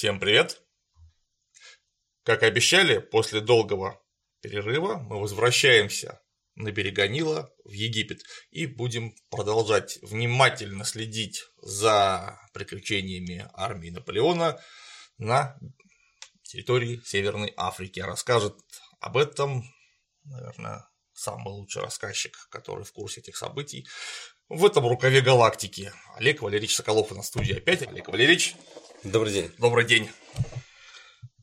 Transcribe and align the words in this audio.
Всем 0.00 0.18
привет! 0.18 0.62
Как 2.24 2.42
обещали, 2.42 3.00
после 3.00 3.42
долгого 3.42 4.02
перерыва 4.40 4.96
мы 4.96 5.20
возвращаемся 5.20 6.22
на 6.54 6.72
берега 6.72 7.06
Нила 7.06 7.52
в 7.64 7.72
Египет 7.72 8.22
и 8.50 8.64
будем 8.64 9.14
продолжать 9.28 9.98
внимательно 10.00 10.86
следить 10.86 11.44
за 11.58 12.40
приключениями 12.54 13.46
армии 13.52 13.90
Наполеона 13.90 14.58
на 15.18 15.58
территории 16.44 17.02
Северной 17.04 17.52
Африки. 17.58 18.00
Расскажет 18.00 18.56
об 19.00 19.18
этом, 19.18 19.64
наверное, 20.24 20.88
самый 21.12 21.52
лучший 21.52 21.82
рассказчик, 21.82 22.48
который 22.48 22.86
в 22.86 22.92
курсе 22.92 23.20
этих 23.20 23.36
событий 23.36 23.86
в 24.48 24.64
этом 24.64 24.86
рукаве 24.88 25.20
галактики. 25.20 25.92
Олег 26.16 26.40
Валерьевич 26.40 26.74
Соколов 26.74 27.10
на 27.10 27.22
студии 27.22 27.58
опять. 27.58 27.86
Олег 27.86 28.08
Валерьевич. 28.08 28.56
Добрый 29.04 29.32
день. 29.32 29.50
Добрый 29.56 29.86
день. 29.86 30.10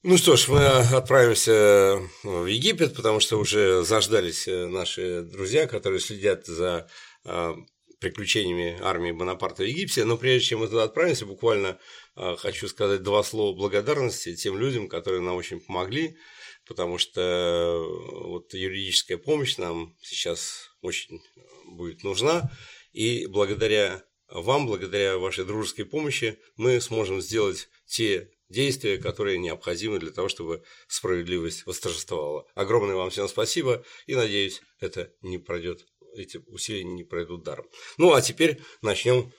Ну 0.04 0.18
что 0.18 0.36
ж, 0.36 0.48
мы 0.48 0.64
отправимся 0.64 2.00
в 2.22 2.46
Египет, 2.46 2.96
потому 2.96 3.20
что 3.20 3.38
уже 3.38 3.84
заждались 3.84 4.46
наши 4.46 5.24
друзья, 5.24 5.66
которые 5.66 6.00
следят 6.00 6.46
за 6.46 6.88
а, 7.26 7.56
приключениями 8.00 8.78
армии 8.80 9.12
Бонапарта 9.12 9.64
в 9.64 9.66
Египте. 9.66 10.06
Но 10.06 10.18
прежде 10.18 10.50
чем 10.50 10.60
мы 10.60 10.68
туда 10.68 10.84
отправимся, 10.84 11.26
буквально 11.26 11.80
а, 12.16 12.36
хочу 12.36 12.68
сказать 12.68 13.02
два 13.02 13.24
слова 13.24 13.58
благодарности 13.58 14.36
тем 14.36 14.56
людям, 14.60 14.88
которые 14.88 15.22
нам 15.22 15.36
очень 15.36 15.60
помогли, 15.60 16.16
потому 16.68 17.00
что 17.00 17.84
вот 18.24 18.54
юридическая 18.54 19.18
помощь 19.18 19.58
нам 19.58 19.96
сейчас 20.04 20.70
очень 20.82 21.24
будет 21.66 22.04
нужна. 22.04 22.52
И 22.94 23.26
благодаря 23.26 24.04
вам, 24.30 24.68
благодаря 24.68 25.18
вашей 25.18 25.46
дружеской 25.46 25.86
помощи, 25.86 26.40
мы 26.56 26.82
сможем 26.82 27.22
сделать 27.22 27.70
те 27.86 28.30
действия, 28.50 28.98
которые 28.98 29.38
необходимы 29.38 30.00
для 30.00 30.12
того, 30.12 30.30
чтобы 30.30 30.64
справедливость 30.88 31.66
восторжествовала. 31.66 32.46
Огромное 32.56 32.96
вам 32.96 33.10
всем 33.10 33.28
спасибо 33.28 33.84
и 34.06 34.16
надеюсь, 34.16 34.62
это 34.80 35.12
не 35.22 35.38
пройдет, 35.38 35.86
эти 36.16 36.38
усилия 36.48 36.84
не 36.84 37.04
пройдут 37.04 37.44
даром. 37.44 37.68
Ну 37.98 38.14
а 38.14 38.22
теперь 38.22 38.62
начнем 38.82 39.32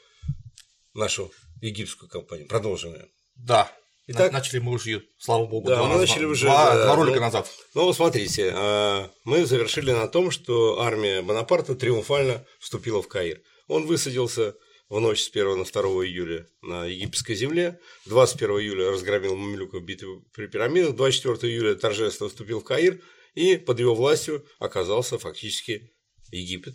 нашу 0.95 1.33
египетскую 1.61 2.09
кампанию. 2.09 2.49
Продолжим 2.49 2.95
ее. 2.95 3.09
Да. 3.37 3.73
Итак, 4.11 4.33
начали 4.33 4.59
мы 4.59 4.73
уже, 4.73 5.05
слава 5.19 5.45
богу, 5.45 5.69
да, 5.69 5.77
два, 5.77 5.85
мы 5.85 5.95
раза, 5.97 6.07
начали 6.07 6.25
уже, 6.25 6.47
два, 6.47 6.75
да, 6.75 6.85
два 6.85 6.97
ролика 6.97 7.17
ну, 7.17 7.21
назад. 7.21 7.51
Ну, 7.75 7.93
смотрите, 7.93 8.53
а, 8.55 9.11
мы 9.25 9.45
завершили 9.45 9.93
на 9.93 10.09
том, 10.09 10.31
что 10.31 10.81
армия 10.81 11.21
Бонапарта 11.21 11.75
триумфально 11.75 12.47
вступила 12.59 13.03
в 13.03 13.09
Каир. 13.09 13.43
Он 13.67 13.85
высадился 13.85 14.55
в 14.89 15.01
ночь 15.01 15.23
с 15.23 15.29
1 15.29 15.59
на 15.59 15.65
2 15.65 15.83
июля 16.07 16.47
на 16.63 16.87
египетской 16.87 17.35
земле. 17.35 17.81
21 18.07 18.57
июля 18.61 18.91
разгромил 18.91 19.37
мамилюков 19.37 19.83
битву 19.85 20.25
при 20.33 20.47
пирамидах. 20.47 20.97
24 20.97 21.53
июля 21.53 21.75
торжественно 21.75 22.29
вступил 22.29 22.61
в 22.61 22.65
Каир 22.65 23.01
и 23.35 23.57
под 23.57 23.81
его 23.81 23.95
властью 23.95 24.47
оказался 24.59 25.19
фактически 25.19 25.93
Египет. 26.31 26.75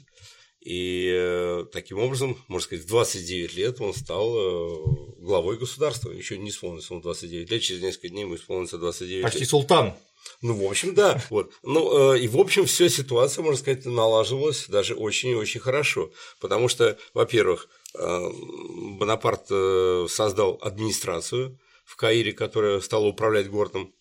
И 0.64 1.12
э, 1.14 1.66
таким 1.74 2.00
образом, 2.00 2.38
можно 2.48 2.66
сказать, 2.66 2.86
в 2.86 2.88
29 2.88 3.56
лет 3.56 3.82
он 3.82 3.94
стал 3.94 4.34
э, 4.34 4.84
главой 5.20 5.58
государства. 5.58 6.10
Еще 6.10 6.38
не 6.38 6.52
исполнилось 6.52 6.90
ему 6.90 7.02
29 7.02 7.52
лет, 7.52 7.62
через 7.62 7.82
несколько 7.82 8.10
дней 8.10 8.22
ему 8.22 8.36
исполнится 8.36 8.78
29 8.78 9.24
Почти 9.24 9.40
лет. 9.40 9.50
султан. 9.50 9.94
Ну, 10.42 10.56
в 10.56 10.66
общем, 10.66 10.96
да. 10.96 11.22
Вот. 11.30 11.52
Ну, 11.64 12.14
э, 12.14 12.20
и, 12.20 12.30
в 12.30 12.38
общем, 12.38 12.66
вся 12.66 12.88
ситуация, 12.88 13.44
можно 13.44 13.60
сказать, 13.60 13.86
налаживалась 13.86 14.68
даже 14.70 14.96
очень 14.96 15.32
и 15.32 15.36
очень 15.36 15.60
хорошо. 15.60 16.12
Потому 16.40 16.70
что, 16.70 16.98
во-первых, 17.14 17.68
э, 17.96 18.30
Бонапарт 19.00 19.48
создал 20.10 20.60
администрацию 20.62 21.60
в 21.84 21.98
Каире, 21.98 22.32
которая 22.32 22.80
стала 22.80 23.06
управлять 23.06 23.50
городом 23.50 23.94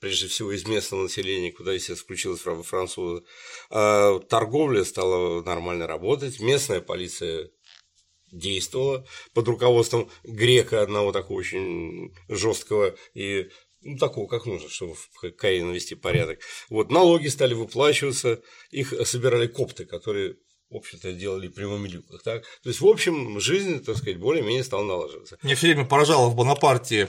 прежде 0.00 0.28
всего 0.28 0.52
из 0.52 0.66
местного 0.66 1.02
населения, 1.02 1.52
куда, 1.52 1.72
естественно, 1.72 2.04
включилась 2.04 2.40
французы. 2.40 3.24
А 3.70 4.18
торговля 4.20 4.84
стала 4.84 5.42
нормально 5.42 5.86
работать, 5.86 6.40
местная 6.40 6.80
полиция 6.80 7.50
действовала 8.30 9.06
под 9.32 9.48
руководством 9.48 10.10
грека 10.22 10.82
одного 10.82 11.12
такого 11.12 11.38
очень 11.38 12.14
жесткого 12.28 12.94
и 13.14 13.48
ну, 13.80 13.96
такого, 13.96 14.26
как 14.26 14.44
нужно, 14.46 14.68
чтобы 14.68 14.94
в 14.94 15.32
Каире 15.32 15.64
навести 15.64 15.94
порядок. 15.94 16.40
Вот, 16.68 16.90
налоги 16.90 17.28
стали 17.28 17.54
выплачиваться, 17.54 18.42
их 18.70 18.92
собирали 19.06 19.46
копты, 19.46 19.86
которые 19.86 20.36
в 20.70 20.76
общем-то, 20.76 21.12
делали 21.12 21.48
при 21.48 21.64
мамилюках. 21.64 22.22
Так? 22.22 22.42
То 22.62 22.68
есть, 22.68 22.82
в 22.82 22.86
общем, 22.86 23.40
жизнь, 23.40 23.82
так 23.82 23.96
сказать, 23.96 24.18
более-менее 24.18 24.64
стала 24.64 24.84
налаживаться. 24.84 25.38
Мне 25.42 25.54
все 25.54 25.68
время 25.68 25.86
поражало 25.86 26.28
в 26.28 26.36
Бонапарте 26.36 27.08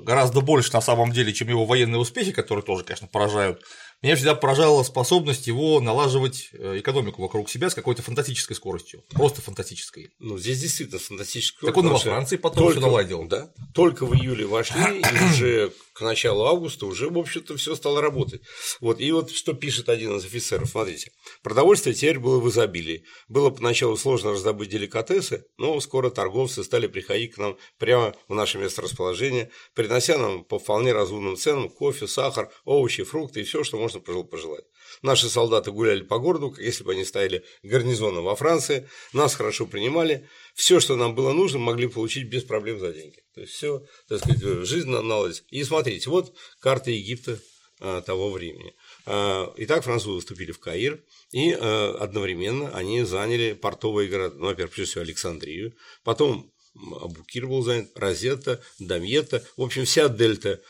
гораздо 0.00 0.40
больше 0.40 0.72
на 0.72 0.80
самом 0.80 1.12
деле, 1.12 1.32
чем 1.32 1.48
его 1.48 1.64
военные 1.64 1.98
успехи, 1.98 2.32
которые 2.32 2.64
тоже, 2.64 2.84
конечно, 2.84 3.06
поражают. 3.06 3.62
Меня 4.02 4.16
всегда 4.16 4.34
поражала 4.34 4.82
способность 4.82 5.46
его 5.46 5.78
налаживать 5.78 6.48
э, 6.52 6.78
экономику 6.78 7.20
вокруг 7.20 7.50
себя 7.50 7.68
с 7.68 7.74
какой-то 7.74 8.00
фантастической 8.02 8.56
скоростью. 8.56 9.04
Просто 9.10 9.42
фантастической. 9.42 10.10
Ну, 10.18 10.38
здесь 10.38 10.60
действительно 10.60 10.98
фантастическая 10.98 11.68
Так 11.68 11.76
он 11.76 11.88
во 11.88 11.98
Франции 11.98 12.36
потом 12.36 12.64
только, 12.64 12.80
наладил. 12.80 13.24
Да, 13.24 13.52
только 13.74 14.06
в 14.06 14.14
июле 14.14 14.46
вошли, 14.46 15.00
и 15.00 15.24
уже 15.30 15.72
к 15.92 16.00
началу 16.00 16.46
августа 16.46 16.86
уже, 16.86 17.10
в 17.10 17.18
общем-то, 17.18 17.58
все 17.58 17.74
стало 17.74 18.00
работать. 18.00 18.40
Вот, 18.80 19.00
и 19.00 19.12
вот 19.12 19.32
что 19.32 19.52
пишет 19.52 19.90
один 19.90 20.16
из 20.16 20.24
офицеров, 20.24 20.70
смотрите. 20.70 21.12
Продовольствие 21.42 21.94
теперь 21.94 22.18
было 22.18 22.40
в 22.40 22.48
изобилии. 22.48 23.04
Было 23.28 23.50
поначалу 23.50 23.98
сложно 23.98 24.30
раздобыть 24.30 24.70
деликатесы, 24.70 25.44
но 25.58 25.78
скоро 25.80 26.08
торговцы 26.08 26.64
стали 26.64 26.86
приходить 26.86 27.34
к 27.34 27.38
нам 27.38 27.58
прямо 27.76 28.14
в 28.28 28.34
наше 28.34 28.56
место 28.56 28.80
расположения, 28.80 29.50
принося 29.74 30.16
нам 30.16 30.42
по 30.42 30.58
вполне 30.58 30.92
разумным 30.92 31.36
ценам 31.36 31.68
кофе, 31.68 32.06
сахар, 32.06 32.50
овощи, 32.64 33.02
фрукты 33.02 33.40
и 33.40 33.44
все, 33.44 33.62
что 33.62 33.76
можно 33.76 33.89
пожелать. 33.98 34.64
Наши 35.02 35.28
солдаты 35.28 35.72
гуляли 35.72 36.02
по 36.02 36.18
городу, 36.18 36.50
как 36.50 36.60
если 36.60 36.84
бы 36.84 36.92
они 36.92 37.04
стояли 37.04 37.44
гарнизоном 37.62 38.24
во 38.24 38.36
Франции, 38.36 38.88
нас 39.12 39.34
хорошо 39.34 39.66
принимали, 39.66 40.28
все, 40.54 40.78
что 40.78 40.96
нам 40.96 41.14
было 41.14 41.32
нужно, 41.32 41.58
могли 41.58 41.88
получить 41.88 42.28
без 42.28 42.44
проблем 42.44 42.78
за 42.78 42.92
деньги. 42.92 43.22
То 43.34 43.40
есть 43.40 43.54
все, 43.54 43.84
так 44.08 44.20
сказать, 44.20 44.66
жизнь 44.66 44.88
наладилась. 44.88 45.42
И 45.48 45.64
смотрите, 45.64 46.10
вот 46.10 46.34
карта 46.60 46.90
Египта 46.90 47.40
а, 47.82 48.02
того 48.02 48.30
времени. 48.30 48.74
А, 49.06 49.54
итак, 49.56 49.84
французы 49.84 50.20
вступили 50.20 50.52
в 50.52 50.58
Каир, 50.58 51.02
и 51.32 51.56
а, 51.58 51.96
одновременно 51.98 52.68
они 52.76 53.04
заняли 53.04 53.54
портовые 53.54 54.10
города, 54.10 54.36
ну, 54.36 54.46
во-первых, 54.48 54.74
прежде 54.74 54.90
всего 54.90 55.04
Александрию, 55.04 55.74
потом 56.04 56.52
Абукир 56.74 57.46
был 57.46 57.62
занят, 57.62 57.90
Розетта, 57.94 58.62
Дамьета, 58.78 59.42
в 59.56 59.62
общем, 59.62 59.86
вся 59.86 60.08
дельта 60.08 60.60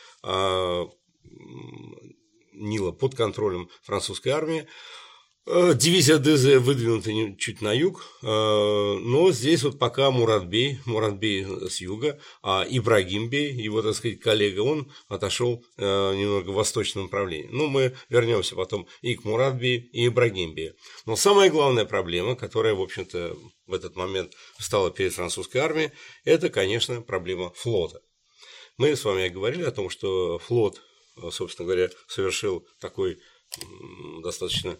Нила 2.53 2.91
под 2.91 3.15
контролем 3.15 3.69
французской 3.83 4.29
армии. 4.29 4.67
Э, 5.47 5.73
дивизия 5.73 6.19
ДЗ 6.19 6.61
выдвинута 6.63 7.11
чуть 7.39 7.61
на 7.61 7.73
юг, 7.73 8.05
э, 8.21 8.25
но 8.27 9.31
здесь 9.31 9.63
вот 9.63 9.79
пока 9.79 10.11
Муратбей, 10.11 10.77
Муратбей 10.85 11.67
с 11.67 11.81
юга, 11.81 12.19
а 12.43 12.63
Ибрагимбей, 12.69 13.51
его, 13.51 13.81
так 13.81 13.95
сказать, 13.95 14.19
коллега, 14.19 14.59
он 14.59 14.91
отошел 15.07 15.65
э, 15.77 16.13
немного 16.15 16.51
в 16.51 16.53
восточном 16.53 17.05
направлении. 17.05 17.49
Ну, 17.51 17.67
мы 17.67 17.95
вернемся 18.09 18.55
потом 18.55 18.85
и 19.01 19.15
к 19.15 19.23
Муратбею, 19.23 19.89
и 19.89 20.07
Ибрагимбею. 20.07 20.75
Но 21.07 21.15
самая 21.15 21.49
главная 21.49 21.85
проблема, 21.85 22.35
которая, 22.35 22.75
в 22.75 22.81
общем-то, 22.81 23.35
в 23.65 23.73
этот 23.73 23.95
момент 23.95 24.33
встала 24.59 24.91
перед 24.91 25.11
французской 25.11 25.57
армией, 25.57 25.91
это, 26.23 26.49
конечно, 26.49 27.01
проблема 27.01 27.51
флота. 27.55 27.99
Мы 28.77 28.95
с 28.95 29.03
вами 29.03 29.27
говорили 29.27 29.63
о 29.63 29.71
том, 29.71 29.89
что 29.89 30.37
флот 30.37 30.83
собственно 31.29 31.67
говоря, 31.67 31.89
совершил 32.07 32.67
такой 32.79 33.21
достаточно 34.23 34.77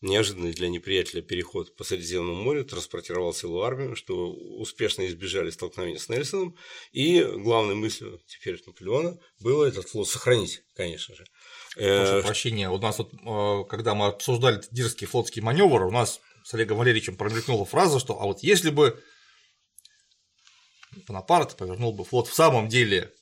неожиданный 0.00 0.52
для 0.52 0.68
неприятеля 0.68 1.22
переход 1.22 1.74
по 1.76 1.84
Средиземному 1.84 2.42
морю, 2.42 2.64
транспортировал 2.64 3.32
силу 3.32 3.62
армию, 3.62 3.96
что 3.96 4.30
успешно 4.32 5.06
избежали 5.06 5.50
столкновения 5.50 5.98
с 5.98 6.08
Нельсоном, 6.08 6.56
и 6.92 7.22
главной 7.22 7.74
мыслью 7.74 8.20
теперь 8.26 8.62
Наполеона 8.66 9.18
было 9.40 9.64
этот 9.64 9.88
флот 9.88 10.08
сохранить, 10.08 10.62
конечно 10.74 11.14
же. 11.14 11.24
Прошу 11.74 12.26
прощения, 12.26 12.70
у 12.70 12.78
нас 12.78 12.98
вот, 12.98 13.12
э, 13.12 13.68
когда 13.68 13.94
мы 13.94 14.06
обсуждали 14.06 14.60
дерзкий 14.70 15.06
флотский 15.06 15.42
маневр, 15.42 15.84
у 15.84 15.90
нас 15.90 16.20
с 16.44 16.54
Олегом 16.54 16.78
Валерьевичем 16.78 17.16
промелькнула 17.16 17.64
фраза, 17.64 17.98
что 17.98 18.20
а 18.20 18.26
вот 18.26 18.42
если 18.42 18.70
бы 18.70 19.02
Бонапарт 21.06 21.56
повернул 21.56 21.92
бы 21.92 22.04
флот 22.04 22.28
в 22.28 22.34
самом 22.34 22.68
деле 22.68 23.12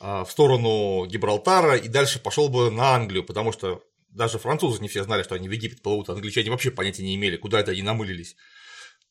в 0.00 0.28
сторону 0.30 1.06
Гибралтара 1.06 1.76
и 1.76 1.88
дальше 1.88 2.20
пошел 2.20 2.48
бы 2.48 2.70
на 2.70 2.94
Англию, 2.94 3.24
потому 3.24 3.52
что 3.52 3.82
даже 4.10 4.38
французы 4.38 4.80
не 4.82 4.88
все 4.88 5.04
знали, 5.04 5.22
что 5.22 5.34
они 5.34 5.48
в 5.48 5.52
Египет 5.52 5.82
плывут, 5.82 6.08
а 6.08 6.12
англичане 6.12 6.50
вообще 6.50 6.70
понятия 6.70 7.02
не 7.02 7.14
имели, 7.14 7.36
куда 7.36 7.60
это 7.60 7.72
они 7.72 7.82
намылились. 7.82 8.36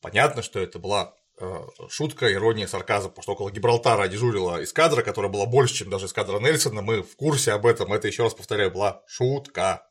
Понятно, 0.01 0.41
что 0.41 0.59
это 0.59 0.79
была 0.79 1.15
э, 1.39 1.65
шутка, 1.89 2.31
ирония, 2.31 2.67
сарказм, 2.67 3.09
потому 3.09 3.23
что 3.23 3.31
около 3.33 3.51
Гибралтара 3.51 4.07
дежурила 4.07 4.63
эскадра, 4.63 5.01
которая 5.01 5.31
была 5.31 5.45
больше, 5.45 5.75
чем 5.75 5.89
даже 5.89 6.05
эскадра 6.05 6.39
Нельсона, 6.39 6.81
мы 6.81 7.03
в 7.03 7.15
курсе 7.15 7.51
об 7.53 7.65
этом, 7.65 7.93
это 7.93 8.07
еще 8.07 8.23
раз 8.23 8.33
повторяю, 8.33 8.71
была 8.71 9.01
шутка. 9.07 9.87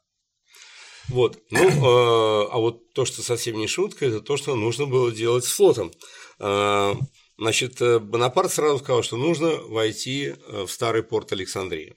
Вот, 1.08 1.38
ну, 1.50 1.60
э, 1.60 2.48
а 2.50 2.58
вот 2.58 2.92
то, 2.92 3.04
что 3.04 3.22
совсем 3.22 3.56
не 3.56 3.68
шутка, 3.68 4.06
это 4.06 4.20
то, 4.20 4.36
что 4.36 4.56
нужно 4.56 4.86
было 4.86 5.12
делать 5.12 5.44
с 5.44 5.52
флотом. 5.52 5.92
Э, 7.38 7.42
Значит, 7.42 7.80
Бонапарт 8.02 8.52
сразу 8.52 8.78
сказал, 8.78 9.02
что 9.02 9.16
нужно 9.16 9.48
войти 9.48 10.34
в 10.48 10.68
старый 10.68 11.02
порт 11.02 11.32
Александрии. 11.32 11.96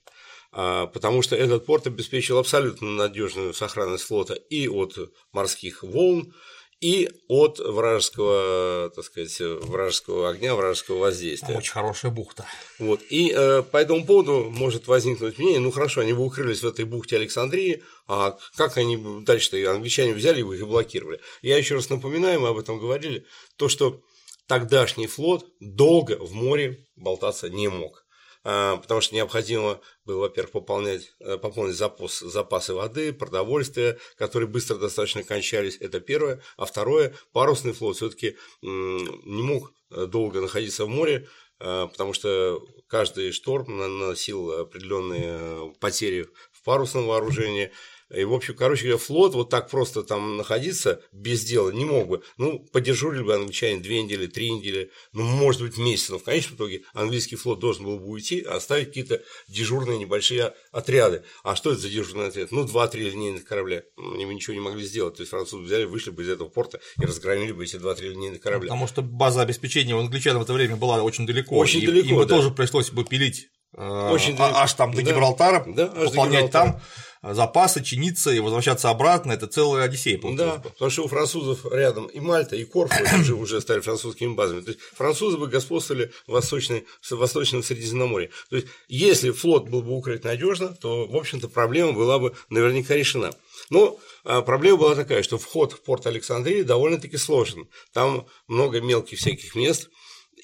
А, 0.51 0.87
потому 0.87 1.21
что 1.21 1.35
этот 1.35 1.65
порт 1.65 1.87
обеспечил 1.87 2.37
абсолютно 2.37 2.89
надежную 2.89 3.53
сохранность 3.53 4.05
флота 4.05 4.33
и 4.33 4.67
от 4.67 4.95
морских 5.31 5.83
волн, 5.83 6.33
и 6.81 7.09
от 7.27 7.59
вражеского, 7.59 8.89
так 8.95 9.03
сказать, 9.03 9.37
вражеского 9.39 10.29
огня, 10.29 10.55
вражеского 10.55 10.99
воздействия. 10.99 11.57
Очень 11.57 11.73
хорошая 11.73 12.09
бухта. 12.09 12.45
Вот. 12.79 13.01
И 13.09 13.33
э, 13.35 13.63
по 13.63 13.77
этому 13.77 14.05
поводу 14.05 14.49
может 14.49 14.87
возникнуть 14.87 15.37
мнение, 15.37 15.59
ну 15.59 15.71
хорошо, 15.71 16.01
они 16.01 16.13
бы 16.13 16.23
укрылись 16.23 16.63
в 16.63 16.67
этой 16.67 16.85
бухте 16.85 17.17
Александрии, 17.17 17.83
а 18.07 18.37
как 18.55 18.77
они 18.77 18.97
дальше-то 19.25 19.57
англичане 19.69 20.13
взяли 20.13 20.41
бы 20.41 20.55
их 20.55 20.61
и 20.61 20.65
блокировали. 20.65 21.19
Я 21.41 21.57
еще 21.57 21.75
раз 21.75 21.89
напоминаю, 21.89 22.39
мы 22.39 22.47
об 22.47 22.57
этом 22.57 22.79
говорили, 22.79 23.25
то, 23.57 23.67
что 23.67 24.01
тогдашний 24.49 25.05
флот 25.05 25.45
долго 25.59 26.17
в 26.17 26.33
море 26.33 26.87
болтаться 26.95 27.49
не 27.49 27.67
мог. 27.69 28.05
А, 28.43 28.77
потому 28.77 28.99
что 28.99 29.13
необходимо 29.13 29.79
было, 30.05 30.21
во-первых, 30.21 30.53
пополнять, 30.53 31.11
э, 31.19 31.37
пополнить 31.37 31.75
запас, 31.75 32.19
запасы 32.19 32.73
воды, 32.73 33.13
продовольствия, 33.13 33.99
которые 34.17 34.49
быстро 34.49 34.77
достаточно 34.77 35.23
кончались, 35.23 35.77
это 35.79 35.99
первое. 35.99 36.41
А 36.57 36.65
второе, 36.65 37.13
парусный 37.31 37.73
флот 37.73 37.97
все-таки 37.97 38.37
не 38.61 39.43
мог 39.43 39.71
э, 39.91 40.07
долго 40.07 40.41
находиться 40.41 40.85
в 40.85 40.89
море, 40.89 41.27
э, 41.59 41.87
потому 41.91 42.13
что 42.13 42.59
каждый 42.87 43.31
шторм 43.33 43.77
наносил 43.77 44.51
определенные 44.51 45.75
потери 45.79 46.27
в 46.51 46.63
парусном 46.63 47.05
вооружении, 47.05 47.71
и, 48.09 48.23
в 48.23 48.33
общем, 48.33 48.55
короче 48.55 48.83
говоря, 48.83 48.97
флот 48.97 49.35
вот 49.35 49.49
так 49.49 49.69
просто 49.69 50.03
там 50.03 50.37
находиться 50.37 51.01
без 51.11 51.43
дела 51.43 51.69
не 51.69 51.85
мог 51.85 52.07
бы. 52.07 52.23
Ну, 52.37 52.59
подежурили 52.71 53.21
бы 53.21 53.35
англичане 53.35 53.79
две 53.79 54.01
недели, 54.01 54.25
три 54.27 54.51
недели, 54.51 54.91
ну, 55.13 55.23
может 55.23 55.61
быть, 55.61 55.77
месяц, 55.77 56.09
но 56.09 56.17
в 56.17 56.23
конечном 56.23 56.55
итоге 56.55 56.83
английский 56.93 57.35
флот 57.35 57.59
должен 57.59 57.85
был 57.85 57.99
бы 57.99 58.07
уйти, 58.07 58.41
а 58.41 58.55
оставить 58.55 58.87
какие-то 58.87 59.21
дежурные 59.47 59.99
небольшие 59.99 60.53
отряды. 60.71 61.23
А 61.43 61.55
что 61.55 61.71
это 61.71 61.81
за 61.81 61.89
дежурный 61.89 62.27
отряд? 62.27 62.51
Ну, 62.51 62.63
два-три 62.65 63.09
линейных 63.09 63.45
корабля. 63.45 63.83
Они 63.97 64.25
бы 64.25 64.33
ничего 64.33 64.55
не 64.55 64.61
могли 64.61 64.83
сделать. 64.83 65.15
То 65.15 65.21
есть 65.21 65.29
французы 65.29 65.63
взяли, 65.63 65.85
вышли 65.85 66.11
бы 66.11 66.23
из 66.23 66.29
этого 66.29 66.49
порта 66.49 66.79
и 66.99 67.05
разгромили 67.05 67.51
бы 67.51 67.63
эти 67.63 67.77
два-три 67.77 68.09
линейных 68.09 68.41
корабля. 68.41 68.69
Потому 68.69 68.87
что 68.87 69.01
база 69.01 69.41
обеспечения 69.41 69.95
у 69.95 69.99
англичан 69.99 70.37
в 70.37 70.41
это 70.41 70.53
время 70.53 70.75
была 70.75 71.03
очень 71.03 71.27
далеко. 71.27 71.55
Очень 71.55 71.81
и, 71.81 71.85
далеко. 71.85 72.09
Им 72.09 72.15
бы 72.15 72.25
да. 72.25 72.35
тоже 72.35 72.51
пришлось 72.51 72.89
бы 72.89 73.05
пилить 73.05 73.49
очень 73.77 74.35
а, 74.39 74.63
аж 74.63 74.73
там 74.73 74.91
до 74.93 75.03
да. 75.03 75.11
Гибралтара, 75.11 75.63
да, 75.67 75.87
пополнять 75.87 76.51
там 76.51 76.81
запасы, 77.21 77.83
чиниться 77.83 78.31
и 78.31 78.39
возвращаться 78.39 78.89
обратно, 78.89 79.33
это 79.33 79.47
целая 79.47 79.83
Одиссея 79.83 80.17
получилась. 80.17 80.55
Да, 80.55 80.69
потому 80.69 80.91
что 80.91 81.03
у 81.03 81.07
французов 81.07 81.65
рядом 81.71 82.07
и 82.07 82.19
Мальта, 82.19 82.55
и 82.55 82.63
Корфу 82.63 82.95
уже, 83.19 83.35
уже 83.35 83.61
стали 83.61 83.79
французскими 83.81 84.33
базами. 84.33 84.61
То 84.61 84.71
есть 84.71 84.79
французы 84.93 85.37
бы 85.37 85.47
господствовали 85.47 86.11
в, 86.27 86.31
восточной, 86.31 86.85
в 87.01 87.11
Восточном 87.11 87.63
Средиземноморье. 87.63 88.29
То 88.49 88.57
есть 88.57 88.67
если 88.87 89.31
флот 89.31 89.69
был 89.69 89.81
бы 89.81 89.91
укрыт 89.91 90.23
надежно, 90.23 90.69
то, 90.69 91.05
в 91.07 91.15
общем-то, 91.15 91.49
проблема 91.49 91.93
была 91.93 92.19
бы 92.19 92.35
наверняка 92.49 92.95
решена. 92.95 93.31
Но 93.69 93.99
а, 94.23 94.41
проблема 94.41 94.77
была 94.77 94.95
такая, 94.95 95.23
что 95.23 95.37
вход 95.37 95.73
в 95.73 95.81
порт 95.81 96.07
Александрии 96.07 96.63
довольно-таки 96.63 97.17
сложен. 97.17 97.67
Там 97.93 98.27
много 98.47 98.81
мелких 98.81 99.19
всяких 99.19 99.55
мест, 99.55 99.89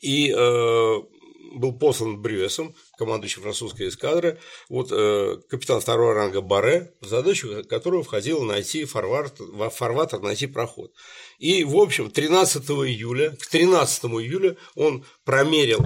и 0.02 0.32
э, 0.32 1.02
был 1.56 1.74
послан 1.74 2.22
Брюесом, 2.22 2.76
командующий 2.98 3.42
французской 3.42 3.88
эскадры, 3.88 4.40
вот 4.70 4.90
э, 4.92 5.38
капитан 5.50 5.80
второго 5.80 6.14
ранга 6.14 6.42
Баре, 6.42 6.94
в 7.02 7.08
задачу 7.08 7.64
которого 7.68 8.04
входило 8.04 8.44
найти 8.44 8.86
фарватер, 8.86 9.70
фарватер, 9.70 10.20
найти 10.20 10.48
проход. 10.48 10.92
И, 11.40 11.64
в 11.64 11.76
общем, 11.78 12.12
13 12.12 12.64
июля, 12.70 13.32
к 13.32 13.48
13 13.48 14.06
июля 14.06 14.58
он 14.76 15.06
промерил 15.24 15.80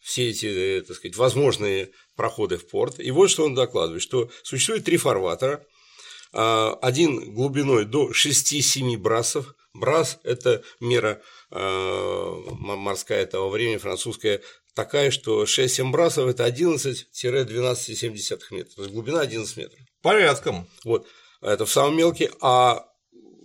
все 0.00 0.30
эти, 0.30 0.46
э, 0.46 0.82
так 0.82 0.96
сказать, 0.96 1.16
возможные 1.16 1.90
проходы 2.16 2.58
в 2.58 2.68
порт. 2.68 3.00
И 3.00 3.10
вот 3.10 3.30
что 3.30 3.44
он 3.44 3.54
докладывает, 3.54 4.02
что 4.02 4.30
существует 4.42 4.84
три 4.84 4.98
фарватера, 4.98 5.64
э, 6.32 6.70
один 6.82 7.34
глубиной 7.34 7.86
до 7.86 8.12
6-7 8.12 8.96
брасов, 8.98 9.54
Брас– 9.74 10.20
это 10.22 10.62
мера 10.78 11.20
э, 11.50 12.36
морская 12.52 13.26
того 13.26 13.50
времени, 13.50 13.76
французская, 13.76 14.40
такая, 14.74 15.10
что 15.10 15.44
6-7 15.44 15.90
брасов– 15.90 16.28
это 16.28 16.46
11-12,7 16.46 18.40
метров, 18.50 18.74
то 18.74 18.82
есть 18.82 18.92
глубина 18.92 19.20
11 19.20 19.56
метров. 19.56 19.78
Порядком. 20.02 20.68
Вот, 20.84 21.06
это 21.40 21.64
в 21.64 21.72
самом 21.72 21.96
мелкий, 21.96 22.30
а 22.40 22.86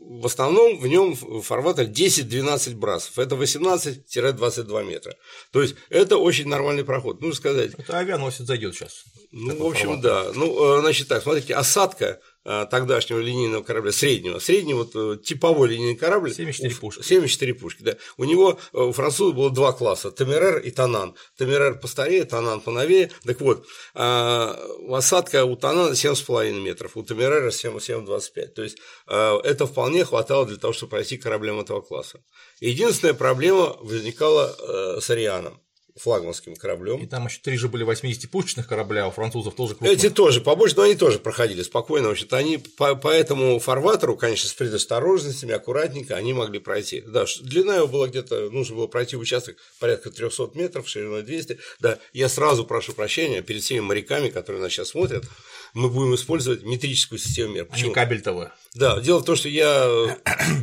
в 0.09 0.25
основном 0.25 0.79
в 0.79 0.87
нем 0.87 1.15
фарватер 1.15 1.85
10-12 1.85 2.75
брасов, 2.75 3.19
это 3.19 3.35
18-22 3.35 4.83
метра. 4.83 5.15
То 5.51 5.61
есть 5.61 5.75
это 5.89 6.17
очень 6.17 6.47
нормальный 6.47 6.83
проход. 6.83 7.21
Ну, 7.21 7.31
сказать. 7.31 7.73
Это 7.77 7.99
авианосец 7.99 8.45
зайдет 8.45 8.73
сейчас. 8.73 9.03
Ну, 9.31 9.55
в 9.55 9.67
общем, 9.67 10.01
фарватер. 10.01 10.01
да. 10.01 10.31
Ну, 10.33 10.77
э, 10.77 10.81
значит 10.81 11.07
так, 11.07 11.21
смотрите, 11.21 11.53
осадка 11.53 12.19
тогдашнего 12.43 13.19
линейного 13.19 13.63
корабля, 13.63 13.91
среднего, 13.91 14.39
средний 14.39 14.73
вот 14.73 14.91
э, 14.95 15.17
типовой 15.23 15.69
линейный 15.69 15.95
корабль. 15.95 16.33
74 16.33 16.75
пушки. 16.75 17.01
74 17.03 17.53
пушки, 17.53 17.83
да. 17.83 17.97
У 18.17 18.23
него, 18.23 18.57
э, 18.73 18.79
у 18.79 18.91
француза 18.91 19.35
было 19.35 19.49
два 19.49 19.73
класса, 19.73 20.11
Тамерер 20.11 20.57
и 20.59 20.71
Танан. 20.71 21.15
Тамерер 21.37 21.79
постарее, 21.79 22.25
Танан 22.25 22.61
поновее. 22.61 23.11
Так 23.25 23.41
вот, 23.41 23.65
осадка 23.93 25.45
у 25.45 25.55
Танана 25.55 25.93
7,5 25.93 26.59
метров, 26.61 26.95
у 26.95 27.03
Тамерера 27.03 27.51
7,25. 27.51 28.47
То 28.47 28.63
есть, 28.63 28.77
это 29.07 29.65
вполне 29.65 30.05
хватало 30.05 30.45
для 30.45 30.57
того, 30.57 30.73
чтобы 30.73 30.91
пройти 30.91 31.17
кораблем 31.17 31.59
этого 31.59 31.81
класса. 31.81 32.19
Единственная 32.59 33.13
проблема 33.13 33.75
возникала 33.81 34.99
с 34.99 35.09
Арианом 35.09 35.61
флагманским 35.99 36.55
кораблем. 36.55 37.01
И 37.01 37.05
там 37.05 37.27
еще 37.27 37.39
три 37.41 37.57
же 37.57 37.67
были 37.67 37.85
80-пушечных 37.85 38.67
корабля, 38.67 39.07
у 39.07 39.11
французов 39.11 39.55
тоже 39.55 39.75
крупных. 39.75 39.91
Эти 39.91 40.09
тоже 40.09 40.41
побольше, 40.41 40.75
но 40.77 40.83
они 40.83 40.95
тоже 40.95 41.19
проходили 41.19 41.61
спокойно. 41.61 42.09
Общем-то, 42.09 42.37
они 42.37 42.57
по, 42.57 42.95
по 42.95 43.09
этому 43.09 43.59
фарватеру, 43.59 44.15
конечно, 44.15 44.49
с 44.49 44.53
предосторожностями, 44.53 45.53
аккуратненько 45.53 46.15
они 46.15 46.33
могли 46.33 46.59
пройти. 46.59 47.01
Да, 47.01 47.25
длина 47.41 47.75
его 47.77 47.87
была 47.87 48.07
где-то, 48.07 48.49
нужно 48.49 48.75
было 48.75 48.87
пройти 48.87 49.15
участок 49.15 49.57
порядка 49.79 50.09
300 50.09 50.51
метров, 50.55 50.87
шириной 50.87 51.23
200. 51.23 51.59
Да, 51.79 51.99
я 52.13 52.29
сразу 52.29 52.65
прошу 52.65 52.93
прощения 52.93 53.41
перед 53.41 53.61
всеми 53.61 53.81
моряками, 53.81 54.29
которые 54.29 54.61
нас 54.61 54.71
сейчас 54.71 54.89
смотрят, 54.89 55.25
мы 55.73 55.89
будем 55.89 56.15
использовать 56.15 56.63
метрическую 56.63 57.19
систему 57.19 57.53
мер. 57.53 57.65
Почему? 57.65 57.87
А 57.87 57.89
не 57.89 57.93
кабель-ТВ. 57.93 58.51
Да, 58.75 58.99
дело 59.01 59.19
в 59.19 59.25
том, 59.25 59.35
что 59.35 59.49
я 59.49 60.17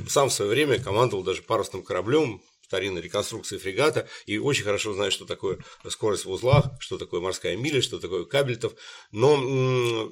сам 0.09 0.29
в 0.29 0.33
свое 0.33 0.51
время 0.51 0.79
командовал 0.79 1.23
даже 1.23 1.43
парусным 1.43 1.83
кораблем 1.83 2.41
старинной 2.67 3.01
реконструкции 3.01 3.59
фрегата 3.59 4.09
и 4.27 4.39
очень 4.39 4.65
хорошо 4.65 4.93
знает, 4.93 5.13
что 5.13 5.25
такое 5.25 5.59
скорость 5.89 6.25
в 6.25 6.31
узлах, 6.31 6.67
что 6.81 6.99
такое 6.99 7.21
морская 7.21 7.57
миля, 7.57 7.81
что 7.81 7.99
такое 7.99 8.25
кабельтов. 8.25 8.75
Но 9.13 10.11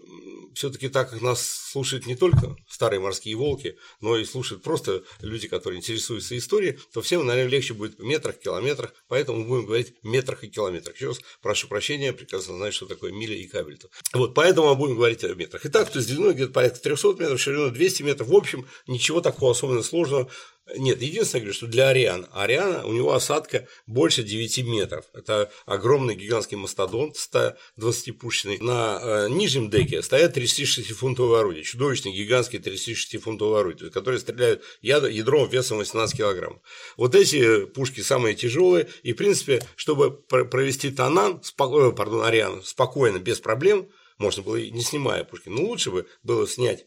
все-таки 0.55 0.89
так 0.89 1.11
как 1.11 1.21
нас 1.21 1.45
слушают 1.45 2.07
не 2.07 2.15
только 2.15 2.57
старые 2.69 3.01
морские 3.01 3.37
волки, 3.37 3.77
но 4.01 4.17
и 4.17 4.25
слушают 4.25 4.63
просто 4.63 5.03
люди, 5.21 5.49
которые 5.49 5.79
интересуются 5.79 6.37
историей, 6.39 6.79
то 6.93 7.03
всем, 7.03 7.27
наверное, 7.27 7.51
легче 7.51 7.75
будет 7.75 7.99
в 7.99 8.05
метрах, 8.05 8.39
километрах, 8.39 8.95
поэтому 9.09 9.41
мы 9.41 9.47
будем 9.47 9.67
говорить 9.67 9.95
в 10.03 10.07
метрах 10.07 10.45
и 10.45 10.49
километрах. 10.49 10.95
Еще 10.97 11.09
раз 11.09 11.21
прошу 11.43 11.67
прощения, 11.67 12.13
прекрасно 12.13 12.57
знаю, 12.57 12.73
что 12.73 12.87
такое 12.87 13.13
миля 13.13 13.35
и 13.35 13.47
кабельтов. 13.47 13.91
Вот, 14.13 14.35
поэтому 14.35 14.69
мы 14.69 14.75
будем 14.77 14.97
говорить 14.97 15.25
о 15.25 15.35
метрах. 15.35 15.67
Итак, 15.67 15.91
то 15.91 15.99
есть 15.99 16.09
длиной 16.09 16.35
где-то 16.35 16.53
порядка 16.53 16.81
300 16.81 17.09
метров, 17.19 17.41
шириной 17.41 17.71
200 17.73 18.03
метров. 18.05 18.29
В 18.29 18.35
общем, 18.35 18.69
ничего 18.87 19.21
такого 19.21 19.51
особенно 19.51 19.83
сложного 19.83 20.31
нет, 20.77 21.03
единственное, 21.03 21.43
говорю, 21.43 21.55
что 21.55 21.67
для 21.67 21.89
Ариана. 21.89 22.27
Ариана, 22.33 22.87
у 22.87 22.93
него 22.93 23.13
осадка 23.13 23.69
больше 23.87 24.23
9 24.23 24.65
метров. 24.65 25.05
Это 25.13 25.51
огромный 25.67 26.15
гигантский 26.15 26.57
мастодонт 26.57 27.17
120-пушечный. 27.17 28.59
На 28.63 28.99
э, 29.01 29.29
нижнем 29.29 29.69
деке 29.69 30.03
стоят 30.03 30.37
36-фунтовые 30.37 31.41
орудия. 31.41 31.63
Чудовищный 31.63 32.13
гигантский 32.13 32.61
36-фунтовые 32.61 33.61
орудия, 33.61 33.91
которые 33.91 34.21
стреляют 34.21 34.63
ядром 34.81 35.49
весом 35.51 35.79
18 35.79 36.17
килограмм. 36.17 36.63
Вот 36.97 37.15
эти 37.15 37.67
пушки 37.67 38.01
самые 38.01 38.35
тяжелые. 38.35 38.89
И, 39.03 39.13
в 39.13 39.17
принципе, 39.17 39.63
чтобы 39.77 40.13
провести 40.13 40.91
Танан, 40.91 41.43
споко... 41.43 41.91
Э, 41.91 41.93
пардон, 41.93 42.25
Ариану 42.25 42.63
спокойно, 42.63 43.19
без 43.19 43.39
проблем, 43.39 43.91
можно 44.17 44.43
было 44.43 44.57
и 44.57 44.71
не 44.71 44.81
снимая 44.81 45.25
пушки. 45.25 45.51
Но 45.51 45.63
лучше 45.63 45.91
бы 45.91 46.07
было 46.23 46.49
снять 46.49 46.87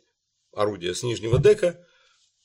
орудие 0.51 0.95
с 0.95 1.03
нижнего 1.03 1.37
дека, 1.37 1.79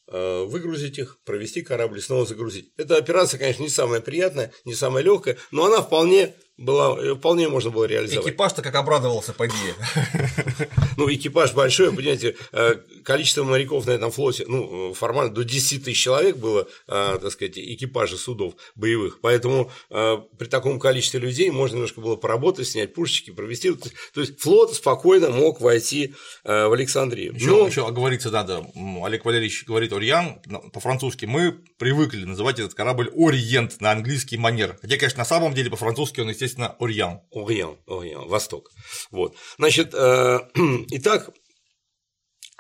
выгрузить 0.07 0.99
их, 0.99 1.19
провести 1.25 1.63
корабль 1.63 1.99
и 1.99 2.03
снова 2.03 2.27
загрузить. 2.27 2.73
Эта 2.77 2.97
операция, 2.97 3.39
конечно, 3.39 3.63
не 3.63 3.69
самая 3.69 4.01
приятная, 4.01 4.53
не 4.65 4.75
самая 4.75 5.03
легкая, 5.03 5.39
но 5.51 5.67
она 5.67 5.81
вполне 5.81 6.35
была, 6.59 7.15
вполне 7.15 7.49
можно 7.49 7.71
было 7.71 7.85
реализовать. 7.85 8.27
Экипаж-то 8.27 8.63
как 8.63 8.75
обрадовался, 8.75 9.33
поди. 9.33 9.55
Ну, 10.99 11.11
экипаж 11.11 11.55
большой, 11.55 11.91
понимаете, 11.93 12.37
э, 12.53 12.75
количество 13.03 13.45
моряков 13.45 13.87
на 13.87 13.93
этом 13.93 14.11
флоте, 14.11 14.45
ну, 14.47 14.93
формально 14.93 15.33
до 15.33 15.43
10 15.43 15.85
тысяч 15.85 16.03
человек 16.03 16.37
было, 16.37 16.69
э, 16.87 17.19
так 17.21 17.33
сказать, 17.33 17.57
экипажа 17.57 18.17
судов 18.17 18.55
боевых, 18.75 19.21
поэтому 19.21 19.71
э, 19.91 20.19
при 20.39 20.47
таком 20.49 20.79
количестве 20.79 21.19
людей 21.19 21.51
можно 21.51 21.77
немножко 21.77 22.01
было 22.03 22.17
поработать, 22.17 22.69
снять 22.69 22.93
пушечки, 22.93 23.31
провести, 23.31 23.73
то 23.73 24.21
есть 24.21 24.39
флот 24.39 24.75
спокойно 24.75 25.31
мог 25.31 25.61
войти 25.61 26.15
в 26.45 26.73
Александрию. 26.73 27.35
Еще, 27.35 27.47
Но... 27.47 27.67
еще 27.67 27.87
оговориться 27.87 28.31
надо, 28.31 28.67
Олег 29.03 29.25
Валерьевич 29.25 29.65
говорит 29.65 29.93
Ориан, 29.93 30.41
по-французски 30.73 31.25
мы 31.25 31.53
привыкли 31.79 32.25
называть 32.25 32.59
этот 32.59 32.75
корабль 32.75 33.11
Ориент 33.17 33.81
на 33.81 33.93
английский 33.93 34.37
манер, 34.37 34.79
хотя, 34.81 34.97
конечно, 34.99 35.19
на 35.19 35.25
самом 35.25 35.55
деле 35.55 35.71
по-французски 35.71 36.21
он, 36.21 36.29
естественно, 36.29 36.42
Ориан. 36.79 37.21
Ориан, 37.33 37.79
Ориан, 37.87 38.29
Восток. 38.29 38.71
Вот. 39.11 39.35
Значит, 39.59 39.95
э, 39.95 40.39
итак, 40.91 41.31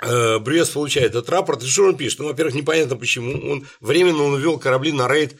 э, 0.02 0.38
Брюс 0.38 0.70
получает 0.70 1.10
этот 1.10 1.28
рапорт, 1.28 1.62
и 1.62 1.66
что 1.66 1.84
он 1.84 1.96
пишет? 1.96 2.20
Ну, 2.20 2.28
во-первых, 2.28 2.54
непонятно 2.54 2.96
почему. 2.96 3.32
Он 3.50 3.66
временно 3.80 4.22
он 4.22 4.40
ввел 4.40 4.58
корабли 4.58 4.92
на 4.92 5.08
рейд 5.08 5.36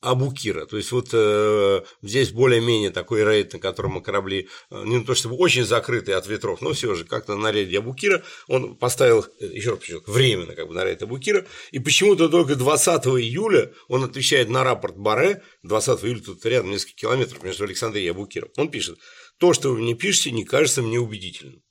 Абукира. 0.00 0.66
То 0.66 0.76
есть 0.76 0.92
вот 0.92 1.08
э, 1.12 1.82
здесь 2.02 2.30
более-менее 2.30 2.90
такой 2.90 3.24
рейд, 3.24 3.54
на 3.54 3.58
котором 3.58 4.02
корабли 4.02 4.48
э, 4.70 4.82
не 4.84 5.02
то 5.02 5.14
чтобы 5.14 5.36
очень 5.36 5.64
закрытые 5.64 6.16
от 6.16 6.26
ветров, 6.26 6.60
но 6.60 6.72
все 6.74 6.94
же 6.94 7.04
как-то 7.04 7.36
на 7.36 7.50
рейде 7.50 7.78
Абукира 7.78 8.22
он 8.46 8.76
поставил, 8.76 9.26
э, 9.40 9.46
еще 9.46 9.70
раз 9.70 9.78
подчеркну, 9.78 10.12
временно 10.12 10.54
как 10.54 10.68
бы 10.68 10.74
на 10.74 10.84
рейд 10.84 11.02
Абукира, 11.02 11.46
и 11.70 11.78
почему-то 11.78 12.28
только 12.28 12.56
20 12.56 13.06
июля 13.06 13.72
он 13.88 14.04
отвечает 14.04 14.48
на 14.50 14.64
рапорт 14.64 14.96
Баре, 14.96 15.42
20 15.62 16.04
июля 16.04 16.20
тут 16.20 16.44
рядом 16.44 16.70
несколько 16.70 16.94
километров 16.94 17.42
между 17.42 17.64
Александрией 17.64 18.06
и 18.06 18.10
Абукиром, 18.10 18.50
он 18.56 18.70
пишет, 18.70 18.98
то, 19.38 19.54
что 19.54 19.70
вы 19.70 19.78
мне 19.78 19.94
пишете, 19.94 20.30
не 20.30 20.44
кажется 20.44 20.82
мне 20.82 21.00
убедительным. 21.00 21.62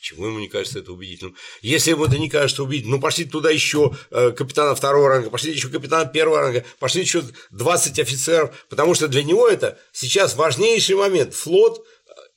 Почему 0.00 0.28
ему 0.28 0.38
не 0.38 0.48
кажется 0.48 0.78
это 0.78 0.92
убедительным? 0.92 1.36
Если 1.60 1.90
ему 1.90 2.06
это 2.06 2.16
не 2.16 2.30
кажется 2.30 2.62
убедительным, 2.62 2.96
ну 2.96 3.02
пошли 3.02 3.26
туда 3.26 3.50
еще 3.50 3.92
э, 4.10 4.30
капитана 4.30 4.74
второго 4.74 5.10
ранга, 5.10 5.28
пошли 5.28 5.52
еще 5.52 5.68
капитана 5.68 6.06
первого 6.06 6.40
ранга, 6.40 6.64
пошли 6.78 7.02
еще 7.02 7.22
20 7.50 7.98
офицеров, 7.98 8.50
потому 8.70 8.94
что 8.94 9.08
для 9.08 9.22
него 9.22 9.46
это 9.46 9.78
сейчас 9.92 10.36
важнейший 10.36 10.96
момент. 10.96 11.34
Флот, 11.34 11.84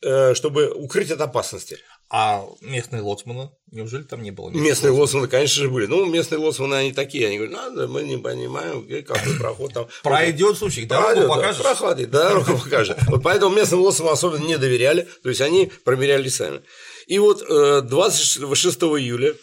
э, 0.01 0.33
чтобы 0.33 0.71
укрыть 0.71 1.09
от 1.11 1.21
опасности. 1.21 1.77
А 2.09 2.45
местные 2.61 3.01
лоцманы, 3.01 3.49
неужели 3.71 4.03
там 4.03 4.21
не 4.21 4.31
было? 4.31 4.49
Местные 4.49 4.91
лоцманы, 4.91 5.27
конечно 5.27 5.63
же, 5.63 5.69
были. 5.69 5.85
Ну, 5.85 6.05
местные 6.05 6.39
лоцманы, 6.39 6.75
они 6.75 6.91
такие, 6.91 7.27
они 7.27 7.37
говорят, 7.37 7.55
надо, 7.55 7.87
мы 7.87 8.03
не 8.03 8.17
понимаем, 8.17 8.85
какой 9.03 9.35
проход 9.39 9.73
там. 9.73 9.87
Пройдет, 10.03 10.57
слушай, 10.57 10.85
дорогу 10.85 11.27
покажешь. 11.27 11.61
Проходит, 11.63 12.11
дорогу 12.11 12.57
покажет. 12.57 12.97
Вот 13.07 13.23
поэтому 13.23 13.55
местным 13.55 13.79
лоцманам 13.79 14.13
особенно 14.13 14.45
не 14.45 14.57
доверяли, 14.57 15.07
то 15.23 15.29
есть 15.29 15.41
они 15.41 15.71
проверяли 15.85 16.27
сами. 16.27 16.61
И 17.07 17.19
вот 17.19 17.39
26 17.39 18.83
э, 18.83 18.85
июля 18.99 19.33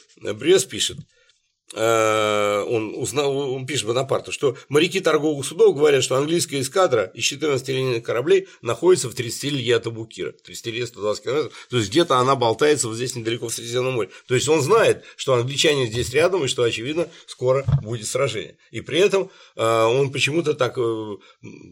пишет, 0.69 0.99
э, 0.99 1.03
он, 1.75 2.95
узнал, 2.97 3.37
он 3.37 3.67
пишет 3.67 3.87
Бонапарту, 3.87 4.33
что 4.33 4.57
моряки 4.69 5.01
торговых 5.01 5.47
судов 5.47 5.77
говорят, 5.77 6.03
что 6.03 6.17
английская 6.17 6.61
эскадра 6.61 7.11
из 7.15 7.25
14 7.25 7.69
линейных 7.69 8.03
кораблей 8.03 8.49
находится 8.63 9.09
в 9.09 9.15
30 9.15 9.53
лье 9.53 9.77
от 9.77 9.87
Абукира, 9.87 10.33
30 10.33 10.67
лье 10.67 10.87
120 10.87 11.25
километров, 11.25 11.53
то 11.69 11.77
есть 11.77 11.91
где-то 11.91 12.17
она 12.17 12.35
болтается 12.37 12.89
вот 12.89 12.97
здесь 12.97 13.15
недалеко 13.15 13.49
в 13.49 13.55
Средиземном 13.55 13.95
море. 13.95 14.11
То 14.27 14.35
есть 14.35 14.49
он 14.49 14.63
знает, 14.63 15.05
что 15.17 15.35
англичане 15.35 15.87
здесь 15.87 16.13
рядом 16.13 16.45
и 16.45 16.49
что, 16.49 16.63
очевидно, 16.63 17.09
скоро 17.27 17.65
будет 17.83 18.07
сражение. 18.07 18.57
И 18.71 18.81
при 18.81 18.99
этом 18.99 19.31
э, 19.57 19.83
он 19.85 20.11
почему-то 20.11 20.55
так 20.55 20.77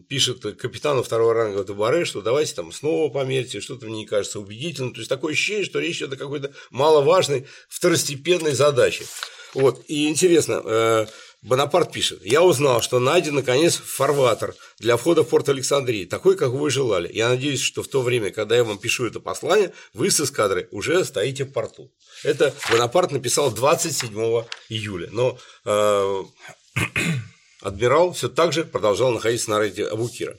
пишет 0.07 0.41
капитану 0.57 1.03
второго 1.03 1.33
ранга 1.33 1.63
Табаре, 1.63 2.05
что 2.05 2.21
давайте 2.21 2.55
там 2.55 2.71
снова 2.71 3.11
померьте, 3.11 3.61
что-то 3.61 3.85
мне 3.85 3.99
не 3.99 4.05
кажется 4.05 4.39
убедительным. 4.39 4.93
То 4.93 4.99
есть 4.99 5.09
такое 5.09 5.33
ощущение, 5.33 5.65
что 5.65 5.79
речь 5.79 5.97
идет 5.97 6.13
о 6.13 6.17
какой-то 6.17 6.51
маловажной 6.71 7.45
второстепенной 7.67 8.53
задаче. 8.53 9.05
Вот, 9.53 9.83
и 9.87 10.07
интересно, 10.07 10.61
э, 10.63 11.05
Бонапарт 11.41 11.93
пишет, 11.93 12.23
я 12.23 12.43
узнал, 12.43 12.81
что 12.81 12.99
найден, 12.99 13.35
наконец, 13.35 13.75
фарватер 13.75 14.55
для 14.77 14.97
входа 14.97 15.23
в 15.23 15.29
порт 15.29 15.47
Александрии, 15.47 16.05
такой, 16.05 16.35
как 16.35 16.49
вы 16.49 16.69
желали. 16.69 17.09
Я 17.13 17.29
надеюсь, 17.29 17.61
что 17.61 17.81
в 17.81 17.87
то 17.87 18.01
время, 18.01 18.29
когда 18.31 18.57
я 18.57 18.63
вам 18.63 18.77
пишу 18.77 19.05
это 19.05 19.21
послание, 19.21 19.73
вы 19.93 20.11
с 20.11 20.19
эскадрой 20.19 20.67
уже 20.71 21.03
стоите 21.05 21.45
в 21.45 21.51
порту. 21.51 21.91
Это 22.23 22.53
Бонапарт 22.69 23.11
написал 23.11 23.51
27 23.51 24.13
июля, 24.67 25.07
но 25.11 25.39
э, 25.63 26.23
адмирал 27.61 28.11
все 28.11 28.27
так 28.27 28.51
же 28.51 28.65
продолжал 28.65 29.11
находиться 29.11 29.49
на 29.49 29.61
рейде 29.61 29.85
Абукира. 29.85 30.37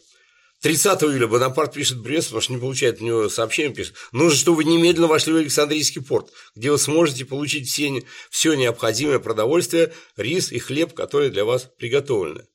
30 0.60 1.02
июля 1.04 1.26
Бонапарт 1.26 1.72
пишет 1.72 2.00
Брест, 2.00 2.28
потому 2.28 2.42
что 2.42 2.52
не 2.52 2.60
получает 2.60 2.96
от 2.96 3.00
него 3.00 3.28
сообщение, 3.28 3.74
пишет, 3.74 3.94
нужно, 4.12 4.38
чтобы 4.38 4.58
вы 4.58 4.64
немедленно 4.64 5.06
вошли 5.06 5.32
в 5.32 5.36
Александрийский 5.36 6.02
порт, 6.02 6.30
где 6.54 6.70
вы 6.70 6.78
сможете 6.78 7.24
получить 7.24 7.68
все, 7.68 8.04
все 8.28 8.54
необходимое 8.54 9.20
продовольствие, 9.20 9.92
рис 10.16 10.52
и 10.52 10.58
хлеб, 10.58 10.92
которые 10.92 11.30
для 11.30 11.44
вас 11.44 11.70
приготовлены. 11.78 12.46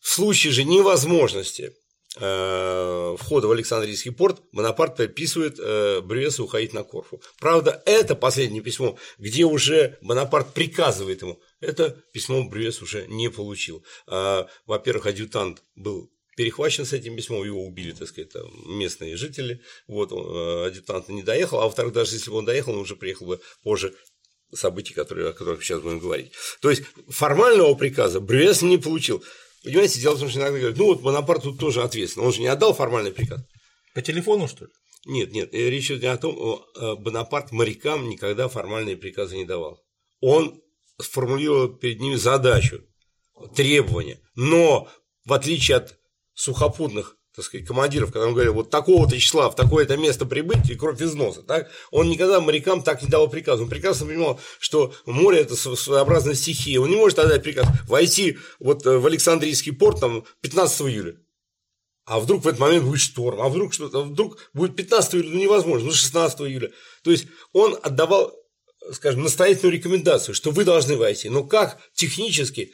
В 0.00 0.08
случае 0.08 0.52
же 0.52 0.64
невозможности 0.64 1.72
э, 2.20 3.16
входа 3.18 3.48
в 3.48 3.52
Александрийский 3.52 4.12
порт 4.12 4.42
Бонапарт 4.52 4.96
предписывает 4.96 5.58
э, 5.58 6.02
Брюесу 6.02 6.44
уходить 6.44 6.74
на 6.74 6.82
Корфу. 6.82 7.22
Правда, 7.38 7.82
это 7.86 8.14
последнее 8.14 8.62
письмо, 8.62 8.98
где 9.16 9.44
уже 9.44 9.96
Бонапарт 10.02 10.52
приказывает 10.52 11.22
ему, 11.22 11.40
это 11.60 11.96
письмо 12.12 12.42
Брюес 12.42 12.82
уже 12.82 13.06
не 13.06 13.30
получил. 13.30 13.82
А, 14.06 14.46
во-первых, 14.66 15.06
адъютант 15.06 15.62
был 15.74 16.10
перехвачен 16.36 16.84
с 16.84 16.92
этим 16.92 17.16
письмом, 17.16 17.44
его 17.44 17.64
убили, 17.64 17.92
так 17.92 18.08
сказать, 18.08 18.30
там, 18.30 18.50
местные 18.66 19.16
жители, 19.16 19.60
вот, 19.86 20.12
он, 20.12 20.26
э, 20.26 20.66
адъютант 20.66 21.08
не 21.08 21.22
доехал, 21.22 21.60
а 21.60 21.64
во-вторых, 21.64 21.92
даже 21.92 22.14
если 22.16 22.30
бы 22.30 22.36
он 22.36 22.44
доехал, 22.44 22.72
он 22.72 22.80
уже 22.80 22.96
приехал 22.96 23.26
бы 23.26 23.40
позже 23.62 23.94
событий, 24.54 24.94
которые, 24.94 25.30
о 25.30 25.32
которых 25.32 25.62
сейчас 25.62 25.80
будем 25.80 25.98
говорить. 25.98 26.32
То 26.60 26.70
есть, 26.70 26.82
формального 27.08 27.74
приказа 27.74 28.20
Брюес 28.20 28.62
не 28.62 28.78
получил. 28.78 29.22
Понимаете, 29.64 30.00
дело 30.00 30.16
в 30.16 30.20
том, 30.20 30.28
что 30.28 30.38
иногда 30.38 30.58
говорят, 30.58 30.78
ну 30.78 30.86
вот 30.86 31.02
Бонапарт 31.02 31.42
тут 31.44 31.58
тоже 31.58 31.82
ответственен, 31.82 32.26
он 32.26 32.32
же 32.32 32.40
не 32.40 32.48
отдал 32.48 32.74
формальный 32.74 33.12
приказ. 33.12 33.40
По 33.94 34.02
телефону, 34.02 34.48
что 34.48 34.64
ли? 34.64 34.70
Нет, 35.04 35.32
нет, 35.32 35.52
э, 35.52 35.70
речь 35.70 35.90
идет 35.90 36.02
не 36.02 36.08
о 36.08 36.16
том, 36.16 36.64
э, 36.76 36.94
Бонапарт 36.96 37.52
морякам 37.52 38.08
никогда 38.08 38.48
формальные 38.48 38.96
приказы 38.96 39.36
не 39.36 39.44
давал. 39.44 39.82
Он 40.20 40.60
сформулировал 41.00 41.68
перед 41.68 42.00
ними 42.00 42.16
задачу, 42.16 42.82
требования, 43.54 44.20
но 44.34 44.88
в 45.24 45.32
отличие 45.32 45.78
от 45.78 45.98
сухопутных 46.34 47.16
так 47.34 47.46
сказать, 47.46 47.66
командиров, 47.66 48.12
когда 48.12 48.26
он 48.26 48.34
говорил, 48.34 48.52
вот 48.52 48.70
такого-то 48.70 49.18
числа 49.18 49.48
в 49.48 49.56
такое-то 49.56 49.96
место 49.96 50.26
прибыть 50.26 50.68
и 50.68 50.74
кровь 50.74 51.00
из 51.00 51.14
носа, 51.14 51.42
так, 51.42 51.70
он 51.90 52.10
никогда 52.10 52.40
морякам 52.40 52.82
так 52.82 53.02
не 53.02 53.08
давал 53.08 53.28
приказ. 53.28 53.58
Он 53.58 53.70
прекрасно 53.70 54.06
понимал, 54.06 54.38
что 54.58 54.92
море– 55.06 55.40
это 55.40 55.56
своеобразная 55.56 56.34
стихия. 56.34 56.78
Он 56.78 56.90
не 56.90 56.96
может 56.96 57.18
отдать 57.18 57.42
приказ 57.42 57.66
войти 57.88 58.38
вот 58.58 58.84
э, 58.84 58.98
в 58.98 59.06
Александрийский 59.06 59.72
порт 59.72 60.00
там 60.00 60.24
15 60.42 60.82
июля. 60.82 61.16
А 62.04 62.20
вдруг 62.20 62.44
в 62.44 62.48
этот 62.48 62.60
момент 62.60 62.84
будет 62.84 63.00
шторм, 63.00 63.40
а 63.40 63.48
вдруг 63.48 63.72
что-то, 63.72 64.00
а 64.00 64.02
вдруг 64.02 64.36
будет 64.52 64.76
15 64.76 65.14
июля, 65.14 65.28
ну 65.30 65.38
невозможно, 65.38 65.86
ну 65.86 65.92
16 65.94 66.40
июля. 66.40 66.70
То 67.02 67.10
есть 67.12 67.28
он 67.52 67.78
отдавал, 67.82 68.34
скажем, 68.92 69.22
настоятельную 69.22 69.74
рекомендацию, 69.74 70.34
что 70.34 70.50
вы 70.50 70.64
должны 70.64 70.96
войти. 70.96 71.30
Но 71.30 71.44
как 71.44 71.78
технически 71.94 72.72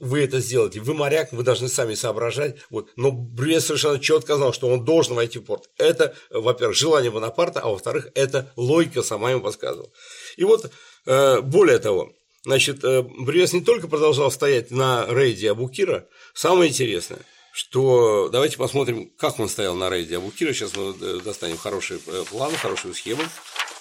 вы 0.00 0.24
это 0.24 0.40
сделаете. 0.40 0.80
Вы 0.80 0.94
моряк, 0.94 1.32
вы 1.32 1.42
должны 1.44 1.68
сами 1.68 1.94
соображать. 1.94 2.56
Вот. 2.70 2.88
Но 2.96 3.12
Брюес 3.12 3.66
совершенно 3.66 4.00
четко 4.00 4.36
знал, 4.36 4.52
что 4.52 4.68
он 4.68 4.84
должен 4.84 5.14
войти 5.14 5.38
в 5.38 5.42
порт. 5.42 5.68
Это, 5.76 6.14
во-первых, 6.30 6.76
желание 6.76 7.10
Бонапарта, 7.10 7.60
а 7.60 7.68
во-вторых, 7.68 8.08
это 8.14 8.50
логика 8.56 9.02
сама 9.02 9.30
ему 9.30 9.42
подсказывала. 9.42 9.90
И 10.36 10.44
вот, 10.44 10.70
э, 11.06 11.40
более 11.42 11.78
того, 11.78 12.12
значит, 12.44 12.82
э, 12.82 13.02
Брюес 13.02 13.52
не 13.52 13.60
только 13.60 13.88
продолжал 13.88 14.30
стоять 14.30 14.70
на 14.70 15.06
рейде 15.08 15.50
Абукира, 15.50 16.08
самое 16.32 16.70
интересное, 16.70 17.20
что 17.52 18.30
давайте 18.30 18.56
посмотрим, 18.56 19.10
как 19.18 19.38
он 19.38 19.48
стоял 19.48 19.74
на 19.74 19.90
рейде 19.90 20.16
Абукира. 20.16 20.54
Сейчас 20.54 20.74
мы 20.76 20.96
э, 20.98 21.20
достанем 21.22 21.58
хороший 21.58 21.98
план, 22.30 22.52
хорошую 22.56 22.94
схему. 22.94 23.22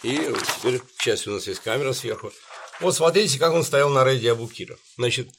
И 0.04 0.18
теперь, 0.58 0.80
к 0.80 1.02
счастью, 1.02 1.32
у 1.32 1.36
нас 1.36 1.48
есть 1.48 1.62
камера 1.62 1.94
сверху. 1.94 2.32
Вот 2.82 2.96
смотрите, 2.96 3.38
как 3.38 3.54
он 3.54 3.64
стоял 3.64 3.90
на 3.90 4.06
рейде 4.06 4.32
Абукира. 4.32 4.78
Значит, 4.98 5.30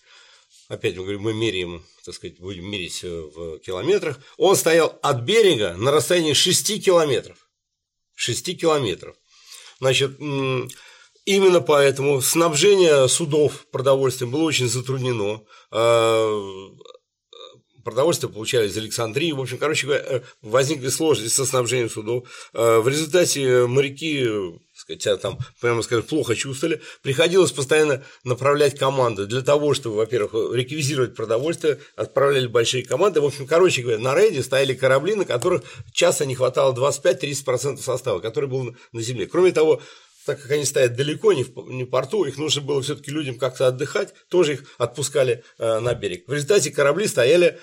опять 0.71 0.97
мы 0.97 1.03
говорим, 1.03 1.23
мы 1.23 1.35
меряем, 1.35 1.85
так 2.05 2.15
сказать, 2.15 2.39
будем 2.39 2.71
мерить 2.71 3.03
в 3.03 3.59
километрах, 3.59 4.19
он 4.37 4.57
стоял 4.57 4.99
от 5.03 5.23
берега 5.23 5.75
на 5.77 5.91
расстоянии 5.91 6.33
6 6.33 6.83
километров. 6.83 7.49
6 8.15 8.59
километров. 8.59 9.17
Значит, 9.81 10.19
именно 11.25 11.61
поэтому 11.61 12.21
снабжение 12.21 13.09
судов 13.09 13.67
продовольствием 13.73 14.31
было 14.31 14.43
очень 14.43 14.69
затруднено. 14.69 15.43
А, 15.73 16.71
продовольствие 17.83 18.31
получали 18.33 18.69
из 18.69 18.77
Александрии. 18.77 19.33
В 19.33 19.41
общем, 19.41 19.59
короче 19.59 19.87
говоря, 19.87 20.23
возникли 20.41 20.89
сложности 20.89 21.35
со 21.35 21.47
снабжением 21.47 21.91
судов. 21.91 22.29
В 22.53 22.87
результате 22.87 23.67
моряки 23.67 24.29
себя 24.99 25.17
там, 25.17 25.39
прямо 25.61 25.83
скажем, 25.83 26.05
плохо 26.05 26.35
чувствовали, 26.35 26.81
приходилось 27.03 27.53
постоянно 27.53 28.03
направлять 28.25 28.79
команды 28.79 29.27
для 29.27 29.43
того, 29.43 29.75
чтобы, 29.75 29.97
во-первых, 29.97 30.55
реквизировать 30.55 31.15
продовольствие, 31.15 31.79
отправляли 31.97 32.47
большие 32.47 32.85
команды. 32.85 33.21
В 33.21 33.27
общем, 33.27 33.47
короче 33.47 33.83
говоря, 33.83 33.99
на 33.99 34.15
рейде 34.15 34.43
стояли 34.43 34.75
корабли, 34.75 35.15
на 35.15 35.25
которых 35.25 35.63
часто 35.93 36.27
не 36.27 36.35
хватало 36.35 36.75
25-30% 36.75 37.79
состава, 37.79 38.21
который 38.21 38.49
был 38.49 38.75
на 38.93 39.03
земле. 39.03 39.27
Кроме 39.27 39.53
того, 39.53 39.81
так 40.27 40.41
как 40.43 40.51
они 40.51 40.65
стоят 40.65 40.97
далеко, 40.97 41.33
не 41.33 41.45
в, 41.45 41.57
не 41.69 41.85
в 41.85 41.89
порту, 41.89 42.25
их 42.25 42.37
нужно 42.37 42.63
было 42.63 42.83
все-таки 42.83 43.11
людям 43.11 43.39
как-то 43.39 43.67
отдыхать, 43.67 44.15
тоже 44.29 44.55
их 44.55 44.65
отпускали 44.79 45.43
э, 45.59 45.79
на 45.81 45.95
берег. 45.95 46.29
В 46.29 46.33
результате 46.33 46.71
корабли 46.71 47.07
стояли 47.07 47.59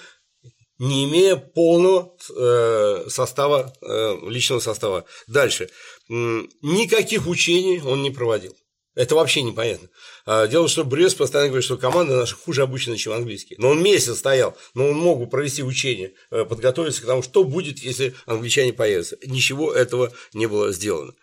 не 0.80 1.06
имея 1.06 1.36
полного 1.36 2.16
э, 2.36 3.06
состава, 3.10 3.74
э, 3.82 4.18
личного 4.28 4.60
состава. 4.60 5.06
Дальше. 5.28 5.70
Никаких 6.10 7.28
учений 7.28 7.82
он 7.82 8.02
не 8.02 8.12
проводил. 8.12 8.56
Это 8.98 9.14
вообще 9.14 9.44
непонятно. 9.44 9.90
А, 10.26 10.48
дело 10.48 10.64
в 10.64 10.66
том, 10.66 10.70
что 10.72 10.84
Брест 10.84 11.18
постоянно 11.18 11.50
говорит, 11.50 11.64
что 11.64 11.78
команда 11.78 12.18
наша 12.18 12.36
хуже 12.36 12.64
обычно, 12.64 12.98
чем 12.98 13.14
английские. 13.14 13.60
Но 13.60 13.70
он 13.70 13.84
месяц 13.84 14.18
стоял, 14.18 14.58
но 14.74 14.88
он 14.88 14.98
мог 14.98 15.20
бы 15.20 15.28
провести 15.28 15.62
учение, 15.62 16.14
э, 16.32 16.46
подготовиться 16.46 17.04
к 17.04 17.06
тому, 17.06 17.22
что 17.22 17.44
будет, 17.44 17.78
если 17.78 18.16
англичане 18.26 18.74
появятся. 18.74 19.16
Ничего 19.24 19.72
этого 19.72 20.12
не 20.34 20.48
было 20.48 20.72
сделано. 20.74 21.14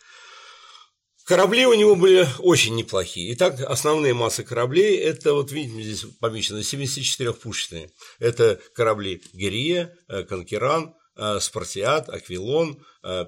Корабли 1.25 1.67
у 1.67 1.75
него 1.75 1.97
были 1.97 2.29
очень 2.39 2.77
неплохие. 2.77 3.35
Итак, 3.35 3.61
основные 3.61 4.15
массы 4.15 4.45
кораблей– 4.45 4.97
это, 4.99 5.35
вот 5.35 5.51
видите, 5.51 5.83
здесь 5.83 6.13
помечено 6.21 6.59
74-пушечные. 6.59 7.91
Это 8.21 8.61
корабли 8.77 9.21
Герия, 9.33 9.93
э, 10.07 10.23
Конкеран, 10.23 10.95
э, 11.17 11.41
Спартиат, 11.41 12.09
Аквилон, 12.09 12.85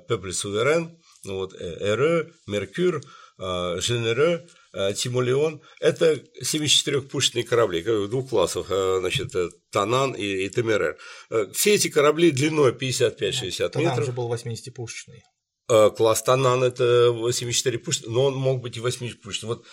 Пепль 0.09 0.33
Суверен, 0.33 0.97
вот, 1.35 1.55
Эре, 1.55 2.33
Меркюр, 2.47 3.03
Женере, 3.39 4.47
Тимолеон– 4.95 5.61
это 5.81 6.23
74-пушечные 6.43 7.43
корабли 7.43 7.83
двух 7.83 8.31
классов, 8.31 8.69
значит, 8.69 9.33
Танан 9.71 10.13
и, 10.13 10.25
и 10.25 10.49
Темерер. 10.49 10.97
Все 11.53 11.75
эти 11.75 11.89
корабли 11.89 12.31
длиной 12.31 12.73
55-60 12.73 13.43
метров. 13.51 13.73
Танан 13.73 14.05
же 14.05 14.13
был 14.13 14.33
80-пушечный. 14.33 15.23
Э, 15.69 15.91
класс 15.91 16.23
Танан– 16.23 16.63
это 16.65 17.11
84 17.11 17.79
пушечный, 17.79 18.13
но 18.13 18.25
он 18.27 18.37
мог 18.37 18.61
быть 18.61 18.77
и 18.77 18.81
80 18.81 19.21
пушечный. 19.21 19.49
Вот 19.49 19.65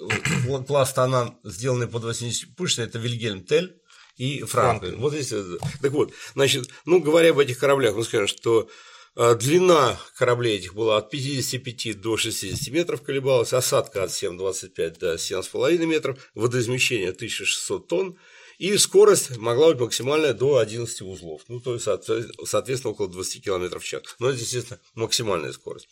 э, 0.00 0.64
класс 0.64 0.94
Танан, 0.94 1.36
сделанный 1.44 1.86
под 1.86 2.04
80 2.04 2.56
пушечный, 2.56 2.86
это 2.86 2.98
Вильгельм 2.98 3.44
Тель 3.44 3.76
и 4.16 4.42
Франклин. 4.42 4.98
Вот 4.98 5.12
здесь. 5.12 5.32
Э, 5.32 5.58
так 5.82 5.92
вот, 5.92 6.12
значит, 6.34 6.68
ну, 6.86 7.00
говоря 7.00 7.30
об 7.30 7.38
этих 7.38 7.58
кораблях, 7.58 7.94
мы 7.94 8.04
скажем, 8.04 8.28
что 8.28 8.68
Длина 9.14 10.00
кораблей 10.16 10.56
этих 10.56 10.74
была 10.74 10.96
от 10.96 11.10
55 11.10 12.00
до 12.00 12.16
60 12.16 12.72
метров 12.72 13.02
колебалась, 13.02 13.52
осадка 13.52 14.04
от 14.04 14.10
7,25 14.10 14.98
до 14.98 15.14
7,5 15.14 15.84
метров, 15.84 16.30
водоизмещение 16.34 17.10
1600 17.10 17.88
тонн, 17.88 18.18
и 18.56 18.76
скорость 18.78 19.36
могла 19.36 19.68
быть 19.68 19.80
максимальная 19.80 20.32
до 20.32 20.58
11 20.58 21.02
узлов, 21.02 21.42
ну, 21.48 21.60
то 21.60 21.74
есть, 21.74 21.84
соответственно, 21.84 22.92
около 22.92 23.08
20 23.08 23.44
км 23.44 23.78
в 23.78 23.84
час. 23.84 24.02
Но 24.18 24.30
это, 24.30 24.38
естественно, 24.38 24.80
максимальная 24.94 25.52
скорость. 25.52 25.88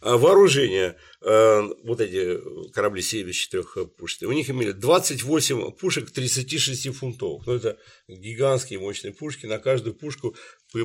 А 0.00 0.16
вооружение, 0.16 0.96
э, 1.22 1.62
вот 1.84 2.00
эти 2.00 2.38
корабли 2.70 3.02
74 3.02 3.86
пушек, 3.86 4.28
у 4.28 4.32
них 4.32 4.48
имели 4.48 4.72
28 4.72 5.72
пушек 5.72 6.10
36 6.10 6.94
фунтов. 6.94 7.42
Ну, 7.46 7.54
это 7.54 7.78
гигантские 8.06 8.78
мощные 8.78 9.12
пушки, 9.12 9.46
на 9.46 9.58
каждую 9.58 9.94
пушку 9.94 10.36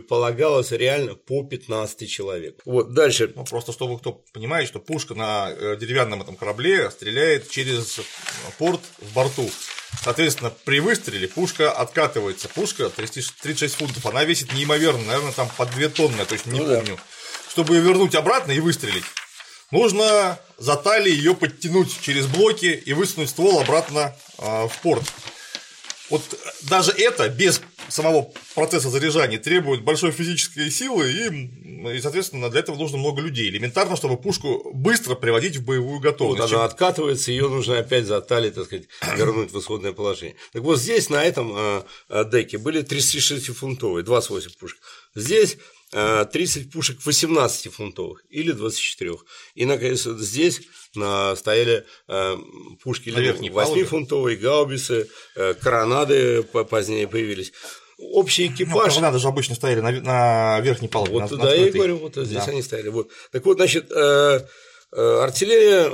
полагалось 0.08 0.72
реально 0.72 1.16
по 1.16 1.44
15 1.44 2.10
человек. 2.10 2.62
Вот, 2.66 2.94
дальше. 2.94 3.32
Ну, 3.36 3.44
просто 3.44 3.72
чтобы 3.72 4.00
кто 4.00 4.24
понимает, 4.34 4.68
что 4.68 4.80
пушка 4.80 5.14
на 5.14 5.52
э, 5.52 5.78
деревянном 5.78 6.22
этом 6.22 6.36
корабле 6.36 6.90
стреляет 6.90 7.50
через 7.50 8.00
порт 8.58 8.82
в 9.00 9.14
борту. 9.14 9.50
Соответственно, 10.02 10.52
при 10.66 10.80
выстреле 10.80 11.28
пушка 11.28 11.72
откатывается. 11.72 12.50
Пушка 12.50 12.90
36 12.90 13.76
фунтов, 13.76 14.06
она 14.06 14.24
весит 14.24 14.54
неимоверно, 14.54 15.04
наверное, 15.06 15.34
там 15.34 15.50
по 15.56 15.66
2 15.66 15.90
тонны, 15.90 16.26
то 16.26 16.34
есть 16.34 16.46
не 16.46 16.60
ну, 16.60 16.66
помню. 16.66 16.96
Да. 16.96 17.04
Чтобы 17.54 17.76
ее 17.76 17.82
вернуть 17.82 18.16
обратно 18.16 18.52
и 18.52 18.60
выстрелить, 18.60 19.04
нужно 19.70 20.40
за 20.58 20.76
талией 20.76 21.16
ее 21.16 21.36
подтянуть 21.36 22.02
через 22.02 22.26
блоки 22.26 22.82
и 22.84 22.94
высунуть 22.94 23.30
ствол 23.30 23.60
обратно 23.60 24.16
э, 24.40 24.68
в 24.68 24.80
порт. 24.82 25.04
Вот 26.10 26.24
даже 26.64 26.92
это 26.94 27.30
без 27.30 27.62
самого 27.90 28.32
процесса 28.56 28.90
заряжания 28.90 29.38
требует 29.38 29.84
большой 29.84 30.12
физической 30.12 30.72
силы, 30.72 31.12
и, 31.12 31.96
и, 31.96 32.02
соответственно, 32.02 32.50
для 32.50 32.62
этого 32.62 32.76
нужно 32.76 32.98
много 32.98 33.22
людей. 33.22 33.50
Элементарно, 33.50 33.96
чтобы 33.98 34.18
пушку 34.18 34.72
быстро 34.74 35.14
приводить 35.14 35.58
в 35.58 35.64
боевую 35.64 36.00
готовность. 36.00 36.42
Вот 36.42 36.54
она 36.54 36.66
откатывается, 36.66 37.32
ее 37.32 37.50
нужно 37.50 37.78
опять 37.78 38.06
за 38.06 38.20
талии, 38.22 38.50
так 38.50 38.66
сказать, 38.66 38.88
вернуть 39.16 39.52
в 39.52 39.60
исходное 39.60 39.94
положение. 39.94 40.36
Так 40.54 40.64
вот 40.64 40.80
здесь, 40.80 41.10
на 41.10 41.24
этом 41.24 41.54
э, 41.56 41.84
деке, 42.32 42.58
были 42.58 42.84
36-фунтовые, 42.84 44.02
28 44.02 44.52
пушек. 44.60 44.80
Здесь 45.14 45.58
30 45.94 46.72
пушек 46.72 47.00
18-фунтовых 47.06 48.18
или 48.30 48.52
24. 48.52 49.14
И, 49.56 49.66
наконец, 49.66 50.04
здесь 50.04 50.62
стояли 50.92 51.86
э, 52.08 52.38
пушки 52.84 53.10
8-фунтовые, 53.10 54.38
гаубицы, 54.38 55.08
э, 55.36 55.54
коронады 55.54 56.44
позднее 56.44 57.08
появились. 57.08 57.54
Общий 58.00 58.50
ну, 58.50 58.56
экипаж. 58.56 58.96
Ну, 58.96 59.02
коронады 59.02 59.20
же 59.20 59.28
обычно 59.28 59.56
стояли 59.56 59.82
на, 59.82 59.92
на 59.92 60.60
верхней 60.62 60.88
палубе. 60.88 61.14
Вот, 61.14 61.32
на, 61.32 61.38
да, 61.38 61.44
на 61.46 61.54
я 61.54 61.68
и 61.68 61.72
говорю, 61.72 61.98
вот 61.98 62.16
здесь 62.16 62.46
да. 62.46 62.52
они 62.52 62.62
стояли. 62.62 62.90
Вот. 62.90 63.10
Так 63.32 63.46
вот, 63.46 63.58
значит, 63.58 63.92
э, 63.92 64.40
артиллерия 64.92 65.92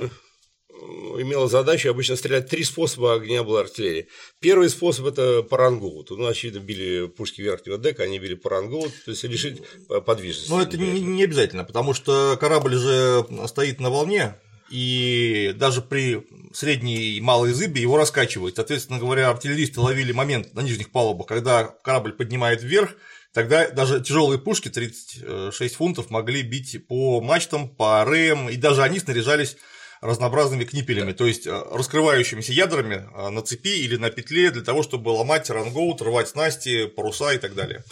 имела 1.21 1.47
задачу 1.47 1.89
обычно 1.89 2.15
стрелять 2.15 2.49
три 2.49 2.63
способа 2.63 3.15
огня 3.15 3.43
была 3.43 3.61
артиллерии. 3.61 4.07
Первый 4.39 4.69
способ– 4.69 5.05
это 5.07 5.43
парангоут. 5.43 6.11
Ну, 6.11 6.25
очевидно, 6.25 6.59
били 6.59 7.07
пушки 7.07 7.41
верхнего 7.41 7.77
дека, 7.77 8.03
они 8.03 8.19
били 8.19 8.35
парангоут, 8.35 8.91
то 9.05 9.11
есть 9.11 9.23
лишить 9.23 9.61
подвижности. 10.05 10.49
Но 10.49 10.61
это 10.61 10.77
не, 10.77 10.99
не 11.01 11.23
обязательно, 11.23 11.63
потому 11.63 11.93
что 11.93 12.37
корабль 12.39 12.75
же 12.75 13.25
стоит 13.47 13.79
на 13.79 13.89
волне, 13.89 14.35
и 14.69 15.53
даже 15.55 15.81
при 15.81 16.25
средней 16.53 17.17
и 17.17 17.21
малой 17.21 17.53
зыбе 17.53 17.81
его 17.81 17.97
раскачивает. 17.97 18.55
Соответственно 18.55 18.99
говоря, 18.99 19.29
артиллеристы 19.29 19.81
ловили 19.81 20.11
момент 20.11 20.53
на 20.53 20.61
нижних 20.61 20.91
палубах, 20.91 21.27
когда 21.27 21.63
корабль 21.63 22.13
поднимает 22.13 22.61
вверх, 22.61 22.95
тогда 23.33 23.69
даже 23.69 24.01
тяжелые 24.01 24.39
пушки 24.39 24.69
36 24.69 25.75
фунтов 25.75 26.09
могли 26.09 26.41
бить 26.43 26.87
по 26.87 27.21
мачтам, 27.21 27.69
по 27.69 28.05
реям, 28.07 28.49
и 28.49 28.55
даже 28.55 28.83
они 28.83 28.99
снаряжались 28.99 29.57
разнообразными 30.01 30.63
книпелями, 30.63 31.13
то 31.13 31.25
есть 31.25 31.47
э, 31.47 31.63
раскрывающимися 31.71 32.53
ядрами 32.53 32.95
э, 33.13 33.29
на 33.29 33.41
цепи 33.41 33.79
или 33.83 33.97
на 33.97 34.09
петле 34.09 34.51
для 34.51 34.61
того, 34.61 34.83
чтобы 34.83 35.09
ломать 35.09 35.49
рангоут, 35.49 36.01
рвать 36.01 36.29
снасти, 36.29 36.87
паруса 36.87 37.33
и 37.33 37.37
так 37.37 37.53
далее. 37.53 37.83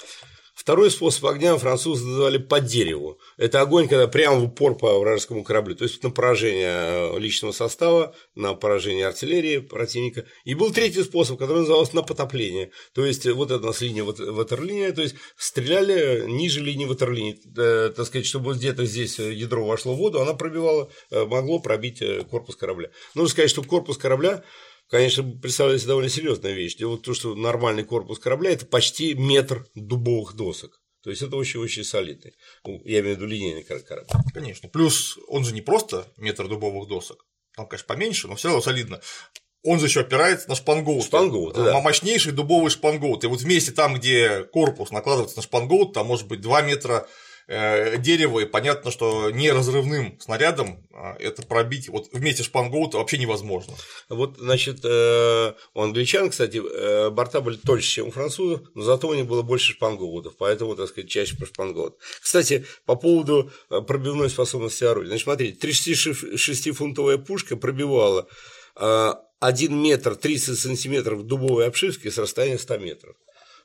Второй 0.67 0.91
способ 0.91 1.25
огня 1.27 1.55
французы 1.55 2.05
называли 2.05 2.39
по 2.39 2.59
дереву. 2.59 3.21
Это 3.37 3.61
огонь, 3.61 3.87
когда 3.87 4.05
прямо 4.05 4.35
в 4.35 4.43
упор 4.43 4.75
по 4.75 4.99
вражескому 4.99 5.45
кораблю, 5.45 5.75
то 5.75 5.85
есть 5.85 6.03
на 6.03 6.09
поражение 6.09 7.13
э, 7.15 7.19
личного 7.19 7.53
состава, 7.53 8.13
на 8.35 8.53
поражение 8.53 9.07
артиллерии 9.07 9.59
противника. 9.59 10.25
И 10.43 10.55
был 10.55 10.73
третий 10.73 11.03
способ, 11.03 11.39
который 11.39 11.59
назывался 11.59 11.95
на 11.95 12.01
потопление. 12.01 12.71
То 12.93 13.05
есть 13.05 13.25
вот 13.25 13.49
эта 13.49 13.63
у 13.63 13.67
нас 13.67 13.79
линия 13.79 14.03
ватерлиния, 14.03 14.91
то 14.91 15.03
есть 15.03 15.15
стреляли 15.37 16.25
ниже 16.27 16.59
линии 16.59 16.83
ватерлинии, 16.83 17.39
э, 17.57 17.93
так 17.95 18.05
сказать, 18.05 18.25
чтобы 18.25 18.53
где-то 18.53 18.83
здесь 18.83 19.19
ядро 19.19 19.65
вошло 19.65 19.93
в 19.93 19.97
воду, 19.99 20.19
она 20.19 20.33
пробивала, 20.33 20.89
э, 21.11 21.23
могло 21.23 21.59
пробить 21.59 22.03
корпус 22.29 22.57
корабля. 22.57 22.89
Нужно 23.15 23.29
сказать, 23.29 23.49
что 23.49 23.63
корпус 23.63 23.97
корабля 23.97 24.43
конечно, 24.89 25.23
представляется 25.23 25.87
довольно 25.87 26.09
серьезная 26.09 26.53
вещь. 26.53 26.75
Дело 26.75 26.95
в 26.95 27.01
том, 27.01 27.13
что 27.13 27.35
нормальный 27.35 27.83
корпус 27.83 28.19
корабля– 28.19 28.51
это 28.51 28.65
почти 28.65 29.13
метр 29.13 29.65
дубовых 29.75 30.35
досок. 30.35 30.81
То 31.03 31.09
есть 31.09 31.21
это 31.21 31.35
очень-очень 31.37 31.83
солидный. 31.83 32.33
Ну, 32.65 32.81
я 32.83 32.99
имею 32.99 33.15
в 33.15 33.19
виду 33.19 33.27
линейный 33.27 33.63
корабль. 33.63 34.07
Конечно. 34.33 34.67
Плюс 34.67 35.17
он 35.27 35.45
же 35.45 35.53
не 35.53 35.61
просто 35.61 36.11
метр 36.17 36.47
дубовых 36.47 36.89
досок. 36.89 37.25
Там, 37.55 37.67
конечно, 37.67 37.87
поменьше, 37.87 38.27
но 38.27 38.35
все 38.35 38.49
равно 38.49 38.61
солидно. 38.61 39.01
Он 39.63 39.79
же 39.79 39.85
еще 39.85 40.01
опирается 40.01 40.49
на 40.49 40.55
шпангоут. 40.55 41.05
Шпангоут, 41.05 41.55
да. 41.55 41.79
Мощнейший 41.81 42.31
дубовый 42.31 42.69
шпангоут. 42.69 43.23
И 43.23 43.27
вот 43.27 43.41
вместе 43.41 43.71
там, 43.71 43.95
где 43.95 44.43
корпус 44.43 44.91
накладывается 44.91 45.37
на 45.37 45.43
шпангоут, 45.43 45.93
там 45.93 46.07
может 46.07 46.27
быть 46.27 46.41
2 46.41 46.61
метра 46.61 47.07
дерево, 47.47 48.41
и 48.41 48.45
понятно, 48.45 48.91
что 48.91 49.31
неразрывным 49.31 50.19
снарядом 50.19 50.85
а, 50.91 51.15
это 51.17 51.43
пробить 51.43 51.87
вот 51.87 52.09
вместе 52.11 52.43
шпангоута 52.43 52.97
вообще 52.97 53.17
невозможно. 53.17 53.73
Вот, 54.09 54.37
значит, 54.37 54.79
э, 54.83 55.53
у 55.73 55.81
англичан, 55.81 56.29
кстати, 56.29 56.57
э, 56.57 57.09
борта 57.09 57.39
были 57.39 57.55
тоньше, 57.55 57.87
чем 57.87 58.07
у 58.07 58.11
французов, 58.11 58.61
но 58.73 58.81
зато 58.81 59.07
у 59.07 59.13
них 59.13 59.27
было 59.27 59.43
больше 59.43 59.73
шпангоутов, 59.73 60.35
поэтому, 60.37 60.75
так 60.75 60.89
сказать, 60.89 61.09
чаще 61.09 61.37
про 61.37 61.45
шпангоут. 61.45 61.97
Кстати, 62.19 62.65
по 62.85 62.95
поводу 62.95 63.49
пробивной 63.69 64.29
способности 64.29 64.83
орудия. 64.83 65.09
Значит, 65.09 65.23
смотрите, 65.23 65.67
36-фунтовая 65.67 67.17
пушка 67.17 67.55
пробивала 67.55 68.27
1 68.75 69.75
метр 69.77 70.15
30 70.15 70.59
сантиметров 70.59 71.23
дубовой 71.27 71.67
обшивки 71.67 72.09
с 72.09 72.17
расстояния 72.17 72.57
100 72.57 72.77
метров. 72.79 73.15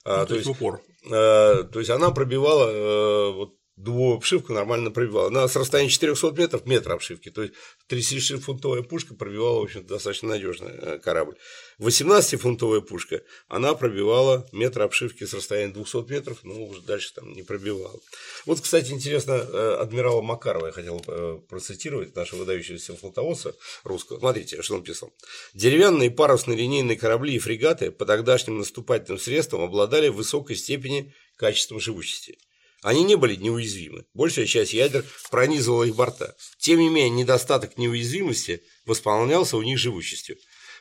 Ну, 0.04 0.12
то, 0.12 0.26
то 0.26 0.34
есть 0.34 0.48
упор. 0.48 0.82
То 1.08 1.68
есть 1.74 1.90
она 1.90 2.10
пробивала 2.10 3.30
вот 3.32 3.54
дубовую 3.76 4.16
обшивку 4.16 4.52
нормально 4.52 4.90
пробивала. 4.90 5.30
На 5.30 5.48
с 5.48 5.56
расстояния 5.56 5.90
400 5.90 6.32
метров 6.32 6.66
метр 6.66 6.92
обшивки, 6.92 7.30
то 7.30 7.42
есть 7.42 7.54
36-фунтовая 7.90 8.82
пушка 8.82 9.14
пробивала, 9.14 9.60
в 9.60 9.64
общем 9.64 9.86
достаточно 9.86 10.28
надежно 10.28 10.68
э, 10.68 10.98
корабль. 10.98 11.36
18-фунтовая 11.78 12.82
пушка, 12.82 13.22
она 13.48 13.74
пробивала 13.74 14.46
метр 14.52 14.82
обшивки 14.82 15.24
с 15.24 15.32
расстояния 15.32 15.72
200 15.72 16.10
метров, 16.10 16.38
но 16.44 16.64
уже 16.64 16.82
дальше 16.82 17.14
там 17.14 17.32
не 17.32 17.42
пробивала. 17.42 17.98
Вот, 18.46 18.60
кстати, 18.60 18.92
интересно, 18.92 19.32
э, 19.32 19.76
адмирала 19.80 20.20
Макарова 20.20 20.66
я 20.66 20.72
хотел 20.72 21.02
э, 21.06 21.40
процитировать, 21.48 22.14
нашего 22.14 22.40
выдающегося 22.40 22.94
флотоводца 22.96 23.54
русского. 23.84 24.18
Смотрите, 24.18 24.60
что 24.62 24.74
он 24.74 24.84
писал. 24.84 25.12
Деревянные 25.54 26.10
парусные 26.10 26.58
линейные 26.58 26.96
корабли 26.96 27.34
и 27.34 27.38
фрегаты 27.38 27.90
по 27.90 28.04
тогдашним 28.04 28.58
наступательным 28.58 29.18
средствам 29.18 29.62
обладали 29.62 30.08
высокой 30.08 30.56
степени 30.56 31.14
качеством 31.36 31.80
живучести. 31.80 32.38
Они 32.82 33.04
не 33.04 33.14
были 33.14 33.36
неуязвимы. 33.36 34.04
Большая 34.12 34.46
часть 34.46 34.72
ядер 34.72 35.04
пронизывала 35.30 35.84
их 35.84 35.94
борта. 35.94 36.34
Тем 36.58 36.80
не 36.80 36.88
менее, 36.88 37.10
недостаток 37.10 37.78
неуязвимости 37.78 38.62
восполнялся 38.84 39.56
у 39.56 39.62
них 39.62 39.78
живучестью. 39.78 40.36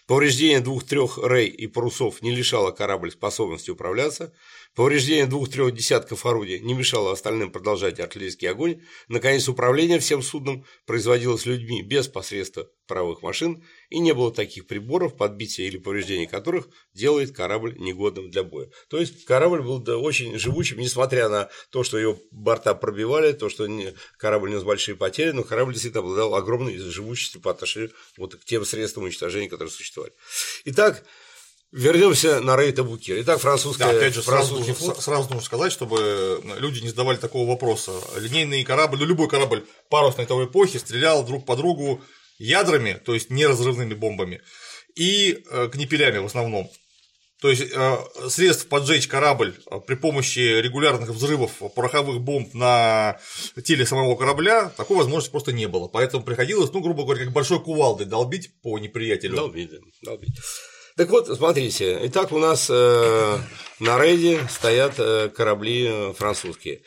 Повреждение 0.08 0.62
двух-трех 0.62 1.20
рей 1.24 1.48
и 1.48 1.68
парусов 1.68 2.24
не 2.24 2.32
лишало 2.32 2.72
корабль 2.72 3.12
способности 3.12 3.70
управляться, 3.70 4.34
Повреждение 4.74 5.26
двух-трех 5.26 5.74
десятков 5.74 6.26
орудий 6.26 6.60
не 6.60 6.74
мешало 6.74 7.12
остальным 7.12 7.52
продолжать 7.52 8.00
артиллерийский 8.00 8.50
огонь. 8.50 8.82
Наконец, 9.10 9.50
управление 9.50 10.00
всем 10.00 10.22
судном 10.22 10.66
производилось 10.86 11.46
людьми 11.46 11.82
без 11.82 12.08
посредства 12.08 12.70
правых 12.88 13.22
машин, 13.22 13.66
и 13.90 14.00
не 14.00 14.14
было 14.14 14.34
таких 14.34 14.68
приборов, 14.68 15.18
подбития 15.18 15.68
или 15.68 15.78
повреждения 15.78 16.26
которых 16.26 16.70
делает 16.94 17.36
корабль 17.36 17.76
негодным 17.78 18.32
для 18.32 18.44
боя. 18.44 18.70
То 18.90 18.98
есть, 18.98 19.26
корабль 19.26 19.62
был 19.62 19.84
очень 20.02 20.40
живучим, 20.40 20.80
несмотря 20.80 21.28
на 21.28 21.50
то, 21.70 21.84
что 21.84 21.98
его 21.98 22.18
борта 22.32 22.74
пробивали, 22.74 23.34
то, 23.34 23.50
что 23.50 23.68
корабль 24.18 24.52
нес 24.52 24.64
большие 24.64 24.96
потери, 24.96 25.32
но 25.32 25.44
корабль 25.44 25.74
действительно 25.74 26.04
обладал 26.04 26.34
огромной 26.34 26.78
живучестью 26.78 27.42
по 27.42 27.52
отношению 27.52 27.92
вот 28.16 28.36
к 28.36 28.46
тем 28.46 28.64
средствам 28.64 29.04
уничтожения, 29.04 29.50
которые 29.50 29.72
существовали. 29.72 30.14
Итак, 30.64 31.04
Вернемся 31.72 32.42
на 32.42 32.58
Рейта 32.58 32.84
Букир. 32.84 33.22
Итак, 33.22 33.40
французская... 33.40 33.86
Да, 33.86 33.98
опять 33.98 34.14
же, 34.14 34.22
сразу, 34.22 34.56
нужно, 34.56 34.76
сразу 34.76 35.30
нужно 35.30 35.42
сказать, 35.42 35.72
чтобы 35.72 36.42
люди 36.58 36.82
не 36.82 36.90
задавали 36.90 37.16
такого 37.16 37.48
вопроса. 37.48 37.94
Линейный 38.18 38.64
корабль, 38.66 39.00
ну 39.00 39.06
любой 39.06 39.30
корабль 39.30 39.66
парусной 39.90 40.26
того 40.26 40.46
эпохи 40.46 40.78
стрелял 40.78 41.24
друг 41.26 41.46
по 41.46 41.56
другу 41.56 42.02
ядрами, 42.40 43.00
то 43.06 43.14
есть 43.14 43.30
неразрывными 43.30 43.94
бомбами, 43.94 44.42
и 44.96 45.46
э, 45.50 45.70
книпелями 45.72 46.18
в 46.18 46.26
основном. 46.26 46.70
То 47.40 47.50
есть 47.50 47.72
э, 47.74 47.98
средств 48.28 48.68
поджечь 48.68 49.08
корабль 49.08 49.56
э, 49.66 49.80
при 49.80 49.96
помощи 49.96 50.40
регулярных 50.40 51.10
взрывов 51.10 51.52
пороховых 51.74 52.20
бомб 52.20 52.54
на 52.54 53.18
теле 53.64 53.86
самого 53.86 54.18
корабля, 54.18 54.70
такой 54.76 54.98
возможности 54.98 55.32
просто 55.32 55.54
не 55.54 55.68
было. 55.68 55.88
Поэтому 55.88 56.24
приходилось, 56.24 56.72
ну, 56.74 56.82
грубо 56.82 57.04
говоря, 57.04 57.24
как 57.24 57.34
большой 57.34 57.62
кувалдой 57.62 58.08
долбить 58.08 58.62
по 58.62 58.78
неприятелю. 58.78 59.38
Долбить, 59.38 59.72
долбить. 60.04 60.36
Так 60.98 61.10
вот, 61.10 61.28
смотрите, 61.28 62.00
итак, 62.04 62.32
у 62.32 62.40
нас 62.40 62.70
э, 62.70 63.38
на 63.80 63.98
рейде 63.98 64.46
стоят 64.50 64.96
э, 64.98 65.30
корабли 65.30 66.14
французские. 66.18 66.82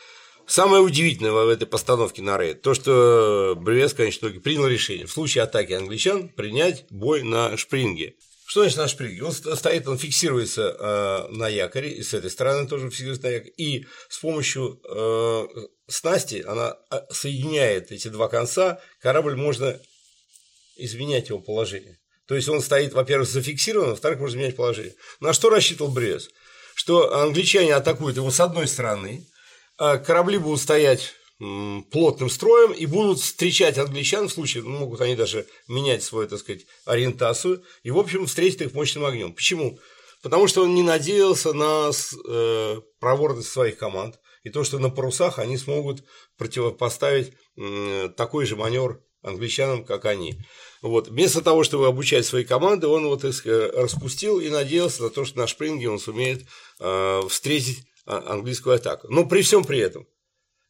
Самое 0.46 0.82
удивительное 0.82 1.32
в 1.32 1.48
этой 1.48 1.66
постановке 1.66 2.20
на 2.20 2.36
рейд, 2.36 2.60
то, 2.60 2.74
что 2.74 3.54
Бревес, 3.56 3.94
конечно, 3.94 4.28
принял 4.28 4.66
решение 4.66 5.06
в 5.06 5.10
случае 5.10 5.44
атаки 5.44 5.72
англичан 5.72 6.28
принять 6.28 6.84
бой 6.90 7.22
на 7.22 7.56
шпринге. 7.56 8.14
Что 8.46 8.60
значит 8.60 8.76
на 8.76 8.88
шпринге? 8.88 9.24
Он 9.24 9.32
стоит, 9.32 9.88
он 9.88 9.96
фиксируется 9.96 10.76
э, 10.78 11.32
на 11.32 11.48
якоре, 11.48 11.90
и 11.92 12.02
с 12.02 12.12
этой 12.12 12.30
стороны 12.30 12.68
тоже 12.68 12.90
фиксируется 12.90 13.26
на 13.26 13.30
якоре, 13.30 13.52
и 13.56 13.86
с 14.10 14.18
помощью 14.18 14.80
э, 14.86 15.46
снасти 15.88 16.44
она 16.46 16.76
э, 16.90 17.00
соединяет 17.10 17.90
эти 17.90 18.08
два 18.08 18.28
конца, 18.28 18.80
корабль 19.00 19.34
можно 19.34 19.80
изменять 20.76 21.30
его 21.30 21.40
положение. 21.40 21.98
То 22.26 22.34
есть 22.34 22.48
он 22.48 22.60
стоит, 22.60 22.94
во-первых, 22.94 23.28
зафиксирован, 23.28 23.90
во-вторых, 23.90 24.20
можно 24.20 24.38
менять 24.38 24.56
положение. 24.56 24.94
На 25.20 25.32
что 25.32 25.50
рассчитывал 25.50 25.90
Брез? 25.90 26.30
Что 26.74 27.14
англичане 27.20 27.74
атакуют 27.74 28.16
его 28.16 28.30
с 28.30 28.40
одной 28.40 28.66
стороны, 28.66 29.26
а 29.76 29.98
корабли 29.98 30.38
будут 30.38 30.60
стоять 30.60 31.14
плотным 31.90 32.30
строем 32.30 32.72
и 32.72 32.86
будут 32.86 33.20
встречать 33.20 33.76
англичан 33.76 34.28
в 34.28 34.32
случае, 34.32 34.62
ну, 34.62 34.70
могут 34.70 35.00
они 35.00 35.16
даже 35.16 35.46
менять 35.68 36.02
свою, 36.02 36.28
так 36.28 36.38
сказать, 36.38 36.64
ориентацию, 36.86 37.62
и, 37.82 37.90
в 37.90 37.98
общем, 37.98 38.26
встретить 38.26 38.62
их 38.62 38.72
мощным 38.72 39.04
огнем. 39.04 39.32
Почему? 39.34 39.78
Потому 40.22 40.46
что 40.46 40.62
он 40.62 40.74
не 40.74 40.82
надеялся 40.82 41.52
на 41.52 41.90
э, 41.90 42.80
проворность 42.98 43.50
своих 43.50 43.76
команд 43.76 44.18
и 44.42 44.50
то, 44.50 44.64
что 44.64 44.78
на 44.78 44.88
парусах 44.90 45.38
они 45.38 45.58
смогут 45.58 46.04
противопоставить 46.38 47.34
такой 48.16 48.46
же 48.46 48.56
маневр 48.56 49.00
англичанам, 49.22 49.84
как 49.84 50.04
они. 50.06 50.38
Вот. 50.84 51.08
Вместо 51.08 51.40
того, 51.40 51.64
чтобы 51.64 51.86
обучать 51.86 52.26
свои 52.26 52.44
команды, 52.44 52.88
он 52.88 53.06
вот 53.06 53.24
их 53.24 53.46
распустил 53.46 54.38
и 54.38 54.50
надеялся 54.50 55.04
на 55.04 55.08
то, 55.08 55.24
что 55.24 55.38
на 55.38 55.46
шпринге 55.46 55.88
он 55.88 55.98
сумеет 55.98 56.44
э, 56.78 57.22
встретить 57.26 57.86
а, 58.04 58.34
английскую 58.34 58.76
атаку. 58.76 59.06
Но 59.08 59.24
при 59.24 59.40
всем 59.40 59.64
при 59.64 59.78
этом, 59.78 60.06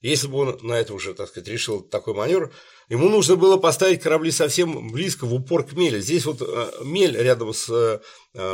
если 0.05 0.27
бы 0.27 0.37
он 0.37 0.59
на 0.61 0.75
это 0.75 0.93
уже, 0.93 1.15
так 1.15 1.29
сказать, 1.29 1.49
решил 1.49 1.81
такой 1.81 2.13
маневр, 2.13 2.53
ему 2.91 3.09
нужно 3.09 3.37
было 3.37 3.57
поставить 3.57 4.03
корабли 4.03 4.31
совсем 4.31 4.93
близко 4.93 5.25
в 5.25 5.33
упор 5.33 5.65
к 5.65 5.73
мели. 5.73 5.99
Здесь 5.99 6.27
вот 6.27 6.43
э, 6.43 6.71
мель 6.85 7.17
рядом 7.17 7.55
с 7.55 7.71
э, 7.71 8.01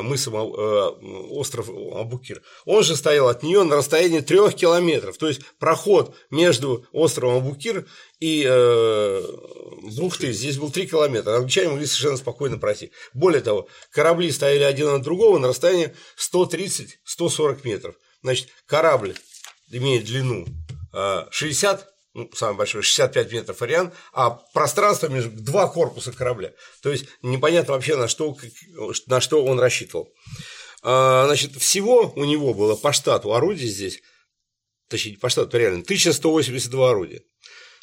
мысом 0.02 0.34
остров 0.36 1.68
Абукир. 1.68 2.42
Он 2.66 2.84
же 2.84 2.94
стоял 2.94 3.26
от 3.26 3.42
нее 3.42 3.64
на 3.64 3.74
расстоянии 3.74 4.20
трех 4.20 4.54
километров. 4.54 5.18
То 5.18 5.26
есть 5.26 5.40
проход 5.58 6.14
между 6.30 6.86
островом 6.92 7.38
Абукир 7.38 7.84
и 8.20 8.44
э, 8.46 9.22
бухты 9.96 10.32
здесь 10.32 10.56
был 10.56 10.70
3 10.70 10.86
километра. 10.86 11.34
Англичане 11.34 11.70
могли 11.70 11.86
совершенно 11.86 12.16
спокойно 12.16 12.58
пройти. 12.58 12.92
Более 13.12 13.40
того, 13.40 13.66
корабли 13.90 14.30
стояли 14.30 14.62
один 14.62 14.86
от 14.86 15.02
другого 15.02 15.38
на 15.38 15.48
расстоянии 15.48 15.96
130-140 16.16 17.58
метров. 17.64 17.96
Значит, 18.22 18.50
корабль 18.66 19.16
имеет 19.72 20.04
длину 20.04 20.46
60, 20.92 21.88
ну, 22.14 22.30
самый 22.34 22.56
большой, 22.56 22.82
65 22.82 23.32
метров 23.32 23.62
ариан, 23.62 23.92
а 24.12 24.30
пространство 24.30 25.08
между 25.08 25.30
два 25.30 25.68
корпуса 25.68 26.12
корабля. 26.12 26.52
То 26.82 26.90
есть 26.90 27.06
непонятно 27.22 27.74
вообще, 27.74 27.96
на 27.96 28.08
что, 28.08 28.36
на 29.06 29.20
что 29.20 29.44
он 29.44 29.60
рассчитывал. 29.60 30.12
А, 30.82 31.26
значит, 31.26 31.56
всего 31.56 32.12
у 32.16 32.24
него 32.24 32.54
было 32.54 32.74
по 32.74 32.92
штату 32.92 33.34
орудий 33.34 33.68
здесь, 33.68 34.00
точнее, 34.88 35.18
по 35.18 35.28
штату 35.28 35.56
реально, 35.56 35.80
1182 35.80 36.90
орудия. 36.90 37.22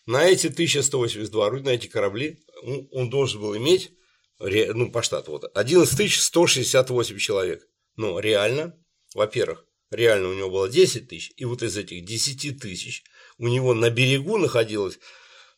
На 0.06 0.26
эти 0.26 0.48
1182 0.48 1.46
орудия, 1.46 1.66
на 1.66 1.70
эти 1.70 1.88
корабли 1.88 2.40
ну, 2.64 2.88
он 2.92 3.10
должен 3.10 3.42
был 3.42 3.56
иметь, 3.58 3.92
ну, 4.40 4.92
по 4.92 5.02
штату, 5.02 5.32
вот, 5.32 5.52
11 5.54 6.14
168 6.14 7.18
человек. 7.18 7.64
Но 7.96 8.20
реально, 8.20 8.74
во-первых, 9.14 9.66
реально 9.92 10.30
у 10.30 10.34
него 10.34 10.50
было 10.50 10.70
10 10.70 11.08
тысяч, 11.08 11.32
и 11.38 11.46
вот 11.46 11.64
из 11.64 11.78
этих 11.78 12.06
10 12.06 12.60
тысяч 12.60 13.04
у 13.38 13.48
него 13.48 13.74
на 13.74 13.90
берегу 13.90 14.38
находилось 14.38 15.00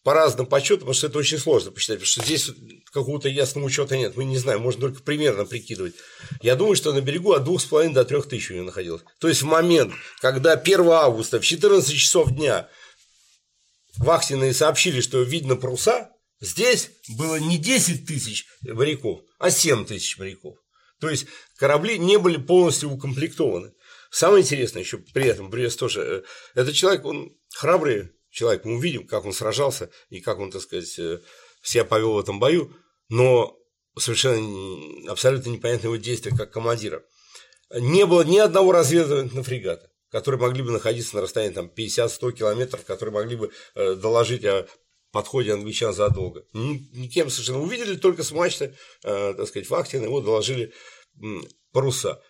по 0.03 0.13
разным 0.13 0.45
подсчетам, 0.45 0.79
потому 0.79 0.93
что 0.93 1.07
это 1.07 1.19
очень 1.19 1.37
сложно 1.37 1.71
посчитать, 1.71 1.99
потому 1.99 2.07
что 2.07 2.23
здесь 2.23 2.51
какого-то 2.91 3.27
ясного 3.27 3.65
учета 3.65 3.97
нет, 3.97 4.15
мы 4.15 4.23
не 4.23 4.37
знаем, 4.37 4.61
можно 4.61 4.81
только 4.81 5.01
примерно 5.03 5.45
прикидывать. 5.45 5.95
Я 6.41 6.55
думаю, 6.55 6.75
что 6.75 6.93
на 6.93 7.01
берегу 7.01 7.33
от 7.33 7.45
2,5 7.45 7.93
до 7.93 8.05
3 8.05 8.21
тысяч 8.23 8.51
у 8.51 8.53
него 8.53 8.65
находилось. 8.65 9.03
То 9.19 9.27
есть 9.27 9.41
в 9.41 9.45
момент, 9.45 9.93
когда 10.19 10.53
1 10.53 10.89
августа 10.89 11.39
в 11.39 11.45
14 11.45 11.95
часов 11.95 12.31
дня 12.31 12.69
вахтенные 13.97 14.53
сообщили, 14.53 15.01
что 15.01 15.21
видно 15.21 15.55
паруса, 15.57 16.09
здесь 16.39 16.91
было 17.09 17.35
не 17.35 17.57
10 17.57 18.05
тысяч 18.05 18.45
моряков, 18.61 19.21
а 19.37 19.51
7 19.51 19.85
тысяч 19.85 20.17
моряков. 20.17 20.55
То 20.99 21.09
есть 21.09 21.27
корабли 21.57 21.97
не 21.97 22.17
были 22.17 22.37
полностью 22.37 22.89
укомплектованы. 22.89 23.73
Самое 24.09 24.43
интересное 24.43 24.81
еще 24.81 24.97
при 24.97 25.25
этом, 25.25 25.49
Брест 25.49 25.79
тоже, 25.79 26.01
э, 26.55 26.59
этот 26.59 26.75
человек, 26.75 27.05
он 27.05 27.35
храбрый 27.55 28.11
человек, 28.29 28.65
мы 28.65 28.75
увидим, 28.75 29.07
как 29.07 29.25
он 29.25 29.33
сражался 29.33 29.89
и 30.09 30.19
как 30.19 30.39
он, 30.39 30.51
так 30.51 30.61
сказать, 30.61 30.97
э, 30.99 31.19
себя 31.61 31.85
повел 31.85 32.13
в 32.13 32.19
этом 32.19 32.39
бою, 32.39 32.75
но 33.09 33.57
совершенно 33.97 35.11
абсолютно 35.11 35.49
непонятно 35.49 35.87
его 35.87 35.97
действия 35.97 36.35
как 36.35 36.51
командира. 36.51 37.03
Не 37.71 38.05
было 38.05 38.23
ни 38.23 38.37
одного 38.37 38.71
разведывательного 38.71 39.43
фрегата 39.43 39.89
которые 40.11 40.41
могли 40.41 40.63
бы 40.63 40.71
находиться 40.71 41.15
на 41.15 41.21
расстоянии 41.21 41.53
там, 41.53 41.71
50-100 41.75 42.31
километров, 42.33 42.83
которые 42.83 43.13
могли 43.13 43.35
бы 43.35 43.51
э, 43.75 43.95
доложить 43.95 44.43
о 44.45 44.67
подходе 45.11 45.53
англичан 45.53 45.93
задолго. 45.93 46.45
Никем 46.53 47.29
совершенно 47.29 47.61
увидели, 47.61 47.95
только 47.95 48.23
с 48.23 48.31
мачты, 48.31 48.75
э, 49.03 49.33
так 49.35 49.47
сказать, 49.47 49.69
Вахтина, 49.69 50.05
его 50.05 50.21
доложили 50.21 50.73
паруса. 51.71 52.21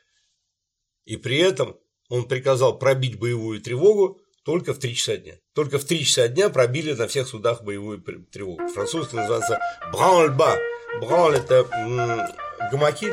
И 1.10 1.17
при 1.17 1.38
этом 1.38 1.76
он 2.08 2.28
приказал 2.28 2.78
пробить 2.78 3.17
боевую 3.17 3.62
тревогу 3.62 4.22
только 4.45 4.76
в 4.76 4.78
3 4.78 4.95
часа 4.95 5.17
дня. 5.17 5.34
Только 5.56 5.80
в 5.80 5.84
3 5.84 6.06
часа 6.06 6.28
дня 6.28 6.52
пробили 6.52 6.93
на 6.93 7.08
всех 7.08 7.28
судах 7.28 7.63
боевую 7.63 8.00
тревогу. 8.32 8.67
Французский 8.67 9.15
называется 9.15 9.60
бранльба. 9.91 10.56
Бранль– 11.02 11.36
это 11.38 11.65
гамаки, 12.72 13.08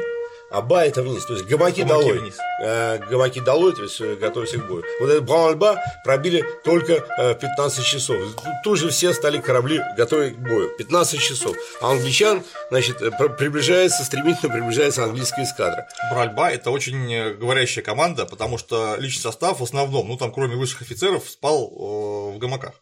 а 0.50 0.62
ба 0.62 0.84
это 0.84 1.02
вниз. 1.02 1.24
То 1.26 1.34
есть 1.34 1.46
гамаки, 1.46 1.80
Гамаки 1.82 2.04
долой. 2.06 2.18
вниз. 2.20 2.36
Э, 2.62 2.98
гамаки 3.10 3.40
долой, 3.40 3.74
то 3.74 3.82
есть 3.82 4.00
э, 4.00 4.14
готовься 4.16 4.58
к 4.58 4.66
бою. 4.68 4.84
Вот 5.00 5.10
этот 5.10 5.24
Браун-Альба 5.24 5.78
пробили 6.04 6.44
только 6.64 7.04
э, 7.18 7.34
15 7.34 7.84
часов. 7.84 8.16
Тут, 8.64 8.78
же 8.78 8.90
все 8.90 9.12
стали 9.12 9.40
корабли 9.40 9.80
готовы 9.96 10.30
к 10.30 10.38
бою. 10.38 10.70
15 10.78 11.20
часов. 11.20 11.56
А 11.80 11.90
англичан, 11.92 12.42
значит, 12.70 13.02
э, 13.02 13.10
пр- 13.10 13.36
приближается, 13.36 14.04
стремительно 14.04 14.52
приближается 14.52 15.04
английская 15.04 15.44
эскадра. 15.44 15.86
Бральба– 16.10 16.50
это 16.52 16.70
очень 16.70 17.12
э, 17.12 17.34
говорящая 17.34 17.84
команда, 17.84 18.24
потому 18.26 18.56
что 18.58 18.96
личный 18.98 19.22
состав 19.22 19.60
в 19.60 19.62
основном, 19.64 20.08
ну 20.08 20.16
там 20.16 20.32
кроме 20.32 20.56
высших 20.56 20.82
офицеров, 20.82 21.28
спал 21.28 21.70
э, 21.70 22.36
в 22.36 22.38
гамаках. 22.38 22.72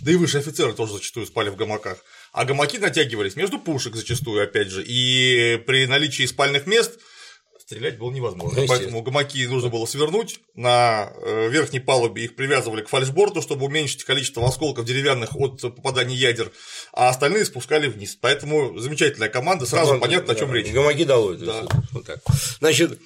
Да 0.00 0.10
и 0.10 0.16
высшие 0.16 0.40
офицеры 0.40 0.72
тоже 0.72 0.94
зачастую 0.94 1.26
спали 1.26 1.48
в 1.50 1.56
гамаках. 1.56 1.98
А 2.32 2.44
гамаки 2.44 2.78
натягивались 2.78 3.36
между 3.36 3.58
пушек 3.58 3.94
зачастую, 3.94 4.42
опять 4.42 4.68
же. 4.68 4.82
И 4.84 5.62
при 5.66 5.86
наличии 5.86 6.26
спальных 6.26 6.66
мест 6.66 6.98
стрелять 7.72 7.98
было 7.98 8.10
невозможно. 8.10 8.60
Ну. 8.60 8.66
Поэтому 8.68 9.02
гамаки 9.02 9.46
нужно 9.46 9.68
было 9.70 9.86
свернуть. 9.86 10.40
На 10.54 11.12
э, 11.16 11.48
верхней 11.48 11.80
палубе 11.80 12.24
их 12.24 12.36
привязывали 12.36 12.82
к 12.82 12.88
фальшборту, 12.88 13.40
чтобы 13.42 13.64
уменьшить 13.66 14.04
количество 14.04 14.46
осколков 14.46 14.84
деревянных 14.84 15.34
от 15.34 15.60
попадания 15.60 16.14
ядер, 16.14 16.52
а 16.92 17.08
остальные 17.08 17.44
спускали 17.46 17.88
вниз. 17.88 18.16
Поэтому 18.20 18.78
замечательная 18.78 19.28
команда, 19.28 19.66
сразу 19.66 19.98
понятно, 19.98 20.32
о 20.32 20.36
чем 20.36 20.48
Да, 20.48 20.54
речь. 20.54 20.70
Гамаки 20.72 21.04
долой. 21.04 21.38
Да. 21.38 21.66
вот 21.92 22.04
так. 22.06 22.20
Значит, 22.60 22.98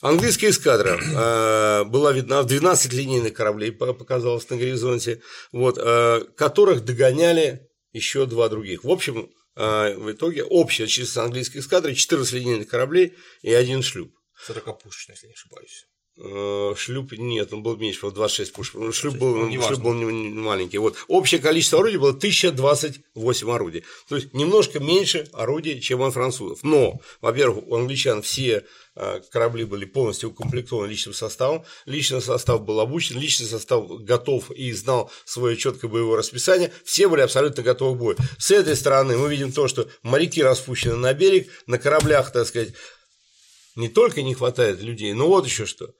английская 0.00 0.50
эскадра 0.50 0.98
э, 1.00 1.84
была 1.84 2.12
видна 2.12 2.42
в 2.42 2.46
12 2.46 2.92
линейных 2.92 3.32
кораблей, 3.34 3.72
по- 3.72 3.92
показалось 3.94 4.48
на 4.50 4.56
горизонте, 4.56 5.20
вот, 5.52 5.76
э, 5.78 6.20
которых 6.36 6.84
догоняли 6.84 7.68
еще 7.92 8.26
два 8.26 8.48
других. 8.48 8.84
В 8.84 8.90
общем, 8.90 9.28
в 9.56 10.12
итоге 10.12 10.44
общая 10.44 10.86
численность 10.86 11.16
английской 11.16 11.58
эскадры 11.58 11.94
14 11.94 12.32
линейных 12.34 12.68
кораблей 12.68 13.14
и 13.42 13.52
один 13.52 13.82
шлюп. 13.82 14.14
40-пушечный, 14.48 15.12
если 15.12 15.28
не 15.28 15.32
ошибаюсь. 15.32 15.86
Э, 16.16 16.74
Шлюп 16.76 17.12
нет, 17.12 17.52
он 17.52 17.64
был 17.64 17.76
меньше, 17.76 18.00
по-моему, 18.00 18.16
26 18.16 18.52
пушек. 18.52 18.74
Ну, 18.76 18.92
Шлюп 18.92 19.14
26, 19.14 19.18
был, 19.20 19.34
ну, 19.36 19.48
неважно. 19.48 19.74
шлюп 19.74 19.84
был 19.84 19.94
маленький. 19.94 20.78
Вот. 20.78 20.96
Общее 21.08 21.40
количество 21.40 21.80
орудий 21.80 21.98
было 21.98 22.10
1028 22.10 23.50
орудий. 23.50 23.82
То 24.08 24.14
есть 24.16 24.32
немножко 24.32 24.78
меньше 24.78 25.28
орудий, 25.32 25.80
чем 25.80 26.02
у 26.02 26.10
французов. 26.12 26.60
Но, 26.62 27.00
во-первых, 27.20 27.64
у 27.66 27.74
англичан 27.74 28.22
все 28.22 28.64
э, 28.94 29.20
корабли 29.32 29.64
были 29.64 29.86
полностью 29.86 30.30
укомплектованы 30.30 30.88
личным 30.88 31.14
составом, 31.14 31.64
личный 31.84 32.22
состав 32.22 32.62
был 32.62 32.78
обучен, 32.78 33.18
личный 33.18 33.46
состав 33.46 33.88
готов 34.04 34.52
и 34.52 34.70
знал 34.72 35.10
свое 35.24 35.56
четкое 35.56 35.90
боевое 35.90 36.18
расписание, 36.18 36.72
все 36.84 37.08
были 37.08 37.22
абсолютно 37.22 37.64
готовы 37.64 37.96
к 37.96 38.00
бою. 38.00 38.16
С 38.38 38.52
этой 38.52 38.76
стороны 38.76 39.16
мы 39.16 39.28
видим 39.28 39.50
то, 39.50 39.66
что 39.66 39.88
моряки 40.04 40.44
распущены 40.44 40.94
на 40.94 41.12
берег, 41.12 41.48
на 41.66 41.78
кораблях, 41.78 42.30
так 42.30 42.46
сказать, 42.46 42.72
не 43.76 43.88
только 43.88 44.22
не 44.22 44.34
хватает 44.34 44.80
людей, 44.80 45.12
но 45.12 45.26
вот 45.26 45.46
еще 45.46 45.66
что. 45.66 45.90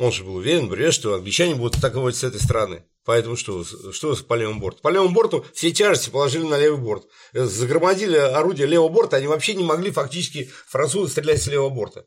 Он 0.00 0.10
же 0.12 0.24
был 0.24 0.36
уверен, 0.36 0.62
например, 0.62 0.94
что 0.94 1.12
англичане 1.12 1.54
будут 1.54 1.76
атаковать 1.76 2.16
с 2.16 2.24
этой 2.24 2.40
стороны. 2.40 2.82
Поэтому 3.04 3.36
что, 3.36 3.62
что 3.92 4.16
по 4.26 4.32
левому 4.32 4.58
борту? 4.58 4.80
По 4.80 4.88
левому 4.88 5.12
борту 5.14 5.44
все 5.52 5.72
тяжести 5.72 6.08
положили 6.08 6.44
на 6.44 6.58
левый 6.58 6.80
борт. 6.80 7.04
Э, 7.34 7.44
Загромодили 7.44 8.16
орудие 8.16 8.66
левого 8.66 8.88
борта, 8.88 9.18
они 9.18 9.26
вообще 9.26 9.52
не 9.52 9.62
могли 9.62 9.90
фактически 9.90 10.50
французы 10.66 11.12
стрелять 11.12 11.42
с 11.42 11.48
левого 11.48 11.68
борта. 11.68 12.06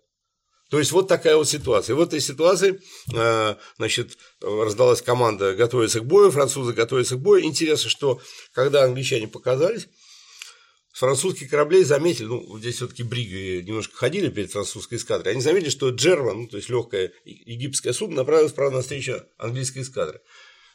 То 0.71 0.79
есть 0.79 0.91
вот 0.91 1.07
такая 1.07 1.35
вот 1.37 1.47
ситуация. 1.47 1.95
В 1.95 2.01
этой 2.01 2.19
ситуации, 2.19 2.81
э, 3.15 3.55
значит, 3.77 4.17
раздалась 4.41 5.03
команда 5.03 5.53
готовиться 5.53 5.99
к 5.99 6.05
бою, 6.05 6.31
французы 6.31 6.73
готовятся 6.73 7.15
к 7.15 7.19
бою. 7.19 7.43
Интересно, 7.43 7.91
что 7.91 8.19
когда 8.53 8.85
англичане 8.85 9.27
показались, 9.27 9.87
французских 10.93 11.49
кораблей 11.49 11.83
заметили, 11.83 12.27
ну, 12.27 12.57
здесь 12.59 12.75
все-таки 12.75 13.03
бриги 13.03 13.61
немножко 13.65 13.97
ходили 13.97 14.29
перед 14.29 14.51
французской 14.51 14.95
эскадрой, 14.95 15.33
они 15.33 15.41
заметили, 15.41 15.69
что 15.69 15.89
Джерва, 15.89 16.33
ну, 16.33 16.47
то 16.47 16.57
есть 16.57 16.69
легкое 16.69 17.11
египетское 17.25 17.93
судно, 17.93 18.17
направилось, 18.17 18.53
правда, 18.53 18.77
навстречу 18.77 19.21
английской 19.37 19.79
эскадре. 19.79 20.21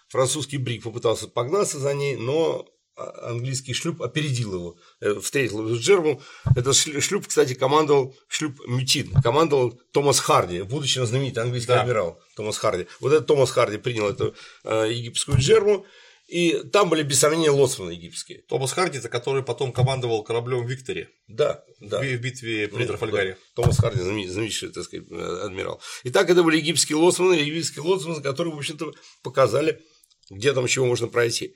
Французский 0.09 0.57
бриг 0.59 0.83
попытался 0.83 1.28
погнаться 1.28 1.78
за 1.78 1.94
ней, 1.94 2.16
но 2.16 2.66
а- 2.96 3.28
английский 3.31 3.74
шлюп 3.74 4.02
опередил 4.02 4.54
его, 4.54 4.76
э, 5.00 5.20
встретил 5.20 5.61
его 5.64 5.76
с 5.76 5.78
Джервом. 5.78 6.20
Этот 6.57 6.74
шлю- 6.74 7.00
шлюп, 7.00 7.28
кстати, 7.28 7.54
командовал 7.54 8.16
шлюп 8.26 8.59
Мютин, 8.66 9.12
командовал 9.22 9.78
Томас 9.92 10.18
Харди, 10.18 10.62
будущий 10.62 11.04
знаменитый 11.07 11.44
английский 11.44 11.68
Да. 11.74 11.83
адмирал 11.83 12.20
Томас 12.35 12.59
Харди. 12.59 12.87
Вот 12.98 13.12
этот 13.12 13.28
Томас 13.28 13.50
Харди 13.52 13.76
принял 13.78 14.09
эту 14.09 14.35
э, 14.64 14.88
египетскую 14.92 15.38
Джерву, 15.38 15.87
и 16.28 16.62
там 16.72 16.90
были, 16.90 17.02
без 17.02 17.18
сомнения, 17.18 17.50
лоцманы 17.50 17.92
египетские. 17.92 18.42
Томас 18.42 18.72
Харди, 18.72 18.98
это 18.98 19.08
который 19.08 19.42
потом 19.42 19.72
командовал 19.72 20.22
кораблем 20.22 20.66
Виктори 20.66 21.08
Да, 21.26 21.64
да. 21.80 22.00
в 22.00 22.16
битве 22.18 22.68
при 22.68 22.82
Ну, 22.82 22.86
Трафальгаре. 22.86 23.32
да. 23.32 23.62
Томас 23.62 23.78
Харди, 23.78 24.00
знаменитый, 24.02 24.68
так 24.70 24.84
сказать, 24.84 25.06
э, 25.10 25.40
адмирал. 25.46 25.80
Итак, 26.04 26.28
это 26.28 26.42
были 26.42 26.58
египетские 26.58 26.96
лоцманы, 26.98 27.32
египетские 27.34 27.82
лоцманы, 27.82 28.22
которые, 28.22 28.54
в 28.54 28.58
общем-то, 28.58 28.92
показали, 29.22 29.80
где 30.28 30.52
там 30.52 30.66
чего 30.66 30.84
можно 30.84 31.08
пройти. 31.08 31.54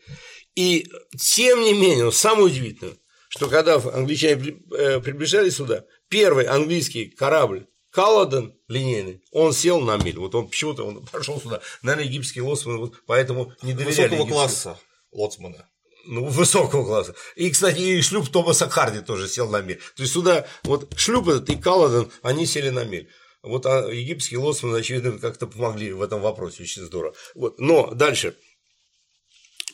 И 0.54 0.86
тем 1.18 1.60
не 1.60 1.74
менее, 1.74 2.10
самое 2.10 2.46
удивительное, 2.46 2.96
что 3.28 3.48
когда 3.48 3.74
англичане 3.76 4.56
э, 4.74 5.00
приближались 5.00 5.56
сюда, 5.56 5.84
первый 6.08 6.46
английский 6.46 7.06
корабль 7.10 7.66
Каладен 7.92 8.54
линейный, 8.68 9.22
он 9.30 9.52
сел 9.52 9.80
на 9.80 9.98
миль. 9.98 10.18
Вот 10.18 10.34
он 10.34 10.48
почему-то 10.48 10.84
он 10.84 11.04
пошел 11.06 11.40
сюда. 11.40 11.60
Наверное, 11.82 12.06
египетские 12.06 12.42
лоцманы 12.42 12.78
вот 12.78 12.94
поэтому 13.06 13.52
не 13.62 13.74
доверяли. 13.74 14.08
Высокого 14.08 14.28
класса 14.28 14.78
лоцмана. 15.12 15.68
ну, 16.06 16.24
высокого 16.24 16.84
класса. 16.86 17.14
И, 17.36 17.50
кстати, 17.50 17.78
и 17.78 18.00
шлюп 18.00 18.30
Томаса 18.30 18.68
Харди 18.68 19.00
тоже 19.00 19.28
сел 19.28 19.48
на 19.50 19.60
мель. 19.60 19.78
То 19.94 20.02
есть 20.02 20.14
сюда 20.14 20.46
вот 20.62 20.90
шлюп 20.96 21.28
этот 21.28 21.50
и 21.50 21.56
Каладен, 21.56 22.10
они 22.22 22.46
сели 22.46 22.70
на 22.70 22.84
мель. 22.84 23.10
Вот 23.42 23.66
а 23.66 23.88
египетские 23.90 24.40
лоцманы, 24.40 24.78
очевидно, 24.78 25.18
как-то 25.18 25.46
помогли 25.46 25.92
в 25.92 26.00
этом 26.00 26.22
вопросе, 26.22 26.62
очень 26.62 26.82
здорово. 26.82 27.14
Вот. 27.34 27.60
Но 27.60 27.92
дальше. 27.92 28.36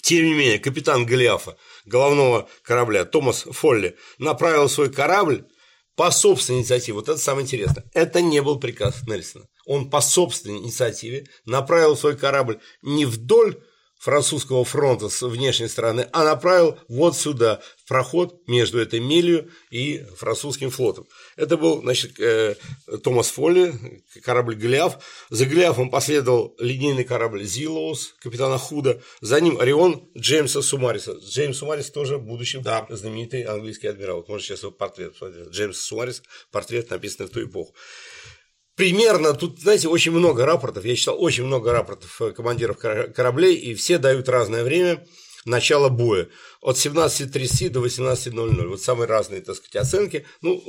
Тем 0.03 0.25
не 0.25 0.35
менее, 0.35 0.59
капитан 0.59 1.07
Голиафа, 1.07 1.57
головного 1.85 2.49
корабля, 2.63 3.05
Томас 3.05 3.43
Фолли, 3.43 3.97
направил 4.19 4.69
свой 4.69 4.91
корабль 4.91 5.47
по 5.99 6.13
собственной 6.13 6.61
инициативе. 6.61 6.95
Вот 6.95 7.09
это 7.09 7.19
самое 7.19 7.45
интересное. 7.45 7.85
Это 7.93 8.23
не 8.23 8.41
был 8.41 8.61
приказ 8.61 9.03
Нельсона. 9.09 9.49
Он 9.67 9.91
по 9.91 10.01
собственной 10.01 10.59
инициативе 10.59 11.27
направил 11.45 11.97
свой 11.97 12.17
корабль 12.17 12.61
не 12.83 13.05
вдоль 13.05 13.61
французского 14.09 14.65
фронта 14.65 15.11
с 15.11 15.21
внешней 15.21 15.69
стороны, 15.69 16.09
а 16.13 16.25
направил 16.25 16.79
вот 16.89 17.15
сюда, 17.15 17.61
в 17.77 17.87
проход 17.87 18.41
между 18.49 18.81
этой 18.81 19.01
мелью 19.01 19.51
и 19.71 20.03
французским 20.17 20.71
флотом. 20.71 21.07
Это 21.37 21.59
был, 21.59 21.83
значит, 21.83 22.19
э, 22.19 22.55
Томас 23.03 23.29
Фолли, 23.29 23.75
корабль 24.25 24.55
Голиаф. 24.55 24.97
За 25.29 25.45
Голиафом 25.45 25.91
последовал 25.91 26.55
линейный 26.59 27.05
корабль 27.05 27.45
Зилоус, 27.45 28.15
капитана 28.21 28.57
Худа. 28.57 28.99
За 29.21 29.43
ним 29.43 29.61
Орион 29.61 30.09
Джеймса 30.17 30.63
Сумариса. 30.63 31.19
Джеймс 31.23 31.59
Сумарис 31.59 31.91
тоже 31.91 32.17
в 32.17 32.23
будущем 32.23 32.63
Да. 32.63 32.87
знаменитый 32.89 33.43
английский 33.43 33.89
адмирал. 33.89 34.17
Вот 34.19 34.29
Можно 34.31 34.47
сейчас 34.47 34.63
его 34.63 34.73
портрет 34.73 35.13
посмотреть. 35.13 35.49
Джеймс 35.49 35.79
Сумарис, 35.79 36.23
портрет, 36.51 36.89
написанный 36.89 37.29
в 37.29 37.33
ту 37.33 37.45
эпоху. 37.45 37.75
Примерно, 38.79 39.35
тут, 39.35 39.59
знаете, 39.61 39.89
очень 39.89 40.13
много 40.13 40.47
рапортов, 40.47 40.85
я 40.85 40.95
читал 40.95 41.21
очень 41.21 41.45
много 41.45 41.73
рапортов 41.73 42.23
э, 42.23 42.31
командиров 42.31 42.79
кора- 42.79 43.09
кораблей, 43.09 43.57
и 43.57 43.75
все 43.75 43.99
дают 43.99 44.29
разное 44.29 44.63
время 44.63 45.05
начала 45.45 45.89
боя. 45.89 46.29
От 46.61 46.77
17.30 46.77 47.71
до 47.71 47.85
18.00. 47.85 48.67
Вот 48.69 48.81
самые 48.81 49.09
разные, 49.09 49.41
так 49.41 49.57
сказать, 49.57 49.77
оценки. 49.77 50.27
Ну, 50.43 50.63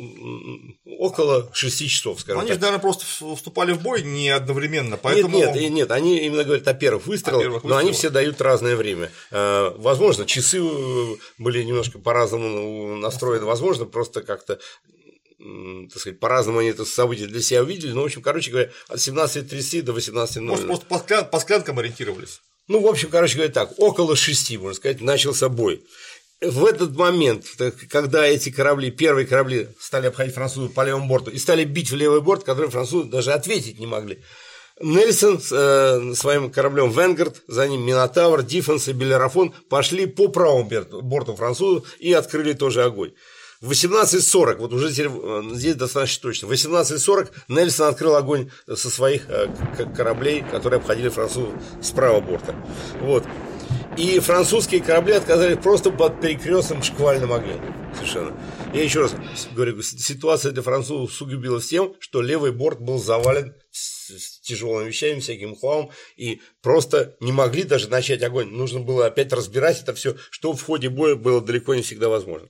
около 0.86 1.50
6 1.54 1.88
часов, 1.88 2.22
скажем 2.22 2.40
Они 2.40 2.50
так. 2.50 2.56
же, 2.58 2.62
наверное, 2.62 2.82
просто 2.82 3.06
вступали 3.36 3.74
в 3.74 3.82
бой 3.82 4.02
не 4.02 4.30
одновременно, 4.30 4.98
поэтому... 4.98 5.38
Нет, 5.38 5.54
нет, 5.56 5.72
нет, 5.72 5.92
они 5.92 6.20
именно 6.26 6.44
говорят 6.44 6.68
о 6.68 6.74
первых 6.74 7.06
выстрелах, 7.06 7.40
О 7.42 7.44
первых 7.44 7.64
но 7.64 7.78
они 7.78 7.92
все 7.92 8.10
дают 8.10 8.42
разное 8.42 8.76
время. 8.76 9.12
Э, 9.32 9.72
Возможно, 9.78 10.26
часы 10.26 10.60
э, 10.60 11.16
были 11.38 11.64
немножко 11.64 12.00
по-разному 12.00 12.96
настроены, 12.96 13.46
возможно, 13.46 13.86
просто 13.86 14.22
как-то 14.22 14.60
так 15.90 16.00
сказать, 16.00 16.20
по-разному 16.20 16.60
они 16.60 16.70
это 16.70 16.86
событие 16.86 17.28
для 17.28 17.42
себя 17.42 17.62
увидели, 17.64 17.92
но, 17.92 18.02
в 18.02 18.06
общем, 18.06 18.22
короче 18.22 18.52
говоря, 18.52 18.70
от 18.88 19.00
17.30 19.00 19.82
до 19.84 19.94
18.00. 19.94 20.42
Может, 20.42 20.68
просто 20.68 20.86
по, 20.86 20.96
склян- 20.96 21.30
по 21.30 21.40
склянкам 21.40 21.80
ориентировались. 21.80 22.42
Ну, 22.68 22.82
в 22.82 22.88
общем, 22.88 23.10
короче 23.10 23.36
говоря, 23.36 23.52
так, 23.52 23.74
около 23.78 24.16
шести, 24.16 24.58
можно 24.58 24.76
сказать, 24.76 25.02
начался 25.02 25.50
бой. 25.50 25.84
В 26.42 26.66
этот 26.66 26.96
момент, 26.96 27.46
когда 27.90 28.26
эти 28.26 28.50
корабли, 28.50 28.92
первые 28.92 29.28
корабли 29.28 29.70
стали 29.80 30.08
обходить 30.08 30.36
французов 30.36 30.74
по 30.74 30.86
левому 30.86 31.10
борту 31.10 31.32
и 31.32 31.38
стали 31.38 31.66
бить 31.66 31.92
в 31.92 31.96
левый 31.96 32.22
борт, 32.22 32.44
который 32.44 32.70
французы 32.70 33.10
даже 33.10 33.34
ответить 33.34 33.80
не 33.80 33.88
могли, 33.88 34.20
Нельсон 34.82 35.42
с 35.42 35.52
э, 35.52 36.16
своим 36.16 36.52
кораблем 36.52 36.92
Венгард, 36.92 37.42
за 37.48 37.68
ним 37.68 37.86
Минотавр, 37.86 38.44
Диффенс 38.44 38.88
и 38.88 38.94
Белерафон 38.94 39.54
пошли 39.70 40.06
по 40.06 40.30
правому 40.30 40.70
борту 41.02 41.36
французов 41.36 41.86
и 42.00 42.14
открыли 42.14 42.54
тоже 42.54 42.84
огонь. 42.84 43.12
В 43.62 43.72
18.40, 43.72 44.56
вот 44.56 44.72
уже 44.72 44.88
э, 44.88 45.56
здесь 45.56 45.76
достаточно 45.76 46.22
точно, 46.22 46.48
в 46.48 46.52
18.40 46.54 47.30
Нельсон 47.50 47.90
открыл 47.90 48.16
огонь 48.16 48.50
со 48.74 48.90
своих 48.90 49.30
э, 49.30 49.48
кораблей, 49.98 50.46
которые 50.50 50.80
обходили 50.80 51.10
французов 51.10 51.54
с 51.82 51.92
правого 51.92 52.22
борта. 52.22 52.56
Вот. 53.02 53.26
И 53.98 54.20
французские 54.20 54.82
корабли 54.82 55.16
отказались 55.16 55.58
просто 55.62 55.92
под 55.92 56.22
перекрестным 56.22 56.82
шквальным 56.84 57.34
огнем. 57.34 57.60
Совершенно. 57.96 58.34
Я 58.74 58.82
еще 58.82 59.02
раз 59.02 59.16
говорю, 59.54 59.82
ситуация 59.82 60.54
для 60.54 60.62
французов 60.62 61.12
сугубилась 61.12 61.68
тем, 61.68 61.96
что 62.00 62.22
левый 62.22 62.54
борт 62.54 62.80
был 62.80 62.98
завален 62.98 63.54
с 63.72 64.40
тяжелыми 64.40 64.88
вещами, 64.88 65.20
всяким 65.20 65.58
хламом, 65.58 65.92
и 66.16 66.40
просто 66.62 67.18
не 67.20 67.34
могли 67.34 67.64
даже 67.64 67.90
начать 67.90 68.24
огонь. 68.24 68.48
Нужно 68.48 68.80
было 68.80 69.08
опять 69.08 69.34
разбирать 69.34 69.82
это 69.82 69.94
все, 69.94 70.16
что 70.30 70.54
в 70.54 70.64
ходе 70.64 70.88
боя 70.88 71.16
было 71.16 71.42
далеко 71.42 71.76
не 71.76 71.82
всегда 71.82 72.08
возможно. 72.08 72.48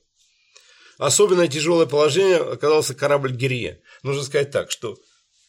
Особенно 1.00 1.48
тяжелое 1.48 1.86
положение 1.86 2.38
оказался 2.38 2.94
корабль 2.94 3.32
Герье. 3.32 3.82
Нужно 4.04 4.22
сказать 4.22 4.52
так, 4.52 4.70
что 4.70 4.98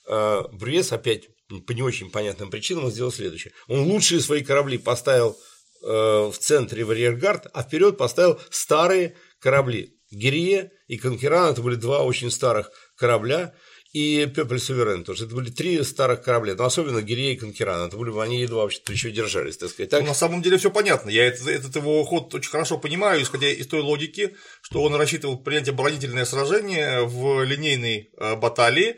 э, 0.06 0.42
Брюес 0.52 0.92
опять 0.92 1.28
по 1.66 1.72
не 1.72 1.82
очень 1.82 2.08
понятным 2.08 2.50
причинам 2.50 2.88
сделал 2.88 3.10
следующее. 3.10 3.52
Он 3.66 3.80
лучшие 3.80 4.20
свои 4.20 4.44
корабли 4.44 4.78
поставил 4.78 5.36
э, 5.82 5.86
в 5.88 6.34
центре 6.38 6.84
в 6.84 6.90
арьергард, 6.92 7.48
а 7.52 7.64
вперед 7.64 7.98
поставил 7.98 8.38
старые 8.48 9.16
корабли. 9.40 9.98
Герье 10.12 10.70
и 10.86 10.96
Конкеран, 10.96 11.52
это 11.52 11.62
были 11.62 11.74
два 11.74 12.04
очень 12.04 12.30
старых 12.30 12.70
корабля, 12.96 13.52
и 13.92 14.26
Пепель 14.26 14.60
Суверен 14.60 15.02
тоже. 15.02 15.26
Это 15.26 15.34
были 15.34 15.50
три 15.50 15.82
старых 15.82 16.22
корабля, 16.22 16.54
но 16.54 16.64
особенно 16.64 17.02
Гирей 17.02 17.34
и 17.34 17.36
Конкеран. 17.36 17.88
Это 17.88 17.96
были, 17.96 18.16
они 18.20 18.40
едва 18.40 18.62
вообще-то 18.62 18.92
еще 18.92 19.10
держались, 19.10 19.56
так 19.56 19.70
сказать. 19.70 19.90
Так... 19.90 20.02
Ну, 20.02 20.08
на 20.08 20.14
самом 20.14 20.42
деле 20.42 20.58
все 20.58 20.70
понятно. 20.70 21.10
Я 21.10 21.26
этот, 21.26 21.48
этот 21.48 21.76
его 21.76 22.04
ход 22.04 22.32
очень 22.32 22.50
хорошо 22.50 22.78
понимаю, 22.78 23.22
исходя 23.22 23.48
из 23.48 23.66
той 23.66 23.80
логики, 23.80 24.36
что 24.62 24.82
он 24.82 24.94
рассчитывал 24.94 25.38
принять 25.38 25.68
оборонительное 25.68 26.24
сражение 26.24 27.04
в 27.04 27.42
линейной 27.42 28.10
э, 28.16 28.36
баталии, 28.36 28.96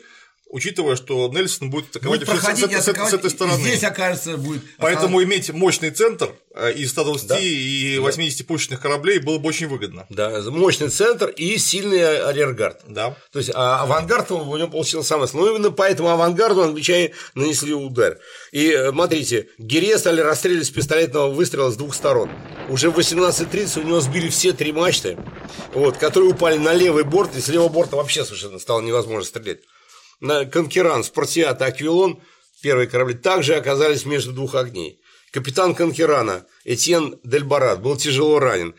учитывая, 0.53 0.95
что 0.95 1.27
Нельсон 1.29 1.71
будет 1.71 1.89
атаковать 1.89 2.25
будет 2.25 2.29
с, 2.29 2.83
с, 2.83 2.85
с, 2.85 3.09
с 3.09 3.13
этой 3.13 3.29
стороны. 3.31 3.59
Здесь, 3.59 3.83
окажется, 3.83 4.37
будет. 4.37 4.61
Поэтому 4.77 5.17
основ... 5.17 5.23
иметь 5.23 5.51
мощный 5.51 5.89
центр 5.89 6.35
э, 6.53 6.73
из 6.73 6.91
120 6.91 7.27
да. 7.27 7.39
и 7.39 7.97
80 7.97 8.37
да. 8.37 8.45
пушечных 8.45 8.79
кораблей 8.79 9.17
было 9.17 9.39
бы 9.39 9.49
очень 9.49 9.67
выгодно. 9.67 10.05
Да, 10.09 10.41
мощный 10.45 10.89
центр 10.89 11.29
и 11.29 11.57
сильный 11.57 12.23
арьергард. 12.29 12.81
Да. 12.87 13.17
То 13.31 13.39
есть 13.39 13.51
а 13.53 13.81
авангард 13.81 14.29
у 14.31 14.55
него 14.55 14.67
получился 14.67 15.09
самый 15.09 15.23
основной. 15.23 15.49
Но 15.49 15.55
именно 15.55 15.71
поэтому 15.71 16.09
авангарду 16.09 16.61
англичане 16.61 17.13
нанесли 17.33 17.73
удар. 17.73 18.19
И 18.51 18.69
э, 18.69 18.91
смотрите, 18.91 19.49
Гире 19.57 19.97
стали 19.97 20.21
расстреливать 20.21 20.67
с 20.67 20.69
пистолетного 20.69 21.33
выстрела 21.33 21.71
с 21.71 21.75
двух 21.75 21.95
сторон. 21.95 22.29
Уже 22.69 22.91
в 22.91 22.99
18.30 22.99 23.81
у 23.81 23.87
него 23.87 23.99
сбили 24.01 24.29
все 24.29 24.53
три 24.53 24.71
мачты, 24.71 25.17
вот, 25.73 25.97
которые 25.97 26.29
упали 26.29 26.57
на 26.57 26.73
левый 26.73 27.03
борт, 27.05 27.35
и 27.35 27.41
с 27.41 27.47
левого 27.47 27.69
борта 27.69 27.95
вообще 27.95 28.23
совершенно 28.23 28.59
стало 28.59 28.81
невозможно 28.81 29.23
стрелять 29.23 29.61
Конкеран, 30.51 31.03
Спартиат 31.03 31.61
и 31.61 31.65
Аквилон, 31.65 32.21
первые 32.61 32.87
корабли, 32.87 33.13
также 33.13 33.55
оказались 33.55 34.05
между 34.05 34.31
двух 34.31 34.55
огней. 34.55 34.99
Капитан 35.31 35.75
Конкерана 35.75 36.45
Этьен 36.63 37.19
Дельбарат 37.23 37.81
был 37.81 37.97
тяжело 37.97 38.39
ранен 38.39 38.73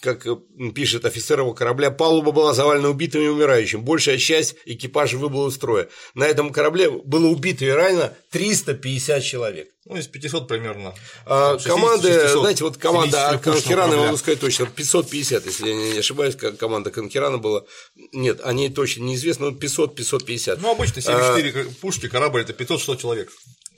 как 0.00 0.26
пишет 0.74 1.04
офицер 1.04 1.40
его 1.40 1.52
корабля, 1.52 1.90
палуба 1.90 2.32
была 2.32 2.54
завалена 2.54 2.88
убитыми 2.88 3.24
и 3.24 3.28
умирающими. 3.28 3.80
Большая 3.80 4.18
часть 4.18 4.56
экипажа 4.64 5.18
выбыла 5.18 5.48
из 5.48 5.54
строя. 5.54 5.88
На 6.14 6.24
этом 6.24 6.52
корабле 6.52 6.90
было 6.90 7.26
убито 7.26 7.64
и 7.64 7.68
ранено 7.68 8.12
350 8.30 9.22
человек. 9.22 9.70
Ну, 9.86 9.96
из 9.96 10.06
500 10.06 10.46
примерно. 10.46 10.94
А, 11.26 11.58
команды, 11.58 12.12
600, 12.12 12.40
знаете, 12.40 12.64
вот 12.64 12.76
команда 12.76 13.40
Конкерана, 13.42 13.94
я 13.94 14.00
могу 14.02 14.16
сказать 14.18 14.38
точно, 14.38 14.66
550, 14.66 15.46
если 15.46 15.68
я 15.68 15.74
не 15.74 15.98
ошибаюсь, 15.98 16.36
как 16.36 16.58
команда 16.58 16.90
Конкерана 16.90 17.38
была. 17.38 17.64
Нет, 18.12 18.40
они 18.44 18.68
точно 18.68 19.02
неизвестно, 19.02 19.50
но 19.50 19.56
500-550. 19.56 20.58
Ну, 20.60 20.70
обычно 20.70 21.00
74 21.00 21.62
а, 21.62 21.66
пушки, 21.80 22.08
корабль– 22.08 22.42
это 22.48 22.52
500-600 22.52 23.00
человек. 23.00 23.32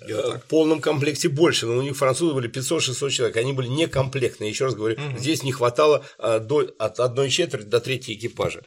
В 0.09 0.43
полном 0.49 0.81
комплекте 0.81 1.29
больше, 1.29 1.67
но 1.67 1.77
у 1.77 1.83
них 1.83 1.97
французы 1.97 2.35
были 2.35 2.51
500-600 2.51 3.11
человек, 3.11 3.37
они 3.37 3.53
были 3.53 3.69
некомплектные, 3.69 4.51
еще 4.51 4.67
раз 4.67 4.75
говорю, 4.75 4.97
угу. 4.97 5.19
здесь 5.19 5.43
не 5.43 5.53
хватало 5.53 6.05
а, 6.19 6.39
до, 6.39 6.71
от 6.79 7.01
одной 7.01 7.31
четверти 7.31 7.67
до 7.67 7.81
третьей 7.81 8.15
экипажа. 8.15 8.63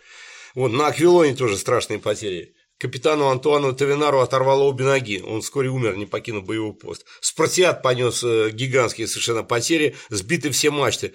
Вот, 0.54 0.71
на 0.71 0.88
Аквилоне 0.88 1.36
тоже 1.36 1.58
страшные 1.58 2.00
потери. 2.00 2.56
Капитану 2.78 3.28
Антуану 3.28 3.74
Тавинару 3.74 4.19
оторвало 4.19 4.63
обе 4.63 4.84
ноги, 4.84 5.21
он 5.26 5.41
вскоре 5.41 5.69
умер, 5.69 5.95
не 5.95 6.06
покинув 6.06 6.45
боевой 6.45 6.74
пост. 6.74 7.06
Спартиат 7.21 7.82
понес 7.82 8.21
э, 8.24 8.50
гигантские 8.52 9.08
совершенно 9.08 9.43
потери, 9.43 9.95
сбиты 10.10 10.52
все 10.52 10.71
мачты. 10.71 11.13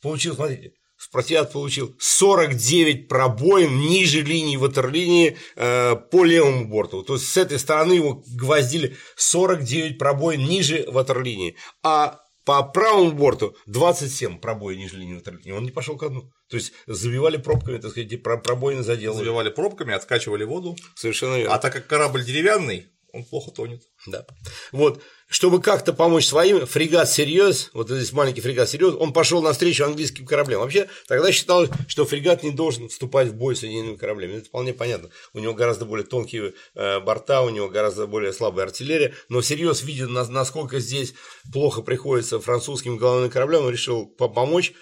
Получил, 0.00 0.34
смотрите, 0.34 0.72
Спартиат 1.14 1.52
получил 1.52 1.94
49 2.00 3.06
пробоин 3.06 3.78
ниже 3.78 4.22
линии 4.22 4.56
ватерлинии 4.56 5.36
э, 5.54 5.94
по 5.94 6.24
левому 6.24 6.66
борту. 6.66 7.04
То 7.04 7.14
есть 7.14 7.28
с 7.28 7.36
этой 7.36 7.60
стороны 7.60 7.92
его 7.92 8.24
гвоздили 8.34 8.96
49 9.14 9.96
пробоин 9.96 10.44
ниже 10.44 10.84
ватерлинии. 10.88 11.54
А 11.84 12.20
по 12.44 12.64
правому 12.64 13.12
борту 13.12 13.54
27 13.66 14.40
пробоин 14.40 14.80
ниже 14.80 14.96
линии 14.96 15.14
ватерлинии. 15.14 15.52
Он 15.52 15.62
не 15.62 15.70
пошел 15.70 15.96
ко 15.96 16.08
дну. 16.08 16.32
То 16.50 16.56
есть 16.56 16.72
забивали 16.88 17.36
пробками, 17.36 17.78
так 17.78 17.92
сказать, 17.92 18.20
пробоины 18.20 18.82
заделали. 18.82 19.18
Забивали 19.18 19.50
пробками, 19.50 19.94
откачивали 19.94 20.42
воду. 20.42 20.76
Совершенно 20.96 21.36
верно. 21.36 21.54
А 21.54 21.58
так 21.58 21.74
как 21.74 21.86
корабль 21.86 22.24
деревянный, 22.24 22.88
он 23.12 23.22
плохо 23.22 23.52
тонет. 23.52 23.82
Да. 24.08 24.26
Вот 24.72 25.00
чтобы 25.34 25.60
как-то 25.60 25.92
помочь 25.92 26.26
своим, 26.26 26.64
фрегат 26.64 27.10
«Серьез», 27.10 27.70
вот 27.74 27.90
здесь 27.90 28.12
маленький 28.12 28.40
фрегат 28.40 28.70
«Серьез», 28.70 28.94
он 28.96 29.12
пошел 29.12 29.42
навстречу 29.42 29.84
английским 29.84 30.26
кораблям. 30.26 30.60
Вообще, 30.60 30.88
тогда 31.08 31.32
считалось, 31.32 31.70
что 31.88 32.04
фрегат 32.04 32.44
не 32.44 32.52
должен 32.52 32.88
вступать 32.88 33.26
в 33.26 33.34
бой 33.34 33.56
с 33.56 33.58
соединенными 33.58 33.96
кораблями. 33.96 34.34
Это 34.34 34.46
вполне 34.46 34.72
понятно. 34.72 35.10
У 35.32 35.40
него 35.40 35.52
гораздо 35.52 35.86
более 35.86 36.06
тонкие 36.06 36.54
э, 36.76 37.00
борта, 37.00 37.42
у 37.42 37.48
него 37.50 37.68
гораздо 37.68 38.06
более 38.06 38.32
слабая 38.32 38.66
артиллерия. 38.66 39.12
Но 39.28 39.42
«Серьез», 39.42 39.82
видя, 39.82 40.06
насколько 40.06 40.78
здесь 40.78 41.14
плохо 41.52 41.82
приходится 41.82 42.38
французским 42.38 42.96
головным 42.96 43.28
кораблям, 43.28 43.64
он 43.64 43.72
решил 43.72 44.06
помочь 44.06 44.72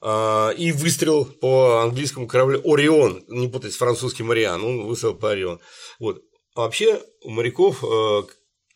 э, 0.00 0.54
и 0.56 0.72
выстрел 0.72 1.26
по 1.26 1.82
английскому 1.82 2.26
кораблю 2.26 2.62
«Орион», 2.64 3.22
не 3.28 3.48
путать 3.48 3.74
с 3.74 3.76
французским 3.76 4.30
«Ориан», 4.30 4.64
он 4.64 4.86
выстрел 4.86 5.14
по 5.14 5.32
«Орион». 5.32 5.60
Вот. 5.98 6.22
А 6.54 6.62
вообще 6.62 7.02
у 7.22 7.28
моряков 7.28 7.84
э, 7.84 8.22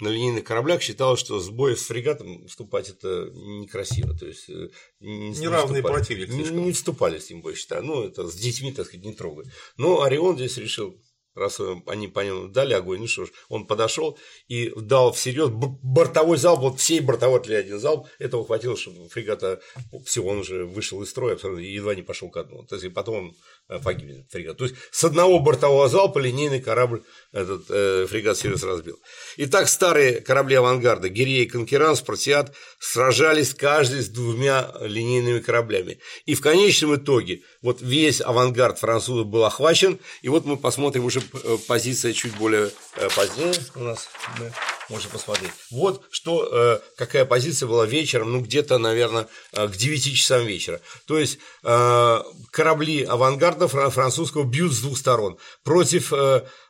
на 0.04 0.08
линейных 0.08 0.44
кораблях 0.44 0.82
считалось, 0.82 1.20
что 1.20 1.40
с 1.40 1.48
боя 1.48 1.74
с 1.74 1.82
фрегатом 1.82 2.46
вступать 2.46 2.90
это 2.90 3.30
некрасиво. 3.32 4.16
То 4.16 4.26
есть 4.26 4.48
э, 4.48 4.68
не, 5.00 5.30
Неравные 5.30 5.82
не 5.82 5.88
противник. 5.88 6.28
Не, 6.28 6.44
не 6.50 6.72
вступали 6.72 7.18
с 7.18 7.30
ним 7.30 7.42
бой, 7.42 7.54
считаю. 7.54 7.82
Ну, 7.82 8.04
это 8.04 8.28
с 8.28 8.34
детьми, 8.34 8.72
так 8.72 8.86
сказать, 8.86 9.04
не 9.04 9.14
трогать. 9.14 9.48
Но 9.76 10.02
Орион 10.02 10.36
здесь 10.36 10.58
решил 10.58 10.94
раз 11.34 11.60
они 11.86 12.08
по 12.08 12.20
нему 12.20 12.48
дали 12.48 12.74
огонь, 12.74 13.00
ну 13.00 13.06
что 13.06 13.26
ж, 13.26 13.30
он 13.48 13.66
подошел 13.66 14.18
и 14.48 14.72
дал 14.76 15.12
всерьез 15.12 15.50
бортовой 15.50 16.38
залп, 16.38 16.60
вот 16.60 16.80
всей 16.80 17.00
бортовой 17.00 17.40
артиллерии 17.40 17.66
один 17.66 17.78
залп, 17.78 18.06
этого 18.18 18.46
хватило, 18.46 18.76
чтобы 18.76 19.08
фрегата, 19.08 19.60
все, 20.04 20.22
он 20.22 20.38
уже 20.38 20.64
вышел 20.64 21.02
из 21.02 21.10
строя, 21.10 21.36
едва 21.36 21.94
не 21.94 22.02
пошел 22.02 22.30
ко 22.30 22.44
дну. 22.44 22.64
То 22.64 22.76
есть, 22.76 22.86
и 22.86 22.88
потом 22.88 23.16
он 23.16 23.36
э, 23.68 23.78
погибнет 23.78 24.26
фрегат. 24.30 24.56
То 24.56 24.64
есть, 24.64 24.76
с 24.90 25.04
одного 25.04 25.38
бортового 25.40 25.88
залпа 25.88 26.18
линейный 26.18 26.60
корабль, 26.60 27.02
этот 27.32 27.64
э, 27.68 28.06
фрегат 28.08 28.38
Сириус 28.38 28.62
разбил. 28.62 28.98
Итак, 29.36 29.68
старые 29.68 30.20
корабли 30.20 30.56
авангарда, 30.56 31.08
Гирей 31.08 31.44
и 31.44 31.48
Конкеран, 31.48 31.96
Спартиат, 31.96 32.54
сражались 32.78 33.54
каждый 33.54 34.02
с 34.02 34.08
двумя 34.08 34.72
линейными 34.80 35.40
кораблями. 35.40 35.98
И 36.24 36.34
в 36.34 36.40
конечном 36.40 36.96
итоге, 36.96 37.42
вот 37.62 37.82
весь 37.82 38.20
авангард 38.20 38.78
французов 38.78 39.26
был 39.26 39.44
охвачен, 39.44 39.98
и 40.22 40.28
вот 40.28 40.44
мы 40.44 40.56
посмотрим 40.56 41.04
уже 41.04 41.20
Э, 41.44 41.58
позиция 41.66 42.12
чуть 42.12 42.36
более 42.36 42.70
э, 42.96 43.08
позднее 43.14 43.52
у 43.74 43.80
нас, 43.80 44.08
мы 44.38 44.52
можем 44.88 45.10
посмотреть. 45.10 45.52
Вот 45.70 46.04
что, 46.10 46.48
э, 46.50 46.80
какая 46.96 47.24
позиция 47.24 47.66
была 47.66 47.86
вечером, 47.86 48.32
ну 48.32 48.40
где-то, 48.40 48.78
наверное, 48.78 49.28
к 49.52 49.70
9 49.70 50.14
часам 50.14 50.46
вечера. 50.46 50.80
То 51.06 51.18
есть 51.18 51.38
корабли 51.62 53.02
авангарда 53.02 53.68
французского 53.68 54.44
бьют 54.44 54.72
с 54.72 54.80
двух 54.80 54.98
сторон. 54.98 55.38
Против 55.62 56.12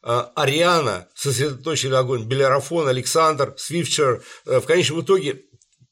Ариана 0.03 1.09
сосредоточили 1.15 1.95
огонь 1.95 2.25
Белерафон, 2.25 2.89
Александр, 2.89 3.55
Свифчер. 3.57 4.23
В 4.45 4.63
конечном 4.63 5.03
итоге 5.03 5.45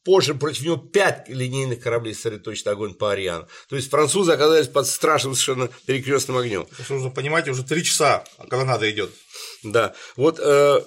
Позже 0.04 0.34
против 0.34 0.62
него 0.62 0.76
пять 0.76 1.28
линейных 1.28 1.80
кораблей 1.80 2.14
сосредоточит 2.14 2.66
огонь 2.66 2.94
по 2.94 3.12
Ариану. 3.12 3.46
То 3.68 3.76
есть 3.76 3.88
французы 3.88 4.32
оказались 4.32 4.66
под 4.66 4.88
страшным 4.88 5.34
совершенно 5.34 5.70
перекрестным 5.86 6.38
огнем. 6.38 6.66
Нужно 6.88 7.10
понимать, 7.10 7.48
уже 7.48 7.62
три 7.62 7.84
часа 7.84 8.24
канонада 8.50 8.90
идет. 8.90 9.12
Да. 9.62 9.94
Вот 10.16 10.40
э, 10.40 10.80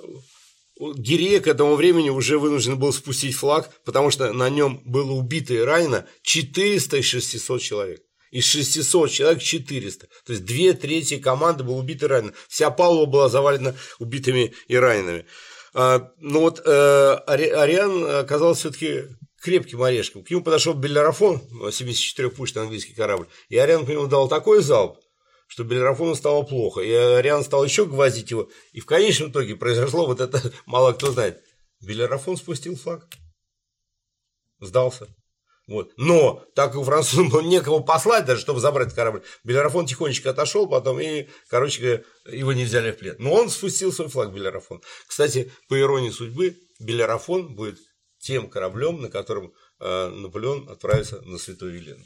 Гирея 0.77 1.39
к 1.39 1.47
этому 1.47 1.75
времени 1.75 2.09
уже 2.09 2.37
вынужден 2.37 2.77
был 2.77 2.91
спустить 2.91 3.35
флаг, 3.35 3.71
потому 3.85 4.11
что 4.11 4.33
на 4.33 4.49
нем 4.49 4.81
было 4.85 5.11
убито 5.11 5.53
и 5.53 5.59
ранено 5.59 6.05
400 6.23 6.97
из 6.97 7.05
600 7.05 7.61
человек. 7.61 8.01
Из 8.31 8.45
600 8.45 9.09
человек 9.09 9.41
400. 9.41 10.07
То 10.25 10.33
есть 10.33 10.43
две 10.43 10.73
трети 10.73 11.17
команды 11.17 11.63
было 11.63 11.75
убито 11.75 12.07
и 12.07 12.09
ранено. 12.09 12.33
Вся 12.49 12.69
палуба 12.71 13.11
была 13.11 13.29
завалена 13.29 13.75
убитыми 13.99 14.53
и 14.67 14.75
ранеными. 14.75 15.25
А, 15.73 16.11
ну 16.19 16.41
вот 16.41 16.61
э, 16.65 17.13
Ариан 17.27 18.19
оказался 18.19 18.61
все-таки 18.61 19.03
крепким 19.41 19.83
орешком. 19.83 20.23
К 20.23 20.31
нему 20.31 20.43
подошел 20.43 20.73
Беллерафон, 20.73 21.41
74-пушечный 21.69 22.63
английский 22.63 22.93
корабль, 22.93 23.27
и 23.47 23.57
Ариан 23.57 23.85
по 23.85 23.91
нему 23.91 24.07
дал 24.07 24.27
такой 24.27 24.63
залп, 24.63 24.97
что 25.47 25.63
Беллерафону 25.63 26.15
стало 26.15 26.43
плохо. 26.43 26.81
И 26.81 26.91
Ариан 26.91 27.43
стал 27.43 27.63
еще 27.63 27.85
гвоздить 27.85 28.31
его. 28.31 28.49
И 28.71 28.79
в 28.79 28.85
конечном 28.85 29.31
итоге 29.31 29.55
произошло 29.55 30.05
вот 30.05 30.21
это, 30.21 30.41
мало 30.65 30.93
кто 30.93 31.11
знает. 31.11 31.43
Беллерафон 31.81 32.37
спустил 32.37 32.75
флаг. 32.75 33.07
Сдался. 34.59 35.07
Вот. 35.67 35.91
Но 35.97 36.45
так 36.55 36.71
как 36.71 36.81
у 36.81 36.83
французов 36.83 37.31
было 37.31 37.41
некого 37.41 37.79
послать 37.79 38.25
даже, 38.25 38.41
чтобы 38.41 38.59
забрать 38.59 38.93
корабль, 38.93 39.23
Белерафон 39.43 39.87
тихонечко 39.87 40.29
отошел 40.29 40.67
потом, 40.67 40.99
и, 40.99 41.27
короче 41.49 41.81
говоря, 41.81 42.03
его 42.37 42.53
не 42.53 42.65
взяли 42.65 42.91
в 42.91 42.97
плен. 42.97 43.15
Но 43.17 43.33
он 43.33 43.49
спустил 43.49 43.91
свой 43.91 44.07
флаг 44.07 44.31
Белерафон. 44.31 44.81
Кстати, 45.07 45.51
по 45.67 45.79
иронии 45.79 46.11
судьбы, 46.11 46.55
Белерафон 46.79 47.55
будет 47.55 47.79
тем 48.19 48.47
кораблем, 48.47 49.01
на 49.01 49.09
котором 49.09 49.53
э, 49.79 50.07
Наполеон 50.09 50.69
отправится 50.69 51.21
на 51.21 51.37
Святую 51.37 51.75
Елену 51.77 52.05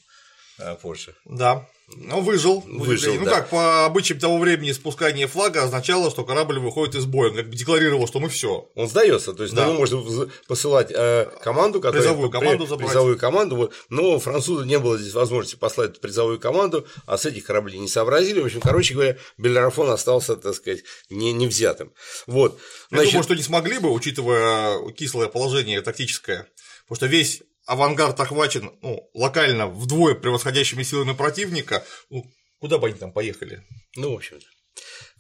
э, 0.60 0.76
позже. 0.76 1.16
Да. 1.26 1.68
Ну, 1.96 2.22
выжил. 2.22 2.64
Выжил, 2.68 3.16
Ну, 3.16 3.26
да. 3.26 3.32
как, 3.32 3.50
по 3.50 3.86
обычаям 3.86 4.20
того 4.20 4.38
времени 4.38 4.72
спускание 4.74 5.26
флага 5.26 5.64
означало, 5.64 6.12
что 6.12 6.24
корабль 6.24 6.60
выходит 6.60 6.94
из 6.94 7.06
боя. 7.06 7.30
Он 7.32 7.36
как 7.36 7.50
бы 7.50 7.56
декларировал, 7.56 8.08
что 8.08 8.20
мы 8.20 8.30
все. 8.30 8.70
Он 8.76 8.88
сдается, 8.88 9.34
то 9.34 9.42
есть 9.42 9.56
Да. 9.56 9.72
можно 9.72 10.30
посылать 10.48 10.92
э, 10.94 11.26
команду, 11.42 11.80
которая 11.82 12.04
Призовую 12.04 12.30
при- 12.30 12.38
команду 12.38 12.68
забрать. 12.68 12.90
призовую 12.90 13.18
команду, 13.18 13.56
вот, 13.56 13.74
но 13.90 14.20
французу 14.20 14.66
не 14.66 14.78
было 14.78 15.00
здесь 15.00 15.14
возможности 15.16 15.56
послать 15.56 16.00
призовую 16.00 16.40
команду, 16.40 16.86
а 17.08 17.18
с 17.18 17.26
этих 17.26 17.44
кораблей 17.46 17.80
не 17.80 17.88
сообразили. 17.88 18.40
В 18.40 18.46
общем, 18.46 18.62
короче 18.62 18.94
говоря, 18.94 19.18
Белерафон 19.40 19.90
остался, 19.90 20.36
так 20.36 20.54
сказать, 20.54 20.84
не, 21.10 21.34
не 21.34 21.48
взятым. 21.48 21.92
Вот. 22.28 22.60
Я 22.92 23.04
думаю, 23.04 23.24
что 23.24 23.34
не 23.34 23.42
смогли 23.42 23.80
бы, 23.80 23.90
учитывая 23.92 24.92
кислое 24.92 25.28
положение 25.28 25.82
тактическое, 25.82 26.48
потому 26.84 26.98
что 26.98 27.06
весь 27.08 27.42
авангард 27.70 28.20
охвачен 28.20 28.72
ну, 28.82 29.10
локально 29.14 29.68
вдвое 29.68 30.16
превосходящими 30.16 30.84
силами 30.84 31.14
противника, 31.14 31.86
ну, 32.10 32.26
куда 32.60 32.80
бы 32.80 32.88
они 32.88 32.98
там 32.98 33.14
поехали? 33.14 33.64
Ну, 33.96 34.14
в 34.14 34.16
общем-то. 34.18 34.46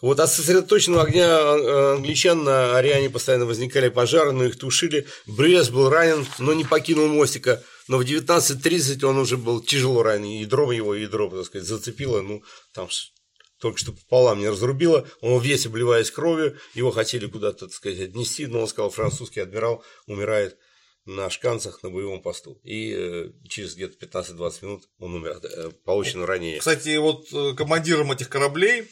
Вот 0.01 0.19
от 0.19 0.31
сосредоточенного 0.31 1.03
огня 1.03 1.27
э, 1.27 1.95
англичан 1.95 2.43
на 2.43 2.77
Ариане 2.77 3.09
постоянно 3.09 3.45
возникали 3.45 3.89
пожары, 3.89 4.31
но 4.31 4.45
их 4.45 4.57
тушили. 4.57 5.05
Брюес 5.27 5.69
был 5.69 5.89
ранен, 5.89 6.25
но 6.39 6.53
не 6.53 6.63
покинул 6.63 7.07
мостика. 7.07 7.61
Но 7.87 7.97
в 7.97 8.01
19.30 8.01 9.03
он 9.05 9.17
уже 9.17 9.37
был 9.37 9.61
тяжело 9.61 10.01
ранен, 10.01 10.39
ядром 10.39 10.71
его, 10.71 10.95
ядро, 10.95 11.29
так 11.29 11.45
сказать, 11.45 11.67
зацепило, 11.67 12.21
ну, 12.21 12.43
там 12.73 12.87
только 13.59 13.77
что 13.77 13.91
пополам 13.91 14.39
не 14.39 14.47
разрубило, 14.47 15.05
он 15.21 15.41
весь 15.41 15.65
обливаясь 15.65 16.11
кровью, 16.11 16.57
его 16.75 16.91
хотели 16.91 17.27
куда-то, 17.27 17.65
так 17.65 17.73
сказать, 17.73 17.99
отнести, 17.99 18.47
но 18.47 18.61
он 18.61 18.67
сказал, 18.67 18.89
французский 18.89 19.41
адмирал 19.41 19.83
умирает 20.07 20.57
на 21.05 21.29
шканцах 21.29 21.81
на 21.83 21.89
боевом 21.89 22.21
посту. 22.21 22.59
И 22.63 22.93
э, 22.95 23.29
через 23.47 23.75
где-то 23.75 24.03
15-20 24.05 24.65
минут 24.65 24.83
он 24.99 25.15
умер 25.15 25.31
от 25.31 25.45
э, 25.45 25.71
полученного 25.85 26.27
ранения. 26.27 26.59
Кстати, 26.59 26.97
вот 26.97 27.27
э, 27.33 27.53
командирам 27.55 28.11
этих 28.11 28.29
кораблей, 28.29 28.87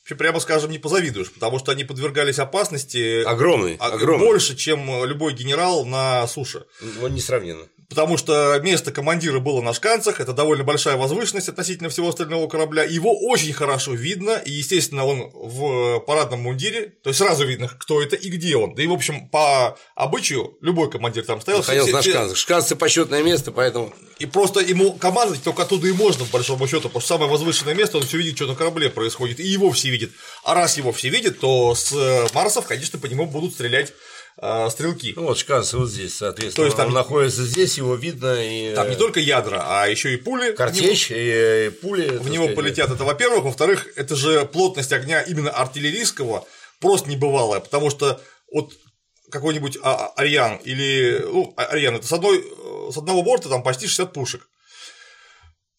вообще, 0.00 0.14
прямо 0.14 0.40
скажем, 0.40 0.70
не 0.70 0.78
позавидуешь, 0.78 1.32
потому 1.32 1.58
что 1.58 1.72
они 1.72 1.84
подвергались 1.84 2.38
опасности 2.38 3.22
Огромный, 3.24 3.76
а- 3.78 3.92
огромный. 3.92 4.26
больше, 4.26 4.56
чем 4.56 5.04
любой 5.04 5.34
генерал 5.34 5.84
на 5.84 6.26
суше. 6.26 6.64
Ну, 6.80 7.08
несравненно. 7.08 7.68
Потому 7.94 8.16
что 8.16 8.58
место 8.60 8.90
командира 8.90 9.38
было 9.38 9.60
на 9.60 9.72
шканцах, 9.72 10.18
это 10.18 10.32
довольно 10.32 10.64
большая 10.64 10.96
возвышенность 10.96 11.48
относительно 11.48 11.88
всего 11.90 12.08
остального 12.08 12.48
корабля. 12.48 12.82
Его 12.82 13.16
очень 13.16 13.52
хорошо 13.52 13.92
видно, 13.94 14.32
и, 14.44 14.50
естественно, 14.50 15.04
он 15.04 15.30
в 15.32 16.00
парадном 16.00 16.40
мундире, 16.40 16.94
то 17.04 17.10
есть 17.10 17.18
сразу 17.18 17.46
видно, 17.46 17.68
кто 17.68 18.02
это 18.02 18.16
и 18.16 18.28
где 18.30 18.56
он. 18.56 18.74
Да 18.74 18.82
и, 18.82 18.88
в 18.88 18.92
общем, 18.92 19.28
по 19.28 19.78
обычаю 19.94 20.58
любой 20.60 20.90
командир 20.90 21.24
там 21.24 21.40
стоял. 21.40 21.60
Находился 21.60 21.86
все- 21.86 21.96
на 21.96 22.02
шканцах. 22.02 22.36
Шканцы 22.36 22.74
почетное 22.74 23.22
место, 23.22 23.52
поэтому 23.52 23.94
И 24.18 24.26
просто 24.26 24.58
ему 24.60 24.92
командовать 24.94 25.42
только 25.44 25.62
оттуда 25.62 25.86
и 25.86 25.92
можно, 25.92 26.24
по 26.24 26.32
большому 26.32 26.66
счету, 26.66 26.82
потому 26.88 27.00
что 27.00 27.08
самое 27.14 27.30
возвышенное 27.30 27.74
место, 27.74 27.98
он 27.98 28.04
все 28.04 28.16
видит, 28.16 28.34
что 28.36 28.46
на 28.46 28.56
корабле 28.56 28.90
происходит, 28.90 29.38
и 29.38 29.46
его 29.46 29.70
все 29.70 29.90
видят. 29.90 30.10
А 30.42 30.54
раз 30.54 30.76
его 30.78 30.92
все 30.92 31.10
видят, 31.10 31.38
то 31.38 31.74
с 31.76 31.92
Марсов, 32.34 32.66
конечно, 32.66 32.98
по 32.98 33.06
нему 33.06 33.26
будут 33.26 33.54
стрелять 33.54 33.92
э, 34.40 34.68
стрелки. 34.70 35.12
ну, 35.16 35.22
вот 35.24 35.38
шканцы 35.38 35.76
вот 35.78 35.88
здесь, 35.90 36.16
соответственно. 36.16 36.64
То 36.64 36.64
есть 36.66 36.76
там- 36.76 36.88
он 36.88 36.94
находится 36.94 37.44
здесь, 37.44 37.76
его 37.78 37.94
видно, 37.94 38.34
и 38.42 38.74
Там 38.74 38.88
не 38.88 38.94
э, 38.94 38.98
только 38.98 39.20
ядра, 39.20 39.64
а 39.66 39.86
еще 39.88 40.14
и 40.14 40.16
пули. 40.16 40.52
картечь, 40.52 41.10
и, 41.10 41.14
э, 41.14 41.70
пули. 41.70 42.08
в 42.08 42.28
него 42.28 42.44
сказать, 42.44 42.56
полетят, 42.56 42.90
это 42.90 43.04
во-первых. 43.04 43.44
Во-вторых, 43.44 43.88
это 43.96 44.16
же 44.16 44.44
плотность 44.44 44.92
огня 44.92 45.20
именно 45.22 45.50
артиллерийского 45.50 46.46
просто 46.80 47.08
небывалая, 47.10 47.60
потому 47.60 47.90
что 47.90 48.20
вот 48.52 48.72
какой-нибудь 49.30 49.78
А- 49.82 50.06
А- 50.06 50.12
Ариан 50.20 50.56
или, 50.64 51.20
ну, 51.24 51.54
Ариан, 51.56 51.96
это 51.96 52.06
с, 52.06 52.12
одной, 52.12 52.38
э, 52.38 52.90
с 52.92 52.96
одного 52.96 53.22
борта 53.22 53.48
там 53.48 53.62
почти 53.62 53.86
60 53.86 54.12
пушек. 54.12 54.46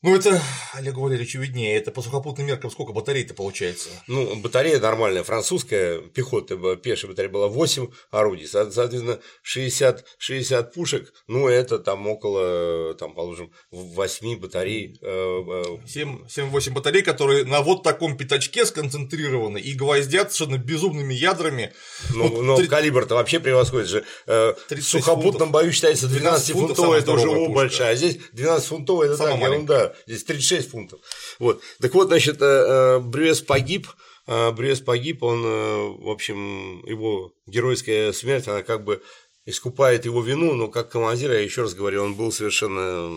Ну, 0.05 0.15
это, 0.15 0.39
Олег 0.73 0.97
Валерьевич 0.97 1.33
виднее, 1.33 1.75
это 1.77 1.89
по 1.89 2.03
сухопутным 2.03 2.45
меркам 2.45 2.69
сколько 2.69 2.93
батарей-то 2.93 3.33
получается? 3.33 3.89
Ну, 4.05 4.35
батарея 4.35 4.79
нормальная, 4.79 5.23
французская, 5.23 5.99
пехота, 5.99 6.57
была, 6.57 6.75
пешая 6.75 7.09
батарея 7.09 7.31
была 7.31 7.47
8 7.47 7.87
орудий, 8.11 8.45
со- 8.45 8.69
соответственно, 8.69 9.17
60, 9.41 10.05
60 10.19 10.73
пушек, 10.75 11.11
ну, 11.27 11.47
это 11.47 11.79
там 11.79 12.05
около, 12.07 12.93
там, 12.93 13.15
положим, 13.15 13.51
8 13.71 14.37
батарей. 14.39 14.99
э, 15.01 15.07
э, 15.07 15.63
7-8 15.87 16.73
батарей, 16.75 17.01
которые 17.01 17.43
на 17.43 17.61
вот 17.61 17.81
таком 17.81 18.15
пятачке 18.15 18.67
сконцентрированы 18.67 19.57
и 19.57 19.73
гвоздят 19.73 20.31
совершенно 20.31 20.61
безумными 20.63 21.15
ядрами. 21.15 21.73
Ну, 22.13 22.27
Вот 22.27 22.43
но 22.43 22.57
три- 22.57 22.67
калибр-то 22.67 23.15
вообще 23.15 23.39
превосходит 23.39 23.87
же. 23.89 24.03
Э, 24.27 24.53
В 24.53 24.67
36 24.69 25.03
сухопутном 25.03 25.31
фунтов. 25.31 25.49
бою 25.51 25.71
считается 25.71 26.07
12 26.07 26.51
фунтов 26.53 26.77
12-фунтовая, 26.77 27.01
самая 27.01 27.01
это 27.01 27.11
уже 27.31 27.49
большая, 27.49 27.93
а 27.93 27.95
здесь 27.95 28.17
12-фунтовая, 28.33 29.05
это 29.07 29.17
Самая 29.17 29.39
так, 29.39 29.49
ерунда. 29.49 29.94
Здесь 30.07 30.23
36 30.23 30.69
фунтов. 30.69 30.99
Вот. 31.39 31.61
Так 31.81 31.93
вот, 31.93 32.07
значит, 32.07 32.41
э, 32.41 32.45
э, 32.45 32.99
Брюс 32.99 33.41
погиб, 33.41 33.87
э, 34.27 34.51
Брюс 34.51 34.81
погиб, 34.81 35.23
он, 35.23 35.41
в 35.41 36.09
общем, 36.09 36.85
его 36.85 37.33
геройская 37.47 38.11
смерть, 38.13 38.47
она 38.47 38.63
как 38.63 38.83
бы 38.83 39.01
искупает 39.47 40.05
его 40.05 40.21
вину, 40.21 40.55
но 40.55 40.67
как 40.69 40.89
командир, 40.89 41.31
я 41.31 41.39
еще 41.39 41.61
раз 41.61 41.75
говорю, 41.75 42.03
он 42.03 42.15
был 42.15 42.31
совершенно 42.31 43.15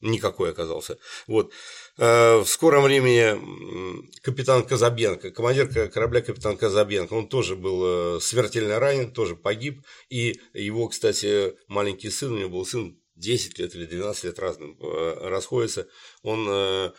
никакой 0.00 0.50
оказался. 0.50 0.98
Вот. 1.28 1.52
В 1.96 2.44
скором 2.46 2.82
времени 2.82 4.10
капитан 4.22 4.64
Казабенко, 4.64 5.30
командир 5.30 5.68
корабля 5.88 6.20
капитан 6.20 6.56
Казабенко, 6.56 7.14
он 7.14 7.28
тоже 7.28 7.54
был 7.54 8.20
смертельно 8.20 8.80
ранен, 8.80 9.12
тоже 9.12 9.36
погиб, 9.36 9.82
и 10.08 10.40
его, 10.52 10.88
кстати, 10.88 11.54
маленький 11.68 12.10
сын, 12.10 12.32
у 12.32 12.38
него 12.38 12.50
был 12.50 12.66
сын 12.66 12.98
10 13.16 13.58
лет 13.58 13.74
или 13.74 13.86
12 13.86 14.24
лет 14.24 14.38
разным 14.38 14.78
э, 14.80 15.28
расходится, 15.28 15.88
он 16.22 16.46
э, 16.48 16.92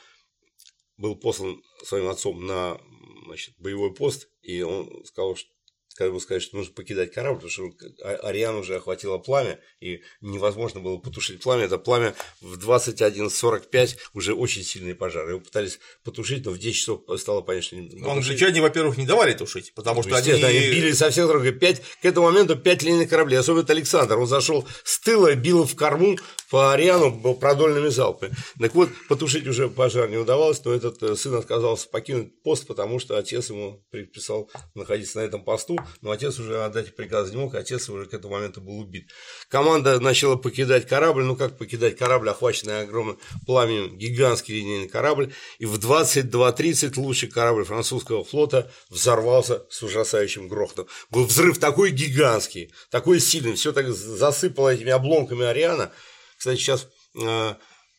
был 0.98 1.16
послан 1.16 1.62
своим 1.84 2.10
отцом 2.10 2.46
на 2.46 2.80
значит, 3.26 3.56
боевой 3.58 3.94
пост, 3.94 4.30
и 4.42 4.62
он 4.62 5.06
сказал, 5.06 5.36
что 5.36 5.50
когда 5.98 6.10
ему 6.10 6.20
сказали, 6.20 6.42
что 6.42 6.58
нужно 6.58 6.74
покидать 6.74 7.12
корабль, 7.12 7.42
потому 7.42 7.50
что 7.52 7.64
А- 8.04 8.28
Ариан 8.28 8.56
уже 8.56 8.76
охватило 8.76 9.18
пламя, 9.18 9.60
и 9.80 10.02
невозможно 10.22 10.80
было 10.80 10.98
потушить 10.98 11.42
пламя. 11.42 11.66
Это 11.66 11.80
пламя 11.80 12.14
в 12.42 12.58
21.45 12.58 13.98
уже 14.14 14.34
очень 14.34 14.64
сильный 14.64 14.94
пожар. 14.94 15.28
Его 15.28 15.40
пытались 15.40 15.80
потушить, 16.04 16.46
но 16.46 16.52
в 16.52 16.60
10 16.60 16.78
часов 16.78 17.02
стало, 17.18 17.42
конечно, 17.42 17.76
не 17.76 18.00
Но 18.00 18.12
англичане, 18.12 18.62
во-первых, 18.62 18.98
не 18.98 19.06
давали 19.06 19.34
тушить, 19.34 19.74
потому 19.74 20.04
что 20.04 20.16
они... 20.16 20.32
Они 20.32 20.60
били 20.60 20.92
со 20.92 21.10
всех 21.10 21.26
сторон. 21.26 21.48
Пять, 21.58 21.82
к 22.02 22.06
этому 22.06 22.28
моменту 22.28 22.56
пять 22.56 22.84
линейных 22.84 23.10
кораблей, 23.10 23.40
особенно 23.40 23.66
Александр. 23.68 24.20
Он 24.20 24.28
зашел 24.28 24.68
с 24.84 25.00
тыла, 25.00 25.34
бил 25.36 25.66
в 25.66 25.76
корму 25.76 26.18
по 26.50 26.74
Ариану 26.74 27.34
продольными 27.36 27.90
залпами. 27.90 28.34
Так 28.60 28.76
вот, 28.76 28.90
потушить 29.10 29.48
уже 29.48 29.70
пожар 29.70 30.10
не 30.10 30.18
удавалось, 30.18 30.64
но 30.64 30.74
этот 30.74 31.02
э, 31.04 31.16
сын 31.16 31.36
отказался 31.36 31.90
покинуть 31.90 32.42
пост, 32.44 32.68
потому 32.68 33.00
что 33.00 33.18
отец 33.18 33.50
ему 33.50 33.84
предписал 33.90 34.50
находиться 34.76 35.20
на 35.20 35.24
этом 35.24 35.44
посту, 35.44 35.78
но 36.02 36.12
отец 36.12 36.40
уже 36.40 36.64
отдать 36.64 36.96
приказ 36.96 37.32
не 37.32 37.38
мог, 37.38 37.56
отец 37.56 37.90
уже 37.90 38.06
к 38.06 38.14
этому 38.14 38.36
моменту 38.36 38.62
был 38.62 38.80
убит. 38.80 39.10
Команда 39.50 40.00
начала 40.00 40.36
покидать 40.36 40.88
корабль, 40.88 41.24
ну 41.24 41.36
как 41.36 41.58
покидать 41.58 41.98
корабль, 41.98 42.30
охваченный 42.30 42.82
огромным 42.82 43.20
пламенем, 43.46 43.98
гигантский 43.98 44.56
линейный 44.56 44.88
корабль, 44.88 45.34
и 45.60 45.66
в 45.66 45.76
22.30 45.76 47.00
лучший 47.00 47.30
корабль 47.30 47.66
французского 47.66 48.24
флота 48.24 48.72
взорвался 48.90 49.66
с 49.70 49.84
ужасающим 49.84 50.48
грохотом. 50.48 50.88
Был 51.10 51.26
взрыв 51.26 51.60
такой 51.60 51.92
гигантский, 51.92 52.74
такой 52.90 53.20
сильный, 53.20 53.56
все 53.56 53.72
так 53.72 53.90
засыпало 53.94 54.74
этими 54.74 54.92
обломками 54.92 55.46
Ариана. 55.46 55.92
Кстати, 56.38 56.60
сейчас 56.60 56.88
э, 57.20 57.56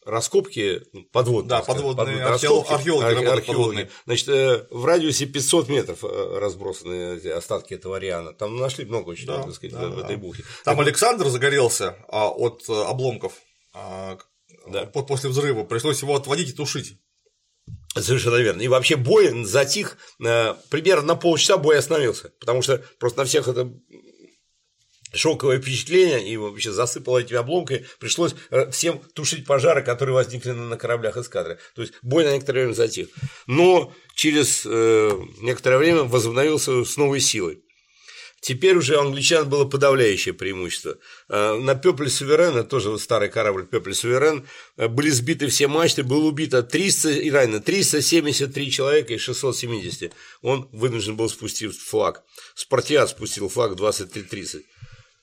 раскопки 0.09 0.83
ну, 0.93 1.05
подводные, 1.13 1.49
Да, 1.51 1.57
так 1.57 1.65
сказать, 1.65 1.83
подводные, 1.83 2.17
подводные 2.17 2.35
археолог- 2.35 2.71
археологи 2.75 3.05
археологи. 3.15 3.47
подводные. 3.47 3.91
Значит, 4.07 4.29
э, 4.29 4.67
в 4.71 4.85
радиусе 4.85 5.27
500 5.27 5.69
метров 5.69 6.05
э, 6.05 6.39
разбросаны 6.39 7.19
остатки 7.31 7.75
этого 7.75 7.97
Ариана. 7.97 8.33
Там 8.33 8.57
нашли 8.57 8.85
много 8.85 9.11
очень, 9.11 9.27
Да, 9.27 9.43
так 9.43 9.55
сказать, 9.55 9.77
да, 9.79 9.89
в 9.89 9.99
этой 9.99 10.17
бухте. 10.17 10.45
Там 10.65 10.81
Александр 10.81 11.29
загорелся 11.29 11.97
а, 12.09 12.29
от 12.29 12.65
э, 12.69 12.73
обломков 12.73 13.35
а, 13.75 14.19
Да. 14.67 14.87
по- 14.87 15.03
после 15.03 15.29
взрыва, 15.31 15.65
пришлось 15.65 16.03
его 16.03 16.17
отводить 16.17 16.51
и 16.51 16.53
тушить. 16.53 16.97
Совершенно 17.95 18.37
верно. 18.37 18.63
И 18.63 18.69
вообще 18.69 18.97
бой 18.97 19.45
затих, 19.45 19.97
примерно 20.19 21.03
на 21.09 21.15
полчаса 21.17 21.57
бой 21.57 21.79
остановился, 21.79 22.33
потому 22.41 22.63
что 22.63 22.83
просто 22.99 23.19
на 23.21 23.25
всех 23.27 23.49
это 23.49 23.71
шоковое 25.13 25.61
впечатление, 25.61 26.27
и 26.29 26.37
вообще 26.37 26.73
засыпало 26.73 27.19
этими 27.19 27.39
обломками, 27.39 27.87
пришлось 27.99 28.35
э, 28.51 28.71
всем 28.71 29.01
тушить 29.15 29.47
пожары, 29.47 29.83
которые 29.83 30.15
возникли 30.15 30.51
на 30.51 30.77
кораблях 30.77 31.17
эскадры. 31.17 31.59
То 31.75 31.83
есть 31.83 31.95
бой 32.03 32.25
на 32.25 32.33
некоторое 32.33 32.63
время 32.63 32.75
затих. 32.75 33.09
Но 33.47 33.93
через 34.15 34.63
э, 34.67 35.11
некоторое 35.41 35.79
время 35.79 36.03
возобновился 36.03 36.85
с 36.85 36.97
новой 36.97 37.21
силой. 37.21 37.63
Теперь 38.41 38.77
уже 38.77 38.97
у 38.97 39.01
англичан 39.01 39.49
было 39.49 39.65
подавляющее 39.65 40.33
преимущество. 40.33 40.97
Э, 41.29 41.55
на 41.55 41.75
Пёпль 41.75 42.09
Суверене, 42.09 42.63
тоже 42.63 42.97
старый 42.99 43.29
корабль 43.29 43.67
Пёпль 43.67 43.95
Суверен, 43.95 44.47
были 44.77 45.11
сбиты 45.11 45.49
все 45.49 45.67
мачты, 45.67 46.05
было 46.05 46.25
убито 46.27 46.63
300, 46.63 47.11
и 47.11 47.31
ранено 47.31 47.61
373 47.61 48.71
человека 48.71 49.15
из 49.15 49.23
670. 49.23 50.13
Он 50.43 50.69
вынужден 50.73 51.17
был 51.17 51.29
спустить 51.29 51.77
флаг. 51.77 52.23
Спартиат 52.55 53.11
спустил 53.11 53.49
флаг 53.49 53.73
23.30. 53.73 54.63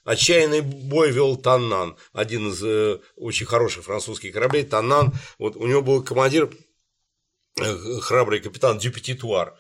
Отчаянный 0.06 0.62
бой 0.62 1.12
вел 1.12 1.36
Таннан, 1.36 1.98
один 2.14 2.52
из 2.52 2.64
э, 2.64 3.00
очень 3.18 3.46
хороших 3.46 3.84
французских 3.84 4.32
кораблей. 4.32 4.64
Таннан, 4.64 5.12
вот 5.38 5.58
у 5.58 5.68
него 5.68 5.82
был 5.82 6.02
командир, 6.02 6.50
э, 7.60 8.00
храбрый 8.00 8.40
капитан 8.40 8.78
Дюпетитуар 8.78 9.58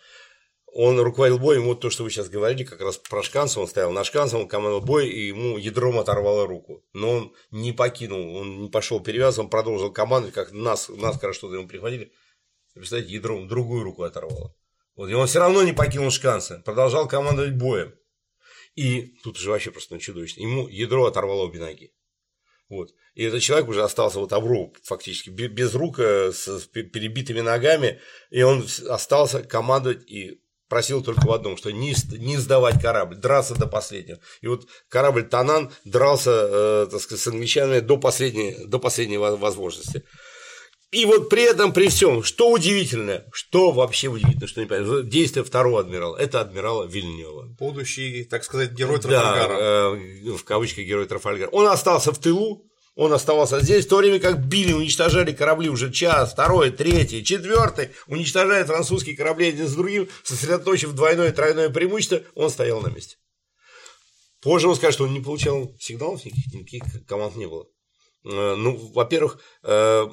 он 0.78 1.00
руководил 1.00 1.40
боем, 1.40 1.64
вот 1.64 1.80
то, 1.80 1.90
что 1.90 2.04
вы 2.04 2.10
сейчас 2.10 2.28
говорили, 2.28 2.66
как 2.66 2.82
раз 2.82 2.98
про 2.98 3.24
шканца, 3.24 3.62
он 3.62 3.68
стоял 3.68 3.94
на 3.94 4.04
шканце, 4.04 4.36
он 4.36 4.46
командовал 4.46 4.82
бой, 4.82 5.08
и 5.08 5.28
ему 5.28 5.58
ядром 5.58 5.98
оторвало 5.98 6.46
руку. 6.46 6.84
Но 6.92 7.12
он 7.12 7.34
не 7.50 7.72
покинул, 7.72 8.36
он 8.36 8.64
не 8.64 8.70
пошел 8.70 9.00
перевязывать, 9.00 9.46
он 9.46 9.50
продолжил 9.50 9.94
командовать, 9.94 10.36
как 10.36 10.52
нас, 10.52 10.90
нас 10.90 11.18
когда 11.18 11.34
что-то 11.34 11.56
ему 11.56 11.70
приходили. 11.70 12.12
Представляете, 12.74 13.14
ядром 13.14 13.48
другую 13.48 13.86
руку 13.86 14.04
оторвало. 14.04 14.54
Вот, 14.98 15.10
и 15.10 15.14
он 15.14 15.28
все 15.28 15.40
равно 15.40 15.64
не 15.64 15.72
покинул 15.72 16.12
шканца, 16.12 16.62
продолжал 16.66 17.08
командовать 17.08 17.54
боем. 17.54 17.96
И 18.76 19.14
тут 19.24 19.38
же 19.38 19.50
вообще 19.50 19.72
просто 19.72 19.98
чудовищно. 20.00 20.42
Ему 20.42 20.68
ядро 20.68 21.06
оторвало 21.06 21.44
обе 21.44 21.60
ноги. 21.60 21.94
Вот. 22.70 22.92
И 23.14 23.24
этот 23.24 23.42
человек 23.42 23.70
уже 23.70 23.84
остался 23.84 24.20
вот 24.20 24.34
обру 24.34 24.76
фактически 24.84 25.30
без 25.30 25.74
рук, 25.76 26.00
э, 26.00 26.32
с 26.34 26.68
перебитыми 26.68 27.40
ногами, 27.40 28.02
и 28.32 28.42
он 28.42 28.66
остался 28.90 29.44
командовать 29.44 30.10
и 30.10 30.42
просил 30.68 31.04
только 31.04 31.28
в 31.28 31.32
одном, 31.32 31.58
что 31.58 31.72
не, 31.72 31.96
не 32.18 32.38
сдавать 32.38 32.82
корабль, 32.82 33.16
драться 33.16 33.54
до 33.54 33.68
последнего. 33.68 34.20
И 34.42 34.48
вот 34.48 34.68
корабль 34.90 35.24
Танан 35.24 35.72
дрался, 35.86 36.32
э, 36.32 36.88
так 36.92 37.02
сказать, 37.02 37.24
с 37.24 37.28
англичанами 37.28 37.80
до 37.80 37.98
последней, 37.98 38.66
до 38.66 38.80
последней 38.80 39.18
возможности. 39.18 40.04
И 40.96 41.04
вот 41.04 41.28
при 41.28 41.44
этом, 41.44 41.74
при 41.74 41.90
всем, 41.90 42.24
что 42.24 42.50
удивительное, 42.50 43.26
что 43.34 43.74
вообще 43.74 44.08
удивительно, 44.08 44.48
что 44.48 44.62
не 44.62 44.66
понятно, 44.66 45.04
действие 45.04 45.44
второго 45.44 45.82
адмирала, 45.82 46.16
это 46.16 46.40
адмирала 46.40 46.86
Вильнева. 46.86 47.48
Будущий, 47.60 48.24
так 48.24 48.46
сказать, 48.46 48.72
герой 48.72 49.00
Трафальгара. 49.02 49.58
Да, 49.58 49.98
э, 49.98 50.32
в 50.38 50.44
кавычках 50.46 50.86
герой 50.86 51.06
Трафальгара. 51.06 51.50
Он 51.50 51.68
остался 51.68 52.14
в 52.14 52.18
тылу, 52.18 52.64
он 52.96 53.12
оставался 53.12 53.60
здесь, 53.60 53.86
в 53.86 53.90
то 53.90 53.98
время 53.98 54.22
как 54.22 54.48
били, 54.48 54.72
уничтожали 54.72 55.34
корабли 55.34 55.68
уже 55.68 55.92
час, 55.92 56.32
второй, 56.32 56.72
третий, 56.72 57.26
четвертый, 57.26 57.90
уничтожая 58.08 58.64
французские 58.64 59.18
корабли 59.18 59.50
один 59.50 59.68
с 59.68 59.74
другим, 59.74 60.08
сосредоточив 60.24 60.94
двойное 60.94 61.32
и 61.32 61.36
тройное 61.36 61.70
преимущество, 61.70 62.22
он 62.36 62.50
стоял 62.50 62.80
на 62.80 62.88
месте. 62.88 63.18
Позже 64.42 64.70
он 64.70 64.78
скажет, 64.78 64.94
что 64.94 65.04
он 65.04 65.14
не 65.14 65.20
получал 65.20 65.76
сигналов, 65.78 66.24
никаких, 66.24 66.54
никаких 66.54 67.06
команд 67.06 67.36
не 67.36 67.48
было. 67.48 67.66
Э, 68.24 68.56
ну, 68.56 68.78
во-первых, 68.94 69.40
э, 69.64 70.08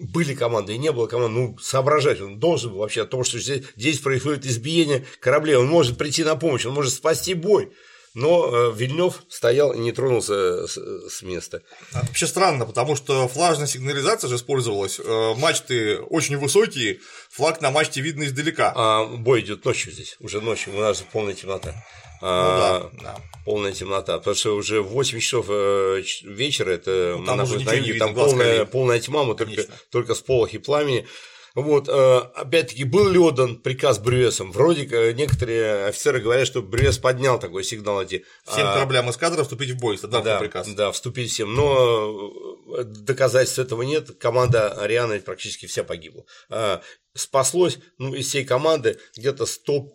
были 0.00 0.34
команды 0.34 0.74
и 0.74 0.78
не 0.78 0.92
было 0.92 1.06
команд, 1.06 1.34
ну, 1.34 1.58
соображать 1.58 2.20
он 2.20 2.38
должен 2.38 2.72
был 2.72 2.78
вообще 2.78 3.02
о 3.02 3.06
том, 3.06 3.24
что 3.24 3.38
здесь, 3.38 3.64
здесь 3.76 3.98
происходит 3.98 4.46
избиение 4.46 5.04
кораблей, 5.20 5.56
он 5.56 5.66
может 5.66 5.98
прийти 5.98 6.24
на 6.24 6.36
помощь, 6.36 6.66
он 6.66 6.74
может 6.74 6.92
спасти 6.94 7.34
бой. 7.34 7.72
Но 8.14 8.48
э, 8.50 8.72
Вильнев 8.74 9.22
стоял 9.28 9.72
и 9.72 9.78
не 9.78 9.92
тронулся 9.92 10.66
с, 10.66 10.76
с 10.76 11.22
места. 11.22 11.62
А, 11.92 12.00
вообще 12.00 12.26
странно, 12.26 12.64
потому 12.66 12.96
что 12.96 13.28
флажная 13.28 13.66
сигнализация 13.66 14.28
же 14.28 14.36
использовалась. 14.36 14.98
Э, 14.98 15.34
мачты 15.36 15.98
очень 15.98 16.36
высокие, 16.38 17.00
флаг 17.30 17.60
на 17.60 17.70
мачте 17.70 18.00
видно 18.00 18.24
издалека. 18.24 18.72
А 18.74 19.04
бой 19.04 19.42
идет 19.42 19.64
ночью 19.64 19.92
здесь, 19.92 20.16
уже 20.20 20.40
ночью, 20.40 20.74
у 20.74 20.80
нас 20.80 20.98
же 20.98 21.04
полная 21.12 21.34
темнота. 21.34 21.74
А, 22.20 22.90
ну, 22.92 22.98
да, 22.98 23.02
да. 23.02 23.16
Полная 23.44 23.72
темнота. 23.72 24.18
Потому 24.18 24.34
что 24.34 24.56
уже 24.56 24.82
в 24.82 24.88
8 24.88 25.20
часов 25.20 25.46
э, 25.48 26.02
вечера 26.24 26.70
это 26.70 27.16
ну, 27.18 27.24
там, 27.24 27.40
уже 27.40 27.60
на 27.60 27.72
юге, 27.72 27.98
там 27.98 28.14
полная, 28.14 28.64
полная 28.64 29.00
тьма, 29.00 29.24
мы 29.24 29.34
только, 29.34 29.62
только 29.90 30.14
с 30.14 30.20
полохи 30.20 30.58
пламени. 30.58 31.06
Вот, 31.54 31.88
э, 31.88 32.18
опять-таки, 32.36 32.84
был 32.84 33.08
ли 33.08 33.18
отдан 33.18 33.56
приказ 33.56 33.98
Брюесом? 33.98 34.52
Вроде 34.52 34.86
как 34.86 35.16
некоторые 35.16 35.86
офицеры 35.86 36.20
говорят, 36.20 36.46
что 36.46 36.62
Брюес 36.62 36.98
поднял 36.98 37.38
такой 37.40 37.64
сигнал 37.64 38.02
эти. 38.02 38.24
Всем 38.46 38.66
а, 38.66 38.74
кораблям 38.74 39.10
эскадры 39.10 39.42
вступить 39.42 39.70
в 39.72 39.78
бой, 39.78 39.98
да, 40.00 40.20
да, 40.20 40.38
приказ. 40.38 40.68
Да, 40.68 40.92
вступить 40.92 41.32
всем. 41.32 41.54
Но 41.54 42.32
э, 42.76 42.84
доказательств 42.84 43.58
этого 43.58 43.82
нет. 43.82 44.18
Команда 44.20 44.72
Арианы 44.72 45.20
практически 45.20 45.66
вся 45.66 45.82
погибла. 45.82 46.24
А, 46.48 46.80
спаслось 47.14 47.78
ну, 47.98 48.14
из 48.14 48.28
всей 48.28 48.44
команды 48.44 48.98
где-то 49.16 49.46
100, 49.46 49.88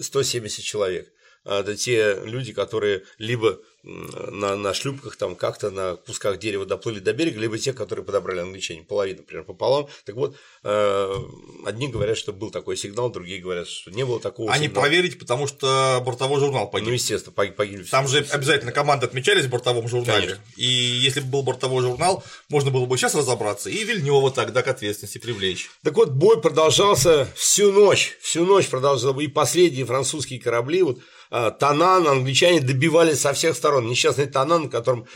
170 0.00 0.62
человек. 0.62 1.08
А, 1.48 1.60
это 1.60 1.76
те 1.76 2.20
люди, 2.24 2.52
которые 2.52 3.04
либо 3.16 3.58
на, 3.82 4.54
на 4.56 4.74
шлюпках 4.74 5.16
там 5.16 5.34
как-то 5.34 5.70
на 5.70 5.96
кусках 5.96 6.38
дерева 6.38 6.66
доплыли 6.66 6.98
до 6.98 7.14
берега, 7.14 7.40
либо 7.40 7.58
те, 7.58 7.72
которые 7.72 8.04
подобрали 8.04 8.40
англичане, 8.40 8.82
половина, 8.82 9.18
например, 9.18 9.44
пополам. 9.44 9.88
Так 10.04 10.16
вот, 10.16 10.36
э, 10.64 11.14
одни 11.64 11.88
говорят, 11.88 12.18
что 12.18 12.32
был 12.32 12.50
такой 12.50 12.76
сигнал, 12.76 13.10
другие 13.10 13.40
говорят, 13.40 13.66
что 13.66 13.90
не 13.90 14.04
было 14.04 14.20
такого 14.20 14.52
Они 14.52 14.66
сигнала. 14.66 14.84
проверить, 14.84 15.18
потому 15.18 15.46
что 15.46 16.02
бортовой 16.04 16.38
журнал 16.38 16.68
погиб. 16.68 16.88
Ну, 16.88 16.94
естественно, 16.94 17.32
погибли. 17.32 17.84
Там 17.84 18.08
же 18.08 18.26
обязательно 18.30 18.72
команды 18.72 19.06
отмечались 19.06 19.46
в 19.46 19.50
бортовом 19.50 19.88
журнале. 19.88 20.20
Конечно. 20.20 20.42
И 20.56 20.66
если 20.66 21.20
бы 21.20 21.28
был 21.28 21.42
бортовой 21.42 21.82
журнал, 21.82 22.22
можно 22.50 22.70
было 22.70 22.84
бы 22.84 22.98
сейчас 22.98 23.14
разобраться 23.14 23.70
и 23.70 23.84
Вильнева 23.84 24.30
тогда 24.30 24.62
к 24.62 24.68
ответственности 24.68 25.16
привлечь. 25.18 25.70
Так 25.82 25.94
вот, 25.94 26.10
бой 26.10 26.42
продолжался 26.42 27.26
всю 27.34 27.72
ночь, 27.72 28.18
всю 28.20 28.44
ночь 28.44 28.66
продолжался, 28.66 29.18
и 29.18 29.28
последние 29.28 29.86
французские 29.86 30.40
корабли, 30.40 30.82
вот 30.82 30.98
Танан 31.30 32.06
англичане 32.06 32.60
добивали 32.60 33.14
со 33.14 33.32
всех 33.32 33.56
сторон. 33.56 33.86
Несчастный 33.86 34.26
Танан, 34.26 34.70
которым 34.70 35.06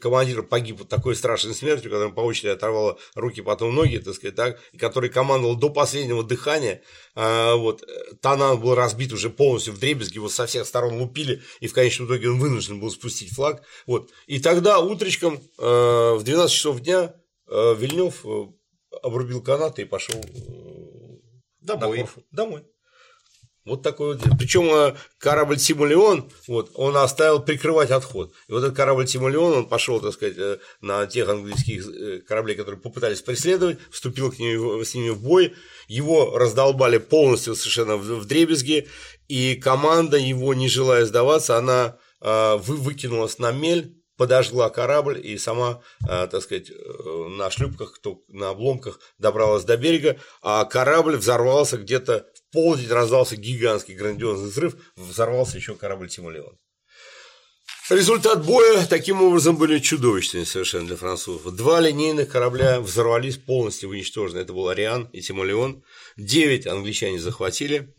командир 0.00 0.42
погиб 0.42 0.78
вот 0.78 0.88
такой 0.88 1.16
страшной 1.16 1.54
смертью, 1.54 1.90
которым 1.90 2.14
по 2.14 2.20
очереди 2.20 2.48
оторвало 2.48 2.98
руки, 3.14 3.40
потом 3.40 3.74
ноги, 3.74 3.96
так 3.96 4.14
сказать, 4.14 4.36
так, 4.36 4.60
и 4.72 4.78
который 4.78 5.08
командовал 5.08 5.56
до 5.56 5.70
последнего 5.70 6.22
дыхания, 6.22 6.82
а, 7.14 7.54
вот, 7.54 7.82
Танан 8.20 8.60
был 8.60 8.74
разбит 8.74 9.12
уже 9.14 9.30
полностью 9.30 9.72
в 9.72 9.78
дребезги, 9.78 10.16
его 10.16 10.28
со 10.28 10.46
всех 10.46 10.66
сторон 10.66 11.00
лупили, 11.00 11.42
и 11.60 11.66
в 11.66 11.72
конечном 11.72 12.08
итоге 12.08 12.28
он 12.28 12.38
вынужден 12.38 12.78
был 12.78 12.90
спустить 12.90 13.32
флаг, 13.32 13.62
вот, 13.86 14.10
и 14.26 14.38
тогда 14.38 14.80
утречком 14.80 15.40
в 15.56 16.20
12 16.22 16.54
часов 16.54 16.80
дня 16.80 17.14
Вильнев 17.50 18.24
э, 18.24 18.46
обрубил 19.02 19.42
канаты 19.42 19.82
и 19.82 19.84
пошел 19.84 20.14
э, 20.14 21.16
домой. 21.60 22.06
домой. 22.30 22.64
Вот 23.66 23.82
такой 23.82 24.16
вот. 24.16 24.38
Причем 24.38 24.64
э, 24.74 24.94
корабль 25.18 25.58
Тимулеон, 25.58 26.30
вот, 26.48 26.70
он 26.74 26.96
оставил 26.96 27.40
прикрывать 27.40 27.90
отход. 27.90 28.32
И 28.48 28.52
вот 28.52 28.64
этот 28.64 28.74
корабль 28.74 29.06
Тимулеон, 29.06 29.52
он 29.52 29.68
пошел, 29.68 30.00
так 30.00 30.14
сказать, 30.14 30.36
э, 30.38 30.58
на 30.80 31.06
тех 31.06 31.28
английских 31.28 31.86
э, 31.86 32.20
кораблей, 32.20 32.56
которые 32.56 32.80
попытались 32.80 33.20
преследовать, 33.20 33.78
вступил 33.90 34.32
к 34.32 34.38
ним, 34.38 34.82
с 34.82 34.94
ними 34.94 35.10
в 35.10 35.22
бой. 35.22 35.54
Его 35.88 36.38
раздолбали 36.38 36.96
полностью 36.96 37.54
совершенно 37.54 37.98
в, 37.98 38.24
дребезги, 38.24 38.88
и 39.28 39.56
команда 39.56 40.16
его, 40.16 40.54
не 40.54 40.68
желая 40.68 41.04
сдаваться, 41.04 41.56
она 41.56 41.96
вы, 42.20 42.76
выкинулась 42.76 43.38
на 43.38 43.50
мель, 43.50 43.96
подожгла 44.16 44.68
корабль 44.68 45.20
и 45.24 45.38
сама, 45.38 45.80
так 46.00 46.42
сказать, 46.42 46.70
на 47.06 47.50
шлюпках, 47.50 47.98
на 48.28 48.50
обломках 48.50 49.00
добралась 49.18 49.64
до 49.64 49.78
берега, 49.78 50.18
а 50.42 50.64
корабль 50.66 51.16
взорвался 51.16 51.78
где-то 51.78 52.26
полдень 52.52 52.88
раздался 52.88 53.36
гигантский 53.36 53.94
грандиозный 53.94 54.50
взрыв, 54.50 54.76
взорвался 54.96 55.56
еще 55.56 55.74
корабль 55.74 56.08
Тимулеон. 56.08 56.58
Результат 57.90 58.46
боя 58.46 58.86
таким 58.86 59.20
образом 59.20 59.56
были 59.56 59.80
чудовищными 59.80 60.44
совершенно 60.44 60.86
для 60.86 60.96
французов. 60.96 61.52
Два 61.56 61.80
линейных 61.80 62.28
корабля 62.28 62.80
взорвались 62.80 63.36
полностью 63.36 63.88
уничтожены. 63.88 64.38
Это 64.38 64.52
был 64.52 64.68
Ариан 64.68 65.08
и 65.12 65.20
Тимулеон. 65.20 65.82
Девять 66.16 66.68
англичане 66.68 67.18
захватили. 67.18 67.92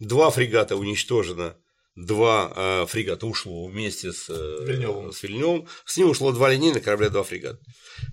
Два 0.00 0.30
фрегата 0.30 0.76
уничтожено. 0.76 1.56
Два 1.96 2.52
э, 2.54 2.86
фрегата 2.86 3.26
ушло 3.26 3.66
вместе 3.66 4.12
с, 4.12 4.28
э, 4.28 4.64
Вильнёвым. 4.66 5.12
с 5.12 5.22
Вильнёвым. 5.22 5.66
С 5.86 5.96
ним 5.96 6.10
ушло 6.10 6.30
два 6.30 6.50
линейных 6.50 6.84
корабля, 6.84 7.08
два 7.08 7.22
фрегата. 7.22 7.58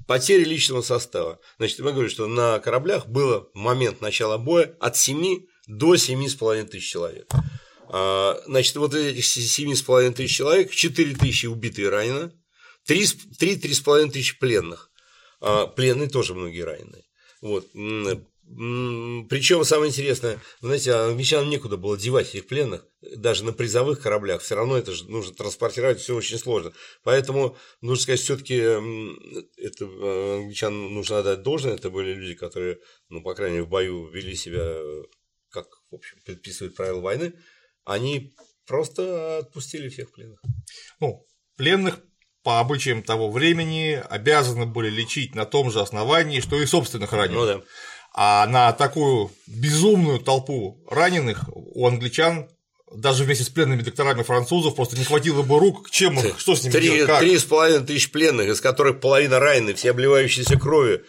Потери 0.07 0.45
личного 0.45 0.81
состава. 0.81 1.39
Значит, 1.57 1.79
я 1.79 1.85
говорю, 1.85 2.09
что 2.09 2.27
на 2.27 2.59
кораблях 2.59 3.07
было 3.07 3.49
в 3.53 3.57
момент 3.57 3.99
начала 3.99 4.37
боя 4.37 4.73
от 4.79 4.95
7 4.95 5.45
до 5.67 5.95
7,5 5.95 6.65
тысяч 6.65 6.89
человек. 6.89 7.27
А, 7.87 8.41
значит, 8.45 8.75
вот 8.75 8.93
этих 8.93 9.23
7,5 9.23 10.13
тысяч 10.13 10.37
человек, 10.37 10.71
4 10.71 11.15
тысячи 11.15 11.45
убиты 11.45 11.83
и 11.83 11.85
ранено, 11.85 12.31
3-3,5 12.87 14.11
тысячи 14.11 14.39
пленных. 14.39 14.91
А, 15.41 15.67
пленные 15.67 16.09
тоже 16.09 16.33
многие 16.33 16.61
раненые. 16.61 17.03
Вот. 17.41 17.67
Причем 18.47 19.63
самое 19.63 19.89
интересное, 19.89 20.39
знаете, 20.61 20.93
англичанам 20.93 21.49
некуда 21.49 21.77
было 21.77 21.97
девать 21.97 22.29
этих 22.29 22.45
пленных, 22.45 22.85
даже 23.01 23.43
на 23.43 23.53
призовых 23.53 24.01
кораблях, 24.01 24.41
все 24.41 24.55
равно 24.55 24.77
это 24.77 24.91
же 24.91 25.09
нужно 25.09 25.33
транспортировать, 25.33 25.99
все 25.99 26.15
очень 26.15 26.37
сложно. 26.37 26.71
Поэтому, 27.03 27.57
нужно 27.81 28.03
сказать, 28.03 28.19
все-таки 28.19 28.55
это 28.55 29.85
а, 29.85 30.37
англичанам 30.41 30.93
нужно 30.93 31.19
отдать 31.19 31.41
должное, 31.41 31.73
это 31.73 31.89
были 31.89 32.13
люди, 32.13 32.35
которые, 32.35 32.77
ну, 33.09 33.23
по 33.23 33.33
крайней 33.33 33.55
мере, 33.55 33.65
в 33.65 33.69
бою 33.69 34.07
вели 34.09 34.35
себя 34.35 34.61
как, 34.63 35.14
в 35.91 35.95
общем, 35.95 36.17
предписывает 36.25 36.75
правила 36.75 37.01
войны, 37.01 37.33
они 37.83 38.33
Просто 38.67 39.39
отпустили 39.39 39.89
всех 39.89 40.11
пленных. 40.11 40.39
Ну, 40.99 41.25
пленных 41.55 41.99
по 42.43 42.59
обычаям 42.59 43.03
того 43.03 43.29
времени 43.31 44.01
обязаны 44.09 44.65
были 44.65 44.89
лечить 44.89 45.35
на 45.35 45.45
том 45.45 45.71
же 45.71 45.81
основании, 45.81 46.39
что 46.39 46.59
и 46.59 46.65
собственных 46.65 47.13
раненых. 47.13 47.39
Ну, 47.39 47.45
да. 47.45 47.61
А 48.13 48.47
на 48.47 48.71
такую 48.71 49.31
безумную 49.45 50.19
толпу 50.19 50.83
раненых 50.89 51.49
у 51.53 51.85
англичан 51.85 52.49
даже 52.91 53.23
вместе 53.23 53.43
с 53.43 53.49
пленными 53.49 53.81
докторами 53.81 54.23
французов 54.23 54.75
просто 54.75 54.97
не 54.97 55.03
хватило 55.03 55.41
бы 55.41 55.59
рук, 55.59 55.89
чем 55.91 56.17
их, 56.19 56.39
что 56.39 56.55
с 56.55 56.63
ними 56.63 56.71
три, 56.71 56.89
делать, 56.89 57.07
как? 57.07 57.19
Три 57.19 57.37
с 57.37 57.43
половиной 57.43 57.85
тысяч 57.85 58.09
пленных, 58.11 58.47
из 58.47 58.61
которых 58.61 59.01
половина 59.01 59.39
ранены, 59.39 59.73
все 59.73 59.91
обливающиеся 59.91 60.57
кровью. 60.57 61.03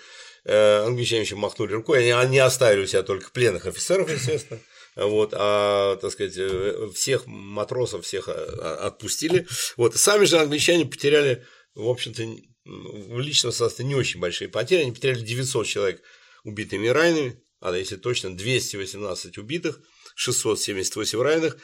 Э, 0.48 0.84
англичане 0.86 1.22
еще 1.22 1.34
махнули 1.34 1.72
рукой, 1.72 2.12
они, 2.12 2.38
оставили 2.38 2.84
у 2.84 2.86
себя 2.86 3.02
только 3.02 3.32
пленных 3.32 3.66
офицеров, 3.66 4.08
естественно. 4.10 4.60
Вот, 4.94 5.34
а, 5.34 5.96
так 5.96 6.12
сказать, 6.12 6.34
э, 6.38 6.88
всех 6.94 7.26
матросов 7.26 8.04
всех 8.04 8.28
а, 8.28 8.86
отпустили. 8.86 9.46
Вот, 9.76 9.96
сами 9.96 10.24
же 10.24 10.38
англичане 10.38 10.86
потеряли, 10.86 11.44
в 11.74 11.88
общем-то, 11.88 12.22
в 12.64 13.20
личном 13.20 13.52
составе 13.52 13.88
не 13.88 13.96
очень 13.96 14.20
большие 14.20 14.48
потери, 14.48 14.82
они 14.82 14.92
потеряли 14.92 15.18
900 15.18 15.66
человек 15.66 16.02
убитыми 16.44 16.86
и 16.86 16.90
ранеными, 16.90 17.42
а 17.60 17.76
если 17.76 17.96
точно 17.96 18.36
218 18.36 19.36
убитых, 19.36 19.80
678 20.14 21.20
раненых, 21.20 21.58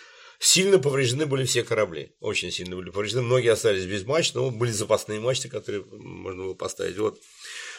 Сильно 0.45 0.81
повреждены 0.81 1.27
были 1.27 1.45
все 1.45 1.63
корабли, 1.63 2.17
очень 2.19 2.51
сильно 2.51 2.75
были 2.75 2.91
повреждены. 2.91 3.23
Многие 3.23 3.53
остались 3.53 3.85
без 3.85 4.05
мачт, 4.05 4.35
но 4.35 4.51
были 4.51 4.73
запасные 4.73 5.21
мачты, 5.21 5.49
которые 5.49 5.85
можно 5.85 6.43
было 6.43 6.55
поставить. 6.55 6.99
Вот. 6.99 7.21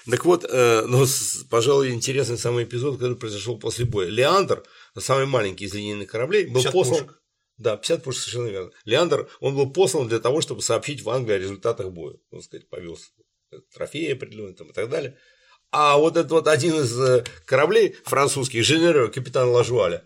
Так 0.09 0.25
вот, 0.25 0.45
э, 0.47 0.85
ну, 0.85 1.05
пожалуй, 1.49 1.91
интересный 1.91 2.37
самый 2.37 2.65
эпизод, 2.65 2.95
который 2.95 3.15
произошел 3.15 3.57
после 3.57 3.85
боя. 3.85 4.09
Леандр, 4.09 4.63
самый 4.97 5.25
маленький 5.25 5.65
из 5.65 5.73
линейных 5.73 6.09
кораблей, 6.09 6.47
был 6.47 6.63
послан. 6.63 7.05
Пушек. 7.05 7.21
Да, 7.57 7.77
50 7.77 8.03
пушек, 8.03 8.21
совершенно 8.21 8.47
верно. 8.47 8.71
Леандр, 8.83 9.29
он 9.39 9.55
был 9.55 9.71
послан 9.71 10.07
для 10.07 10.19
того, 10.19 10.41
чтобы 10.41 10.61
сообщить 10.61 11.03
в 11.03 11.09
Англии 11.09 11.35
о 11.35 11.39
результатах 11.39 11.91
боя. 11.91 12.15
Он, 12.31 12.41
сказать, 12.41 12.67
повез 12.67 13.13
трофеи 13.73 14.11
определенные 14.11 14.55
там, 14.55 14.69
и 14.69 14.73
так 14.73 14.89
далее. 14.89 15.17
А 15.71 15.97
вот 15.97 16.17
этот 16.17 16.31
вот 16.31 16.47
один 16.47 16.81
из 16.81 16.99
э, 16.99 17.23
кораблей 17.45 17.95
французских, 18.03 18.63
Женеро, 18.63 19.07
капитан 19.07 19.49
Лажуаля, 19.49 20.03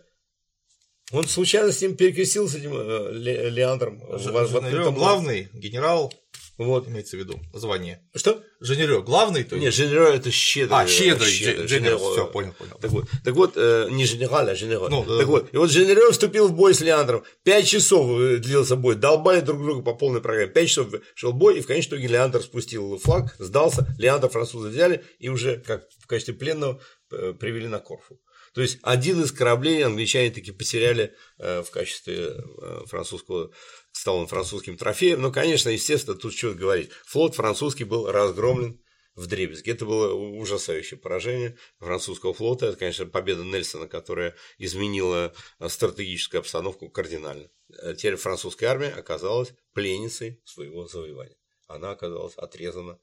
он 1.11 1.25
случайно 1.25 1.71
с 1.71 1.81
ним 1.81 1.95
перекрестился, 1.95 2.57
этим 2.57 2.73
э, 2.73 3.49
Леандром. 3.49 3.99
Ж, 4.17 4.27
в, 4.27 4.91
в 4.91 4.93
главный 4.93 5.49
генерал, 5.53 6.13
вот. 6.57 6.87
имеется 6.87 7.17
в 7.17 7.19
виду, 7.19 7.39
звание. 7.53 8.01
Что? 8.15 8.43
Женерё, 8.59 9.03
главный? 9.03 9.43
То 9.43 9.55
есть? 9.55 9.65
Нет, 9.65 9.73
Женерё 9.73 10.07
это 10.07 10.31
щедрый. 10.31 10.79
А, 10.79 10.87
щедрый, 10.87 11.31
щедрый 11.31 11.67
Женерё, 11.67 11.97
все, 11.97 12.25
понял, 12.27 12.53
понял. 12.53 12.77
Так 12.81 12.91
вот, 12.91 13.05
так 13.23 13.33
вот 13.35 13.53
э, 13.55 13.87
не 13.91 14.05
генерал, 14.05 14.47
а 14.47 14.55
Женерё. 14.55 14.89
Ну, 14.89 15.05
так 15.05 15.17
да, 15.19 15.25
вот, 15.25 15.53
и 15.53 15.57
вот 15.57 15.69
Женерё 15.69 16.11
вступил 16.11 16.47
в 16.47 16.53
бой 16.53 16.73
с 16.73 16.81
Леандром. 16.81 17.23
Пять 17.43 17.67
часов 17.67 18.19
э, 18.19 18.37
длился 18.37 18.75
бой, 18.75 18.95
долбали 18.95 19.41
друг 19.41 19.61
друга 19.61 19.83
по 19.83 19.93
полной 19.93 20.21
программе. 20.21 20.51
Пять 20.51 20.69
часов 20.69 20.87
шел 21.15 21.33
бой, 21.33 21.59
и 21.59 21.61
в 21.61 21.67
конечном 21.67 21.99
итоге 21.99 22.13
Леандр 22.13 22.41
спустил 22.41 22.97
флаг, 22.97 23.35
сдался, 23.39 23.87
Леандр 23.97 24.29
французы 24.29 24.69
взяли 24.69 25.03
и 25.19 25.29
уже 25.29 25.57
как 25.57 25.83
в 25.99 26.07
качестве 26.07 26.33
пленного 26.33 26.81
привели 27.09 27.67
на 27.67 27.79
Корфу. 27.79 28.19
То 28.57 28.61
есть 28.63 28.79
один 28.81 29.21
из 29.21 29.31
кораблей 29.31 29.85
англичане 29.85 30.31
таки 30.31 30.51
потеряли 30.51 31.13
э, 31.37 31.61
в 31.61 31.69
качестве 31.69 32.29
э, 32.59 32.81
французского, 32.87 33.51
стал 33.97 34.17
он 34.17 34.27
французским 34.27 34.77
трофеем. 34.77 35.21
Но, 35.21 35.31
конечно, 35.31 35.69
естественно, 35.69 36.15
тут 36.15 36.33
что 36.33 36.53
говорить. 36.53 36.91
Флот 37.05 37.35
французский 37.35 37.83
был 37.83 38.11
разгромлен 38.11 38.79
в 39.15 39.25
дребезги. 39.25 39.71
Это 39.71 39.85
было 39.85 40.13
ужасающее 40.13 40.99
поражение 40.99 41.57
французского 41.79 42.33
флота. 42.33 42.67
Это, 42.67 42.77
конечно, 42.77 43.07
победа 43.07 43.43
Нельсона, 43.43 43.87
которая 43.87 44.35
изменила 44.59 45.33
стратегическую 45.67 46.39
обстановку 46.39 46.89
кардинально. 46.89 47.49
Теперь 47.97 48.15
французская 48.15 48.67
армия 48.67 48.89
оказалась 48.89 49.53
пленницей 49.73 50.39
своего 50.45 50.87
завоевания. 50.87 51.37
Она 51.67 51.91
оказалась 51.91 52.35
отрезана 52.35 52.99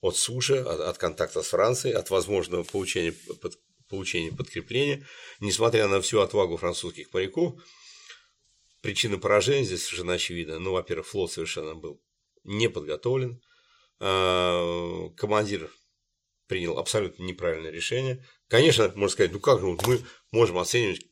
от 0.00 0.16
суши, 0.16 0.56
от, 0.56 0.80
от 0.80 0.98
контакта 0.98 1.42
с 1.42 1.48
Францией, 1.48 1.94
от 1.94 2.10
возможного 2.10 2.64
получения 2.64 3.14
получения 3.88 4.32
подкрепления. 4.32 5.06
Несмотря 5.38 5.86
на 5.86 6.00
всю 6.00 6.18
отвагу 6.18 6.56
французских 6.56 7.14
моряков, 7.14 7.54
причина 8.86 9.18
поражения 9.18 9.64
здесь 9.64 9.82
совершенно 9.82 10.12
очевидна. 10.12 10.60
Ну, 10.60 10.70
во-первых, 10.70 11.08
флот 11.08 11.32
совершенно 11.32 11.74
был 11.74 12.00
не 12.44 12.68
подготовлен. 12.68 13.42
А, 13.98 15.08
командир 15.16 15.68
принял 16.46 16.78
абсолютно 16.78 17.24
неправильное 17.24 17.72
решение. 17.72 18.24
Конечно, 18.46 18.84
можно 18.94 19.08
сказать, 19.08 19.32
ну 19.32 19.40
как 19.40 19.58
же 19.58 19.66
мы 19.66 20.00
можем 20.30 20.58
оценивать 20.58 21.04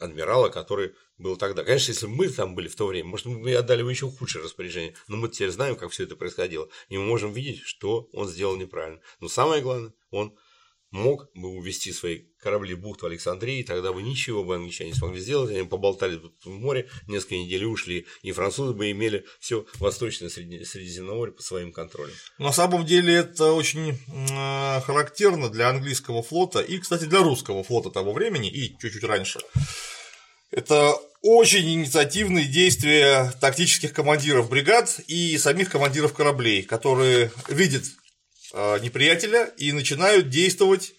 адмирала, 0.00 0.48
который 0.48 0.92
был 1.16 1.36
тогда. 1.36 1.62
Конечно, 1.62 1.92
если 1.92 2.06
мы 2.06 2.28
там 2.28 2.56
были 2.56 2.66
в 2.66 2.74
то 2.74 2.88
время, 2.88 3.10
может, 3.10 3.26
мы 3.26 3.54
отдали 3.54 3.84
бы 3.84 3.92
еще 3.92 4.10
худшее 4.10 4.42
распоряжение, 4.42 4.96
но 5.06 5.16
мы 5.16 5.28
теперь 5.28 5.50
знаем, 5.50 5.76
как 5.76 5.92
все 5.92 6.02
это 6.02 6.16
происходило, 6.16 6.68
и 6.88 6.98
мы 6.98 7.04
можем 7.04 7.32
видеть, 7.32 7.60
что 7.60 8.08
он 8.12 8.26
сделал 8.26 8.56
неправильно. 8.56 9.00
Но 9.20 9.28
самое 9.28 9.62
главное, 9.62 9.92
он 10.10 10.36
мог 10.94 11.28
бы 11.34 11.48
увести 11.48 11.92
свои 11.92 12.20
корабли 12.38 12.74
в 12.74 12.80
бухту 12.80 13.06
Александрии, 13.06 13.64
тогда 13.64 13.92
бы 13.92 14.00
ничего 14.00 14.44
бы 14.44 14.54
англичане 14.54 14.90
не 14.90 14.96
смогли 14.96 15.20
сделать, 15.20 15.50
они 15.50 15.66
поболтали 15.66 16.16
тут 16.16 16.34
в 16.44 16.50
море, 16.50 16.88
несколько 17.08 17.34
недель 17.34 17.64
ушли, 17.64 18.06
и 18.22 18.30
французы 18.30 18.74
бы 18.74 18.92
имели 18.92 19.24
все 19.40 19.66
восточное 19.80 20.28
Средиземноморье 20.28 21.34
под 21.34 21.44
своим 21.44 21.72
контролем. 21.72 22.14
На 22.38 22.52
самом 22.52 22.86
деле 22.86 23.12
это 23.12 23.52
очень 23.52 23.98
характерно 24.86 25.50
для 25.50 25.68
английского 25.68 26.22
флота 26.22 26.60
и, 26.60 26.78
кстати, 26.78 27.04
для 27.04 27.22
русского 27.24 27.64
флота 27.64 27.90
того 27.90 28.12
времени 28.12 28.48
и 28.48 28.78
чуть-чуть 28.78 29.02
раньше. 29.02 29.40
Это 30.52 30.94
очень 31.22 31.68
инициативные 31.72 32.44
действия 32.44 33.32
тактических 33.40 33.92
командиров 33.92 34.48
бригад 34.48 35.00
и 35.08 35.36
самих 35.38 35.70
командиров 35.70 36.12
кораблей, 36.12 36.62
которые 36.62 37.32
видят 37.48 37.82
неприятеля 38.52 39.46
и 39.56 39.72
начинают 39.72 40.28
действовать 40.28 40.94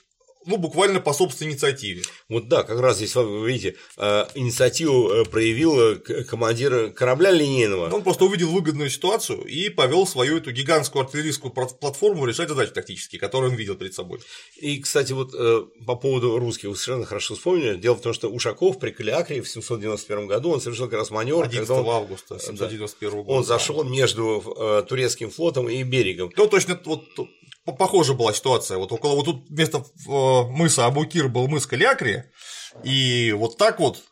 ну, 0.45 0.57
буквально 0.57 0.99
по 0.99 1.13
собственной 1.13 1.51
инициативе. 1.51 2.01
Вот 2.29 2.47
да, 2.47 2.63
как 2.63 2.79
раз 2.79 2.97
здесь, 2.97 3.15
вы 3.15 3.47
видите, 3.47 3.75
а, 3.97 4.27
инициативу 4.35 5.09
э, 5.09 5.25
проявил 5.25 5.99
командир 6.25 6.91
корабля 6.91 7.31
линейного. 7.31 7.93
Он 7.93 8.03
просто 8.03 8.25
увидел 8.25 8.49
выгодную 8.51 8.89
ситуацию 8.89 9.43
и 9.43 9.69
повел 9.69 10.07
свою 10.07 10.37
эту 10.37 10.51
гигантскую 10.51 11.03
артиллерийскую 11.03 11.51
платформу 11.51 12.25
решать 12.25 12.49
задачи 12.49 12.71
тактические, 12.71 13.19
которые 13.19 13.51
он 13.51 13.57
видел 13.57 13.75
перед 13.75 13.93
собой. 13.93 14.19
И, 14.57 14.79
кстати, 14.79 15.13
вот 15.13 15.33
э, 15.33 15.65
по 15.85 15.95
поводу 15.95 16.37
русских, 16.37 16.69
вы 16.69 16.75
совершенно 16.75 17.05
хорошо 17.05 17.35
вспомнили. 17.35 17.77
Дело 17.77 17.95
в 17.95 18.01
том, 18.01 18.13
что 18.13 18.29
Ушаков 18.29 18.79
при 18.79 18.91
Калиакре 18.91 19.41
в 19.41 19.49
791 19.49 20.27
году 20.27 20.51
он 20.51 20.61
совершил 20.61 20.85
как 20.85 20.99
раз 20.99 21.11
маневр. 21.11 21.45
11 21.45 21.69
он, 21.69 21.89
августа 21.89 22.39
791 22.39 23.23
года. 23.23 23.31
Он 23.31 23.43
зашел 23.43 23.83
между 23.83 24.43
э, 24.57 24.83
турецким 24.87 25.29
флотом 25.29 25.69
и 25.69 25.81
берегом. 25.83 26.31
Ну, 26.35 26.47
точно, 26.47 26.79
вот 26.85 27.03
похожа 27.65 28.13
была 28.13 28.33
ситуация. 28.33 28.77
Вот 28.77 28.91
около 28.91 29.15
вот 29.15 29.25
тут 29.25 29.49
вместо 29.49 29.79
э, 29.79 29.81
мыса 30.49 30.85
Абукир 30.85 31.27
был 31.27 31.47
мыс 31.47 31.65
Калиакри, 31.65 32.25
и 32.83 33.33
вот 33.33 33.57
так 33.57 33.79
вот 33.79 34.03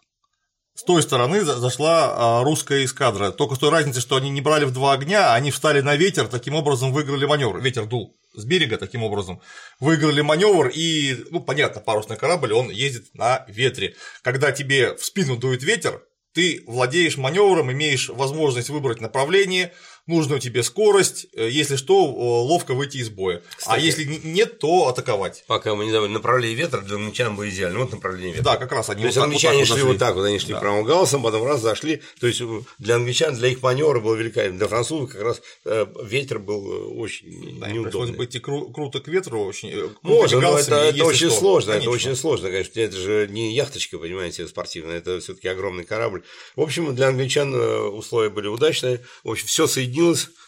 с 0.76 0.84
той 0.84 1.04
стороны 1.04 1.44
зашла 1.44 2.14
а, 2.16 2.44
русская 2.44 2.84
эскадра. 2.84 3.32
Только 3.32 3.56
с 3.56 3.60
той 3.60 3.70
разницей, 3.70 4.02
что 4.02 4.16
они 4.16 4.32
не 4.32 4.42
брали 4.42 4.66
в 4.66 4.74
два 4.74 4.94
огня, 4.94 5.32
а 5.32 5.36
они 5.36 5.52
встали 5.52 5.82
на 5.82 5.96
ветер, 5.96 6.28
таким 6.28 6.56
образом 6.56 6.92
выиграли 6.92 7.26
маневр. 7.26 7.60
Ветер 7.60 7.86
дул 7.86 8.18
с 8.34 8.44
берега 8.44 8.78
таким 8.78 9.04
образом. 9.04 9.40
Выиграли 9.80 10.22
маневр 10.22 10.70
и, 10.74 11.26
ну, 11.30 11.42
понятно, 11.42 11.80
парусный 11.80 12.18
корабль, 12.18 12.54
он 12.54 12.72
ездит 12.72 13.14
на 13.14 13.46
ветре. 13.48 13.96
Когда 14.24 14.52
тебе 14.52 14.96
в 14.96 15.06
спину 15.06 15.38
дует 15.38 15.62
ветер, 15.62 16.02
ты 16.34 16.64
владеешь 16.66 17.18
маневром, 17.18 17.72
имеешь 17.72 18.10
возможность 18.10 18.70
выбрать 18.70 19.00
направление, 19.00 19.72
нужную 20.06 20.42
тебе 20.42 20.64
скорость, 20.64 21.28
э, 21.34 21.48
если 21.50 21.78
что, 21.78 22.04
ловко 22.04 22.74
выйти 22.74 22.98
из 22.98 23.10
боя. 23.10 23.38
А 23.38 23.58
Кстати, 23.58 23.80
а 23.80 23.82
если 23.82 24.04
нет, 24.04 24.60
то 24.60 24.88
атаковать. 24.88 25.46
Пока 25.48 25.76
мы 25.76 25.86
не 25.86 25.92
давали 25.92 26.12
направление 26.12 26.58
ветра, 26.58 26.82
для 26.82 26.96
англичан 26.96 27.36
было 27.36 27.50
идеально. 27.50 27.80
Вот 27.80 27.92
направление 27.92 28.34
ветра. 28.34 28.44
Да, 28.44 28.58
как 28.58 28.72
раз 28.74 28.90
они 28.90 29.02
То 29.02 29.06
есть 29.08 29.18
вот 29.18 29.24
англичане 29.24 29.60
вот 29.60 29.68
шли 29.68 29.82
вот 29.84 29.98
так 29.98 30.16
вот, 30.16 30.26
они 30.26 30.40
шли 30.40 30.54
да. 30.54 30.60
правым 30.60 30.84
галсом, 30.84 31.24
потом 31.24 31.46
раз 31.46 31.62
зашли. 31.62 32.02
То 32.20 32.28
есть 32.28 32.42
для 32.80 32.96
англичан, 32.96 33.36
для 33.36 33.50
их 33.50 33.62
маневра 33.62 34.00
было 34.02 34.16
великолепно. 34.16 34.58
Для 34.58 34.68
французов 34.68 35.12
как 35.12 35.22
раз 35.22 35.42
э, 35.64 35.86
ветер 36.04 36.40
был 36.40 36.72
э, 36.72 36.86
очень 36.96 37.60
да, 37.60 37.70
неудобный. 37.70 37.84
Пришлось 37.84 38.10
быть 38.18 38.36
и 38.36 38.40
кру- 38.40 38.74
круто 38.74 39.00
к 39.00 39.08
ветру, 39.08 39.46
очень 39.46 39.90
Можно, 40.02 40.42
но 40.42 40.58
это, 40.58 40.76
это 40.76 41.06
очень 41.06 41.30
что. 41.30 41.40
сложно, 41.40 41.72
конечно. 41.74 41.90
это 41.90 41.96
очень 41.96 42.16
сложно, 42.16 42.50
конечно. 42.50 42.80
Это 42.80 42.98
же 42.98 43.28
не 43.30 43.56
яхточка, 43.56 43.98
понимаете, 43.98 44.48
спортивная, 44.48 44.98
это 44.98 45.22
все-таки 45.22 45.48
огромный 45.48 45.86
корабль. 45.86 46.24
В 46.58 46.62
общем, 46.62 46.94
для 46.94 47.08
англичан 47.08 47.54
условия 47.54 48.30
были 48.30 48.48
удачные. 48.48 49.02
В 49.24 49.32
общем, 49.32 49.48
все 49.48 49.66
соединилось 49.66 49.93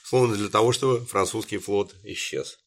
словно 0.03 0.35
для 0.35 0.49
того, 0.49 0.71
чтобы 0.71 1.05
французский 1.05 1.57
флот 1.57 1.93
исчез. 2.03 2.57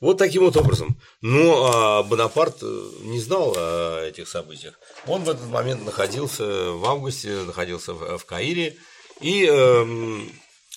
Вот 0.00 0.18
таким 0.18 0.44
вот 0.44 0.56
образом. 0.56 0.98
Но 1.22 1.70
а 1.72 2.02
Бонапарт 2.02 2.58
э, 2.62 2.90
не 3.02 3.20
знал 3.20 3.54
о 3.56 4.06
этих 4.06 4.28
событиях. 4.28 4.78
Он 5.06 5.24
в 5.24 5.30
этот 5.30 5.46
момент 5.46 5.84
находился 5.84 6.44
в 6.72 6.84
августе, 6.84 7.42
находился 7.46 7.94
в, 7.94 8.18
в 8.18 8.24
Каире, 8.24 8.76
и 9.20 9.46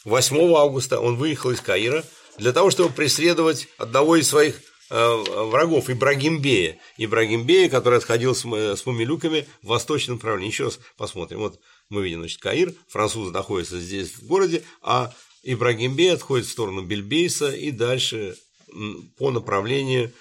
8 0.06 0.38
эм, 0.38 0.56
августа 0.56 1.00
он 1.00 1.18
выехал 1.18 1.52
из 1.52 1.62
Каира 1.62 2.04
для 2.38 2.54
того, 2.54 2.70
чтобы 2.70 2.94
преследовать 2.94 3.68
одного 3.78 4.16
из 4.16 4.30
своих 4.30 4.62
э, 4.90 5.16
врагов 5.16 5.90
Ибрагимбея. 5.90 6.78
Ибрагимбея, 6.98 7.70
который 7.70 7.98
отходил 7.98 8.36
с, 8.36 8.46
с 8.46 8.86
мумилюками 8.86 9.48
в 9.62 9.68
восточном 9.68 10.18
направлении. 10.18 10.52
Еще 10.52 10.66
раз 10.66 10.80
посмотрим. 10.96 11.40
Вот 11.40 11.60
Мы 11.90 12.04
видим, 12.04 12.20
значит, 12.20 12.40
Каир, 12.40 12.74
французы 12.88 13.32
находятся 13.32 13.80
здесь 13.80 14.14
в 14.14 14.28
городе, 14.28 14.64
а 14.82 15.14
Ибрагим 15.48 15.96
Бей 15.96 16.14
отходит 16.14 16.46
в 16.46 16.52
сторону 16.52 16.84
Бельбейса 16.84 17.52
и 17.52 17.72
дальше 17.72 18.36
по 19.18 19.32
направлению 19.32 20.12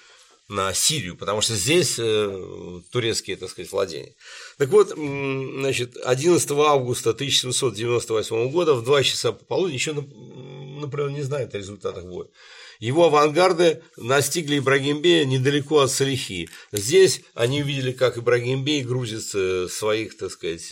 на 0.47 0.73
Сирию, 0.73 1.17
потому 1.17 1.41
что 1.41 1.55
здесь 1.55 1.95
э, 1.99 2.81
турецкие, 2.91 3.35
так 3.35 3.49
сказать, 3.49 3.69
владения. 3.69 4.15
Так 4.57 4.69
вот, 4.69 4.93
значит, 4.95 5.97
11 5.97 6.49
августа 6.51 7.09
1798 7.09 8.49
года 8.49 8.73
в 8.73 8.83
2 8.83 9.03
часа 9.03 9.33
пополудни, 9.33 9.73
еще, 9.73 9.91
например, 9.91 11.09
не 11.09 11.23
знает 11.23 11.53
о 11.53 11.57
результатах 11.57 12.05
боя, 12.05 12.29
его 12.79 13.05
авангарды 13.05 13.81
настигли 13.97 14.59
Ибрагимбея 14.59 15.25
недалеко 15.25 15.79
от 15.79 15.91
Салихи. 15.91 16.49
Здесь 16.71 17.21
они 17.33 17.63
увидели, 17.63 17.91
как 17.91 18.17
Ибрагимбей 18.17 18.83
грузит 18.83 19.23
своих, 19.71 20.15
так 20.17 20.31
сказать, 20.31 20.71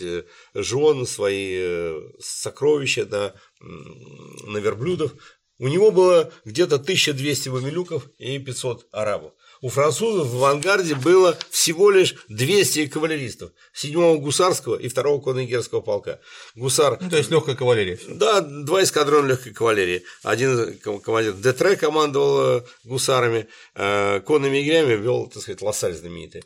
жен, 0.54 1.06
свои 1.06 1.54
э, 1.58 2.00
сокровища 2.20 3.04
на, 3.06 3.34
на 3.60 4.58
верблюдов. 4.58 5.12
У 5.58 5.68
него 5.68 5.90
было 5.90 6.32
где-то 6.44 6.76
1200 6.76 7.48
мамилюков 7.48 8.10
и 8.18 8.38
500 8.38 8.88
арабов 8.92 9.32
у 9.60 9.68
французов 9.68 10.28
в 10.28 10.36
авангарде 10.36 10.94
было 10.94 11.36
всего 11.50 11.90
лишь 11.90 12.14
200 12.28 12.86
кавалеристов 12.88 13.52
7-го 13.74 14.18
гусарского 14.18 14.76
и 14.76 14.88
2-го 14.88 15.20
коннегерского 15.20 15.80
полка. 15.80 16.20
Гусар... 16.54 16.98
Ну, 17.00 17.10
то 17.10 17.16
есть 17.16 17.30
легкая 17.30 17.56
кавалерия. 17.56 17.98
Да, 18.08 18.40
два 18.40 18.82
эскадрона 18.82 19.26
легкой 19.26 19.52
кавалерии. 19.52 20.04
Один 20.22 20.78
командир 21.00 21.32
Детре 21.34 21.76
командовал 21.76 22.58
э, 22.58 22.62
гусарами, 22.84 23.48
э, 23.74 24.20
конными 24.20 24.58
егерями 24.58 24.94
вел, 24.94 25.26
так 25.26 25.42
сказать, 25.42 25.62
Лассаль 25.62 25.94
знаменитый. 25.94 26.44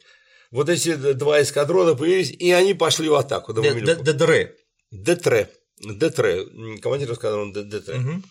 Вот 0.50 0.68
эти 0.68 0.94
два 0.94 1.42
эскадрона 1.42 1.94
появились, 1.94 2.30
и 2.30 2.50
они 2.52 2.74
пошли 2.74 3.08
в 3.08 3.14
атаку. 3.14 3.52
Детре. 3.52 4.56
Детре. 4.90 5.50
Детре. 5.80 6.46
Командир 6.80 7.12
эскадрона 7.12 7.52
Детре. 7.52 7.98
Угу. 7.98 8.22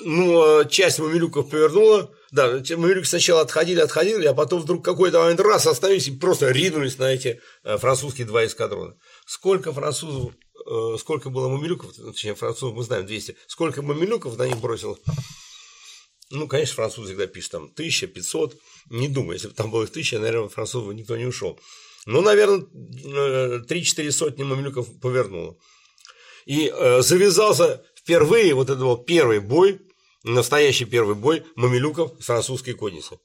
Ну, 0.00 0.60
а 0.60 0.64
часть 0.64 1.00
мамилюков 1.00 1.50
повернула, 1.50 2.14
да, 2.30 2.46
мамилюки 2.46 3.06
сначала 3.06 3.40
отходили, 3.40 3.80
отходили, 3.80 4.26
а 4.26 4.34
потом 4.34 4.60
вдруг 4.60 4.84
какой-то 4.84 5.20
момент 5.20 5.40
раз 5.40 5.66
остановились 5.66 6.06
и 6.06 6.16
просто 6.16 6.50
ринулись 6.50 6.98
на 6.98 7.12
эти 7.12 7.40
э, 7.64 7.78
французские 7.78 8.26
два 8.26 8.46
эскадрона. 8.46 8.94
Сколько 9.26 9.72
французов, 9.72 10.34
э, 10.70 10.96
сколько 11.00 11.30
было 11.30 11.48
мамилюков, 11.48 11.94
точнее, 11.94 12.36
французов 12.36 12.76
мы 12.76 12.84
знаем 12.84 13.06
200, 13.06 13.36
сколько 13.48 13.82
мамилюков 13.82 14.36
на 14.38 14.46
них 14.46 14.58
бросил 14.58 14.98
ну, 16.30 16.46
конечно, 16.46 16.74
французы 16.74 17.08
всегда 17.08 17.26
пишут 17.26 17.52
там 17.52 17.64
1500, 17.64 18.56
не 18.90 19.08
думаю, 19.08 19.34
если 19.34 19.48
бы 19.48 19.54
там 19.54 19.70
было 19.70 19.84
их 19.84 19.90
1000, 19.90 20.18
наверное, 20.18 20.48
французов 20.48 20.94
никто 20.94 21.16
не 21.16 21.24
ушел. 21.24 21.58
Ну, 22.06 22.20
наверное, 22.20 22.60
3-4 22.60 24.06
э, 24.06 24.12
сотни 24.12 24.42
мамилюков 24.42 24.88
повернуло. 25.00 25.56
И 26.48 26.72
завязался 27.00 27.84
впервые, 27.94 28.54
вот 28.54 28.70
это 28.70 28.80
был 28.80 28.96
первый 28.96 29.38
бой 29.38 29.80
настоящий 30.24 30.84
первый 30.84 31.14
бой 31.14 31.44
мамилюков 31.56 32.12
с 32.20 32.26
французской 32.26 32.72
конницей. 32.72 33.18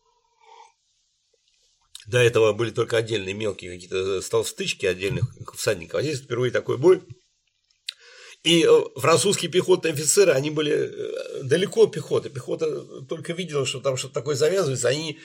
До 2.05 2.19
этого 2.19 2.53
были 2.53 2.71
только 2.71 2.97
отдельные 2.97 3.33
мелкие 3.33 3.73
какие-то 3.73 4.21
стычки 4.43 4.85
отдельных 4.85 5.25
всадников, 5.55 5.99
а 5.99 6.03
здесь 6.03 6.19
впервые 6.19 6.51
такой 6.51 6.77
бой. 6.77 7.01
И 8.43 8.65
э, 8.65 8.99
французские 8.99 9.49
пехотные 9.49 9.93
офицеры, 9.93 10.33
они 10.33 10.49
были 10.49 10.73
э, 10.73 11.43
далеко 11.43 11.83
от 11.83 11.93
пехоты. 11.93 12.29
Пехота 12.29 13.01
только 13.05 13.31
видела, 13.31 13.65
что 13.65 13.79
там 13.79 13.95
что-то 13.95 14.15
такое 14.15 14.35
завязывается, 14.35 14.89
они 14.89 15.17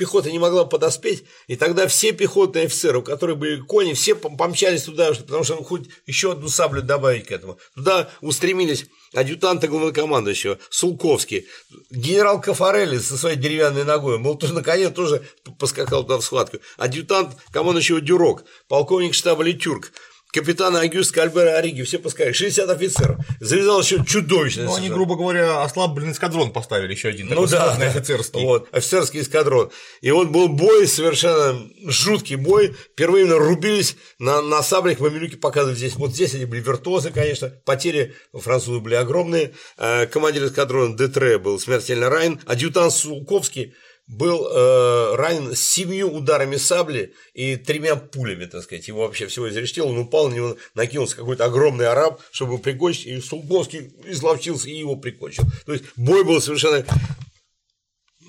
пехота 0.00 0.32
не 0.32 0.38
могла 0.38 0.64
подоспеть, 0.64 1.24
и 1.46 1.56
тогда 1.56 1.86
все 1.86 2.12
пехотные 2.12 2.64
офицеры, 2.64 3.00
у 3.00 3.02
которых 3.02 3.36
были 3.36 3.60
кони, 3.60 3.92
все 3.92 4.14
помчались 4.14 4.84
туда, 4.84 5.12
потому 5.12 5.44
что 5.44 5.56
ну, 5.56 5.62
хоть 5.62 5.88
еще 6.06 6.32
одну 6.32 6.48
саблю 6.48 6.80
добавить 6.80 7.26
к 7.26 7.30
этому. 7.30 7.58
Туда 7.74 8.08
устремились 8.22 8.86
адъютанта 9.12 9.68
главнокомандующего, 9.68 10.58
Сулковский, 10.70 11.46
генерал 11.90 12.40
Кафарелли 12.40 12.96
со 12.96 13.18
своей 13.18 13.36
деревянной 13.36 13.84
ногой, 13.84 14.18
мол, 14.18 14.38
тоже 14.38 14.54
на 14.54 14.62
коне 14.62 14.88
тоже 14.88 15.22
поскакал 15.58 16.02
туда 16.02 16.16
в 16.16 16.24
схватку, 16.24 16.60
адъютант 16.78 17.36
командующего 17.52 18.00
Дюрок, 18.00 18.44
полковник 18.68 19.12
штаба 19.12 19.42
Летюрк, 19.42 19.92
капитана 20.32 20.80
Агюст 20.80 21.12
Кальбера 21.12 21.56
Ориги, 21.56 21.82
все 21.82 21.98
пускай, 21.98 22.32
60 22.32 22.68
офицеров. 22.70 23.18
Завязалось 23.40 23.90
еще 23.90 24.04
чудовищно. 24.04 24.64
Ну, 24.64 24.74
они, 24.74 24.88
грубо 24.88 25.16
говоря, 25.16 25.62
ослабленный 25.62 26.12
эскадрон 26.12 26.52
поставили 26.52 26.92
еще 26.92 27.08
один. 27.08 27.28
Ну 27.28 27.46
да, 27.46 27.72
офицерский. 27.72 28.42
Вот, 28.42 28.68
офицерский 28.72 29.20
эскадрон. 29.20 29.70
И 30.00 30.10
вот 30.10 30.28
был 30.28 30.48
бой, 30.48 30.86
совершенно 30.86 31.60
жуткий 31.86 32.36
бой. 32.36 32.74
Впервые 32.92 33.26
рубились 33.26 33.96
на, 34.18 34.42
на 34.42 34.62
саблях, 34.62 35.00
мамилюки 35.00 35.36
показывали 35.36 35.76
здесь. 35.76 35.94
Вот 35.96 36.14
здесь 36.14 36.34
они 36.34 36.44
были 36.44 36.60
виртуозы, 36.60 37.10
конечно. 37.10 37.50
Потери 37.64 38.14
французы 38.32 38.80
были 38.80 38.94
огромные. 38.94 39.52
Э, 39.76 40.06
командир 40.06 40.46
эскадрона 40.46 40.96
Детре 40.96 41.38
был 41.38 41.58
смертельно 41.58 42.08
ранен. 42.08 42.40
Адъютант 42.46 42.92
Сулковский 42.92 43.74
был 44.06 44.46
э, 44.46 45.14
ранен 45.16 45.54
семью 45.54 46.12
ударами 46.12 46.56
сабли 46.56 47.14
и 47.32 47.56
тремя 47.56 47.96
пулями, 47.96 48.46
так 48.46 48.62
сказать. 48.62 48.88
Его 48.88 49.02
вообще 49.02 49.26
всего 49.26 49.48
изрештил, 49.48 49.88
он 49.88 49.98
упал, 49.98 50.28
на 50.28 50.34
него 50.34 50.56
накинулся 50.74 51.16
какой-то 51.16 51.44
огромный 51.44 51.86
араб, 51.86 52.20
чтобы 52.32 52.54
его 52.54 52.62
прикончить, 52.62 53.06
и 53.06 53.20
Сулковский 53.20 53.92
изловчился 54.06 54.68
и 54.68 54.78
его 54.78 54.96
прикончил. 54.96 55.44
То 55.64 55.72
есть 55.72 55.84
бой 55.96 56.24
был 56.24 56.40
совершенно 56.40 56.84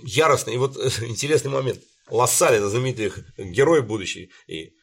яростный. 0.04 0.56
И 0.56 0.58
вот 0.58 0.78
э, 0.78 0.90
интересный 1.08 1.52
момент. 1.52 1.80
Лассалин, 2.10 2.68
знаменитый 2.70 3.14
герой 3.38 3.82
будущий, 3.82 4.32
и 4.48 4.74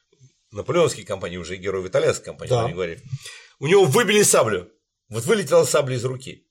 наполеонские 0.50 1.04
компании, 1.04 1.36
уже 1.36 1.56
герой 1.56 1.82
в 1.82 1.88
итальянской 1.88 2.24
компании, 2.24 2.50
да. 2.50 2.68
говорили. 2.68 3.02
У 3.60 3.66
него 3.66 3.84
выбили 3.84 4.22
саблю. 4.22 4.70
Вот 5.08 5.24
вылетела 5.24 5.64
сабля 5.64 5.96
из 5.96 6.04
руки. 6.04 6.46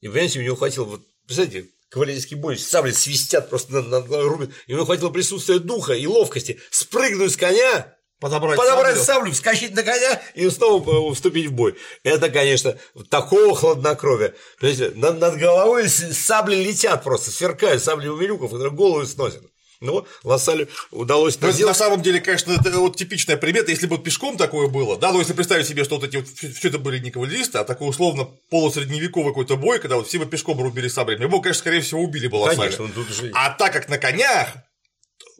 И, 0.00 0.08
понимаете, 0.08 0.40
у 0.40 0.42
него 0.42 0.56
хватило, 0.56 0.84
вот, 0.84 1.02
представляете, 1.26 1.70
кавалерийский 1.92 2.36
бой, 2.36 2.56
сабли 2.56 2.90
свистят 2.90 3.50
просто 3.50 3.74
над, 3.74 3.88
над 3.88 4.10
рубят. 4.10 4.50
Ему 4.66 4.86
хватило 4.86 5.10
присутствия 5.10 5.58
духа 5.58 5.92
и 5.92 6.06
ловкости 6.06 6.58
спрыгнуть 6.70 7.32
с 7.32 7.36
коня, 7.36 7.94
подобрать, 8.18 8.56
подобрать 8.56 8.96
саблю. 8.96 9.04
саблю, 9.04 9.32
вскочить 9.32 9.74
на 9.74 9.82
коня 9.82 10.22
и 10.34 10.48
снова 10.48 11.14
вступить 11.14 11.48
в 11.48 11.52
бой. 11.52 11.76
Это, 12.02 12.30
конечно, 12.30 12.78
такого 13.10 13.54
хладнокровия. 13.54 14.34
Понимаете, 14.58 14.92
над, 14.96 15.20
над 15.20 15.36
головой 15.36 15.88
сабли 15.88 16.56
летят 16.56 17.04
просто, 17.04 17.30
сверкают 17.30 17.84
сабли 17.84 18.08
у 18.08 18.16
Милюков, 18.16 18.50
которые 18.50 18.72
голову 18.72 19.04
сносят. 19.04 19.42
Но 19.82 20.06
Лассалю 20.22 20.68
удалось 20.90 21.36
это 21.36 21.50
сделать. 21.50 21.74
На 21.74 21.78
самом 21.78 22.02
деле, 22.02 22.20
конечно, 22.20 22.52
это 22.52 22.70
вот 22.78 22.96
типичная 22.96 23.36
примета, 23.36 23.70
если 23.70 23.86
бы 23.86 23.98
пешком 23.98 24.36
такое 24.36 24.68
было, 24.68 24.96
да, 24.96 25.12
но 25.12 25.18
если 25.18 25.32
представить 25.32 25.66
себе, 25.66 25.84
что 25.84 25.96
вот 25.96 26.04
эти 26.04 26.16
вот, 26.16 26.28
все 26.28 26.68
это 26.68 26.78
были 26.78 26.98
не 27.00 27.10
кавалеристы, 27.10 27.58
а 27.58 27.64
такой 27.64 27.90
условно 27.90 28.28
полусредневековый 28.50 29.32
какой-то 29.32 29.56
бой, 29.56 29.80
когда 29.80 29.96
вот 29.96 30.06
все 30.06 30.18
бы 30.18 30.26
пешком 30.26 30.60
рубили 30.60 30.88
саблями, 30.88 31.22
его, 31.24 31.40
конечно, 31.40 31.60
скорее 31.60 31.80
всего, 31.80 32.00
убили 32.00 32.28
бы 32.28 32.36
Лассаля. 32.36 32.70
Конечно, 32.70 32.88
тут 32.94 33.08
же... 33.08 33.32
А 33.34 33.50
так 33.50 33.72
как 33.72 33.88
на 33.88 33.98
конях, 33.98 34.48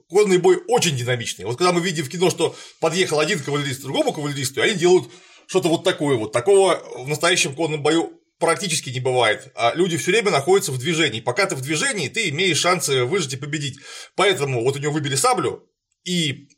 конный 0.08 0.38
бой 0.38 0.60
очень 0.68 0.96
динамичный. 0.96 1.44
Вот 1.44 1.56
когда 1.56 1.72
мы 1.72 1.80
видим 1.80 2.04
в 2.04 2.08
кино, 2.08 2.28
что 2.28 2.56
подъехал 2.80 3.20
один 3.20 3.38
кавалерист 3.38 3.80
к 3.80 3.84
другому 3.84 4.12
кавалеристу, 4.12 4.60
они 4.60 4.74
делают 4.74 5.08
что-то 5.46 5.68
вот 5.68 5.84
такое 5.84 6.16
вот. 6.16 6.32
Такого 6.32 6.82
в 6.96 7.08
настоящем 7.08 7.54
конном 7.54 7.82
бою 7.82 8.18
практически 8.42 8.90
не 8.90 8.98
бывает. 8.98 9.52
А 9.54 9.72
люди 9.74 9.96
все 9.96 10.10
время 10.10 10.32
находятся 10.32 10.72
в 10.72 10.78
движении. 10.78 11.20
Пока 11.20 11.46
ты 11.46 11.54
в 11.54 11.60
движении, 11.60 12.08
ты 12.08 12.28
имеешь 12.30 12.58
шансы 12.58 13.04
выжить 13.04 13.34
и 13.34 13.36
победить. 13.36 13.78
Поэтому 14.16 14.64
вот 14.64 14.74
у 14.74 14.80
него 14.80 14.92
выбили 14.92 15.14
саблю 15.14 15.68
и 16.04 16.48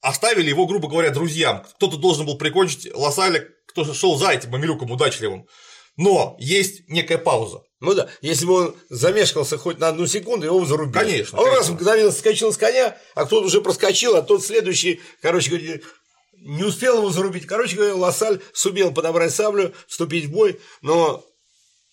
оставили 0.00 0.48
его, 0.48 0.66
грубо 0.66 0.88
говоря, 0.88 1.10
друзьям. 1.10 1.64
Кто-то 1.76 1.96
должен 1.96 2.26
был 2.26 2.36
прикончить 2.36 2.92
Лосаля, 2.92 3.48
кто 3.68 3.84
шел 3.94 4.18
за 4.18 4.30
этим 4.30 4.50
мамилюком 4.50 4.90
удачливым. 4.90 5.46
Но 5.96 6.36
есть 6.40 6.88
некая 6.88 7.18
пауза. 7.18 7.62
Ну 7.78 7.94
да, 7.94 8.08
если 8.20 8.44
бы 8.44 8.52
он 8.54 8.76
замешкался 8.88 9.58
хоть 9.58 9.78
на 9.78 9.88
одну 9.88 10.08
секунду, 10.08 10.44
его 10.46 10.64
зарубили. 10.64 10.98
Конечно. 10.98 11.38
А 11.38 11.42
он 11.42 11.46
конечно. 11.46 11.68
раз 11.68 11.70
мгновенно 11.70 12.10
скачал 12.10 12.52
с 12.52 12.56
коня, 12.56 12.96
а 13.14 13.26
кто-то 13.26 13.46
уже 13.46 13.60
проскочил, 13.60 14.16
а 14.16 14.22
тот 14.22 14.44
следующий, 14.44 15.00
короче 15.22 15.50
говоря, 15.50 15.80
не 16.40 16.64
успел 16.64 16.98
его 16.98 17.10
зарубить. 17.10 17.46
Короче 17.46 17.76
говоря, 17.76 17.94
Лассаль 17.94 18.40
сумел 18.52 18.92
подобрать 18.92 19.34
саблю, 19.34 19.74
вступить 19.86 20.26
в 20.26 20.30
бой, 20.30 20.60
но 20.82 21.24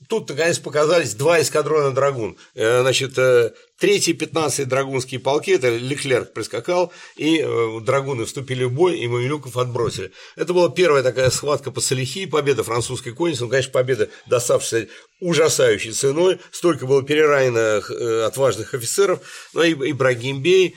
Тут, 0.07 0.29
наконец, 0.29 0.59
показались 0.59 1.13
два 1.13 1.41
эскадрона 1.41 1.91
драгун. 1.91 2.37
Э, 2.53 2.81
значит, 2.81 3.17
э, 3.17 3.53
третий, 3.79 4.13
пятнадцатый 4.13 4.65
драгунские 4.65 5.19
полки, 5.19 5.51
это 5.51 5.69
Леклерк 5.69 6.33
прискакал, 6.33 6.91
и 7.15 7.39
э, 7.39 7.79
драгуны 7.81 8.25
вступили 8.25 8.63
в 8.63 8.71
бой, 8.71 8.97
и 8.99 9.07
Мамилюков 9.07 9.57
отбросили. 9.57 10.11
Это 10.35 10.53
была 10.53 10.69
первая 10.69 11.03
такая 11.03 11.29
схватка 11.29 11.71
по 11.71 11.81
Салихи, 11.81 12.25
победа 12.25 12.63
французской 12.63 13.13
конницы, 13.13 13.43
ну, 13.43 13.49
конечно, 13.49 13.71
победа, 13.71 14.09
доставшаяся 14.27 14.89
ужасающей 15.19 15.91
ценой, 15.91 16.39
столько 16.51 16.85
было 16.85 17.01
переранено 17.03 17.77
отважных 18.25 18.73
офицеров, 18.73 19.19
но 19.53 19.63
и 19.63 19.73
Ибрагим 19.73 20.41
Бей, 20.41 20.75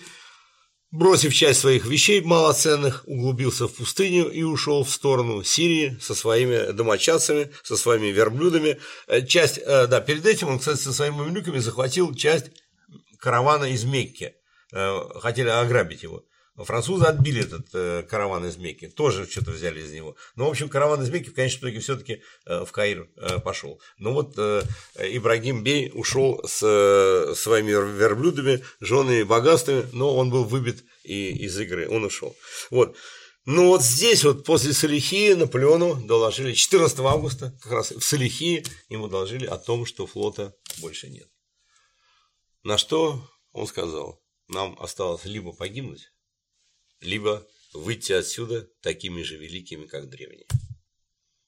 Бросив 0.91 1.35
часть 1.35 1.61
своих 1.61 1.85
вещей 1.85 2.23
малоценных, 2.23 3.05
углубился 3.07 3.69
в 3.69 3.75
пустыню 3.75 4.31
и 4.31 4.43
ушел 4.43 4.85
в 4.85 4.91
сторону 4.91 5.43
Сирии 5.43 5.99
со 6.01 6.15
своими 6.15 6.73
домочадцами, 6.73 7.53
со 7.63 7.77
своими 7.77 8.07
верблюдами. 8.07 8.79
Э, 9.07 9.21
часть, 9.27 9.59
э, 9.59 9.87
да, 9.87 10.01
перед 10.01 10.25
этим 10.25 10.49
он, 10.49 10.59
кстати, 10.59 10.79
со 10.79 10.95
своими 10.95 11.17
мамлюками 11.17 11.59
захватил 11.59 12.15
часть 12.15 12.47
каравана 13.19 13.65
из 13.65 13.85
Мекки. 13.85 14.35
Э, 14.73 15.01
хотели 15.21 15.51
ограбить 15.51 16.05
его. 16.05 16.25
Французы 16.65 17.05
отбили 17.05 17.43
этот 17.43 17.69
э, 17.73 18.03
караван 18.03 18.47
из 18.47 18.57
Мекки, 18.57 18.89
тоже 18.89 19.27
что-то 19.31 19.53
взяли 19.53 19.81
из 19.81 19.93
него. 19.93 20.17
Но, 20.37 20.47
в 20.47 20.51
общем, 20.51 20.69
караван 20.69 21.03
из 21.03 21.11
Мекки 21.11 21.31
в 21.31 21.35
конечном 21.35 21.71
итоге 21.71 21.81
все-таки 21.81 22.23
э, 22.47 22.65
в 22.65 22.73
Каир 22.73 23.09
э, 23.17 23.39
пошел. 23.39 23.81
Но 23.99 24.13
вот 24.13 24.35
э, 24.37 24.63
Ибрагим 24.99 25.63
Бей 25.63 25.91
ушел 25.95 26.43
с 26.45 26.61
э, 26.63 27.35
своими 27.35 27.71
верблюдами, 27.71 28.65
женами, 28.81 29.23
богатствами, 29.23 29.87
но 29.93 30.17
он 30.17 30.31
был 30.31 30.45
выбит 30.45 30.85
и 31.05 31.31
из 31.45 31.59
игры, 31.59 31.89
он 31.89 32.05
ушел. 32.05 32.37
Вот. 32.71 32.97
Ну 33.45 33.69
вот 33.69 33.83
здесь 33.83 34.25
вот 34.25 34.45
после 34.45 34.75
Салихии 34.75 35.33
Наполеону 35.33 35.95
доложили 36.07 36.53
14 36.53 36.99
августа, 36.99 37.57
как 37.63 37.73
раз 37.73 37.93
в 37.93 38.03
Салихии 38.03 38.65
ему 38.91 39.09
доложили 39.09 39.47
о 39.47 39.57
том, 39.57 39.87
что 39.87 40.07
флота 40.07 40.55
больше 40.81 41.09
нет. 41.09 41.29
На 42.63 42.77
что 42.77 43.27
он 43.53 43.67
сказал, 43.67 44.21
нам 44.49 44.77
осталось 44.81 45.25
либо 45.25 45.53
погибнуть, 45.53 46.11
либо 47.01 47.47
выйти 47.73 48.13
отсюда 48.13 48.69
такими 48.83 49.23
же 49.23 49.37
великими, 49.37 49.87
как 49.87 50.09
древние. 50.09 50.47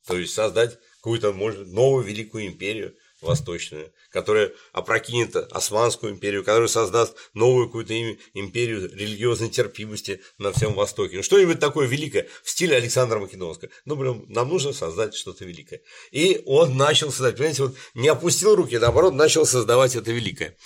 То 0.07 0.19
есть 0.19 0.35
создать 0.35 0.79
какую-то, 0.97 1.33
может, 1.33 1.69
новую 1.69 2.05
великую 2.05 2.47
империю– 2.47 2.97
восточную, 3.21 3.93
которая 4.11 4.53
опрокинет 4.73 5.37
Османскую 5.37 6.13
империю, 6.13 6.45
которая 6.45 6.69
создаст 6.69 7.17
новую 7.35 7.67
какую-то 7.67 7.95
империю 8.35 8.91
религиозной 8.95 9.51
терпимости 9.51 10.21
на 10.39 10.53
всем 10.53 10.75
Востоке. 10.75 11.17
Ну, 11.17 11.23
что-нибудь 11.23 11.61
такое 11.61 11.87
великое 11.87 12.29
в 12.43 12.51
стиле 12.51 12.77
Александра 12.77 13.19
Македонского. 13.19 13.71
Ну, 13.85 13.97
блин, 13.97 14.25
нам 14.29 14.49
нужно 14.49 14.73
создать 14.73 15.15
что-то 15.15 15.45
великое. 15.45 15.81
И 16.11 16.43
он 16.47 16.77
начал 16.77 17.11
создать, 17.11 17.37
понимаете, 17.37 17.63
вот 17.65 17.77
не 17.95 18.09
опустил 18.09 18.55
руки, 18.55 18.79
наоборот, 18.79 19.15
начал 19.15 19.47
создавать 19.47 19.97
это 19.97 20.11
великое. 20.13 20.57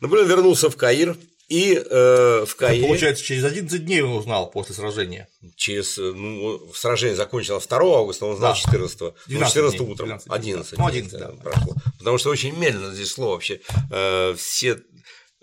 Наполеон 0.00 0.28
вернулся 0.28 0.68
в 0.68 0.76
Каир, 0.76 1.16
и 1.52 1.74
э, 1.74 2.46
в 2.46 2.56
Каире... 2.56 2.86
Получается, 2.86 3.22
через 3.22 3.44
11 3.44 3.84
дней 3.84 4.00
он 4.00 4.12
узнал 4.12 4.50
после 4.50 4.74
сражения. 4.74 5.28
Через, 5.54 5.98
ну, 5.98 6.72
сражение 6.72 7.14
закончилось 7.14 7.66
2 7.66 7.78
августа, 7.78 8.24
он 8.24 8.32
узнал 8.32 8.52
да. 8.54 8.58
14 8.58 9.00
-го. 9.02 9.14
12 9.26 9.54
14 9.54 9.78
дней, 9.78 9.90
утром, 9.92 10.06
12 10.06 10.28
11, 10.30 10.78
ну, 10.78 10.86
11 10.86 11.18
да, 11.18 11.28
да, 11.30 11.42
прошло. 11.42 11.74
Потому 11.98 12.16
что 12.16 12.30
очень 12.30 12.56
медленно 12.56 12.94
здесь 12.94 13.12
шло 13.12 13.32
вообще. 13.32 13.60
Э, 13.90 14.34
все, 14.34 14.78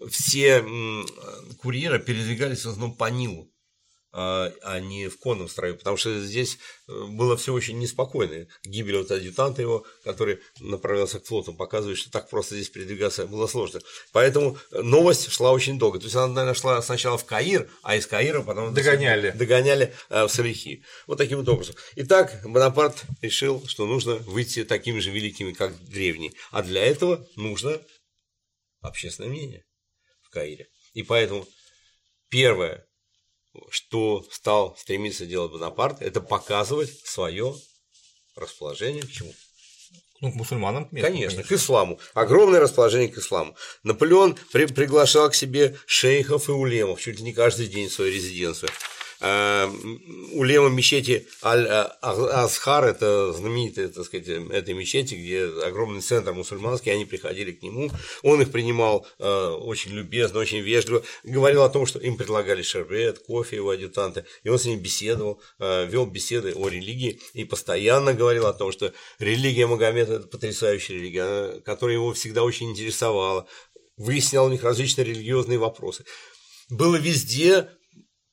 все 0.10 0.66
курьеры 1.62 2.00
передвигались 2.00 2.66
в 2.66 2.70
основном 2.70 2.96
по 2.96 3.06
Нилу. 3.12 3.48
А, 4.12 4.52
а 4.64 4.80
не 4.80 5.08
в 5.08 5.20
конном 5.20 5.48
строю, 5.48 5.78
потому 5.78 5.96
что 5.96 6.20
здесь 6.20 6.58
э, 6.88 7.04
было 7.10 7.38
все 7.38 7.54
очень 7.54 7.78
неспокойно. 7.78 8.48
Гибель 8.64 8.98
вот 8.98 9.12
адъютанта 9.12 9.62
его, 9.62 9.86
который 10.04 10.40
направлялся 10.60 11.20
к 11.20 11.26
флоту, 11.26 11.54
показывает, 11.54 12.00
что 12.00 12.10
так 12.10 12.28
просто 12.28 12.56
здесь 12.56 12.70
передвигаться 12.70 13.28
было 13.28 13.46
сложно. 13.46 13.82
Поэтому 14.12 14.58
новость 14.72 15.30
шла 15.30 15.52
очень 15.52 15.78
долго. 15.78 16.00
То 16.00 16.06
есть 16.06 16.16
она, 16.16 16.28
наверное, 16.28 16.56
шла 16.56 16.82
сначала 16.82 17.20
в 17.20 17.26
Каир, 17.26 17.70
а 17.84 17.96
из 17.96 18.08
Каира 18.08 18.42
потом 18.42 18.74
догоняли, 18.74 19.30
догоняли 19.30 19.94
э, 20.10 20.24
в 20.24 20.30
Салихи. 20.30 20.84
Вот 21.06 21.20
таким 21.20 21.38
вот 21.38 21.50
образом. 21.50 21.76
Итак, 21.96 22.42
Бонапарт 22.44 23.04
решил, 23.22 23.64
что 23.68 23.86
нужно 23.86 24.16
выйти 24.16 24.64
такими 24.64 25.00
же 25.00 25.12
великими, 25.12 25.54
как 25.54 25.78
древние. 25.86 26.34
А 26.50 26.64
для 26.64 26.84
этого 26.84 27.28
нужно 27.36 27.80
общественное 28.82 29.30
мнение 29.30 29.66
в 30.24 30.32
Каире. 30.32 30.68
И 30.94 31.04
поэтому 31.04 31.48
первое, 32.30 32.89
что 33.70 34.26
стал 34.32 34.76
стремиться 34.78 35.26
делать 35.26 35.52
Бонапарт, 35.52 36.02
это 36.02 36.22
показывать 36.22 36.92
свое 37.06 37.56
расположение 38.36 39.04
к 39.04 39.12
чему? 39.12 39.34
Ну, 40.22 40.32
к 40.34 40.36
мусульманам, 40.36 40.90
конечно, 40.90 41.10
конечно, 41.10 41.44
к 41.44 41.52
исламу. 41.54 42.00
Огромное 42.14 42.60
расположение 42.60 43.10
к 43.10 43.18
исламу. 43.18 43.56
Наполеон 43.84 44.38
при, 44.52 44.66
приглашал 44.66 45.30
к 45.30 45.36
себе 45.36 45.78
шейхов 45.86 46.50
и 46.50 46.52
улемов 46.52 47.02
чуть 47.02 47.20
ли 47.20 47.24
не 47.24 47.34
каждый 47.34 47.68
день 47.68 47.88
в 47.88 47.94
свою 47.94 48.14
резиденцию. 48.14 48.70
Э, 49.22 49.70
улема 50.32 50.70
мечети 50.70 51.28
Аль-Азхар, 51.44 52.86
это 52.86 53.34
знаменитая, 53.34 53.90
так 53.90 54.06
сказать, 54.06 54.28
этой 54.28 54.74
мечети, 54.74 55.16
где 55.16 55.46
огромный 55.66 56.02
центр 56.02 56.32
мусульманский, 56.32 56.92
они 56.92 57.04
приходили 57.04 57.52
к 57.52 57.62
нему, 57.62 57.92
он 58.24 58.42
их 58.42 58.52
принимал 58.52 59.06
э, 59.18 59.26
очень 59.26 59.92
любезно, 59.92 60.40
очень 60.40 60.60
вежливо, 60.60 61.04
говорил 61.24 61.64
о 61.64 61.70
том, 61.70 61.86
что 61.86 62.00
им 62.00 62.16
предлагали 62.16 62.62
шербет, 62.62 63.20
кофе 63.20 63.58
его 63.58 63.72
адъютанты, 63.72 64.26
и 64.44 64.50
он 64.50 64.58
с 64.58 64.66
ними 64.66 64.80
беседовал, 64.80 65.42
э, 65.60 65.86
вел 65.88 66.06
беседы 66.06 66.54
о 66.54 66.70
религии 66.70 67.20
и 67.34 67.44
постоянно 67.44 68.14
говорил 68.14 68.46
о 68.48 68.54
том, 68.54 68.72
что 68.72 68.94
религия 69.20 69.68
Магомеда– 69.68 70.14
это 70.16 70.28
потрясающая 70.28 70.96
религия, 70.96 71.60
которая 71.62 71.98
его 71.98 72.14
всегда 72.14 72.44
очень 72.44 72.72
интересовала, 72.72 73.48
выяснял 73.98 74.46
у 74.46 74.50
них 74.50 74.64
различные 74.64 75.04
религиозные 75.04 75.58
вопросы. 75.58 76.06
Было 76.70 76.96
везде 76.96 77.68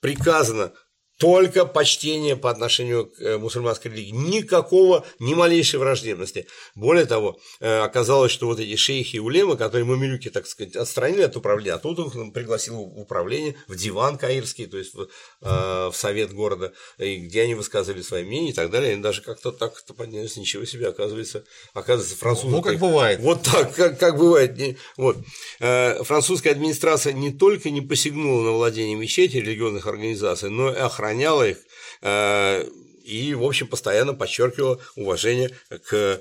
приказано 0.07 0.73
только 1.19 1.65
почтение 1.65 2.37
по 2.37 2.51
отношению 2.51 3.07
к 3.07 3.21
э, 3.21 3.39
мусульманской 3.39 3.91
религии. 3.91 4.11
Никакого, 4.11 5.07
ни 5.19 5.35
малейшей 5.35 5.81
враждебности. 5.81 6.47
Более 6.75 7.07
того, 7.07 7.39
э, 7.61 7.79
оказалось, 7.81 8.33
что 8.33 8.47
вот 8.47 8.61
эти 8.61 8.77
шейхи 8.77 9.17
и 9.17 9.19
улемы, 9.19 9.57
которые 9.57 9.85
мамилюки, 9.85 10.29
так 10.29 10.47
сказать, 10.47 10.77
отстранили 10.77 11.23
от 11.23 11.37
управления, 11.37 11.75
а 11.75 11.79
тут 11.79 11.99
он 11.99 12.33
пригласил 12.33 12.77
в 12.77 12.99
управление, 12.99 13.57
в 13.67 13.77
диван 13.77 14.19
каирский, 14.19 14.67
то 14.67 14.77
есть 14.77 14.95
в, 14.95 15.09
э, 15.41 15.91
в 15.91 15.95
совет 15.95 16.35
города, 16.35 16.75
и 16.99 17.17
где 17.17 17.43
они 17.43 17.55
высказывали 17.55 18.03
свои 18.03 18.25
мнения 18.25 18.51
и 18.51 18.55
так 18.55 18.71
далее. 18.71 18.93
Они 18.93 19.03
даже 19.03 19.23
как-то 19.23 19.53
так-то 19.53 19.95
поднялись, 19.95 20.37
ничего 20.37 20.67
себе, 20.67 20.89
оказывается, 20.89 21.45
оказывается, 21.73 22.19
французы. 22.19 22.49
Ну, 22.49 22.61
как 22.61 22.79
бывает. 22.79 23.21
Вот 23.21 23.43
так, 23.43 23.75
как, 23.75 23.99
как 23.99 24.19
бывает. 24.19 24.77
Вот. 24.97 25.17
Французская 25.59 26.51
администрация 26.51 27.13
не 27.15 27.31
только 27.31 27.71
не 27.71 27.81
посягнула 27.81 28.43
на 28.43 28.53
владение 28.53 28.97
мечети 28.97 29.39
религиозных 29.39 29.87
организаций, 29.87 30.51
но 30.51 30.71
и 30.71 30.77
охраняла 30.77 31.06
охраняла 31.07 31.49
их 31.49 31.59
э, 32.03 32.69
и, 33.05 33.35
в 33.35 33.45
общем, 33.45 33.69
постоянно 33.69 34.15
подчеркивала 34.15 34.81
уважение 34.97 35.51
к 35.89 36.21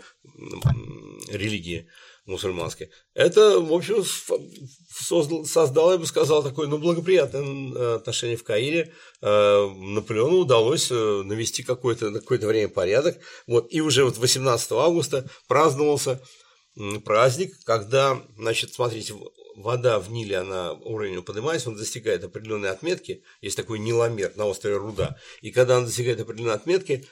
религии 1.29 1.87
мусульманской. 2.25 2.89
Это, 3.13 3.59
в 3.59 3.73
общем, 3.73 4.03
создал, 4.89 5.45
создало, 5.45 5.93
я 5.93 5.97
бы 5.97 6.05
сказал, 6.05 6.43
такое 6.43 6.67
ну, 6.67 6.77
благоприятное 6.77 7.95
отношение 7.95 8.37
в 8.37 8.43
Каире. 8.43 8.93
Э, 9.21 9.67
Наполеону 9.67 10.37
удалось 10.37 10.91
э, 10.91 11.21
навести 11.23 11.63
какое-то 11.63 12.11
какое 12.11 12.39
время 12.39 12.69
порядок. 12.69 13.17
Вот, 13.47 13.67
и 13.71 13.81
уже 13.81 14.05
вот 14.05 14.17
18 14.17 14.71
августа 14.71 15.29
праздновался 15.47 16.21
праздник, 17.05 17.53
когда, 17.63 18.21
значит, 18.37 18.73
смотрите, 18.73 19.13
вода 19.55 19.99
в 19.99 20.11
Ниле, 20.11 20.37
она 20.37 20.73
уровень 20.73 21.21
поднимается, 21.23 21.69
он 21.69 21.75
достигает 21.75 22.23
определенной 22.23 22.69
отметки, 22.69 23.23
есть 23.41 23.57
такой 23.57 23.79
Ниломер 23.79 24.33
на 24.35 24.45
острове 24.45 24.77
Руда, 24.77 25.17
и 25.41 25.51
когда 25.51 25.77
он 25.77 25.85
достигает 25.85 26.19
определенной 26.19 26.55
отметки, 26.55 27.07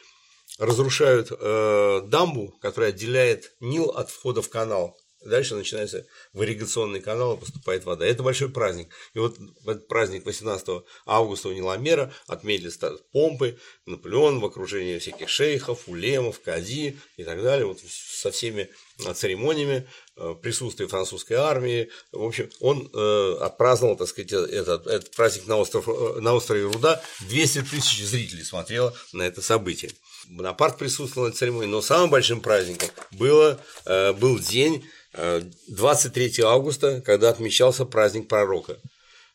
разрушают 0.59 1.31
э, 1.31 2.01
дамбу, 2.05 2.55
которая 2.61 2.91
отделяет 2.91 3.55
Нил 3.59 3.85
от 3.85 4.09
входа 4.09 4.41
в 4.41 4.49
канал. 4.49 4.97
Дальше 5.25 5.55
начинается 5.55 6.05
в 6.33 6.43
ирригационный 6.43 6.99
канал 6.99 7.35
и 7.35 7.39
поступает 7.39 7.83
вода. 7.85 8.05
Это 8.05 8.23
большой 8.23 8.49
праздник. 8.49 8.89
И 9.13 9.19
вот 9.19 9.37
этот 9.65 9.87
праздник 9.87 10.25
18 10.25 10.83
августа 11.05 11.49
у 11.49 11.53
Ниломера 11.53 12.11
отметили 12.27 12.71
помпы, 13.11 13.57
Наполеон 13.85 14.39
в 14.39 14.45
окружении 14.45 14.99
всяких 14.99 15.29
шейхов, 15.29 15.87
улемов, 15.87 16.39
кази 16.41 16.97
и 17.17 17.23
так 17.23 17.41
далее. 17.41 17.65
Вот 17.65 17.79
со 17.79 18.31
всеми 18.31 18.69
церемониями 19.13 19.87
э, 20.15 20.35
присутствие 20.41 20.87
французской 20.87 21.33
армии. 21.33 21.89
В 22.11 22.23
общем, 22.23 22.49
он 22.59 22.89
э, 22.93 23.37
отпраздновал, 23.41 23.97
так 23.97 24.07
сказать, 24.07 24.31
этот, 24.31 24.87
этот 24.87 25.11
праздник 25.11 25.47
на, 25.47 25.57
остров, 25.57 25.87
э, 25.87 26.19
на 26.19 26.33
острове 26.33 26.63
Руда. 26.63 27.01
200 27.21 27.63
тысяч 27.63 28.05
зрителей 28.05 28.43
смотрело 28.43 28.95
на 29.11 29.23
это 29.23 29.41
событие. 29.41 29.91
Бонапарт 30.29 30.77
присутствовал 30.77 31.27
на 31.27 31.33
церемонии, 31.33 31.69
но 31.69 31.81
самым 31.81 32.09
большим 32.09 32.41
праздником 32.41 32.89
было, 33.11 33.59
был 33.85 34.39
день 34.39 34.85
23 35.13 36.41
августа, 36.43 37.01
когда 37.01 37.29
отмечался 37.29 37.85
праздник 37.85 38.27
пророка. 38.27 38.77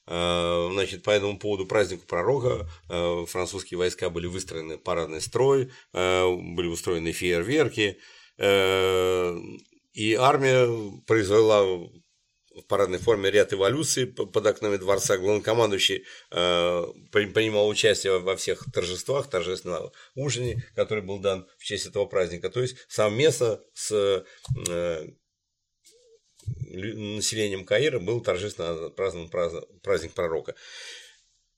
Значит, 0.07 1.03
по 1.03 1.11
этому 1.11 1.39
поводу 1.39 1.67
празднику 1.67 2.07
пророка 2.07 2.67
французские 3.27 3.79
войска 3.79 4.09
были 4.11 4.27
выстроены 4.27 4.79
парадный 4.79 5.21
строй, 5.21 5.71
были 5.93 6.67
устроены 6.67 7.13
фейерверки, 7.13 7.99
Э, 8.39 9.37
и 9.93 10.15
армия 10.15 10.69
произвела 11.07 11.89
в 12.63 12.67
парадной 12.67 12.99
форме 12.99 13.31
ряд 13.31 13.53
эволюций 13.53 14.07
под 14.07 14.47
окнами 14.47 14.77
дворца. 14.77 15.17
Главнокомандующий 15.17 16.05
э, 16.31 16.85
принимал 17.13 17.69
участие 17.69 18.19
во 18.19 18.37
всех 18.37 18.65
торжествах, 18.73 19.29
торжественном 19.29 19.91
ужине, 20.15 20.65
который 20.75 21.03
был 21.03 21.19
дан 21.19 21.47
в 21.59 21.65
честь 21.65 21.87
этого 21.87 22.07
праздника. 22.07 22.51
То 22.51 22.61
есть 22.61 22.77
совместно 22.89 23.61
с 23.75 24.25
э, 24.69 25.07
населением 26.47 27.65
Каира 27.65 27.99
был 27.99 28.21
торжественно 28.21 28.91
празднован 28.91 29.31
праздник 29.83 30.13
пророка. 30.13 30.55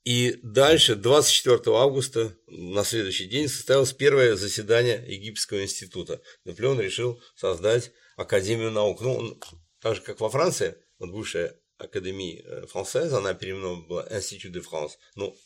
И 0.04 0.38
дальше, 0.42 0.94
24 0.94 1.76
августа, 1.76 2.34
на 2.46 2.84
следующий 2.84 3.26
день, 3.26 3.48
состоялось 3.48 3.92
первое 3.92 4.34
заседание 4.34 5.04
Египетского 5.06 5.62
института. 5.62 6.22
Наполеон 6.44 6.80
решил 6.80 7.22
создать 7.36 7.92
Академию 8.16 8.70
наук. 8.70 9.02
Ну, 9.02 9.14
он, 9.14 9.40
так 9.80 9.96
же, 9.96 10.00
как 10.00 10.20
во 10.20 10.30
Франции, 10.30 10.74
вот 11.00 11.10
бывшая 11.10 11.56
Академии 11.78 12.44
Францез, 12.66 13.12
она 13.12 13.34
переименована 13.34 13.82
была 13.86 14.06
Институт 14.10 14.52
де 14.52 14.60
Франс. 14.60 14.98
Ну, 15.16 15.36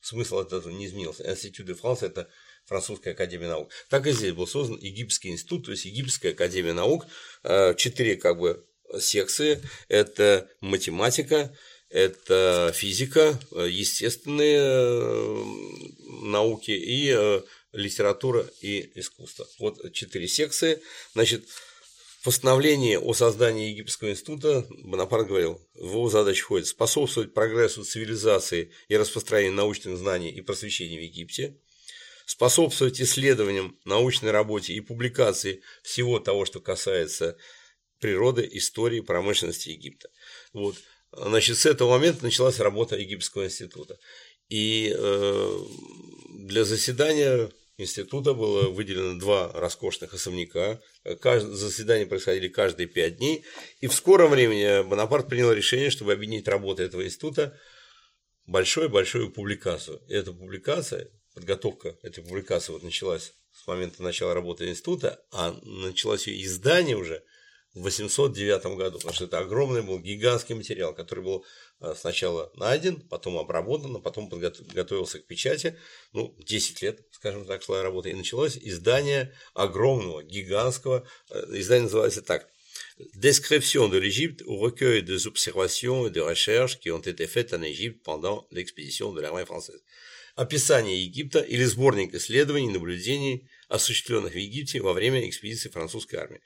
смысл 0.00 0.38
этого 0.40 0.70
не 0.70 0.86
изменился. 0.86 1.28
Институт 1.28 1.66
де 1.66 1.74
Франс– 1.74 2.02
это 2.04 2.28
Французская 2.66 3.10
академия 3.12 3.48
наук. 3.48 3.72
Так 3.88 4.06
и 4.06 4.12
здесь 4.12 4.32
был 4.32 4.46
создан 4.46 4.78
Египетский 4.78 5.30
институт, 5.30 5.64
то 5.64 5.72
есть 5.72 5.86
Египетская 5.86 6.32
академия 6.32 6.74
наук. 6.74 7.06
Четыре 7.42 8.16
как 8.16 8.38
бы 8.38 8.64
секции– 9.00 9.60
это 9.88 10.48
математика, 10.60 11.56
это 11.88 12.70
физика, 12.74 13.40
естественные 13.50 14.60
науки 16.22 16.70
и 16.70 17.42
литература 17.72 18.46
и 18.60 18.92
искусство. 18.94 19.48
Вот 19.58 19.92
четыре 19.92 20.28
секции. 20.28 20.82
Значит, 21.14 21.46
в 22.20 22.24
постановлении 22.24 22.96
о 22.96 23.14
создании 23.14 23.70
Египетского 23.70 24.10
института 24.10 24.66
Бонапарт 24.84 25.26
говорил, 25.26 25.66
в 25.72 25.84
его 25.84 26.10
задачу 26.10 26.44
входит 26.44 26.66
способствовать 26.66 27.32
прогрессу 27.32 27.82
цивилизации 27.82 28.72
и 28.88 28.96
распространению 28.98 29.56
научных 29.56 29.96
знаний 29.96 30.30
и 30.30 30.42
просвещения 30.42 30.98
в 30.98 31.02
Египте, 31.02 31.56
способствовать 32.26 33.00
исследованиям, 33.00 33.78
научной 33.86 34.32
работе 34.32 34.74
и 34.74 34.80
публикации 34.80 35.62
всего 35.82 36.18
того, 36.18 36.44
что 36.44 36.60
касается 36.60 37.38
природы, 38.00 38.46
истории, 38.52 39.00
промышленности 39.00 39.70
Египта. 39.70 40.10
Вот. 40.52 40.76
Значит, 41.12 41.56
с 41.56 41.64
этого 41.64 41.92
момента 41.92 42.22
началась 42.22 42.58
работа 42.58 42.96
Египетского 42.96 43.46
института. 43.46 43.98
И 44.50 44.94
э, 44.94 45.58
для 46.34 46.64
заседания 46.64 47.50
института 47.80 48.34
было 48.34 48.68
выделено 48.68 49.18
два 49.18 49.50
роскошных 49.52 50.14
особняка. 50.14 50.80
Заседания 51.04 52.06
происходили 52.06 52.48
каждые 52.48 52.86
пять 52.86 53.16
дней. 53.16 53.44
И 53.80 53.86
в 53.86 53.94
скором 53.94 54.30
времени 54.30 54.82
Бонапарт 54.88 55.28
принял 55.28 55.52
решение, 55.52 55.90
чтобы 55.90 56.12
объединить 56.12 56.48
работу 56.48 56.82
этого 56.82 57.04
института 57.04 57.58
большую-большую 58.46 59.30
публикацию. 59.30 60.00
И 60.08 60.14
эта 60.14 60.32
публикация, 60.32 61.08
подготовка 61.34 61.96
этой 62.02 62.22
публикации 62.22 62.72
вот 62.72 62.82
началась 62.82 63.32
с 63.52 63.66
момента 63.66 64.02
начала 64.02 64.34
работы 64.34 64.68
института, 64.68 65.20
а 65.32 65.58
началось 65.62 66.26
ее 66.26 66.44
издание 66.44 66.96
уже 66.96 67.22
в 67.74 67.82
809 67.82 68.76
году, 68.76 68.98
потому 68.98 69.14
что 69.14 69.26
это 69.26 69.38
огромный 69.38 69.82
был 69.82 70.00
гигантский 70.00 70.56
материал, 70.56 70.92
который 70.92 71.22
был 71.22 71.44
сначала 71.96 72.50
найден, 72.54 73.00
потом 73.00 73.38
обработан, 73.38 73.96
а 73.96 74.00
потом 74.00 74.28
подготовился 74.28 75.18
к 75.18 75.26
печати. 75.26 75.78
Ну, 76.12 76.34
10 76.38 76.82
лет, 76.82 77.00
скажем 77.12 77.46
так, 77.46 77.62
шла 77.62 77.82
работа. 77.82 78.08
И 78.08 78.14
началось 78.14 78.56
издание 78.56 79.34
огромного, 79.54 80.22
гигантского. 80.22 81.06
Э, 81.30 81.44
издание 81.52 81.84
называется 81.84 82.22
так. 82.22 82.48
Description 83.14 83.88
de 83.88 83.98
l'Égypte 83.98 84.42
au 84.46 84.58
recueil 84.58 85.02
des 85.02 85.26
observations 85.26 86.06
et 86.06 86.10
des 86.10 86.20
recherches 86.20 86.78
qui 86.78 86.90
ont 86.90 87.00
été 87.00 87.26
faites 87.26 87.54
en 87.54 87.62
Égypte 87.62 88.02
pendant 88.04 88.46
l'expédition 88.50 89.12
de 89.12 89.20
l'armée 89.22 89.46
française. 89.46 89.82
Описание 90.36 91.02
Египта 91.02 91.40
или 91.40 91.64
сборник 91.64 92.14
исследований 92.14 92.68
и 92.68 92.70
наблюдений, 92.70 93.48
осуществленных 93.68 94.34
в 94.34 94.38
Египте 94.38 94.80
во 94.80 94.92
время 94.92 95.26
экспедиции 95.28 95.70
французской 95.70 96.16
армии. 96.16 96.40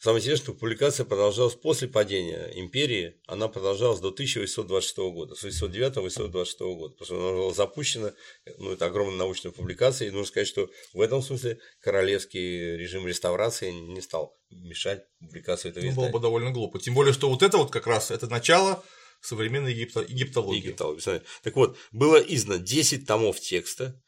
Самое 0.00 0.20
интересное, 0.20 0.44
что 0.44 0.54
публикация 0.54 1.04
продолжалась 1.04 1.54
после 1.54 1.88
падения 1.88 2.52
империи, 2.54 3.16
она 3.26 3.48
продолжалась 3.48 3.98
до 3.98 4.08
1826 4.08 4.98
года, 4.98 5.34
с 5.34 5.44
1809-1826 5.44 6.74
года, 6.74 6.94
потому 6.94 7.04
что 7.04 7.16
она 7.16 7.36
была 7.36 7.52
запущена, 7.52 8.12
ну, 8.58 8.72
это 8.72 8.86
огромная 8.86 9.18
научная 9.18 9.50
публикация, 9.50 10.06
и 10.06 10.10
нужно 10.12 10.26
сказать, 10.26 10.46
что 10.46 10.70
в 10.92 11.00
этом 11.00 11.20
смысле 11.20 11.58
королевский 11.80 12.76
режим 12.76 13.08
реставрации 13.08 13.72
не 13.72 14.00
стал 14.00 14.38
мешать 14.50 15.04
публикации 15.18 15.70
этого 15.70 15.84
ну, 15.84 15.90
издания. 15.90 16.08
было 16.10 16.18
бы 16.18 16.22
довольно 16.22 16.50
глупо, 16.52 16.78
тем 16.78 16.94
более, 16.94 17.12
что 17.12 17.28
вот 17.28 17.42
это 17.42 17.58
вот 17.58 17.72
как 17.72 17.88
раз, 17.88 18.12
это 18.12 18.28
начало 18.28 18.84
современной 19.20 19.72
египто... 19.72 20.02
египтологии. 20.02 20.58
египтологии. 20.58 21.22
Так 21.42 21.56
вот, 21.56 21.76
было 21.90 22.18
издано 22.18 22.58
10 22.58 23.04
томов 23.04 23.40
текста, 23.40 24.00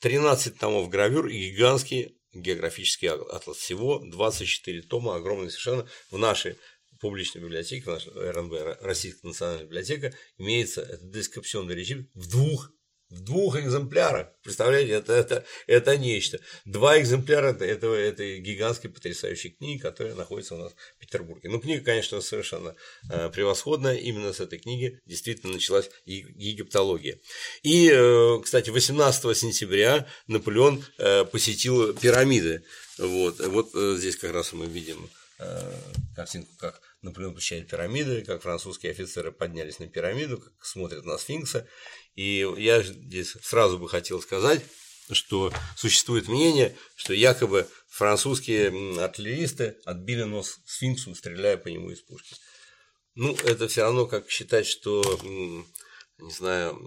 13 0.00 0.58
томов 0.58 0.88
гравюр 0.88 1.28
и 1.28 1.50
гигантские 1.50 2.15
географический 2.40 3.08
атлас. 3.08 3.56
Всего 3.58 3.98
24 3.98 4.82
тома, 4.82 5.16
огромный 5.16 5.50
совершенно. 5.50 5.88
В 6.10 6.18
нашей 6.18 6.56
публичной 7.00 7.42
библиотеке, 7.42 7.84
в 7.84 7.88
нашей 7.88 8.12
РНБ, 8.12 8.80
Российская 8.80 9.26
национальная 9.26 9.64
библиотека, 9.64 10.14
имеется 10.38 10.82
этот 10.82 11.10
дескрипционный 11.10 11.74
режим 11.74 12.08
в 12.14 12.28
двух 12.28 12.70
в 13.10 13.20
двух 13.20 13.56
экземплярах. 13.56 14.28
Представляете, 14.42 14.92
это, 14.92 15.12
это, 15.12 15.44
это 15.66 15.96
нечто. 15.96 16.40
Два 16.64 17.00
экземпляра 17.00 17.52
этого, 17.52 17.94
этой 17.94 18.40
гигантской 18.40 18.90
потрясающей 18.90 19.50
книги, 19.50 19.80
которая 19.80 20.14
находится 20.14 20.56
у 20.56 20.58
нас 20.58 20.72
в 20.72 21.00
Петербурге. 21.00 21.48
Ну, 21.48 21.60
книга, 21.60 21.84
конечно, 21.84 22.20
совершенно 22.20 22.74
э, 23.10 23.30
превосходная. 23.30 23.96
Именно 23.96 24.32
с 24.32 24.40
этой 24.40 24.58
книги 24.58 25.00
действительно 25.06 25.52
началась 25.52 25.88
египтология. 26.04 27.20
И, 27.62 27.90
э, 27.92 28.40
кстати, 28.42 28.70
18 28.70 29.36
сентября 29.36 30.06
Наполеон 30.26 30.84
э, 30.98 31.24
посетил 31.24 31.94
пирамиды. 31.94 32.64
Вот, 32.98 33.38
вот 33.38 33.70
э, 33.74 33.96
здесь 33.98 34.16
как 34.16 34.32
раз 34.32 34.52
мы 34.52 34.66
видим 34.66 35.08
э, 35.38 35.74
картинку, 36.16 36.50
как 36.58 36.80
Наполеон 37.06 37.34
посещает 37.34 37.68
пирамиды, 37.68 38.22
как 38.22 38.42
французские 38.42 38.92
офицеры 38.92 39.32
поднялись 39.32 39.78
на 39.78 39.88
пирамиду, 39.88 40.38
как 40.38 40.52
смотрят 40.64 41.04
на 41.04 41.16
сфинкса. 41.16 41.66
И 42.14 42.46
я 42.58 42.82
здесь 42.82 43.36
сразу 43.42 43.78
бы 43.78 43.88
хотел 43.88 44.20
сказать, 44.20 44.62
что 45.12 45.52
существует 45.76 46.28
мнение, 46.28 46.76
что 46.96 47.14
якобы 47.14 47.68
французские 47.88 49.00
артиллеристы 49.02 49.76
отбили 49.84 50.24
нос 50.24 50.58
сфинксу, 50.66 51.14
стреляя 51.14 51.56
по 51.56 51.68
нему 51.68 51.90
из 51.90 52.02
пушки. 52.02 52.34
Ну, 53.14 53.34
это 53.44 53.68
все 53.68 53.82
равно 53.82 54.06
как 54.06 54.28
считать, 54.28 54.66
что, 54.66 55.02
не 55.22 56.30
знаю, 56.30 56.78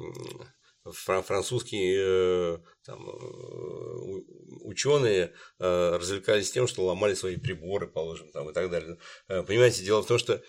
французские 0.92 1.98
э, 2.00 2.58
там, 2.86 3.10
э, 3.10 4.22
ученые 4.62 5.34
э, 5.60 5.96
развлекались 5.98 6.52
тем, 6.52 6.68
что 6.68 6.86
ломали 6.86 7.14
свои 7.14 7.38
приборы, 7.38 7.88
положим, 7.88 8.32
там, 8.32 8.50
и 8.50 8.54
так 8.54 8.70
далее. 8.70 8.98
Понимаете, 9.28 9.84
дело 9.84 10.02
в 10.02 10.08
том, 10.08 10.18
что 10.18 10.42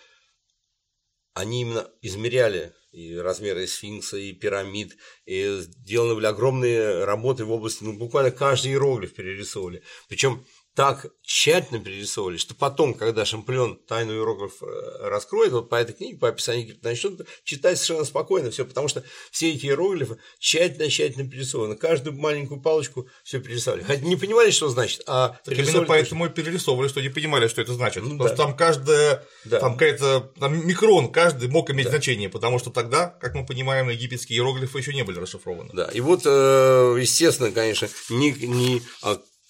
они 1.33 1.61
именно 1.61 1.89
измеряли 2.01 2.73
и 2.91 3.15
размеры 3.15 3.65
сфинкса, 3.67 4.17
и 4.17 4.33
пирамид, 4.33 4.97
и 5.25 5.59
сделаны 5.59 6.15
были 6.15 6.25
огромные 6.25 7.05
работы 7.05 7.45
в 7.45 7.51
области, 7.51 7.83
ну, 7.83 7.97
буквально 7.97 8.31
каждый 8.31 8.71
иероглиф 8.71 9.13
перерисовывали. 9.13 9.81
Причем 10.09 10.45
так 10.75 11.07
тщательно 11.21 11.79
перерисовывали, 11.79 12.37
что 12.37 12.55
потом, 12.55 12.93
когда 12.93 13.25
Шамплен 13.25 13.77
тайну 13.87 14.13
иероглиф 14.13 14.63
э, 14.63 15.09
раскроет, 15.09 15.51
вот 15.51 15.69
по 15.69 15.75
этой 15.75 15.93
книге, 15.93 16.17
по 16.17 16.29
описанию 16.29 16.63
Египта, 16.63 16.89
начнет 16.89 17.27
читать 17.43 17.77
совершенно 17.77 18.05
спокойно 18.05 18.51
все, 18.51 18.65
потому 18.65 18.87
что 18.87 19.03
все 19.31 19.51
эти 19.51 19.65
иероглифы 19.65 20.17
тщательно-тщательно 20.39 21.27
перерисованы. 21.29 21.75
Каждую 21.75 22.17
маленькую 22.17 22.61
палочку 22.61 23.07
все 23.23 23.39
перерисовали. 23.39 23.83
Хотя 23.83 24.01
не 24.01 24.15
понимали, 24.15 24.49
что 24.51 24.69
значит, 24.69 25.03
а 25.07 25.37
Именно 25.45 25.83
поэтому 25.83 26.25
и 26.25 26.29
перерисовывали, 26.29 26.87
что 26.87 27.01
не 27.01 27.09
понимали, 27.09 27.47
что 27.47 27.61
это 27.61 27.73
значит. 27.73 28.03
Ну, 28.03 28.11
потому 28.11 28.29
да. 28.29 28.35
что 28.35 28.37
там 28.37 28.55
каждая, 28.55 29.25
да. 29.43 29.59
там 29.59 29.73
какая-то, 29.73 30.31
там 30.39 30.65
микрон 30.65 31.11
каждый 31.11 31.49
мог 31.49 31.69
иметь 31.69 31.85
да. 31.85 31.91
значение, 31.91 32.29
потому 32.29 32.59
что 32.59 32.69
тогда, 32.71 33.07
как 33.07 33.35
мы 33.35 33.45
понимаем, 33.45 33.89
египетские 33.89 34.39
иероглифы 34.39 34.77
еще 34.77 34.93
не 34.93 35.03
были 35.03 35.19
расшифрованы. 35.19 35.71
Да, 35.73 35.89
и 35.93 35.99
вот, 35.99 36.21
э, 36.25 36.97
естественно, 36.99 37.51
конечно, 37.51 37.89
не, 38.09 38.31
не 38.31 38.81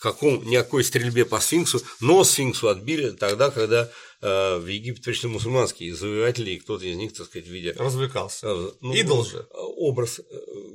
каком, 0.02 0.44
никакой 0.44 0.84
стрельбе 0.84 1.26
по 1.26 1.40
сфинксу, 1.40 1.82
но 2.00 2.24
сфинксу 2.24 2.70
отбили 2.70 3.12
тогда, 3.12 3.52
когда 3.52 3.90
э, 4.22 4.58
в 4.58 4.66
Египет 4.66 5.04
пришли 5.04 5.30
мусульманские 5.30 5.96
завоеватели, 5.96 6.52
и 6.52 6.60
кто-то 6.60 6.86
из 6.86 6.96
них, 6.98 7.14
так 7.14 7.28
сказать, 7.28 7.48
в 7.48 7.52
виде... 7.52 7.74
Развлекался. 7.78 8.48
Э, 8.48 8.72
ну, 8.82 8.94
Идол 8.94 9.24
же. 9.24 9.48
Образ 9.52 10.20
э, 10.20 10.24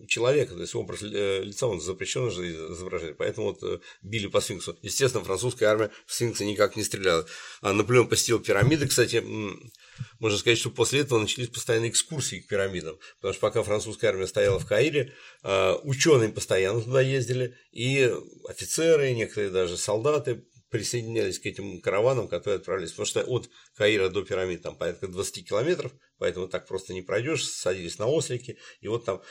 человека, 0.07 0.55
то 0.55 0.61
есть 0.61 0.75
образ 0.77 1.03
э, 1.03 1.43
лица, 1.43 1.67
он 1.67 1.81
запрещен 1.81 2.31
же 2.31 2.73
изображать, 2.73 3.17
поэтому 3.17 3.49
вот 3.49 3.83
били 4.01 4.29
по 4.29 4.41
сфинксу. 4.41 4.79
Естественно, 4.83 5.25
французская 5.25 5.67
армия 5.67 5.91
в 6.07 6.15
сфинкса 6.15 6.45
никак 6.45 6.77
не 6.77 6.85
стреляла. 6.85 7.27
А 7.63 7.73
Наполеон 7.73 8.09
посетил 8.09 8.39
пирамиды, 8.39 8.87
кстати, 8.87 9.25
можно 10.19 10.39
сказать, 10.39 10.59
что 10.59 10.71
после 10.71 11.01
этого 11.01 11.19
начались 11.19 11.49
постоянные 11.49 11.91
экскурсии 11.91 12.41
к 12.41 12.49
пирамидам, 12.49 12.99
потому 13.17 13.33
что 13.33 13.41
пока 13.41 13.63
французская 13.63 14.09
армия 14.09 14.27
стояла 14.27 14.59
в 14.59 14.67
Каире, 14.67 15.13
а, 15.43 15.77
ученые 15.83 16.31
постоянно 16.31 16.83
туда 16.83 17.01
ездили, 17.01 17.57
и 17.73 18.13
офицеры, 18.49 19.11
и 19.11 19.15
некоторые 19.15 19.51
даже 19.51 19.77
солдаты 19.77 20.45
присоединялись 20.71 21.39
к 21.39 21.47
этим 21.47 21.81
караванам, 21.81 22.29
которые 22.29 22.57
отправились, 22.57 22.91
потому 22.91 23.07
что 23.07 23.23
от 23.23 23.49
Каира 23.77 24.09
до 24.09 24.23
пирамид 24.23 24.63
там 24.63 24.77
порядка 24.77 25.07
20 25.07 25.49
километров, 25.49 25.93
поэтому 26.19 26.49
так 26.49 26.67
просто 26.67 26.93
не 26.93 27.03
пройдешь, 27.03 27.47
садились 27.47 27.99
на 27.99 28.07
ослики, 28.07 28.59
и 28.81 28.89
вот 28.89 29.05
там 29.05 29.23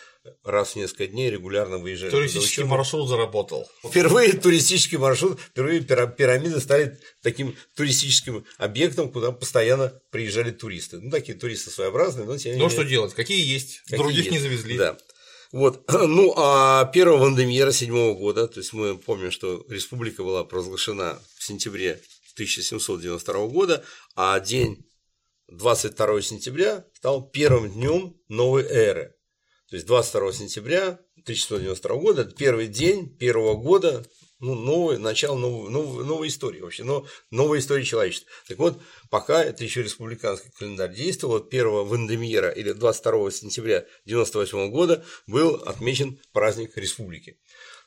раз 0.44 0.74
в 0.74 0.76
несколько 0.78 1.08
дней 1.08 1.30
регулярно 1.30 1.78
выезжали. 1.78 2.12
Туристический 2.12 2.64
маршрут 2.64 3.10
заработал. 3.10 3.70
Впервые 3.84 4.34
туристический 4.34 4.98
маршрут, 4.98 5.40
впервые 5.40 5.82
пирамиды 5.82 6.60
стали 6.60 6.98
таким 7.22 7.56
туристическим 7.76 8.46
объектом, 8.58 9.12
куда 9.12 9.32
постоянно 9.32 10.00
приезжали 10.12 10.52
туристы. 10.52 11.00
Ну, 11.00 11.12
такие 11.12 11.38
туристы 11.38 11.70
своеобразные, 11.70 12.26
но 12.26 12.38
тем 12.38 12.54
не 12.56 12.60
Ну, 12.60 12.70
что 12.70 12.84
делать? 12.84 13.14
Какие 13.14 13.46
есть? 13.46 13.82
Какие 13.82 13.98
Других 13.98 14.26
есть. 14.26 14.32
не 14.32 14.40
завезли. 14.40 14.78
Да. 14.78 14.98
Вот. 15.52 15.84
Ну, 15.92 16.34
а 16.38 16.86
первого 16.86 17.26
Вандемира 17.26 17.72
седьмого 17.72 18.14
года, 18.16 18.48
то 18.48 18.60
есть 18.60 18.74
мы 18.74 18.98
помним, 18.98 19.32
что 19.32 19.66
республика 19.70 20.24
была 20.24 20.44
провозглашена 20.44 21.20
в 21.38 21.44
сентябре 21.44 22.02
1792 22.34 23.48
года, 23.48 23.84
а 24.16 24.40
день 24.40 24.86
22 25.48 26.22
сентября 26.22 26.86
стал 26.94 27.30
первым 27.30 27.72
днем 27.72 28.18
новой 28.28 28.64
эры. 28.64 29.16
То 29.70 29.76
есть 29.76 29.88
22 29.88 30.34
сентября 30.34 31.00
1692 31.24 31.96
года, 31.98 32.22
это 32.22 32.36
первый 32.36 32.68
день 32.68 33.10
первого 33.18 33.56
года 33.56 34.06
ну, 34.46 34.56
новое, 34.56 34.98
начало 34.98 35.38
новой, 35.38 35.70
новой, 35.70 36.06
новой 36.06 36.28
истории 36.28 36.62
вообще, 36.62 36.84
но, 36.84 37.06
новой 37.32 37.60
истории 37.60 37.84
человечества. 37.84 38.30
Так 38.48 38.60
вот, 38.60 38.82
пока 39.10 39.44
это 39.44 39.64
еще 39.64 39.82
республиканский 39.82 40.52
календарь 40.58 40.94
действовал, 40.94 41.34
вот 41.34 41.54
1 41.54 41.68
Вандемьера 41.86 42.50
или 42.50 42.72
22 42.72 43.32
сентября 43.32 43.78
1998 43.78 44.70
года 44.72 45.04
был 45.28 45.56
отмечен 45.56 46.20
праздник 46.32 46.78
республики. 46.78 47.38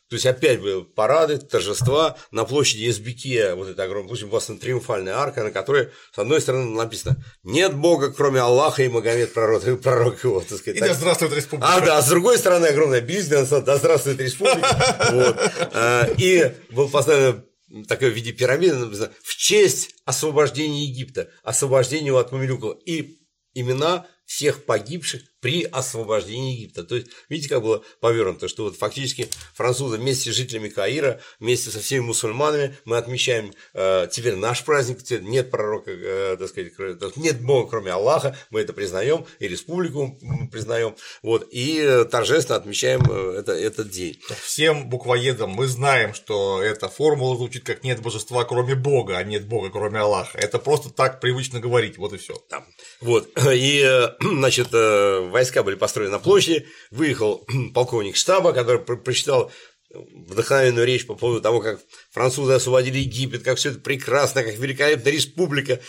То 0.09 0.15
есть 0.17 0.25
опять 0.25 0.61
были 0.61 0.83
парады, 0.83 1.37
торжества 1.39 2.17
на 2.31 2.45
площади 2.45 2.89
Эсбике, 2.89 3.55
вот 3.55 3.69
эта 3.69 3.83
огромная 3.83 4.09
площадь, 4.09 4.27
властно 4.29 4.59
триумфальная 4.59 5.15
арка, 5.15 5.45
на 5.45 5.51
которой, 5.51 5.91
с 6.15 6.19
одной 6.19 6.41
стороны, 6.41 6.71
написано 6.71 7.23
«Нет 7.43 7.77
Бога, 7.77 8.11
кроме 8.11 8.41
Аллаха 8.41 8.83
и 8.83 8.89
Магомед, 8.89 9.35
пророк, 9.35 9.83
пророк 9.83 10.25
его». 10.25 10.41
Так 10.41 10.59
сказать, 10.59 10.77
и 10.77 10.81
так. 10.81 10.89
да 10.89 10.95
здравствует 10.95 11.35
республика. 11.35 11.75
А, 11.75 11.81
да, 11.81 11.99
а 11.99 12.03
с 12.03 12.09
другой 12.09 12.39
стороны, 12.39 12.67
огромная 12.67 13.03
бизнес, 13.03 13.49
да 13.49 13.77
здравствует 13.77 14.21
республика. 14.21 14.69
А, 15.73 16.09
и 16.17 16.55
был 16.71 16.89
поставлен 16.89 17.45
такое 17.87 18.11
в 18.11 18.15
виде 18.15 18.33
пирамиды, 18.33 18.77
написано, 18.77 19.13
в 19.23 19.37
честь 19.37 19.95
освобождения 20.05 20.85
Египта, 20.85 21.29
освобождения 21.43 22.13
от 22.13 22.33
мамилюков. 22.33 22.79
И 22.87 23.19
имена 23.55 24.07
всех 24.25 24.65
погибших 24.65 25.23
при 25.41 25.65
освобождении 25.65 26.55
Египта. 26.55 26.85
То 26.85 26.97
есть, 26.97 27.09
видите, 27.29 27.49
как 27.49 27.63
было 27.63 27.83
повернуто, 28.01 28.49
что 28.49 28.65
вот 28.65 28.77
фактически 28.77 29.29
французы 29.55 29.97
вместе 29.97 30.33
с 30.33 30.35
жителями 30.35 30.69
Каира, 30.69 31.21
вместе 31.41 31.71
со 31.71 31.81
всеми 31.81 32.01
мусульманами 32.01 32.77
мы 32.85 32.97
отмечаем 32.97 33.53
э, 33.75 34.09
теперь 34.11 34.37
наш 34.37 34.65
праздник, 34.65 35.03
теперь 35.03 35.23
нет 35.23 35.51
пророка, 35.51 35.91
э, 35.91 36.37
так 36.39 36.49
сказать, 36.49 37.17
нет 37.17 37.41
Бога, 37.41 37.71
кроме 37.71 37.93
Аллаха, 37.93 38.37
мы 38.51 38.61
это 38.61 38.73
признаем, 38.73 39.27
и 39.39 39.49
республику 39.49 40.19
признаем, 40.51 40.97
вот, 41.23 41.49
и 41.51 42.05
торжественно 42.11 42.57
отмечаем 42.57 43.03
э, 43.11 43.39
это, 43.39 43.53
этот 43.53 43.91
день. 43.91 44.19
Всем 44.43 44.89
буквоедам 44.89 45.51
мы 45.51 45.67
знаем, 45.67 46.15
что 46.15 46.63
эта 46.63 46.89
формула 46.89 47.37
звучит 47.37 47.65
как 47.65 47.85
нет 47.85 48.01
божества, 48.01 48.45
кроме 48.45 48.75
Бога, 48.75 49.17
а 49.17 49.25
нет 49.25 49.47
Бога, 49.47 49.71
кроме 49.71 50.01
Аллаха. 50.01 50.39
Это 50.39 50.59
просто 50.59 50.91
так 50.91 51.21
привычно 51.21 51.61
говорить, 51.61 51.99
вот 51.99 52.13
и 52.13 52.17
все. 52.17 52.35
Да. 52.51 52.65
Вот, 53.01 53.29
и, 53.53 53.83
э, 53.85 54.09
значит, 54.21 54.69
э, 54.73 55.28
войска 55.31 55.63
были 55.63 55.77
построены 55.77 56.13
на 56.13 56.19
площади, 56.19 56.67
выехал 56.91 57.47
полковник 57.75 58.17
штаба, 58.17 58.53
который 58.53 58.81
прочитал 58.81 59.53
вдохновенную 59.91 60.87
речь 60.87 61.07
по 61.07 61.15
поводу 61.15 61.41
того, 61.41 61.61
как 61.61 61.81
французы 62.11 62.53
освободили 62.53 62.99
Египет, 62.99 63.43
как 63.43 63.59
все 63.59 63.71
это 63.71 63.81
прекрасно, 63.81 64.43
как 64.43 64.57
великолепная 64.57 65.13
республика, 65.13 65.81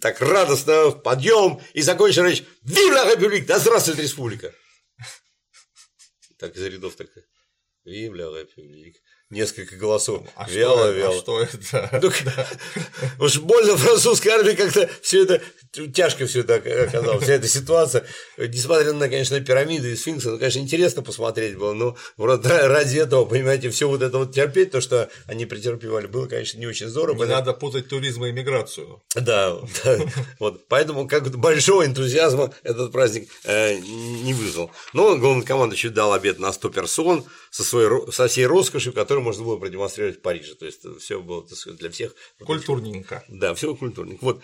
так 0.00 0.20
радостно, 0.20 0.90
подъем, 0.90 1.60
и 1.72 1.82
закончил 1.82 2.24
речь 2.24 2.44
«Вив 2.62 2.92
ла 2.92 3.10
републик! 3.10 3.46
Да 3.46 3.58
здравствует 3.58 4.00
республика!» 4.00 4.54
Так 6.38 6.56
из 6.56 6.64
рядов 6.64 6.96
так 6.96 7.08
«Вив 7.84 8.12
ла 8.12 8.40
републик!» 8.40 8.96
Несколько 9.30 9.76
голосов. 9.76 10.26
А 10.36 10.48
вяло, 10.48 10.84
что, 10.84 10.92
вяло. 10.92 11.14
А 11.14 11.18
что 11.18 11.40
это? 11.40 12.00
Ну. 12.08 12.12
Уж 13.24 13.38
больно 13.40 13.76
французской 13.76 14.28
армии 14.28 14.54
как-то 14.54 14.88
все 15.02 15.24
это 15.24 15.42
тяжко 15.94 16.26
все 16.26 16.40
это 16.40 16.56
оказалось, 16.56 17.22
вся 17.22 17.34
эта 17.34 17.48
ситуация. 17.48 18.04
Несмотря 18.36 18.92
на, 18.92 19.08
конечно, 19.08 19.38
пирамиды 19.40 19.92
и 19.92 19.96
сфинксы, 19.96 20.30
ну, 20.30 20.38
конечно, 20.38 20.60
интересно 20.60 21.02
посмотреть 21.02 21.56
было, 21.56 21.72
но 21.74 21.96
вроде 22.16 22.48
ради 22.48 22.98
этого, 22.98 23.24
понимаете, 23.24 23.70
все 23.70 23.88
вот 23.88 24.02
это 24.02 24.18
вот 24.18 24.34
терпеть, 24.34 24.70
то, 24.70 24.80
что 24.80 25.10
они 25.26 25.46
претерпевали, 25.46 26.06
было, 26.06 26.26
конечно, 26.26 26.58
не 26.58 26.66
очень 26.66 26.88
здорово. 26.88 27.24
Не 27.24 27.30
надо 27.30 27.52
путать 27.52 27.88
туризм 27.88 28.24
и 28.24 28.32
миграцию. 28.32 29.02
Да, 29.14 29.58
да. 29.84 29.98
Вот, 30.38 30.66
поэтому 30.68 31.06
как 31.06 31.28
большого 31.36 31.84
энтузиазма 31.84 32.52
этот 32.62 32.92
праздник 32.92 33.28
э, 33.44 33.76
не 33.78 34.32
вызвал. 34.34 34.70
Но 34.92 35.16
главный 35.16 35.44
командующий 35.44 35.90
дал 35.90 36.12
обед 36.12 36.38
на 36.38 36.52
100 36.52 36.68
персон 36.70 37.24
со, 37.50 37.64
своей, 37.64 38.10
со 38.10 38.28
всей 38.28 38.46
роскошью, 38.46 38.92
которую 38.92 39.17
можно 39.20 39.44
было 39.44 39.56
продемонстрировать 39.56 40.18
в 40.18 40.22
Париже. 40.22 40.54
То 40.54 40.66
есть 40.66 40.82
все 41.00 41.20
было 41.20 41.46
сказать, 41.46 41.78
для 41.78 41.90
всех. 41.90 42.14
Культурненько. 42.44 43.24
Да, 43.28 43.54
все 43.54 43.74
культурненько. 43.74 44.24
Вот. 44.24 44.42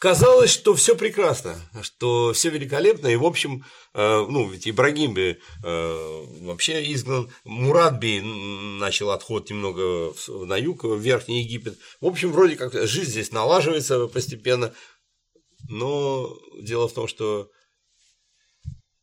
Казалось, 0.00 0.50
что 0.50 0.74
все 0.74 0.96
прекрасно, 0.96 1.60
что 1.82 2.32
все 2.32 2.48
великолепно, 2.48 3.08
и, 3.08 3.16
в 3.16 3.24
общем, 3.26 3.66
э, 3.92 4.26
ну, 4.30 4.48
ведь 4.48 4.66
Ибрагим 4.66 5.12
бы 5.12 5.38
э, 5.62 6.24
вообще 6.40 6.90
изгнан, 6.94 7.30
Мурат 7.44 7.98
би 7.98 8.22
начал 8.22 9.10
отход 9.10 9.50
немного 9.50 10.14
на 10.26 10.56
юг, 10.56 10.84
в 10.84 10.98
Верхний 10.98 11.42
Египет. 11.42 11.78
В 12.00 12.06
общем, 12.06 12.32
вроде 12.32 12.56
как 12.56 12.72
жизнь 12.88 13.10
здесь 13.10 13.30
налаживается 13.30 14.06
постепенно, 14.06 14.72
но 15.68 16.34
дело 16.58 16.88
в 16.88 16.94
том, 16.94 17.06
что 17.06 17.50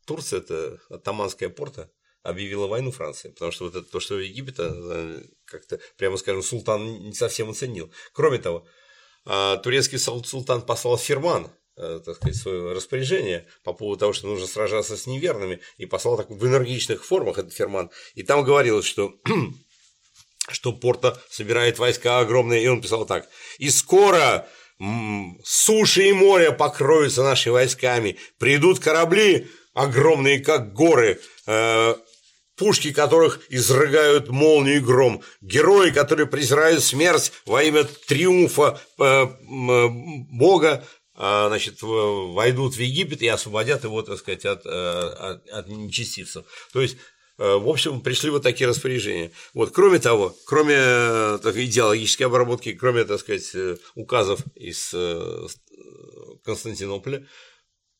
Турция– 0.04 0.38
это 0.40 0.80
атаманская 0.90 1.48
порта, 1.48 1.92
объявила 2.28 2.66
войну 2.66 2.90
Франции, 2.90 3.30
потому 3.30 3.52
что 3.52 3.64
вот 3.64 3.76
это 3.76 3.90
то, 3.90 4.00
что 4.00 4.18
Египет, 4.18 4.56
э, 4.58 5.22
как-то, 5.44 5.80
прямо 5.96 6.16
скажем, 6.16 6.42
султан 6.42 6.84
не 6.84 7.14
совсем 7.14 7.50
оценил. 7.50 7.90
Кроме 8.12 8.38
того, 8.38 8.66
а, 9.24 9.56
турецкий 9.58 9.98
султан 9.98 10.62
послал 10.62 10.96
фирман, 10.96 11.50
э, 11.76 12.00
так 12.04 12.16
сказать, 12.16 12.36
свое 12.36 12.72
распоряжение 12.72 13.46
по 13.62 13.72
поводу 13.72 14.00
того, 14.00 14.12
что 14.12 14.26
нужно 14.26 14.46
сражаться 14.46 14.96
с 14.96 15.06
неверными, 15.06 15.60
и 15.76 15.86
послал 15.86 16.16
так 16.16 16.30
в 16.30 16.46
энергичных 16.46 17.04
формах 17.04 17.38
этот 17.38 17.52
фирман. 17.52 17.90
И 18.14 18.22
там 18.22 18.44
говорилось, 18.44 18.86
что 18.86 19.14
что 20.50 20.72
Порта 20.72 21.20
собирает 21.30 21.78
войска 21.78 22.20
огромные, 22.20 22.62
и 22.62 22.68
он 22.68 22.80
писал 22.80 23.06
так. 23.06 23.28
«И 23.58 23.70
скоро 23.70 24.48
суши 25.44 26.08
и 26.08 26.12
море 26.12 26.52
покроются 26.52 27.22
нашими 27.22 27.54
войсками, 27.54 28.16
придут 28.38 28.78
корабли 28.78 29.48
огромные, 29.74 30.40
как 30.40 30.72
горы, 30.72 31.20
э, 31.46 31.94
пушки 32.58 32.92
которых 32.92 33.40
изрыгают 33.48 34.28
молнию 34.28 34.76
и 34.76 34.80
гром, 34.80 35.22
герои, 35.40 35.90
которые 35.90 36.26
презирают 36.26 36.82
смерть 36.82 37.32
во 37.46 37.62
имя 37.62 37.84
триумфа 38.06 38.80
э, 38.98 39.26
Бога, 39.38 40.84
а, 41.14 41.48
значит, 41.48 41.78
войдут 41.80 42.74
в 42.74 42.80
Египет 42.80 43.22
и 43.22 43.28
освободят 43.28 43.84
его, 43.84 44.02
так 44.02 44.18
сказать, 44.18 44.44
от, 44.44 44.66
э, 44.66 44.70
от, 44.70 45.48
от 45.48 45.68
нечестивцев. 45.68 46.44
То 46.72 46.80
есть 46.80 46.96
э, 47.38 47.54
в 47.54 47.68
общем, 47.68 48.00
пришли 48.00 48.30
вот 48.30 48.42
такие 48.42 48.68
распоряжения. 48.68 49.32
Вот, 49.54 49.70
кроме 49.72 49.98
того, 49.98 50.36
кроме 50.44 51.38
так, 51.38 51.56
идеологической 51.56 52.26
обработки, 52.26 52.72
кроме, 52.72 53.04
так 53.04 53.20
сказать, 53.20 53.78
указов 53.94 54.40
из 54.54 54.94
Константинополя, 56.44 57.26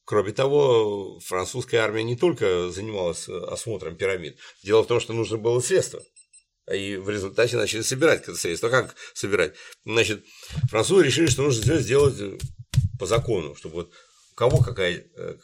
Кроме 0.08 0.32
того, 0.32 1.20
французская 1.20 1.80
армия 1.80 2.02
не 2.02 2.16
только 2.16 2.70
занималась 2.70 3.28
осмотром 3.28 3.94
пирамид. 3.94 4.38
Дело 4.64 4.82
в 4.82 4.86
том, 4.86 5.00
что 5.00 5.12
нужно 5.12 5.36
было 5.36 5.60
средства. 5.60 6.02
И 6.72 6.96
в 6.96 7.10
результате 7.10 7.58
начали 7.58 7.82
собирать 7.82 8.22
это 8.22 8.34
средство. 8.34 8.70
А 8.70 8.72
как 8.72 8.96
собирать? 9.12 9.52
Значит, 9.84 10.24
французы 10.70 11.04
решили, 11.04 11.26
что 11.26 11.42
нужно 11.42 11.62
все 11.62 11.78
сделать 11.80 12.40
по 12.98 13.04
закону, 13.04 13.54
чтобы 13.54 13.74
вот 13.74 13.92
у 14.32 14.34
кого 14.34 14.62
какая, 14.62 15.04
э, 15.14 15.36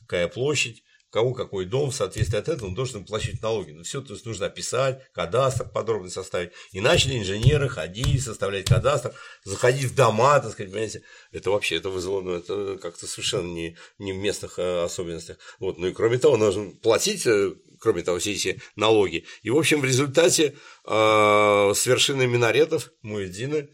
какая 0.00 0.26
площадь, 0.26 0.82
кого 1.10 1.34
какой 1.34 1.64
дом, 1.64 1.90
в 1.90 1.94
соответствии 1.94 2.38
от 2.38 2.48
этого 2.48 2.68
он 2.68 2.74
должен 2.74 3.04
платить 3.04 3.42
налоги. 3.42 3.70
Но 3.70 3.78
ну, 3.78 3.84
все 3.84 4.00
то 4.00 4.12
есть 4.12 4.26
нужно 4.26 4.46
описать, 4.46 5.02
кадастр 5.12 5.68
подробно 5.68 6.10
составить. 6.10 6.50
И 6.72 6.80
начали 6.80 7.18
инженеры 7.18 7.68
ходить, 7.68 8.22
составлять 8.22 8.66
кадастр, 8.66 9.14
заходить 9.44 9.84
в 9.84 9.94
дома, 9.94 10.40
так 10.40 10.52
сказать, 10.52 10.70
понимаете, 10.70 11.02
это 11.32 11.50
вообще, 11.50 11.76
это 11.76 11.88
вызвало, 11.88 12.20
ну, 12.20 12.32
это 12.32 12.78
как-то 12.78 13.06
совершенно 13.06 13.48
не, 13.52 13.76
не 13.98 14.12
в 14.12 14.16
местных 14.16 14.58
э, 14.58 14.84
особенностях. 14.84 15.38
Вот, 15.58 15.78
ну 15.78 15.86
и 15.86 15.92
кроме 15.92 16.18
того, 16.18 16.36
нужно 16.36 16.72
платить 16.82 17.26
э, 17.26 17.54
кроме 17.80 18.02
того, 18.02 18.18
все 18.18 18.32
эти 18.32 18.60
налоги. 18.76 19.24
И, 19.42 19.50
в 19.50 19.56
общем, 19.56 19.80
в 19.80 19.84
результате 19.84 20.56
э, 20.84 21.72
с 21.74 21.86
вершины 21.86 22.26
минаретов 22.26 22.90
Муэддина 23.02 23.68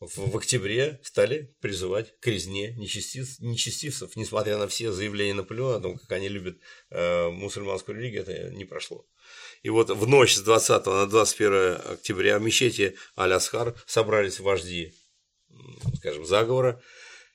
в, 0.00 0.36
октябре 0.36 1.00
стали 1.02 1.54
призывать 1.60 2.18
к 2.20 2.26
резне 2.26 2.72
нечестив, 2.74 3.40
нечестивцев, 3.40 4.14
несмотря 4.16 4.58
на 4.58 4.68
все 4.68 4.92
заявления 4.92 5.34
Наполеона 5.34 5.76
о 5.76 5.80
том, 5.80 5.98
как 5.98 6.12
они 6.12 6.28
любят 6.28 6.58
э, 6.90 7.28
мусульманскую 7.28 7.98
религию, 7.98 8.22
это 8.22 8.50
не 8.50 8.64
прошло. 8.64 9.06
И 9.62 9.70
вот 9.70 9.90
в 9.90 10.06
ночь 10.06 10.34
с 10.34 10.40
20 10.40 10.86
на 10.86 11.06
21 11.06 11.92
октября 11.92 12.38
в 12.38 12.42
мечети 12.42 12.96
Аль-Асхар 13.16 13.74
собрались 13.86 14.38
вожди, 14.38 14.92
скажем, 15.96 16.26
заговора, 16.26 16.82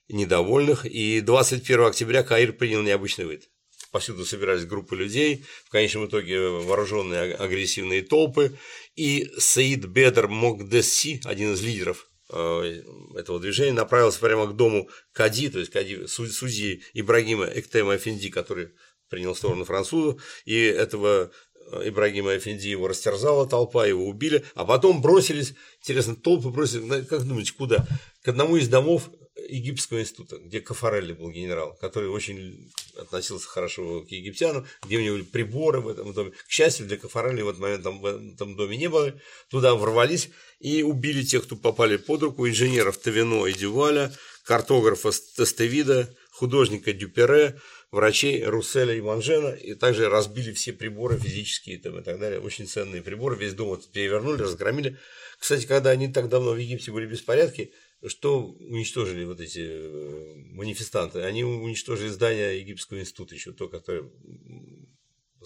недовольных, 0.07 0.85
и 0.85 1.21
21 1.21 1.85
октября 1.85 2.23
Каир 2.23 2.53
принял 2.53 2.83
необычный 2.83 3.25
вид. 3.25 3.49
Повсюду 3.91 4.23
собирались 4.23 4.65
группы 4.65 4.95
людей, 4.95 5.43
в 5.65 5.69
конечном 5.69 6.05
итоге 6.05 6.47
вооруженные 6.47 7.33
агрессивные 7.33 8.03
толпы, 8.03 8.57
и 8.95 9.29
Саид 9.37 9.85
Бедр 9.85 10.27
Мокдесси, 10.27 11.21
один 11.25 11.53
из 11.53 11.61
лидеров 11.61 12.10
этого 12.31 13.39
движения 13.39 13.73
направился 13.73 14.19
прямо 14.19 14.47
к 14.47 14.55
дому 14.55 14.89
Кади, 15.11 15.49
то 15.49 15.59
есть 15.59 15.71
Кади, 15.71 16.07
судьи 16.07 16.83
Ибрагима 16.93 17.45
Эктема 17.45 17.95
Эфенди, 17.95 18.29
который 18.29 18.69
принял 19.09 19.35
сторону 19.35 19.65
французов, 19.65 20.23
и 20.45 20.57
этого 20.57 21.31
э, 21.71 21.89
Ибрагима 21.89 22.37
Эфенди 22.37 22.69
его 22.69 22.87
растерзала 22.87 23.47
толпа, 23.47 23.85
его 23.85 24.07
убили, 24.07 24.43
а 24.55 24.63
потом 24.65 25.01
бросились, 25.01 25.53
интересно, 25.81 26.15
толпы 26.15 26.49
бросились, 26.49 27.05
как 27.07 27.23
думаете, 27.23 27.53
куда? 27.53 27.85
К 28.23 28.29
одному 28.29 28.55
из 28.55 28.69
домов 28.69 29.09
египетского 29.35 30.01
института, 30.01 30.37
где 30.37 30.59
Кафарелли 30.61 31.13
был 31.13 31.29
генерал, 31.31 31.77
который 31.79 32.09
очень 32.09 32.71
относился 32.97 33.47
хорошо 33.47 34.01
к 34.01 34.09
египтянам, 34.09 34.65
где 34.83 34.97
у 34.97 35.01
него 35.01 35.15
были 35.15 35.25
приборы 35.25 35.79
в 35.79 35.87
этом 35.87 36.13
доме. 36.13 36.31
К 36.31 36.49
счастью, 36.49 36.87
для 36.87 36.97
Кафарелли 36.97 37.41
в 37.41 37.49
этот 37.49 37.61
момент 37.61 37.83
там, 37.83 38.01
в 38.01 38.05
этом 38.05 38.55
доме 38.55 38.77
не 38.77 38.89
было. 38.89 39.13
Туда 39.49 39.75
ворвались 39.75 40.29
и 40.59 40.83
убили 40.83 41.23
тех, 41.23 41.43
кто 41.43 41.55
попали 41.55 41.97
под 41.97 42.23
руку, 42.23 42.47
инженеров 42.47 42.97
Тавино 42.97 43.45
и 43.45 43.53
Дюваля, 43.53 44.13
картографа 44.43 45.11
Тестевида, 45.11 46.13
художника 46.31 46.91
Дюпере, 46.93 47.59
врачей 47.91 48.43
Русселя 48.43 48.93
и 48.95 49.01
Манжена, 49.01 49.51
и 49.51 49.75
также 49.75 50.09
разбили 50.09 50.53
все 50.53 50.73
приборы 50.73 51.17
физические 51.17 51.77
там, 51.79 51.99
и 51.99 52.03
так 52.03 52.19
далее, 52.19 52.39
очень 52.39 52.67
ценные 52.67 53.01
приборы, 53.01 53.35
весь 53.35 53.53
дом 53.53 53.69
вот 53.69 53.91
перевернули, 53.91 54.41
разгромили. 54.41 54.97
Кстати, 55.39 55.65
когда 55.65 55.89
они 55.91 56.07
так 56.11 56.29
давно 56.29 56.51
в 56.51 56.57
Египте 56.57 56.91
были 56.91 57.05
беспорядки, 57.05 57.71
что 58.07 58.45
уничтожили 58.45 59.25
вот 59.25 59.39
эти 59.39 59.59
э, 59.61 60.33
манифестанты? 60.53 61.21
Они 61.21 61.43
уничтожили 61.43 62.09
здание 62.09 62.59
Египетского 62.59 62.99
института, 62.99 63.35
еще 63.35 63.51
то, 63.51 63.67
которое 63.67 64.09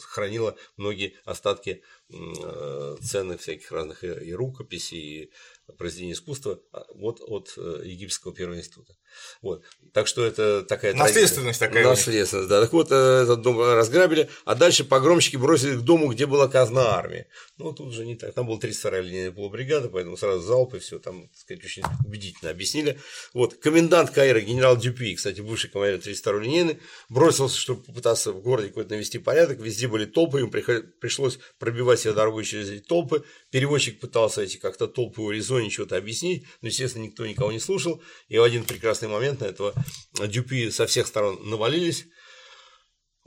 хранило 0.03 0.57
многие 0.77 1.15
остатки 1.23 1.81
э, 2.11 2.97
ценных 3.01 3.41
всяких 3.41 3.71
разных 3.71 4.03
и 4.03 4.33
рукописей, 4.33 5.23
и 5.23 5.31
произведений 5.77 6.13
искусства 6.13 6.59
а, 6.71 6.85
вот 6.93 7.21
от 7.21 7.53
э, 7.57 7.81
Египетского 7.85 8.33
первого 8.33 8.57
института. 8.57 8.93
Вот. 9.41 9.63
Так 9.93 10.07
что 10.07 10.23
это 10.25 10.63
такая 10.63 10.93
Наследственность 10.93 11.59
традиция. 11.59 11.81
такая. 11.81 11.95
Наследственность, 11.95 12.49
да. 12.49 12.61
Так 12.61 12.73
вот, 12.73 12.91
э, 12.91 12.95
этот 13.23 13.41
дом 13.41 13.59
разграбили, 13.59 14.29
а 14.45 14.55
дальше 14.55 14.83
погромщики 14.83 15.37
бросили 15.37 15.75
к 15.77 15.81
дому, 15.81 16.07
где 16.11 16.27
была 16.27 16.47
казна 16.47 16.95
армии. 16.95 17.25
Ну, 17.57 17.73
тут 17.73 17.93
же 17.93 18.05
не 18.05 18.15
так. 18.15 18.33
Там 18.33 18.45
была 18.45 18.59
32-я 18.59 19.01
линейная 19.01 19.31
полубригада, 19.31 19.89
поэтому 19.89 20.17
сразу 20.17 20.41
залпы, 20.41 20.79
все 20.79 20.99
там, 20.99 21.27
так 21.29 21.37
сказать, 21.37 21.65
очень 21.65 21.83
убедительно 22.05 22.51
объяснили. 22.51 22.99
Вот. 23.33 23.55
Комендант 23.55 24.11
Каира, 24.11 24.41
генерал 24.41 24.77
Дюпи, 24.77 25.15
кстати, 25.15 25.41
бывший 25.41 25.69
командир 25.69 25.99
32-й 25.99 26.43
линейной, 26.43 26.79
бросился, 27.09 27.57
чтобы 27.57 27.83
попытаться 27.83 28.31
в 28.31 28.41
городе 28.41 28.67
какой-то 28.67 28.91
навести 28.91 29.17
порядок. 29.17 29.59
Везде 29.59 29.87
были 29.87 30.05
толпы, 30.05 30.39
ему 30.39 30.51
пришлось 30.51 31.39
пробивать 31.57 31.94
себе 31.97 32.13
дорогу 32.13 32.43
через 32.43 32.69
эти 32.69 32.83
толпы. 32.83 33.23
Переводчик 33.51 33.99
пытался 33.99 34.41
эти 34.41 34.57
как-то 34.57 34.87
толпы 34.87 35.21
урезонить, 35.21 35.73
что-то 35.73 35.97
объяснить, 35.97 36.45
но, 36.61 36.67
естественно, 36.67 37.03
никто 37.03 37.25
никого 37.25 37.51
не 37.51 37.59
слушал. 37.59 38.01
И 38.27 38.37
в 38.37 38.43
один 38.43 38.63
прекрасный 38.63 39.07
момент 39.07 39.41
на 39.41 39.45
этого 39.45 39.73
Дюпи 40.13 40.71
со 40.71 40.87
всех 40.87 41.07
сторон 41.07 41.39
навалились. 41.49 42.05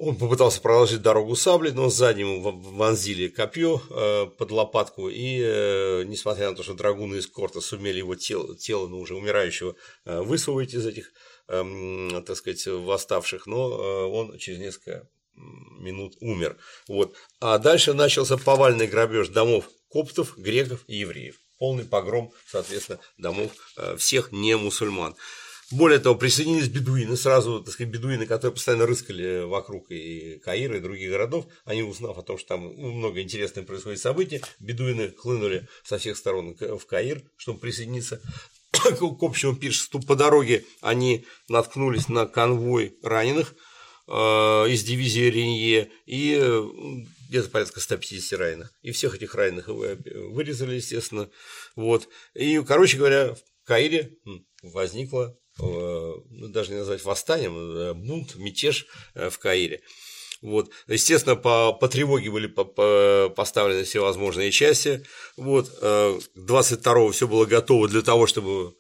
Он 0.01 0.15
попытался 0.15 0.61
проложить 0.61 1.03
дорогу 1.03 1.35
саблей, 1.35 1.73
но 1.73 1.89
сзади 1.89 2.21
ему 2.21 2.41
вонзили 2.41 3.27
копье 3.27 3.83
э, 3.91 4.27
под 4.27 4.53
лопатку, 4.53 5.09
и 5.09 5.41
э, 5.43 6.05
несмотря 6.05 6.51
на 6.51 6.57
то, 6.57 6.63
что 6.63 6.75
драгуны 6.75 7.17
из 7.17 7.27
корта 7.27 7.61
сумели 7.61 7.99
его 7.99 8.15
тело, 8.15 8.57
тело 8.57 8.87
ну, 8.87 9.01
уже 9.01 9.17
умирающего 9.17 9.75
э, 10.05 10.21
высвоить 10.21 10.73
из 10.73 10.87
этих, 10.87 11.11
э, 11.49 12.23
так 12.25 12.37
сказать, 12.37 12.65
восставших, 12.65 13.49
но 13.49 14.09
он 14.09 14.39
через 14.39 14.61
несколько 14.61 15.09
минут 15.81 16.15
умер. 16.21 16.57
Вот. 16.87 17.15
А 17.41 17.59
дальше 17.59 17.95
начался 17.95 18.37
повальный 18.37 18.87
грабеж 18.87 19.29
домов 19.29 19.69
коптов, 19.91 20.37
греков 20.37 20.85
и 20.87 20.97
евреев. 20.97 21.37
Полный 21.59 21.85
погром, 21.85 22.33
соответственно, 22.47 23.01
домов 23.17 23.51
э, 23.77 23.97
всех 23.97 24.33
не 24.33 24.57
мусульман. 24.57 25.17
Более 25.71 25.99
того, 25.99 26.15
присоединились 26.15 26.69
бедуины, 26.69 27.15
сразу, 27.17 27.63
так 27.63 27.75
сказать, 27.75 27.93
бедуины, 27.93 28.25
которые 28.25 28.55
постоянно 28.55 28.87
рыскали 28.87 29.45
вокруг 29.45 29.91
и 29.91 30.39
Каира, 30.39 30.79
и 30.79 30.81
других 30.81 31.11
городов, 31.11 31.47
они, 31.67 31.83
узнав 31.83 32.17
о 32.17 32.23
том, 32.23 32.39
что 32.39 32.49
там 32.49 32.75
ну, 32.75 32.93
много 32.93 33.21
интересных 33.21 33.67
происходит 33.67 34.01
событий, 34.01 34.41
бедуины 34.61 35.13
хлынули 35.13 35.69
со 35.85 35.99
всех 35.99 36.17
сторон 36.17 36.57
в 36.57 36.87
Каир, 36.87 37.23
чтобы 37.37 37.59
присоединиться 37.59 38.23
к 38.73 39.23
общему 39.23 39.57
пиршеству. 39.57 40.01
По 40.01 40.17
дороге 40.17 40.65
они 40.81 41.27
наткнулись 41.49 42.09
на 42.09 42.27
конвой 42.27 42.97
раненых 43.03 43.55
из 44.09 44.85
дивизии 44.85 45.29
Ренье 45.29 45.91
и 46.07 46.35
где-то 47.29 47.51
порядка 47.51 47.81
150 47.81 48.39
раненых. 48.39 48.73
И 48.83 48.93
всех 48.93 49.15
этих 49.15 49.35
раненых 49.35 49.69
вырезали, 49.69 50.77
естественно. 50.77 51.29
Вот. 51.77 52.09
И, 52.35 52.63
короче 52.67 52.97
говоря, 52.97 53.35
в 53.35 53.67
Каире 53.67 54.17
возникло, 54.63 55.37
э, 55.61 55.63
ну, 55.63 56.49
даже 56.49 56.73
не 56.73 56.79
назвать 56.79 57.05
восстанием, 57.05 57.57
э, 57.57 57.95
бунт, 57.95 58.37
мятеж 58.37 58.87
э, 59.15 59.29
в 59.29 59.39
Каире. 59.39 59.83
Вот. 60.41 60.71
Естественно, 60.87 61.37
по, 61.37 61.73
по 61.73 61.89
тревоге 61.89 62.31
были 62.31 62.47
по, 62.47 62.65
по, 62.65 63.33
поставлены 63.37 63.85
все 63.85 64.01
возможные 64.01 64.51
части. 64.53 65.05
Вот. 65.37 65.69
22-го 65.83 67.11
все 67.11 67.27
было 67.27 67.45
готово 67.45 67.89
для 67.89 68.03
того, 68.03 68.27
чтобы 68.27 68.75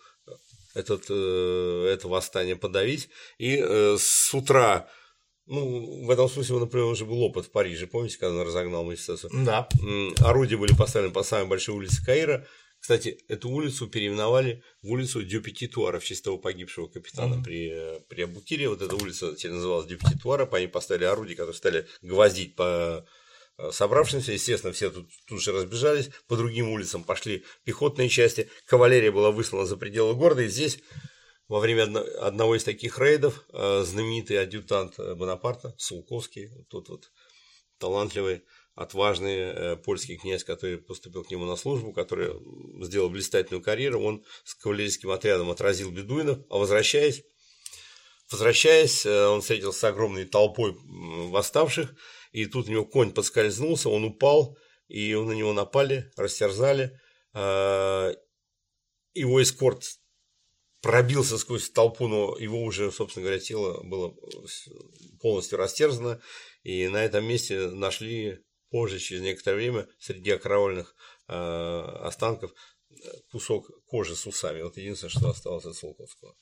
этот, 0.74 1.10
это 1.10 2.08
восстание 2.08 2.54
подавить. 2.54 3.08
И 3.38 3.58
с 3.58 4.32
утра 4.32 4.88
ну, 5.48 6.04
в 6.04 6.10
этом 6.10 6.28
смысле, 6.28 6.58
например, 6.58 6.86
уже 6.86 7.04
был 7.04 7.22
опыт 7.22 7.46
в 7.46 7.50
Париже, 7.50 7.86
помните, 7.86 8.18
когда 8.18 8.36
он 8.36 8.46
разогнал 8.46 8.84
манифестацию? 8.84 9.30
Да. 9.44 9.68
Орудия 10.18 10.56
были 10.56 10.74
поставлены 10.74 11.12
по 11.12 11.22
самой 11.22 11.48
большой 11.48 11.74
улице 11.74 12.04
Каира. 12.04 12.46
Кстати, 12.80 13.18
эту 13.28 13.48
улицу 13.48 13.88
переименовали 13.88 14.62
в 14.82 14.90
улицу 14.90 15.22
Дюпетитуара 15.22 15.98
в 15.98 16.04
честь 16.04 16.22
того 16.22 16.38
погибшего 16.38 16.86
капитана 16.86 17.34
mm-hmm. 17.34 17.44
при, 17.44 18.00
при 18.08 18.22
Абукире. 18.22 18.68
Вот 18.68 18.82
эта 18.82 18.94
улица 18.94 19.34
теперь 19.34 19.52
называлась 19.52 19.86
Дюпетитуара, 19.86 20.46
по 20.46 20.56
ней 20.56 20.68
поставили 20.68 21.04
орудия, 21.04 21.34
которые 21.34 21.56
стали 21.56 21.86
гвоздить 22.02 22.54
по 22.54 23.04
э, 23.58 23.70
собравшимся. 23.72 24.32
Естественно, 24.32 24.72
все 24.72 24.90
тут, 24.90 25.08
тут 25.26 25.42
же 25.42 25.52
разбежались. 25.52 26.10
По 26.28 26.36
другим 26.36 26.68
улицам 26.68 27.02
пошли 27.02 27.42
пехотные 27.64 28.08
части. 28.08 28.48
Кавалерия 28.66 29.10
была 29.10 29.32
выслана 29.32 29.66
за 29.66 29.76
пределы 29.76 30.14
города. 30.14 30.42
И 30.42 30.48
здесь 30.48 30.78
во 31.48 31.60
время 31.60 31.84
одного 32.20 32.56
из 32.56 32.64
таких 32.64 32.98
рейдов 32.98 33.44
э, 33.52 33.82
знаменитый 33.82 34.40
адъютант 34.40 34.98
э, 34.98 35.14
Бонапарта, 35.14 35.74
Сулковский, 35.78 36.50
тот 36.68 36.90
вот 36.90 37.10
талантливый, 37.78 38.44
отважный 38.74 39.38
э, 39.38 39.76
польский 39.76 40.18
князь, 40.18 40.44
который 40.44 40.76
поступил 40.76 41.24
к 41.24 41.30
нему 41.30 41.46
на 41.46 41.56
службу, 41.56 41.94
который 41.94 42.34
сделал 42.84 43.08
блистательную 43.08 43.62
карьеру, 43.62 44.02
он 44.02 44.24
с 44.44 44.54
кавалерийским 44.54 45.10
отрядом 45.10 45.50
отразил 45.50 45.90
бедуинов, 45.90 46.38
а 46.50 46.58
возвращаясь, 46.58 47.24
возвращаясь, 48.30 49.06
он 49.06 49.40
встретился 49.40 49.80
с 49.80 49.84
огромной 49.84 50.26
толпой 50.26 50.76
восставших, 50.84 51.94
и 52.32 52.44
тут 52.44 52.68
у 52.68 52.70
него 52.70 52.84
конь 52.84 53.12
подскользнулся, 53.12 53.88
он 53.88 54.04
упал, 54.04 54.58
и 54.86 55.14
на 55.14 55.32
него 55.32 55.54
напали, 55.54 56.10
растерзали, 56.16 57.00
его 59.14 59.42
эскорт 59.42 59.98
пробился 60.80 61.38
сквозь 61.38 61.70
толпу, 61.70 62.08
но 62.08 62.36
его 62.38 62.62
уже, 62.62 62.90
собственно 62.92 63.24
говоря, 63.24 63.40
тело 63.40 63.82
было 63.82 64.14
полностью 65.20 65.58
растерзано, 65.58 66.20
и 66.62 66.88
на 66.88 67.04
этом 67.04 67.24
месте 67.24 67.68
нашли 67.68 68.38
позже, 68.70 68.98
через 68.98 69.22
некоторое 69.22 69.56
время, 69.56 69.88
среди 69.98 70.30
окровавленных 70.30 70.94
э, 71.28 71.32
останков 71.32 72.52
кусок 73.30 73.70
кожи 73.86 74.16
с 74.16 74.26
усами. 74.26 74.62
Вот 74.62 74.76
единственное, 74.76 75.10
что 75.10 75.28
осталось 75.30 75.64
от 75.64 75.76
Солковского. 75.76 76.34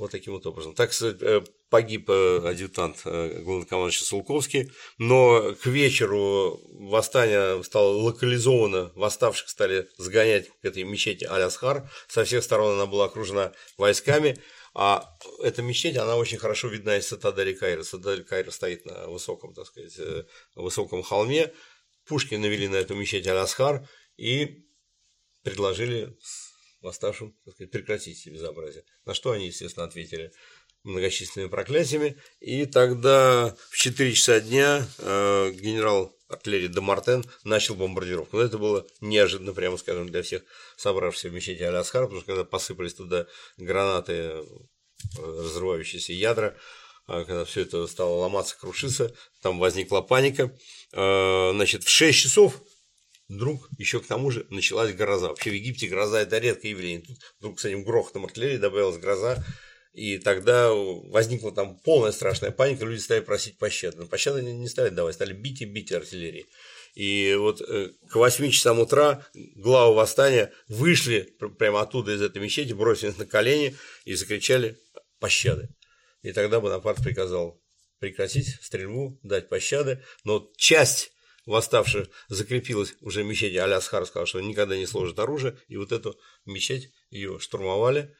Вот 0.00 0.12
таким 0.12 0.32
вот 0.32 0.46
образом. 0.46 0.74
Так 0.74 0.92
э, 1.02 1.42
погиб 1.68 2.08
э, 2.08 2.38
адъютант 2.48 3.02
э, 3.04 3.42
главнокомандующий 3.42 4.06
Сулковский, 4.06 4.72
но 4.96 5.54
к 5.62 5.66
вечеру 5.66 6.58
восстание 6.70 7.62
стало 7.62 7.92
локализовано, 7.98 8.92
восставших 8.94 9.50
стали 9.50 9.90
сгонять 9.98 10.48
к 10.62 10.64
этой 10.64 10.84
мечети 10.84 11.24
Алясхар, 11.24 11.90
со 12.08 12.24
всех 12.24 12.42
сторон 12.42 12.76
она 12.76 12.86
была 12.86 13.04
окружена 13.04 13.52
войсками, 13.76 14.38
а 14.72 15.06
эта 15.42 15.60
мечеть, 15.60 15.98
она 15.98 16.16
очень 16.16 16.38
хорошо 16.38 16.68
видна 16.68 16.96
из 16.96 17.06
цитадели 17.06 17.52
Кайра. 17.52 17.82
Цитадель 17.82 18.24
Кайра 18.24 18.50
стоит 18.52 18.86
на 18.86 19.06
высоком, 19.06 19.52
так 19.52 19.66
сказать, 19.66 19.98
высоком 20.54 21.02
холме. 21.02 21.52
Пушки 22.06 22.36
навели 22.36 22.68
на 22.68 22.76
эту 22.76 22.94
мечеть 22.94 23.26
Алясхар 23.26 23.86
и 24.16 24.64
предложили 25.42 26.16
восставшим 26.80 27.36
так 27.44 27.54
сказать, 27.54 27.70
прекратить 27.70 28.26
безобразие. 28.26 28.84
На 29.04 29.14
что 29.14 29.32
они, 29.32 29.46
естественно, 29.46 29.86
ответили 29.86 30.32
многочисленными 30.84 31.50
проклятиями. 31.50 32.16
И 32.40 32.66
тогда 32.66 33.54
в 33.70 33.76
4 33.76 34.12
часа 34.12 34.40
дня 34.40 34.86
э, 34.98 35.50
генерал 35.52 36.16
артиллерии 36.28 36.68
Демартен 36.68 37.24
начал 37.44 37.74
бомбардировку. 37.74 38.36
Но 38.36 38.42
это 38.42 38.58
было 38.58 38.86
неожиданно, 39.00 39.52
прямо 39.52 39.76
скажем, 39.76 40.08
для 40.08 40.22
всех 40.22 40.42
собравшихся 40.76 41.28
в 41.28 41.32
мечети 41.32 41.62
Алясхар, 41.62 42.04
потому 42.04 42.20
что 42.20 42.28
когда 42.28 42.44
посыпались 42.44 42.94
туда 42.94 43.26
гранаты, 43.56 44.12
э, 44.12 44.44
разрывающиеся 45.18 46.12
ядра, 46.12 46.56
э, 47.08 47.24
когда 47.24 47.44
все 47.44 47.62
это 47.62 47.86
стало 47.86 48.16
ломаться, 48.16 48.56
крушиться, 48.58 49.14
там 49.42 49.58
возникла 49.58 50.00
паника. 50.00 50.56
Э, 50.92 51.50
значит, 51.52 51.84
в 51.84 51.90
6 51.90 52.18
часов 52.18 52.62
вдруг 53.30 53.68
еще 53.78 54.00
к 54.00 54.06
тому 54.06 54.30
же 54.30 54.44
началась 54.50 54.92
гроза. 54.92 55.28
Вообще 55.28 55.50
в 55.50 55.54
Египте 55.54 55.86
гроза 55.86 56.20
это 56.20 56.38
редкое 56.38 56.70
явление. 56.70 57.02
Тут 57.02 57.18
вдруг 57.38 57.60
с 57.60 57.64
этим 57.64 57.84
грохотом 57.84 58.24
артиллерии 58.24 58.56
добавилась 58.56 58.98
гроза, 58.98 59.42
и 59.92 60.18
тогда 60.18 60.72
возникла 60.72 61.52
там 61.52 61.78
полная 61.78 62.10
страшная 62.10 62.50
паника, 62.50 62.84
люди 62.84 63.00
стали 63.00 63.20
просить 63.20 63.56
пощады. 63.56 63.98
Но 63.98 64.06
пощады 64.06 64.42
не 64.42 64.68
стали 64.68 64.90
давать, 64.90 65.14
стали 65.14 65.32
бить 65.32 65.62
и 65.62 65.64
бить 65.64 65.92
артиллерии. 65.92 66.46
И 66.94 67.36
вот 67.38 67.60
э, 67.60 67.92
к 68.08 68.16
8 68.16 68.50
часам 68.50 68.80
утра 68.80 69.24
главы 69.54 69.94
восстания 69.94 70.52
вышли 70.66 71.32
прямо 71.56 71.82
оттуда 71.82 72.12
из 72.12 72.22
этой 72.22 72.42
мечети, 72.42 72.72
бросились 72.72 73.16
на 73.16 73.26
колени 73.26 73.76
и 74.04 74.14
закричали 74.14 74.76
пощады. 75.20 75.68
И 76.22 76.32
тогда 76.32 76.60
Бонапарт 76.60 77.02
приказал 77.02 77.62
прекратить 78.00 78.58
стрельбу, 78.60 79.20
дать 79.22 79.48
пощады, 79.48 80.02
но 80.24 80.50
часть 80.56 81.12
восставших 81.50 82.08
закрепилась 82.28 82.94
уже 83.00 83.22
в 83.22 83.26
мечети, 83.26 83.56
Алясхар 83.56 84.06
сказал, 84.06 84.26
что 84.26 84.40
никогда 84.40 84.76
не 84.76 84.86
сложит 84.86 85.18
оружие, 85.18 85.58
и 85.68 85.76
вот 85.76 85.92
эту 85.92 86.18
мечеть 86.46 86.90
ее 87.10 87.38
штурмовали, 87.38 88.14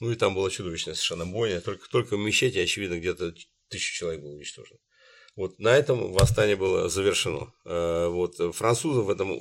ну 0.00 0.10
и 0.10 0.16
там 0.16 0.34
была 0.34 0.50
чудовищная 0.50 0.94
совершенно 0.94 1.26
бойня, 1.26 1.60
только, 1.60 1.88
только 1.88 2.16
в 2.16 2.20
мечети, 2.20 2.58
очевидно, 2.58 2.98
где-то 2.98 3.34
тысяча 3.68 3.94
человек 3.94 4.22
было 4.22 4.32
уничтожено. 4.32 4.78
Вот 5.36 5.58
на 5.60 5.76
этом 5.76 6.12
восстание 6.12 6.56
было 6.56 6.88
завершено. 6.88 7.52
Э, 7.64 8.08
вот 8.08 8.36
французов 8.56 9.04
в 9.04 9.10
этом, 9.10 9.38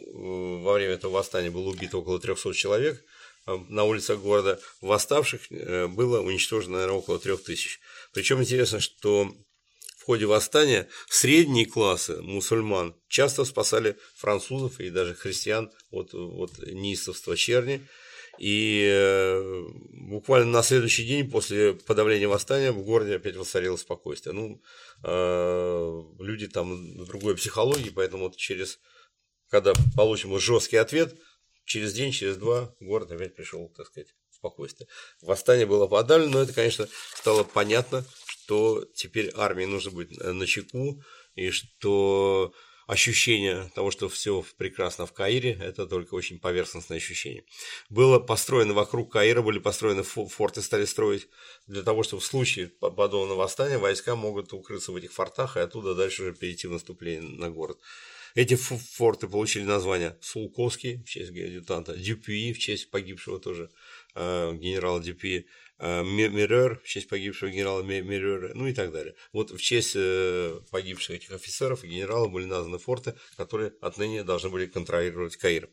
во 0.61 0.73
время 0.73 0.94
этого 0.94 1.11
восстания 1.11 1.49
было 1.49 1.69
убито 1.69 1.98
около 1.98 2.19
300 2.19 2.53
человек 2.53 3.03
э, 3.48 3.57
на 3.69 3.84
улицах 3.84 4.19
города. 4.19 4.60
Восставших 4.81 5.52
э, 5.52 5.88
было 5.88 6.22
уничтожено, 6.22 6.73
наверное, 6.73 6.99
около 6.99 7.18
3000. 7.18 7.80
Причем 8.14 8.41
интересно, 8.41 8.80
что 8.80 9.34
ходе 10.08 10.26
восстания 10.26 10.88
средние 11.10 11.66
классы 11.66 12.22
мусульман 12.22 12.96
часто 13.10 13.44
спасали 13.44 13.98
французов 14.16 14.80
и 14.80 14.90
даже 14.90 15.14
христиан 15.14 15.70
от, 15.92 16.14
от 16.14 16.60
неистовства 16.60 17.36
черни. 17.36 17.86
И 18.40 18.88
э, 18.90 19.64
буквально 20.10 20.50
на 20.52 20.64
следующий 20.64 21.04
день 21.06 21.30
после 21.30 21.74
подавления 21.74 22.30
восстания 22.30 22.72
в 22.72 22.86
городе 22.86 23.18
опять 23.18 23.36
воцарилось 23.36 23.82
спокойствие. 23.82 24.34
Ну, 24.34 24.62
э, 25.04 26.04
люди 26.20 26.48
там 26.48 27.06
другой 27.06 27.36
психологии, 27.36 27.90
поэтому 27.90 28.26
вот 28.30 28.38
через, 28.38 28.80
когда 29.50 29.74
получим 29.98 30.40
жесткий 30.40 30.78
ответ, 30.78 31.18
через 31.66 31.92
день, 31.92 32.14
через 32.14 32.38
два 32.38 32.74
город 32.80 33.12
опять 33.12 33.36
пришел, 33.36 33.68
так 33.76 33.88
сказать, 33.88 34.16
спокойствие. 34.32 34.88
Восстание 35.22 35.66
было 35.66 35.88
подавлено, 35.88 36.32
но 36.32 36.42
это, 36.44 36.54
конечно, 36.54 36.88
стало 37.14 37.44
понятно, 37.44 38.06
что 38.48 38.86
теперь 38.94 39.30
армии 39.36 39.65
нужно 39.65 39.91
быть 39.91 40.18
на 40.18 40.48
чеку, 40.48 41.03
и 41.36 41.49
что 41.49 42.53
ощущение 42.88 43.69
того, 43.76 43.91
что 43.91 44.07
все 44.07 44.41
прекрасно 44.57 45.06
в 45.06 45.11
Каире, 45.11 45.57
это 45.61 45.86
только 45.86 46.14
очень 46.14 46.40
поверхностное 46.40 46.98
ощущение. 46.98 47.44
Было 47.90 48.19
построено 48.19 48.74
вокруг 48.74 49.11
Каира, 49.11 49.41
были 49.41 49.60
построены 49.60 50.03
форты, 50.03 50.61
стали 50.61 50.86
строить 50.86 51.28
для 51.68 51.84
того, 51.84 52.03
чтобы 52.03 52.22
в 52.22 52.26
случае 52.26 52.68
подобного 52.68 53.36
восстания 53.36 53.78
войска 53.78 54.15
могут 54.15 54.53
укрыться 54.53 54.94
в 54.94 54.95
этих 54.95 55.11
фортах 55.11 55.57
и 55.57 55.60
оттуда 55.60 55.94
дальше 55.94 56.24
уже 56.24 56.34
перейти 56.34 56.68
в 56.68 56.72
наступление 56.72 57.30
на 57.30 57.49
город. 57.49 57.78
Эти 58.34 58.56
форты 58.56 59.28
получили 59.28 59.64
название 59.64 60.18
Сулковский 60.22 61.03
в 61.03 61.10
честь 61.10 61.32
адъютанта, 61.32 61.98
Дюпюи 61.98 62.53
в 62.53 62.60
честь 62.60 62.91
погибшего 62.91 63.40
тоже 63.40 63.69
э, 64.15 64.53
генерала 64.53 65.02
Дюпюи, 65.02 65.40
Э, 65.40 65.66
Мирер, 65.80 66.82
в 66.84 66.88
честь 66.88 67.08
погибшего 67.08 67.49
генерала 67.49 67.84
Мирера, 67.84 68.52
ну 68.56 68.68
и 68.68 68.74
так 68.74 68.91
далее. 68.91 69.16
Вот 69.32 69.52
в 69.52 69.60
честь 69.60 69.94
э, 69.95 70.60
погибших 70.72 71.18
этих 71.18 71.32
офицеров 71.32 71.84
и 71.84 71.88
генералов 71.88 72.32
были 72.32 72.45
названы 72.45 72.80
форты, 72.80 73.14
которые 73.36 73.74
отныне 73.82 74.24
должны 74.24 74.49
были 74.49 74.66
контролировать 74.66 75.38
Каир. 75.38 75.70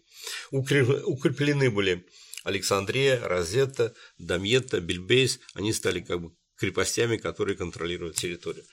Укреплены 0.50 1.70
были 1.70 2.06
Александрия, 2.44 3.18
Розетта, 3.26 3.94
Дамьетта, 4.18 4.80
Бельбейс, 4.80 5.40
они 5.54 5.72
стали 5.72 6.00
как 6.00 6.20
бы 6.20 6.36
крепостями, 6.56 7.16
которые 7.16 7.56
контролируют 7.56 8.16
территорию. 8.16 8.64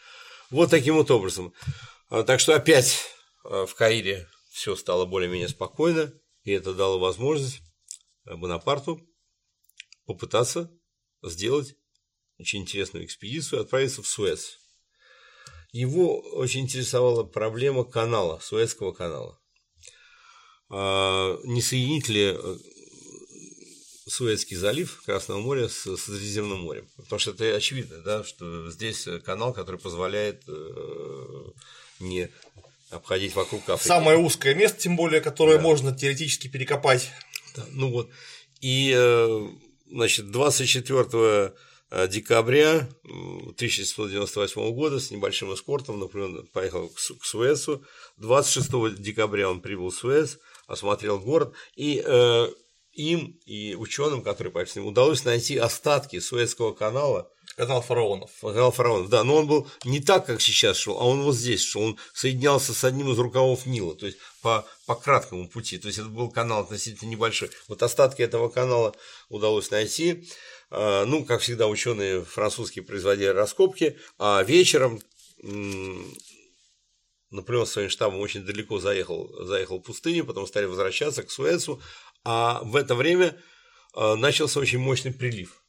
Вот 0.49 0.69
таким 0.69 0.95
вот 0.95 1.09
образом. 1.11 1.53
А, 2.09 2.23
так 2.23 2.41
что 2.41 2.53
опять 2.53 3.05
э, 3.45 3.65
в 3.65 3.73
Каире 3.75 4.27
все 4.49 4.75
стало 4.75 5.05
более-менее 5.05 5.47
спокойно, 5.47 6.13
и 6.43 6.51
это 6.51 6.73
дало 6.73 6.99
возможность 6.99 7.61
Бонапарту 8.25 9.01
попытаться 10.05 10.69
сделать 11.23 11.75
очень 12.39 12.61
интересную 12.61 13.05
экспедицию, 13.05 13.61
отправиться 13.61 14.01
в 14.01 14.07
Суэц. 14.07 14.57
Его 15.71 16.19
очень 16.19 16.61
интересовала 16.61 17.23
проблема 17.23 17.83
канала, 17.83 18.39
Суэцкого 18.39 18.91
канала. 18.91 19.39
А, 20.69 21.39
не 21.43 21.61
соединить 21.61 22.09
ли 22.09 22.35
э, 22.35 22.57
Суэцкий 24.07 24.57
залив 24.57 25.01
Красного 25.05 25.39
моря 25.39 25.69
с 25.69 25.95
Средиземным 25.97 26.61
морем. 26.61 26.89
Потому 26.97 27.19
что 27.19 27.31
это 27.31 27.55
очевидно, 27.55 27.99
да, 27.99 28.23
что 28.23 28.69
здесь 28.71 29.07
канал, 29.23 29.53
который 29.53 29.79
позволяет 29.79 30.43
э, 30.47 31.43
не 31.99 32.29
обходить 32.89 33.35
вокруг 33.35 33.69
Африки. 33.69 33.87
Самое 33.87 34.17
узкое 34.17 34.53
место, 34.53 34.79
тем 34.79 34.95
более, 34.97 35.21
которое 35.21 35.57
да. 35.57 35.63
можно 35.63 35.95
теоретически 35.95 36.47
перекопать. 36.49 37.11
Да, 37.55 37.65
ну 37.71 37.89
вот. 37.89 38.09
И 38.59 38.93
э, 38.95 39.47
значит, 39.91 40.31
24 40.31 41.53
э, 41.91 42.07
декабря 42.07 42.89
1798 43.03 44.73
года 44.73 44.99
с 44.99 45.11
небольшим 45.11 45.53
эскортом 45.53 45.99
например, 45.99 46.45
поехал 46.53 46.89
к 46.89 47.25
Суэцу. 47.25 47.83
26 48.17 49.01
декабря 49.01 49.49
он 49.49 49.61
прибыл 49.61 49.89
в 49.89 49.95
Суэц, 49.95 50.37
осмотрел 50.67 51.19
город, 51.19 51.53
и 51.75 52.01
э, 52.03 52.47
им 52.93 53.39
и 53.45 53.75
ученым, 53.75 54.21
которые 54.21 54.51
пошли 54.51 54.81
удалось 54.81 55.23
найти 55.23 55.57
остатки 55.57 56.19
Суэцкого 56.19 56.73
канала. 56.73 57.31
Канал 57.61 57.83
фараонов. 57.83 58.31
Канал 58.41 58.71
фараонов, 58.71 59.09
да, 59.09 59.23
но 59.23 59.35
он 59.35 59.45
был 59.45 59.67
не 59.85 59.99
так, 59.99 60.25
как 60.25 60.41
сейчас 60.41 60.77
шел, 60.77 60.97
а 60.97 61.03
он 61.03 61.21
вот 61.21 61.35
здесь 61.35 61.61
шел, 61.61 61.83
он 61.83 61.97
соединялся 62.11 62.73
с 62.73 62.83
одним 62.83 63.11
из 63.11 63.19
рукавов 63.19 63.67
Нила, 63.67 63.93
то 63.93 64.07
есть 64.07 64.17
по, 64.41 64.65
по 64.87 64.95
краткому 64.95 65.47
пути, 65.47 65.77
то 65.77 65.85
есть 65.85 65.99
это 65.99 66.07
был 66.07 66.31
канал 66.31 66.61
относительно 66.61 67.07
небольшой. 67.07 67.51
Вот 67.67 67.83
остатки 67.83 68.23
этого 68.23 68.49
канала 68.49 68.95
удалось 69.29 69.69
найти. 69.69 70.27
А, 70.71 71.05
ну, 71.05 71.23
как 71.23 71.41
всегда, 71.41 71.67
ученые 71.67 72.25
французские 72.25 72.83
производили 72.83 73.27
раскопки, 73.27 73.95
а 74.17 74.41
вечером 74.41 74.99
Наполеон 77.29 77.67
своим 77.67 77.91
штабом 77.91 78.21
очень 78.21 78.43
далеко 78.43 78.79
заехал, 78.79 79.45
заехал 79.45 79.77
в 79.77 79.83
пустыню, 79.83 80.25
потом 80.25 80.47
стали 80.47 80.65
возвращаться 80.65 81.21
к 81.21 81.29
Суэцу, 81.29 81.79
а 82.23 82.61
в 82.63 82.75
это 82.75 82.95
время 82.95 83.37
э, 83.95 84.15
начался 84.15 84.59
очень 84.59 84.79
мощный 84.79 85.13
прилив. 85.13 85.60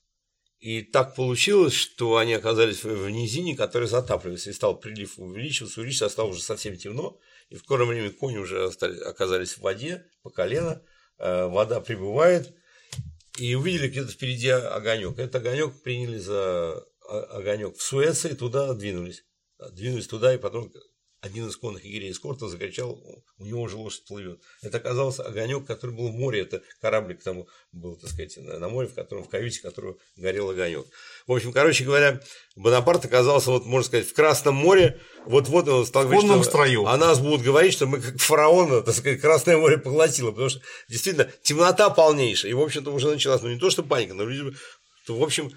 И 0.62 0.82
так 0.82 1.16
получилось, 1.16 1.72
что 1.72 2.18
они 2.18 2.34
оказались 2.34 2.84
в 2.84 3.10
низине, 3.10 3.56
которая 3.56 3.88
затапливается, 3.88 4.50
и 4.50 4.52
стал 4.52 4.78
прилив 4.78 5.18
увеличиваться, 5.18 5.80
увеличиваться, 5.80 6.06
а 6.06 6.10
стало 6.10 6.28
уже 6.28 6.40
совсем 6.40 6.76
темно, 6.76 7.18
и 7.48 7.56
в 7.56 7.58
скором 7.58 7.88
времени 7.88 8.10
кони 8.10 8.38
уже 8.38 8.70
оказались 9.04 9.54
в 9.54 9.58
воде 9.58 10.06
по 10.22 10.30
колено, 10.30 10.80
э, 11.18 11.46
вода 11.46 11.80
прибывает, 11.80 12.54
и 13.38 13.56
увидели 13.56 13.88
где-то 13.88 14.12
впереди 14.12 14.50
огонек. 14.50 15.18
Этот 15.18 15.34
огонек 15.34 15.82
приняли 15.82 16.18
за 16.18 16.86
огонек 17.08 17.76
в 17.76 17.82
Суэце 17.82 18.36
туда 18.36 18.72
двинулись. 18.72 19.24
Двинулись 19.72 20.06
туда, 20.06 20.32
и 20.32 20.38
потом 20.38 20.72
один 21.22 21.46
из 21.46 21.56
конных 21.56 21.84
егерей 21.84 22.10
эскорта 22.10 22.48
закричал, 22.48 23.00
у 23.38 23.44
него 23.44 23.62
уже 23.62 23.76
лошадь 23.76 24.04
плывет. 24.06 24.40
Это 24.60 24.78
оказался 24.78 25.22
огонек, 25.22 25.64
который 25.64 25.94
был 25.94 26.08
в 26.08 26.14
море. 26.14 26.40
Это 26.40 26.62
кораблик 26.80 27.22
там 27.22 27.46
был, 27.70 27.94
так 27.94 28.10
сказать, 28.10 28.36
на 28.38 28.68
море, 28.68 28.88
в 28.88 28.94
котором, 28.94 29.22
в 29.22 29.28
каюте 29.28 29.60
которого 29.60 29.96
горел 30.16 30.50
огонек. 30.50 30.84
В 31.28 31.32
общем, 31.32 31.52
короче 31.52 31.84
говоря, 31.84 32.20
Бонапарт 32.56 33.04
оказался, 33.04 33.52
вот, 33.52 33.64
можно 33.66 33.86
сказать, 33.86 34.08
в 34.08 34.12
Красном 34.14 34.56
море. 34.56 35.00
Вот-вот 35.24 35.68
он 35.68 35.86
стал 35.86 36.04
говорить, 36.04 36.24
что 36.24 36.42
строю. 36.42 36.86
о 36.86 36.96
нас 36.96 37.20
будут 37.20 37.42
говорить, 37.42 37.72
что 37.72 37.86
мы 37.86 38.00
как 38.00 38.18
фараона, 38.18 38.82
так 38.82 38.94
сказать, 38.94 39.20
Красное 39.20 39.56
море 39.56 39.78
поглотило. 39.78 40.32
Потому 40.32 40.48
что 40.48 40.60
действительно 40.88 41.30
темнота 41.42 41.88
полнейшая. 41.90 42.50
И, 42.50 42.54
в 42.54 42.60
общем-то, 42.60 42.90
уже 42.90 43.08
началась, 43.08 43.42
ну, 43.42 43.48
не 43.48 43.60
то, 43.60 43.70
что 43.70 43.84
паника, 43.84 44.14
но 44.14 44.24
люди, 44.24 44.56
то, 45.06 45.16
в 45.16 45.22
общем, 45.22 45.56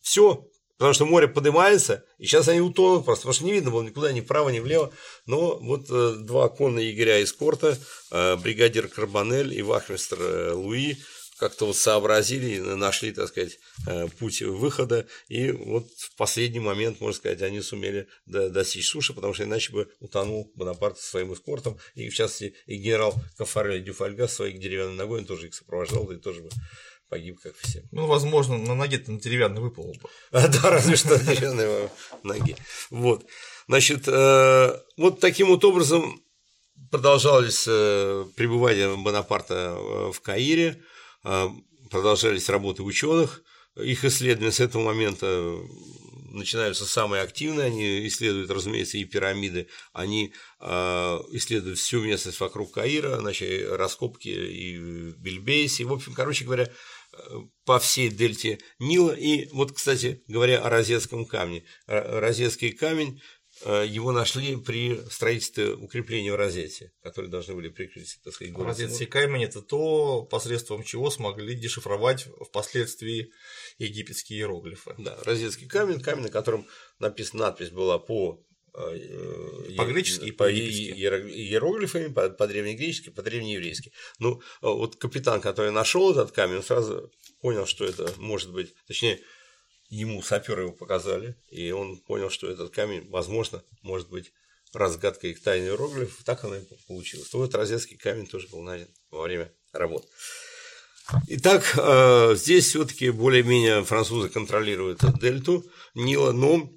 все, 0.00 0.44
Потому 0.82 0.94
что 0.94 1.06
море 1.06 1.28
поднимается, 1.28 2.04
и 2.18 2.26
сейчас 2.26 2.48
они 2.48 2.60
утонут 2.60 3.04
просто, 3.04 3.22
потому 3.22 3.34
что 3.34 3.44
не 3.44 3.52
видно 3.52 3.70
было 3.70 3.82
никуда 3.82 4.10
ни 4.10 4.20
вправо, 4.20 4.48
ни 4.48 4.58
влево. 4.58 4.92
Но 5.26 5.56
вот 5.60 5.86
э, 5.88 6.16
два 6.18 6.48
конные 6.48 6.90
егеря 6.90 7.20
из 7.20 7.32
корта, 7.32 7.78
э, 8.10 8.34
бригадир 8.34 8.88
Карбонель 8.88 9.54
и 9.54 9.62
вахмистр 9.62 10.18
э, 10.20 10.52
Луи, 10.54 10.96
как-то 11.38 11.66
вот 11.66 11.76
сообразили, 11.76 12.58
нашли, 12.58 13.12
так 13.12 13.28
сказать, 13.28 13.58
путь 14.18 14.42
выхода, 14.42 15.06
и 15.28 15.50
вот 15.52 15.88
в 15.96 16.16
последний 16.16 16.60
момент, 16.60 17.00
можно 17.00 17.16
сказать, 17.16 17.42
они 17.42 17.60
сумели 17.60 18.06
достичь 18.26 18.88
суши, 18.88 19.12
потому 19.12 19.34
что 19.34 19.42
иначе 19.42 19.72
бы 19.72 19.88
утонул 19.98 20.52
Бонапарт 20.54 20.98
со 20.98 21.10
своим 21.10 21.32
эскортом, 21.32 21.78
и 21.96 22.08
в 22.08 22.14
частности 22.14 22.54
и 22.66 22.76
генерал 22.76 23.14
Кафарель 23.38 23.82
Дюфальга 23.82 24.28
своей 24.28 24.56
деревянной 24.56 24.94
ногой, 24.94 25.20
он 25.20 25.26
тоже 25.26 25.48
их 25.48 25.54
сопровождал, 25.54 26.10
и 26.12 26.16
тоже 26.16 26.42
бы 26.42 26.50
погиб, 27.12 27.40
как 27.42 27.54
все. 27.58 27.82
Ну, 27.90 28.06
возможно, 28.06 28.56
на 28.56 28.74
ноге-то 28.74 29.12
на 29.12 29.20
деревянный 29.20 29.60
выпал 29.60 29.92
бы. 30.02 30.08
А, 30.32 30.48
да, 30.48 30.70
разве 30.70 30.96
что 30.96 31.10
на 31.10 31.18
деревянной 31.18 31.90
ноге. 32.22 32.56
Вот. 32.88 33.26
Значит, 33.68 34.08
э, 34.08 34.80
вот 34.96 35.20
таким 35.20 35.48
вот 35.48 35.62
образом 35.62 36.22
продолжалось 36.90 37.66
э, 37.68 38.24
пребывание 38.34 38.96
Бонапарта 38.96 39.76
э, 39.76 40.12
в 40.12 40.20
Каире, 40.22 40.82
продолжались 41.90 42.48
работы 42.48 42.82
ученых, 42.82 43.42
их 43.76 44.06
исследования 44.06 44.50
с 44.50 44.60
этого 44.60 44.82
момента 44.82 45.54
начинаются 46.32 46.86
самые 46.86 47.22
активные, 47.22 47.66
они 47.66 48.08
исследуют, 48.08 48.50
разумеется, 48.50 48.96
и 48.96 49.04
пирамиды, 49.04 49.68
они 49.92 50.32
исследуют 50.60 51.78
всю 51.78 52.00
местность 52.00 52.40
вокруг 52.40 52.72
Каира, 52.72 53.18
значит, 53.18 53.70
раскопки 53.70 54.28
и 54.28 54.78
в 54.78 55.18
Бельбейсе, 55.18 55.84
в 55.84 55.92
общем, 55.92 56.14
короче 56.14 56.44
говоря, 56.44 56.72
по 57.64 57.78
всей 57.78 58.10
дельте 58.10 58.58
Нила. 58.78 59.12
И 59.12 59.48
вот, 59.52 59.72
кстати 59.72 60.22
говоря, 60.28 60.60
о 60.60 60.70
Розетском 60.70 61.26
камне. 61.26 61.64
Розетский 61.86 62.72
камень 62.72 63.20
Э, 63.64 63.84
его 63.86 64.12
нашли 64.12 64.56
при 64.56 65.00
строительстве 65.10 65.74
укрепления 65.74 66.32
в 66.32 66.36
Розете, 66.36 66.92
которые 67.02 67.30
должны 67.30 67.54
были 67.54 67.68
прикрыть, 67.68 68.18
так 68.24 68.34
сказать, 68.34 68.52
город. 68.52 68.68
Розетский 68.70 69.06
камень– 69.06 69.44
это 69.44 69.62
то, 69.62 70.22
посредством 70.22 70.82
чего 70.82 71.10
смогли 71.10 71.54
дешифровать 71.54 72.26
впоследствии 72.40 73.30
египетские 73.78 74.40
иероглифы. 74.40 74.94
Да, 74.98 75.16
Розетский 75.24 75.68
камень, 75.68 76.00
камень, 76.00 76.24
на 76.24 76.28
котором 76.30 76.66
написана 76.98 77.44
надпись 77.44 77.70
была 77.70 77.98
по 77.98 78.44
по-гречески 78.72 80.26
и 80.26 80.32
по 80.32 80.50
иероглифами, 80.50 82.08
по, 82.12 82.46
древнегречески, 82.46 83.10
по 83.10 83.22
древнееврейски. 83.22 83.92
Ну, 84.18 84.40
вот 84.60 84.96
капитан, 84.96 85.40
который 85.40 85.70
нашел 85.70 86.10
этот 86.10 86.32
камень, 86.32 86.56
он 86.56 86.62
сразу 86.62 87.10
понял, 87.40 87.66
что 87.66 87.84
это 87.84 88.12
может 88.18 88.52
быть, 88.52 88.74
точнее, 88.86 89.20
ему 89.88 90.22
саперы 90.22 90.62
его 90.62 90.72
показали, 90.72 91.36
и 91.50 91.70
он 91.70 91.98
понял, 91.98 92.30
что 92.30 92.48
этот 92.48 92.72
камень, 92.74 93.08
возможно, 93.10 93.62
может 93.82 94.08
быть 94.08 94.32
разгадкой 94.72 95.32
их 95.32 95.42
тайны 95.42 95.66
иероглифов, 95.66 96.24
так 96.24 96.44
оно 96.44 96.56
и 96.56 96.64
получилось. 96.88 97.28
То 97.28 97.38
вот 97.38 97.54
розетский 97.54 97.98
камень 97.98 98.26
тоже 98.26 98.48
был 98.48 98.62
найден 98.62 98.88
во 99.10 99.22
время 99.22 99.52
работ. 99.72 100.08
Итак, 101.28 101.74
э, 101.76 102.34
здесь 102.36 102.68
все-таки 102.68 103.10
более-менее 103.10 103.84
французы 103.84 104.28
контролируют 104.28 105.00
дельту 105.20 105.64
Нила, 105.94 106.32
но 106.32 106.56
э, 106.56 106.68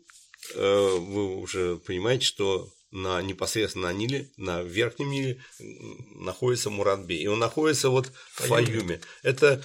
вы 0.55 1.37
уже 1.37 1.77
понимаете, 1.77 2.25
что 2.25 2.69
на, 2.95 3.21
непосредственно 3.21 3.87
на 3.87 3.93
Ниле, 3.93 4.31
на 4.37 4.63
Верхнем 4.63 5.11
Ниле 5.11 5.43
находится 6.15 6.69
Муратбей. 6.69 7.21
И 7.21 7.27
он 7.27 7.39
находится 7.39 7.89
вот 7.89 8.07
в 8.07 8.47
Фаюме. 8.47 9.01
Это 9.21 9.61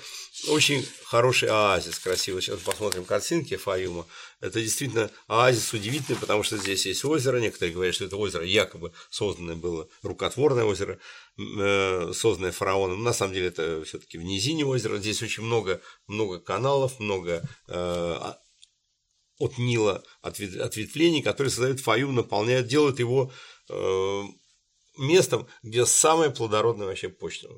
очень 0.48 0.86
хороший 1.04 1.48
оазис, 1.48 1.98
красивый. 1.98 2.42
Сейчас 2.42 2.58
посмотрим 2.60 3.04
картинки 3.04 3.56
Фаюма. 3.56 4.06
Это 4.40 4.60
действительно 4.60 5.10
оазис 5.28 5.72
удивительный, 5.72 6.18
потому 6.18 6.42
что 6.42 6.56
здесь 6.56 6.86
есть 6.86 7.04
озеро. 7.04 7.38
Некоторые 7.38 7.72
говорят, 7.72 7.94
что 7.94 8.06
это 8.06 8.16
озеро 8.16 8.44
якобы 8.44 8.92
созданное 9.10 9.54
было, 9.54 9.88
рукотворное 10.02 10.64
озеро, 10.64 10.98
э, 11.38 12.12
созданное 12.12 12.52
фараоном. 12.52 13.04
На 13.04 13.12
самом 13.12 13.34
деле 13.34 13.46
это 13.46 13.84
все-таки 13.84 14.18
в 14.18 14.24
низине 14.24 14.64
озера. 14.64 14.98
Здесь 14.98 15.22
очень 15.22 15.44
много, 15.44 15.80
много 16.08 16.40
каналов, 16.40 16.98
много 16.98 17.48
э, 17.68 18.32
от 19.40 19.58
Нила 19.58 20.04
ответвлений, 20.22 21.22
которые 21.22 21.50
создают 21.50 21.80
Фаюм, 21.80 22.14
наполняют, 22.14 22.68
делают 22.68 23.00
его 23.00 23.32
э, 23.68 24.22
местом, 24.98 25.48
где 25.62 25.86
самая 25.86 26.30
плодородная 26.30 26.86
вообще 26.86 27.08
почта. 27.08 27.48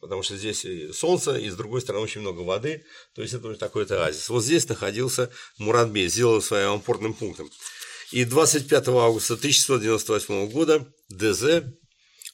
Потому 0.00 0.22
что 0.22 0.36
здесь 0.36 0.64
и 0.64 0.92
солнце, 0.92 1.38
и 1.38 1.48
с 1.48 1.54
другой 1.54 1.80
стороны 1.80 2.04
очень 2.04 2.20
много 2.20 2.40
воды, 2.40 2.84
то 3.14 3.22
есть 3.22 3.32
это 3.32 3.54
такой-то 3.54 4.04
оазис. 4.04 4.28
Вот 4.28 4.44
здесь 4.44 4.68
находился 4.68 5.30
Муратбей, 5.58 6.08
сделал 6.08 6.42
своим 6.42 6.72
опорным 6.72 7.14
пунктом. 7.14 7.48
И 8.10 8.24
25 8.24 8.88
августа 8.88 9.34
1698 9.34 10.50
года 10.50 10.92
ДЗ, 11.08 11.62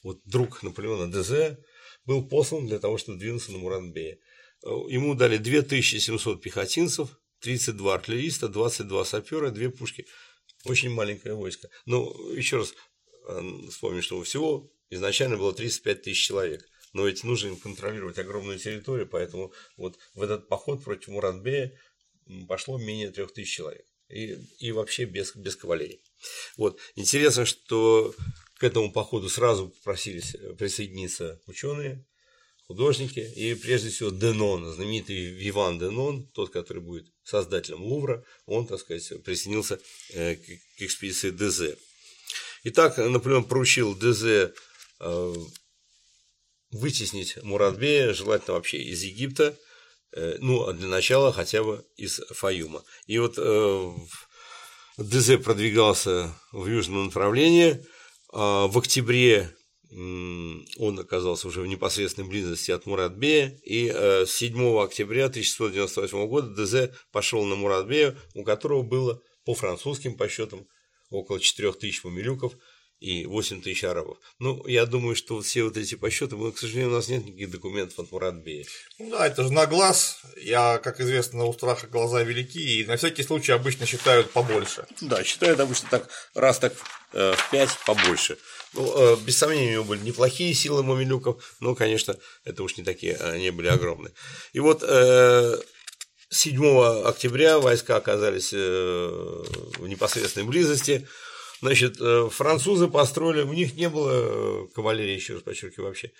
вот 0.03 0.19
друг 0.25 0.63
Наполеона 0.63 1.11
ДЗ, 1.11 1.57
был 2.05 2.27
послан 2.27 2.65
для 2.67 2.79
того, 2.79 2.97
чтобы 2.97 3.19
двинуться 3.19 3.51
на 3.51 3.59
Муратбея. 3.59 4.17
Ему 4.63 5.13
дали 5.15 5.37
2700 5.37 6.41
пехотинцев, 6.41 7.09
32 7.41 7.93
артиллериста, 7.93 8.47
22 8.47 9.05
сапера, 9.05 9.49
2 9.51 9.69
пушки. 9.71 10.05
Очень 10.65 10.89
маленькое 10.89 11.35
войско. 11.35 11.69
Но 11.85 12.15
еще 12.33 12.57
раз 12.57 12.73
э, 13.27 13.41
вспомню, 13.69 14.01
что 14.01 14.21
всего 14.23 14.71
изначально 14.89 15.37
было 15.37 15.53
35 15.53 16.01
тысяч 16.01 16.25
человек. 16.25 16.67
Но 16.93 17.05
ведь 17.05 17.23
нужно 17.23 17.49
им 17.49 17.57
контролировать 17.57 18.17
огромную 18.19 18.57
территорию, 18.57 19.07
поэтому 19.07 19.53
вот 19.75 19.99
в 20.13 20.21
этот 20.21 20.47
поход 20.47 20.83
против 20.83 21.09
Муратбея 21.09 21.77
пошло 22.47 22.77
менее 22.77 23.11
трех 23.11 23.33
тысяч 23.33 23.53
человек. 23.53 23.85
И, 24.07 24.37
и 24.59 24.71
вообще 24.71 25.05
без, 25.05 25.35
без 25.35 25.55
кавалерии. 25.55 26.01
Вот. 26.57 26.79
Интересно, 26.95 27.45
что 27.45 28.15
к 28.55 28.63
этому 28.63 28.91
походу 28.91 29.29
сразу 29.29 29.69
попросились 29.69 30.35
присоединиться 30.57 31.41
ученые, 31.47 32.05
художники, 32.67 33.19
и 33.19 33.53
прежде 33.55 33.89
всего 33.89 34.09
Денон, 34.09 34.71
знаменитый 34.73 35.31
Виван 35.31 35.79
Денон, 35.79 36.27
тот, 36.33 36.49
который 36.49 36.81
будет 36.81 37.07
создателем 37.23 37.83
Лувра, 37.83 38.23
он, 38.45 38.67
так 38.67 38.79
сказать, 38.79 39.23
присоединился 39.23 39.79
э, 40.13 40.35
к 40.35 40.81
экспедиции 40.81 41.29
ДЗ. 41.29 41.77
Итак, 42.63 42.97
Наполеон 42.97 43.43
поручил 43.43 43.95
ДЗ 43.95 44.53
э, 44.99 45.33
вытеснить 46.71 47.41
Муратбея, 47.43 48.13
желательно 48.13 48.55
вообще 48.55 48.81
из 48.81 49.03
Египта, 49.03 49.57
э, 50.13 50.37
ну, 50.39 50.67
а 50.67 50.73
для 50.73 50.87
начала 50.87 51.31
хотя 51.31 51.63
бы 51.63 51.85
из 51.97 52.19
Фаюма. 52.31 52.83
И 53.05 53.19
вот 53.19 53.35
ДЗ 54.97 55.37
продвигался 55.43 56.33
в 56.51 56.67
южном 56.67 57.05
направлении. 57.05 57.85
А 58.37 58.67
в 58.67 58.77
октябре 58.77 59.55
он 59.97 60.99
оказался 60.99 61.47
уже 61.47 61.61
в 61.61 61.67
непосредственной 61.67 62.27
близости 62.27 62.71
от 62.71 62.85
Муратбея, 62.85 63.57
и 63.63 63.87
7 64.27 64.59
э, 64.59 64.83
октября 64.83 65.25
1698 65.25 66.27
года 66.27 66.49
ДЗ 66.49 66.95
пошел 67.11 67.45
на 67.45 67.55
Муратбея, 67.55 68.17
у 68.33 68.43
которого 68.43 68.81
было 68.81 69.21
по 69.45 69.53
французским 69.53 70.17
подсчетам 70.17 70.67
около 71.09 71.39
4000 71.39 72.05
мамилюков 72.05 72.53
и 72.99 73.25
8 73.25 73.61
тысяч 73.61 73.83
арабов. 73.83 74.17
Ну, 74.39 74.65
я 74.67 74.85
думаю, 74.85 75.15
что 75.15 75.39
все 75.41 75.63
вот 75.63 75.77
эти 75.77 75.95
подсчеты, 75.95 76.35
к 76.51 76.57
сожалению, 76.57 76.91
у 76.91 76.95
нас 76.95 77.07
нет 77.07 77.25
никаких 77.25 77.51
документов 77.51 77.99
от 77.99 78.11
Муратбея. 78.11 78.65
Ну 78.99 79.11
да, 79.11 79.27
это 79.27 79.43
же 79.43 79.53
на 79.53 79.65
глаз. 79.65 80.19
Я, 80.37 80.77
как 80.79 80.99
известно, 80.99 81.45
у 81.45 81.53
страха 81.53 81.87
глаза 81.87 82.23
велики, 82.23 82.79
и 82.81 82.85
на 82.85 82.97
всякий 82.97 83.23
случай 83.23 83.51
обычно 83.51 83.85
считают 83.85 84.31
побольше. 84.31 84.85
Да, 85.01 85.23
считают 85.23 85.59
обычно 85.59 85.87
так, 85.89 86.09
раз 86.33 86.59
так 86.59 86.73
э, 87.13 87.33
в 87.33 87.51
пять 87.51 87.77
побольше. 87.85 88.37
Ну, 88.75 88.93
э, 88.93 89.15
без 89.25 89.37
сомнения, 89.37 89.69
у 89.69 89.71
него 89.73 89.83
были 89.85 90.01
неплохие 90.01 90.53
силы 90.53 90.83
мамилюков, 90.83 91.55
но, 91.61 91.75
конечно, 91.75 92.17
это 92.43 92.61
уж 92.61 92.75
не 92.75 92.83
такие, 92.83 93.15
они 93.15 93.49
были 93.51 93.67
огромные. 93.67 94.13
И 94.51 94.59
вот 94.59 94.81
7 94.81 94.89
э, 96.65 97.01
октября 97.03 97.59
войска 97.59 97.95
оказались 97.95 98.51
э, 98.53 98.57
в 98.57 99.87
непосредственной 99.87 100.45
близости. 100.45 101.07
Значит, 101.61 101.97
французы 102.33 102.89
построили, 102.89 103.41
у 103.41 103.53
них 103.53 103.75
не 103.75 103.89
было 103.89 104.67
кавалерии, 104.67 105.15
еще 105.15 105.35
раз 105.35 105.43
подчеркиваю, 105.43 105.87
вообще. 105.87 106.11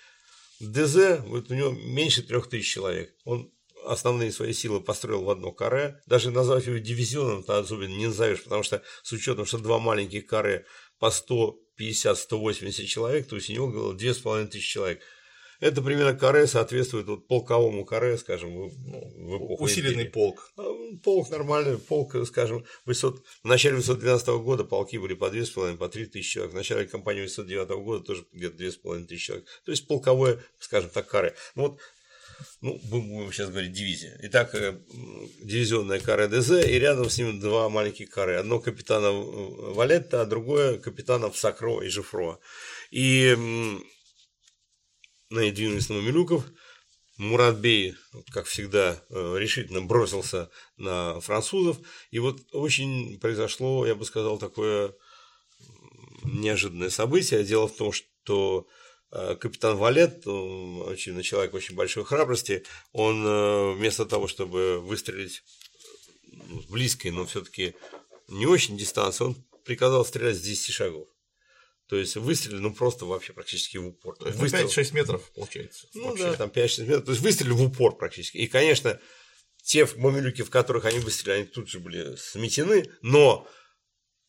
ДЗ, 0.58 1.20
вот 1.26 1.50
у 1.50 1.54
него 1.54 1.70
меньше 1.70 2.22
трех 2.22 2.48
тысяч 2.48 2.72
человек. 2.72 3.14
Он 3.24 3.52
основные 3.84 4.32
свои 4.32 4.54
силы 4.54 4.80
построил 4.80 5.22
в 5.22 5.30
одно 5.30 5.52
каре. 5.52 6.00
Даже 6.06 6.30
назвать 6.30 6.66
его 6.66 6.78
дивизионом 6.78 7.42
то 7.42 7.58
особенно 7.58 7.94
не 7.94 8.06
назовешь, 8.06 8.42
потому 8.42 8.62
что 8.62 8.82
с 9.02 9.12
учетом, 9.12 9.44
что 9.44 9.58
два 9.58 9.78
маленьких 9.78 10.26
каре 10.26 10.64
по 10.98 11.10
100 11.10 11.58
50-180 11.78 12.84
человек, 12.84 13.28
то 13.28 13.36
есть 13.36 13.50
у 13.50 13.52
него 13.52 13.68
было 13.68 13.94
2500 13.94 14.60
человек. 14.60 15.00
Это 15.58 15.80
примерно 15.80 16.14
каре 16.14 16.46
соответствует 16.46 17.06
вот 17.06 17.26
полковому 17.28 17.84
каре, 17.84 18.18
скажем, 18.18 18.68
в, 18.68 18.78
ну, 18.86 19.00
в 19.16 19.36
эпоху 19.38 19.64
Усиленный 19.64 20.04
империи. 20.04 20.10
полк. 20.10 20.52
А, 20.56 20.64
полк 21.02 21.30
нормальный, 21.30 21.78
полк, 21.78 22.14
скажем, 22.26 22.64
800, 22.84 23.24
в 23.42 23.48
начале 23.48 23.76
812 23.76 24.28
года 24.28 24.64
полки 24.64 24.98
были 24.98 25.14
по 25.14 25.30
2,5, 25.30 25.78
по 25.78 25.88
3 25.88 26.06
тысячи 26.06 26.32
человек. 26.32 26.52
В 26.52 26.56
начале 26.56 26.86
кампании 26.86 27.22
809 27.22 27.68
года 27.82 28.04
тоже 28.04 28.26
где-то 28.32 28.62
2,5 28.62 29.06
тысячи 29.06 29.26
человек. 29.26 29.46
То 29.64 29.70
есть 29.70 29.86
полковое, 29.86 30.42
скажем 30.58 30.90
так, 30.90 31.08
каре. 31.08 31.34
Ну, 31.54 31.68
вот 31.68 31.80
ну, 32.60 32.80
будем 32.84 33.32
сейчас 33.32 33.50
говорить 33.50 33.72
дивизия. 33.72 34.18
Итак, 34.22 34.54
э, 34.54 34.78
дивизионная 35.42 36.00
каре 36.00 36.28
ДЗ, 36.28 36.66
и 36.66 36.78
рядом 36.78 37.10
с 37.10 37.18
ним 37.18 37.40
два 37.40 37.68
маленьких 37.68 38.10
каре. 38.10 38.38
Одно 38.38 38.58
капитана 38.60 39.10
Валетта, 39.12 40.22
а 40.22 40.26
другое 40.26 40.78
капитанов 40.78 41.36
Сакро 41.36 41.82
и 41.82 41.88
Жифро. 41.88 42.38
И 42.90 43.36
на 45.30 45.50
двинулись 45.50 45.88
на 45.88 45.96
Мамилюков. 45.96 46.44
Муратбей, 47.18 47.94
как 48.30 48.44
всегда, 48.46 49.02
э, 49.08 49.36
решительно 49.38 49.80
бросился 49.80 50.50
на 50.76 51.18
французов. 51.20 51.78
И 52.10 52.18
вот 52.18 52.40
очень 52.52 53.18
произошло, 53.20 53.86
я 53.86 53.94
бы 53.94 54.04
сказал, 54.04 54.38
такое 54.38 54.94
неожиданное 56.24 56.90
событие. 56.90 57.42
Дело 57.42 57.68
в 57.68 57.76
том, 57.76 57.92
что 57.92 58.66
капитан 59.10 59.76
Валет, 59.76 60.26
очень, 60.26 61.20
человек 61.22 61.54
очень 61.54 61.74
большой 61.74 62.04
храбрости, 62.04 62.64
он 62.92 63.24
э, 63.24 63.72
вместо 63.74 64.04
того, 64.04 64.26
чтобы 64.26 64.80
выстрелить 64.80 65.42
ну, 66.32 66.60
с 66.60 66.66
близкой, 66.66 67.12
но 67.12 67.24
все-таки 67.26 67.74
не 68.28 68.46
очень 68.46 68.76
дистанции, 68.76 69.24
он 69.24 69.36
приказал 69.64 70.04
стрелять 70.04 70.36
с 70.36 70.40
10 70.40 70.72
шагов. 70.72 71.08
То 71.88 71.96
есть 71.96 72.16
выстрелил, 72.16 72.60
ну 72.60 72.74
просто 72.74 73.04
вообще 73.04 73.32
практически 73.32 73.76
в 73.76 73.86
упор. 73.86 74.16
То 74.16 74.26
есть 74.26 74.38
выстрел... 74.38 74.66
5-6 74.66 74.94
метров 74.94 75.30
получается. 75.32 75.86
Ну 75.94 76.08
вообще. 76.08 76.24
да, 76.24 76.34
там 76.34 76.48
5-6 76.48 76.82
метров. 76.82 77.04
То 77.04 77.12
есть 77.12 77.22
выстрелил 77.22 77.56
в 77.56 77.62
упор 77.62 77.96
практически. 77.96 78.38
И, 78.38 78.48
конечно, 78.48 78.98
те 79.62 79.86
мамилюки, 79.96 80.42
в 80.42 80.50
которых 80.50 80.84
они 80.84 80.98
выстрелили, 80.98 81.40
они 81.40 81.46
тут 81.46 81.68
же 81.68 81.78
были 81.78 82.16
сметены, 82.16 82.90
но 83.02 83.48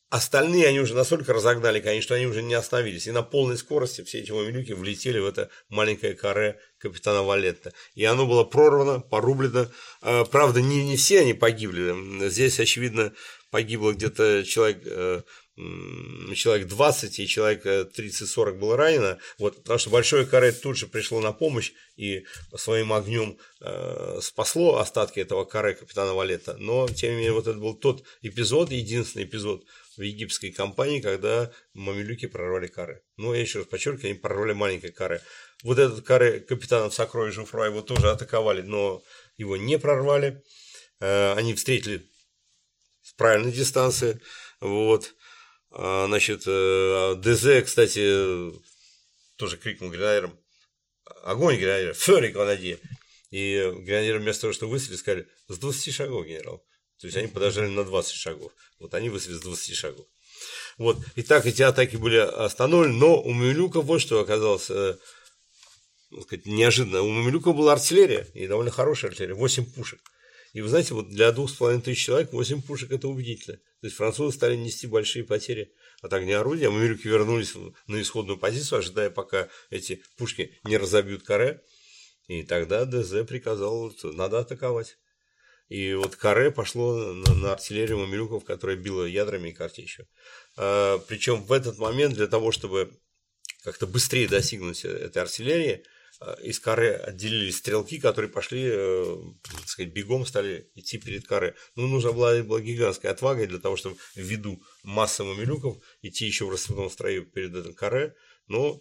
Остальные 0.10 0.68
они 0.68 0.80
уже 0.80 0.96
настолько 0.96 1.34
разогнали, 1.34 1.82
конечно, 1.82 2.16
они 2.16 2.28
уже 2.28 2.42
не 2.42 2.54
остановились. 2.54 3.08
И 3.08 3.12
на 3.12 3.24
полной 3.24 3.58
скорости 3.58 4.04
все 4.04 4.20
эти 4.20 4.32
мамилюки 4.32 4.72
влетели 4.72 5.20
в 5.20 5.26
это 5.26 5.50
маленькое 5.68 6.14
каре 6.14 6.60
капитана 6.78 7.24
Валетта. 7.24 7.74
И 7.94 8.06
оно 8.06 8.26
было 8.26 8.46
прорвано, 8.46 9.02
порублено. 9.02 9.70
А, 10.02 10.24
правда, 10.24 10.62
не, 10.62 10.86
не 10.86 10.96
все 10.96 11.20
они 11.22 11.34
погибли. 11.34 12.30
Здесь, 12.30 12.58
очевидно, 12.58 13.12
погибло 13.52 13.92
где-то 13.92 14.46
человек 14.46 14.82
э, 14.86 15.24
человек 16.36 16.68
20 16.68 17.20
и 17.20 17.28
человек 17.28 17.66
30-40 17.66 18.50
э, 18.50 18.52
было 18.54 18.78
ранено, 18.78 19.18
вот, 19.40 19.58
потому 19.58 19.80
что 19.80 19.90
большое 19.90 20.26
каре 20.26 20.52
тут 20.52 20.78
же 20.78 20.86
пришло 20.88 21.20
на 21.20 21.34
помощь 21.34 21.72
и 21.96 22.26
своим 22.56 22.94
огнем 22.94 23.38
э, 23.62 24.20
спасло 24.22 24.78
остатки 24.78 25.20
этого 25.20 25.46
каре 25.46 25.74
капитана 25.74 26.14
Валета, 26.14 26.56
но 26.60 26.88
тем 26.88 27.12
не 27.12 27.16
менее 27.18 27.34
вот 27.34 27.48
это 27.48 27.58
был 27.58 27.74
тот 27.74 28.04
эпизод, 28.22 28.72
единственный 28.72 29.24
эпизод 29.24 29.64
в 29.98 30.02
египетской 30.02 30.52
компании, 30.52 31.02
когда 31.02 31.52
мамилюки 31.74 32.28
прорвали 32.28 32.68
кары. 32.68 33.04
Ну, 33.18 33.34
я 33.34 33.42
еще 33.42 33.60
раз 33.60 33.68
подчеркиваю, 33.68 34.12
они 34.12 34.20
прорвали 34.20 34.54
маленькие 34.54 34.92
кары. 34.92 35.22
Вот 35.64 35.80
этот 35.80 36.06
кары 36.06 36.40
капитана 36.40 36.90
Сокро 36.90 37.28
и 37.28 37.32
Жуфра 37.32 37.66
его 37.66 37.82
тоже 37.82 38.12
атаковали, 38.12 38.62
но 38.62 39.04
его 39.38 39.58
не 39.58 39.80
прорвали. 39.80 40.44
Э, 41.00 41.34
они 41.34 41.54
встретили 41.56 42.08
с 43.02 43.14
правильной 43.14 43.52
дистанции. 43.52 44.22
Вот. 44.60 45.16
А, 45.72 46.06
значит, 46.08 46.44
э, 46.46 47.16
ДЗ, 47.18 47.66
кстати, 47.66 48.52
тоже 49.36 49.58
крикнул 49.58 49.90
гренадерам 49.90 50.38
«Огонь, 51.24 51.58
гренадер! 51.58 51.94
Фёрик, 51.94 52.36
Ванади!» 52.36 52.78
И 53.32 53.58
гренадеры 53.80 54.20
вместо 54.20 54.42
того, 54.42 54.54
что 54.54 54.68
выстрелили, 54.68 54.98
сказали 54.98 55.28
«С 55.48 55.58
20 55.58 55.94
шагов, 55.94 56.26
генерал». 56.26 56.66
То 57.00 57.08
есть 57.08 57.18
они 57.18 57.28
подождали 57.28 57.68
на 57.68 57.84
20 57.84 58.14
шагов. 58.14 58.52
Вот 58.80 58.94
они 58.94 59.10
высадились 59.10 59.40
с 59.40 59.44
20 59.44 59.76
шагов. 59.76 60.06
Вот. 60.78 60.98
И 61.16 61.24
так 61.24 61.46
эти 61.46 61.62
атаки 61.62 61.96
были 61.96 62.18
остановлены, 62.18 62.96
но 62.96 63.22
у 63.22 63.32
Мамилюка 63.32 63.82
вот 63.82 64.00
что 64.00 64.20
оказалось 64.20 64.70
э, 64.70 64.98
сказать, 66.22 66.46
неожиданно. 66.46 67.02
У 67.02 67.10
Мамилюка 67.10 67.54
была 67.54 67.74
артиллерия, 67.74 68.28
и 68.34 68.48
довольно 68.48 68.72
хорошая 68.72 69.12
артиллерия, 69.12 69.36
8 69.36 69.66
пушек. 69.74 70.00
И 70.54 70.62
вы 70.62 70.70
знаете, 70.70 70.94
вот 70.94 71.10
для 71.10 71.32
двух 71.32 71.50
с 71.50 71.54
половиной 71.54 71.82
тысяч 71.82 72.06
человек 72.06 72.32
8 72.32 72.62
пушек 72.62 72.92
это 72.92 73.08
убедительно. 73.08 73.58
То 73.58 73.88
есть 73.88 73.96
французы 73.96 74.36
стали 74.36 74.56
нести 74.56 74.88
большие 74.88 75.24
потери 75.24 75.72
от 76.02 76.14
огня 76.14 76.40
орудия, 76.40 76.68
а 76.68 76.72
вернулись 76.72 77.54
на 77.88 78.02
исходную 78.02 78.38
позицию, 78.38 78.80
ожидая, 78.80 79.10
пока 79.10 79.50
эти 79.70 80.02
пушки 80.18 80.58
не 80.64 80.78
разобьют 80.78 81.24
каре. 81.24 81.62
И 82.28 82.44
тогда 82.44 82.86
ДЗ 82.86 83.26
приказал, 83.28 83.92
что 83.92 84.12
надо 84.12 84.40
атаковать. 84.40 84.98
И 85.70 85.94
вот 85.94 86.16
каре 86.16 86.50
пошло 86.50 87.14
на, 87.14 87.34
на 87.34 87.54
артиллерию 87.54 88.00
мамилюков, 88.00 88.46
которая 88.46 88.78
била 88.78 89.04
ядрами 89.04 89.50
и 89.50 89.54
картечью. 89.54 90.08
А, 90.56 90.98
причем 91.00 91.44
в 91.44 91.52
этот 91.52 91.78
момент 91.78 92.16
для 92.16 92.28
того, 92.28 92.52
чтобы 92.52 92.98
как-то 93.64 93.86
быстрее 93.86 94.30
достигнуть 94.30 94.86
этой 94.86 95.22
артиллерии, 95.22 95.84
а, 96.22 96.34
из 96.42 96.60
каре 96.60 96.96
отделились 96.96 97.58
стрелки, 97.58 98.00
которые 98.00 98.32
пошли, 98.32 98.64
э, 98.66 99.18
так 99.44 99.68
сказать, 99.68 99.92
бегом 99.92 100.26
стали 100.26 100.72
идти 100.74 100.98
перед 101.00 101.28
каре. 101.28 101.54
Ну, 101.76 101.88
нужна 101.88 102.14
была, 102.14 102.42
была 102.44 102.62
гигантская 102.62 103.12
отвага 103.12 103.46
для 103.46 103.60
того, 103.60 103.76
чтобы 103.76 103.98
ввиду 104.16 104.64
массы 104.84 105.26
мамилюков 105.26 105.78
идти 106.02 106.26
еще 106.26 106.46
в 106.46 106.50
рассыпном 106.50 106.90
строю 106.90 107.26
перед 107.26 107.54
этим 107.54 107.74
каре, 107.74 108.16
но 108.48 108.80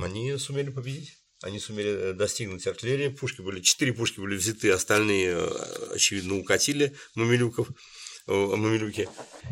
они 0.00 0.36
сумели 0.36 0.70
победить 0.70 1.23
они 1.44 1.58
сумели 1.58 1.90
э, 1.90 2.12
достигнуть 2.14 2.66
артиллерии. 2.66 3.08
Пушки 3.08 3.42
были, 3.42 3.60
четыре 3.60 3.92
пушки 3.92 4.18
были 4.18 4.34
взяты, 4.34 4.70
остальные, 4.70 5.36
э, 5.36 5.92
очевидно, 5.94 6.38
укатили 6.38 6.94
мамилюков, 7.14 7.68
э, 8.26 8.32
мамилюки. 8.32 9.08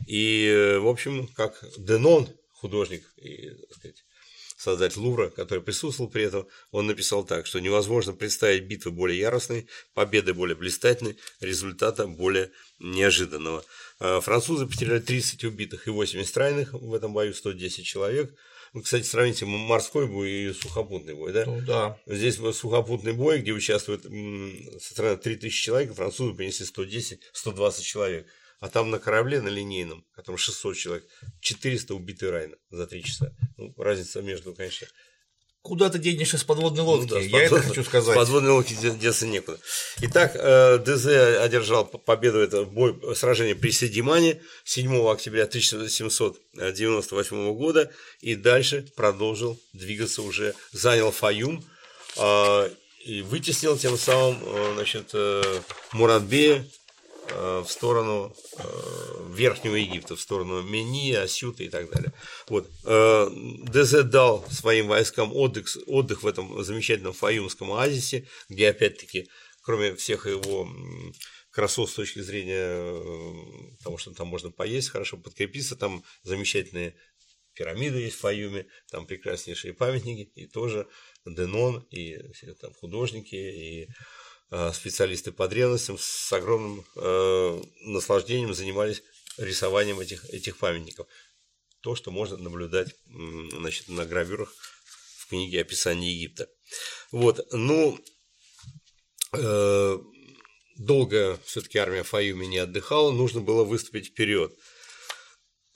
И, 0.07 0.79
в 0.81 0.89
общем, 0.89 1.29
как 1.29 1.63
Денон, 1.77 2.29
художник 2.53 3.05
и, 3.17 3.51
так 3.51 3.77
сказать, 3.77 4.05
создатель 4.57 5.01
Лувра, 5.01 5.29
который 5.29 5.63
присутствовал 5.63 6.11
при 6.11 6.23
этом, 6.23 6.47
он 6.71 6.87
написал 6.87 7.25
так, 7.25 7.47
что 7.47 7.59
невозможно 7.59 8.15
представить 8.15 8.65
битвы 8.65 8.93
более 8.93 9.19
яростной, 9.19 9.67
победы 9.93 10.33
более 10.33 10.57
блистательной, 10.57 11.19
результата 11.41 12.07
более 12.07 12.53
неожиданного. 12.79 13.65
Французы 13.99 14.67
потеряли 14.67 15.01
30 15.01 15.45
убитых 15.45 15.89
и 15.89 15.91
80 15.91 16.37
раненых 16.37 16.73
в 16.73 16.95
этом 16.95 17.13
бою, 17.13 17.35
110 17.35 17.85
человек– 17.85 18.33
ну, 18.73 18.83
кстати, 18.83 19.05
сравните 19.05 19.45
морской 19.45 20.07
бой 20.07 20.31
и 20.31 20.53
сухопутный 20.53 21.15
бой, 21.15 21.33
да? 21.33 21.45
Ну, 21.45 21.61
да. 21.61 21.99
Здесь 22.07 22.37
сухопутный 22.37 23.13
бой, 23.13 23.41
где 23.41 23.53
участвует 23.53 24.03
со 24.03 24.93
стороны 24.93 25.17
3000 25.19 25.63
человек, 25.63 25.95
французы 25.95 26.35
принесли 26.35 26.67
110-120 26.67 27.83
человек. 27.83 28.27
А 28.61 28.69
там 28.69 28.91
на 28.91 28.99
корабле, 28.99 29.43
на 29.43 29.49
линейном, 29.49 30.07
котором 30.15 30.39
600 30.39 30.77
человек, 30.77 31.07
400 31.41 31.95
убиты 31.95 32.31
райно 32.31 32.57
за 32.71 32.87
3 32.87 33.03
часа. 33.03 33.35
Ну, 33.57 33.75
разница 33.77 34.23
между, 34.23 34.55
конечно, 34.55 34.87
Куда 35.63 35.89
ты 35.91 35.99
денешься 36.01 36.39
с 36.39 36.45
подводной 36.45 36.83
лодки? 36.83 37.09
Ну, 37.09 37.15
да, 37.15 37.21
Я 37.21 37.43
подвод... 37.43 37.61
это 37.61 37.69
хочу 37.69 37.85
сказать. 37.85 38.17
С 38.17 38.19
подводной 38.19 38.51
лодки 38.51 38.75
деться 38.75 39.29
некуда. 39.29 39.61
Итак, 40.01 40.33
э, 40.35 40.79
ДЗ 40.79 41.07
одержал 41.41 41.85
победу 41.85 42.41
это 42.41 42.65
бой, 42.65 42.99
сражение 43.15 43.55
при 43.55 43.71
Седимане 43.71 44.41
7 44.65 45.09
октября 45.09 45.45
1798 45.45 47.55
года 47.55 47.93
и 48.21 48.35
дальше 48.35 48.89
продолжил 48.97 49.57
двигаться 49.73 50.23
уже, 50.23 50.57
занял 50.73 51.13
Фаюм 51.13 51.65
э, 52.17 52.71
и 53.05 53.23
вытеснил 53.23 53.79
тем 53.79 53.97
самым 53.97 54.43
э, 54.45 54.73
значит, 54.75 55.15
Муратбея 55.93 56.67
в 57.31 57.67
сторону 57.67 58.35
э, 58.59 58.63
Верхнего 59.35 59.77
Египта, 59.77 60.17
в 60.17 60.21
сторону 60.21 60.63
Мени, 60.63 61.13
Асюта 61.13 61.63
и 61.63 61.69
так 61.69 61.91
далее. 61.91 62.13
Вот. 62.49 62.69
Э, 62.85 63.29
ДЗ 63.65 64.03
дал 64.05 64.45
своим 64.51 64.89
войскам 64.89 65.35
отдых, 65.35 65.69
отдых 65.87 66.23
в 66.23 66.27
этом 66.27 66.63
замечательном 66.63 67.13
Фаюмском 67.13 67.73
оазисе, 67.73 68.29
где 68.49 68.69
опять-таки, 68.69 69.29
кроме 69.63 69.95
всех 69.95 70.27
его 70.27 70.69
красот 71.51 71.91
с 71.91 71.95
точки 71.95 72.21
зрения 72.21 72.67
того, 73.83 73.99
что 73.99 74.13
там 74.13 74.29
можно 74.29 74.51
поесть, 74.51 74.91
хорошо 74.91 75.17
подкрепиться, 75.17 75.77
там 75.77 76.03
замечательные 76.23 76.97
пирамиды 77.55 77.99
есть 77.99 78.17
в 78.17 78.21
Фаюме, 78.21 78.67
там 78.91 79.07
прекраснейшие 79.07 79.75
памятники, 79.75 80.31
и 80.35 80.47
тоже 80.47 80.89
Денон, 81.27 81.87
и 81.91 82.19
там 82.61 82.73
художники, 82.75 83.35
и 83.35 83.89
Э, 83.89 84.22
специалисты 84.75 85.33
по 85.33 85.49
древностям 85.49 85.97
с 85.99 86.31
огромным 86.33 86.85
э, 86.97 87.63
наслаждением 87.87 88.53
занимались 88.53 89.03
рисованием 89.39 89.99
этих, 89.99 90.29
этих 90.31 90.59
памятников. 90.59 91.07
То, 91.81 91.95
что 91.95 92.11
можно 92.11 92.37
наблюдать 92.37 92.95
значит, 93.07 93.89
на 93.89 94.05
гравюрах 94.05 94.53
в 95.19 95.29
книге 95.29 95.63
описания 95.63 96.13
Египта. 96.13 96.49
Вот, 97.11 97.47
ну, 97.53 97.99
э, 99.33 99.99
долго 100.77 101.41
все-таки 101.47 101.79
армия 101.79 102.03
Фаюми 102.03 102.45
не 102.45 102.59
отдыхала, 102.59 103.11
нужно 103.11 103.41
было 103.41 103.65
выступить 103.65 104.09
вперед. 104.09 104.53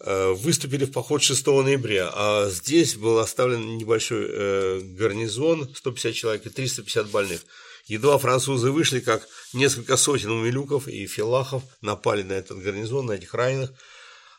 Э, 0.01 0.33
выступили 0.33 0.85
в 0.85 0.93
поход 0.93 1.23
6 1.23 1.47
ноября, 1.47 2.11
а 2.15 2.51
здесь 2.51 2.95
был 2.97 3.19
оставлен 3.19 3.79
небольшой 3.79 4.27
э, 4.29 4.81
гарнизон, 4.81 5.75
150 5.75 6.15
человек 6.15 6.47
и 6.47 6.51
350 6.51 7.09
больных– 7.09 7.43
Едва 7.87 8.19
французы 8.19 8.73
вышли, 8.73 8.99
как 8.99 9.29
несколько 9.53 9.97
сотен 9.97 10.31
умилюков 10.31 10.89
и 10.89 11.07
филахов 11.07 11.63
напали 11.81 12.23
на 12.23 12.33
этот 12.33 12.59
гарнизон, 12.59 13.07
на 13.07 13.13
этих 13.13 13.33
раненых, 13.33 13.73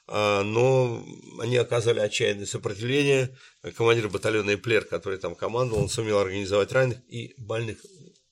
а, 0.07 0.44
но 0.44 1.06
они 1.40 1.56
оказали 1.56 1.99
отчаянное 1.99 2.45
сопротивление. 2.45 3.38
Командир 3.76 4.10
батальона 4.10 4.52
Эплер, 4.52 4.84
который 4.84 5.18
там 5.18 5.34
командовал, 5.34 5.82
он 5.82 5.90
сумел 5.90 6.19
организовать 6.19 6.72
раненых 6.74 6.99
и 7.07 7.36
больных. 7.38 7.78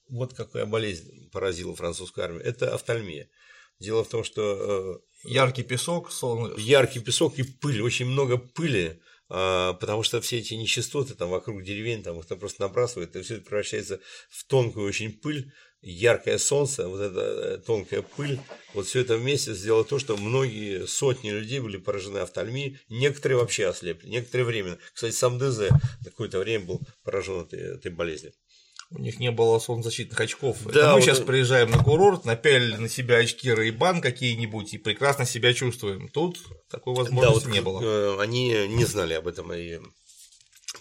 Вот 0.10 0.34
какая 0.34 0.66
болезнь 0.66 1.30
поразила 1.32 1.76
французскую 1.76 2.26
армию. 2.26 2.44
Это 2.44 2.74
офтальмия. 2.74 3.30
Дело 3.80 4.04
в 4.04 4.10
том, 4.10 4.24
что 4.24 5.02
э, 5.26 5.30
яркий 5.30 5.64
песок, 5.64 6.12
солнце. 6.12 6.60
яркий 6.60 7.00
песок 7.00 7.38
и 7.40 7.44
пыль, 7.44 7.82
очень 7.82 8.06
много 8.06 8.38
пыли 8.38 9.02
потому 9.28 10.04
что 10.04 10.22
все 10.22 10.38
эти 10.40 10.54
нечистоты 10.54 11.16
там 11.16 11.30
вокруг 11.30 11.64
деревень, 11.64 12.04
там 12.04 12.20
их 12.20 12.26
там 12.26 12.40
просто 12.40 12.62
набрасывают, 12.62 13.16
и 13.16 13.22
все 13.22 13.36
это 13.36 13.46
превращается 13.46 14.00
в 14.30 14.46
тонкую 14.46 14.88
очень 14.88 15.12
пыль, 15.14 15.52
яркое 15.86 16.40
солнце, 16.40 16.88
вот 16.88 17.00
эта 17.00 17.20
э, 17.20 17.58
тонкая 17.60 18.02
пыль, 18.02 18.40
вот 18.74 18.88
все 18.88 19.02
это 19.02 19.18
вместе 19.18 19.54
сделало 19.54 19.86
то, 19.86 20.00
что 20.00 20.18
многие 20.18 20.88
сотни 20.88 21.30
людей 21.30 21.60
были 21.60 21.78
поражены 21.78 22.20
офтальмией, 22.20 22.80
некоторые 22.90 23.38
вообще 23.38 23.68
ослепли, 23.68 24.08
некоторое 24.10 24.46
время. 24.46 24.80
Кстати, 24.94 25.14
сам 25.14 25.38
ДЗ 25.38 25.70
какое-то 26.04 26.40
время 26.40 26.66
был 26.66 26.82
поражен 27.04 27.42
этой, 27.42 27.76
этой 27.76 27.92
болезнью. 27.92 28.34
У 28.92 29.00
них 29.00 29.20
не 29.20 29.32
было 29.32 29.58
солнцезащитных 29.60 30.20
очков. 30.20 30.58
Да, 30.66 30.70
Это 30.70 30.88
мы 30.90 30.94
вот... 30.96 31.04
сейчас 31.04 31.20
приезжаем 31.20 31.72
на 31.72 31.84
курорт, 31.84 32.26
напялили 32.26 32.76
на 32.76 32.88
себя 32.88 33.18
очки 33.18 33.54
Рейбан 33.54 34.00
какие-нибудь 34.00 34.74
и 34.74 34.78
прекрасно 34.78 35.26
себя 35.26 35.54
чувствуем. 35.54 36.08
Тут 36.10 36.40
такой 36.70 36.94
возможности 36.94 37.46
да, 37.46 37.50
вот, 37.50 37.54
не 37.54 37.62
было. 37.62 37.82
Э, 37.84 38.22
они 38.22 38.68
не 38.68 38.86
знали 38.86 39.14
об 39.14 39.28
этом, 39.28 39.52
и 39.54 39.80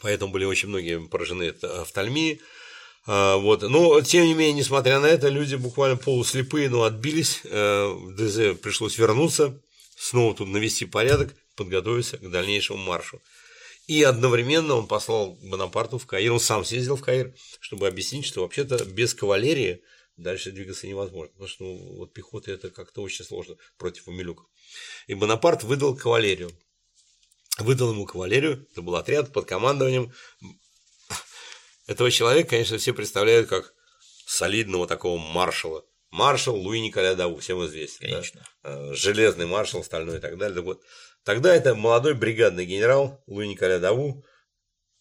поэтому 0.00 0.32
были 0.32 0.44
очень 0.44 0.68
многие 0.68 1.00
поражены 1.00 1.54
офтальмией. 1.62 2.40
А, 3.06 3.36
вот. 3.36 3.62
Но, 3.62 4.00
тем 4.02 4.24
не 4.24 4.34
менее, 4.34 4.54
несмотря 4.54 5.00
на 5.00 5.06
это, 5.06 5.28
люди 5.28 5.54
буквально 5.56 5.96
полуслепые, 5.96 6.68
но 6.68 6.84
отбились. 6.84 7.40
Э, 7.44 7.94
ДЗ 8.16 8.58
пришлось 8.60 8.98
вернуться, 8.98 9.60
снова 9.96 10.34
тут 10.34 10.48
навести 10.48 10.84
порядок, 10.84 11.34
подготовиться 11.56 12.18
к 12.18 12.30
дальнейшему 12.30 12.78
маршу. 12.78 13.20
И 13.86 14.02
одновременно 14.02 14.74
он 14.74 14.86
послал 14.86 15.38
Бонапарту 15.42 15.98
в 15.98 16.06
Каир, 16.06 16.32
он 16.32 16.40
сам 16.40 16.64
съездил 16.64 16.96
в 16.96 17.02
Каир, 17.02 17.34
чтобы 17.60 17.86
объяснить, 17.86 18.24
что 18.24 18.40
вообще-то 18.40 18.84
без 18.84 19.12
кавалерии 19.14 19.82
дальше 20.16 20.52
двигаться 20.52 20.86
невозможно, 20.86 21.32
потому 21.32 21.48
что 21.48 21.64
ну, 21.64 21.96
вот 21.98 22.12
пехота 22.12 22.52
это 22.52 22.70
как-то 22.70 23.02
очень 23.02 23.24
сложно 23.24 23.56
против 23.76 24.08
умилюков. 24.08 24.46
И 25.06 25.14
Бонапарт 25.14 25.64
выдал 25.64 25.96
кавалерию. 25.96 26.52
Выдал 27.58 27.92
ему 27.92 28.06
кавалерию, 28.06 28.66
это 28.72 28.82
был 28.82 28.96
отряд 28.96 29.32
под 29.32 29.46
командованием 29.46 30.12
этого 31.86 32.10
человека, 32.10 32.50
конечно, 32.50 32.78
все 32.78 32.94
представляют 32.94 33.48
как 33.48 33.74
солидного 34.26 34.86
такого 34.86 35.18
маршала. 35.18 35.84
Маршал 36.14 36.54
Луи 36.54 36.80
Николя 36.80 37.16
Даву, 37.16 37.38
всем 37.38 37.66
известен. 37.66 38.08
Конечно. 38.08 38.46
Да? 38.62 38.70
Э, 38.70 38.94
железный 38.94 39.46
маршал, 39.46 39.82
стальной 39.82 40.18
и 40.18 40.20
так 40.20 40.38
далее. 40.38 40.54
Так 40.54 40.64
вот, 40.64 40.80
тогда 41.24 41.52
это 41.52 41.74
молодой 41.74 42.14
бригадный 42.14 42.64
генерал 42.66 43.20
Луи 43.26 43.48
Николя 43.48 43.80
Даву, 43.80 44.24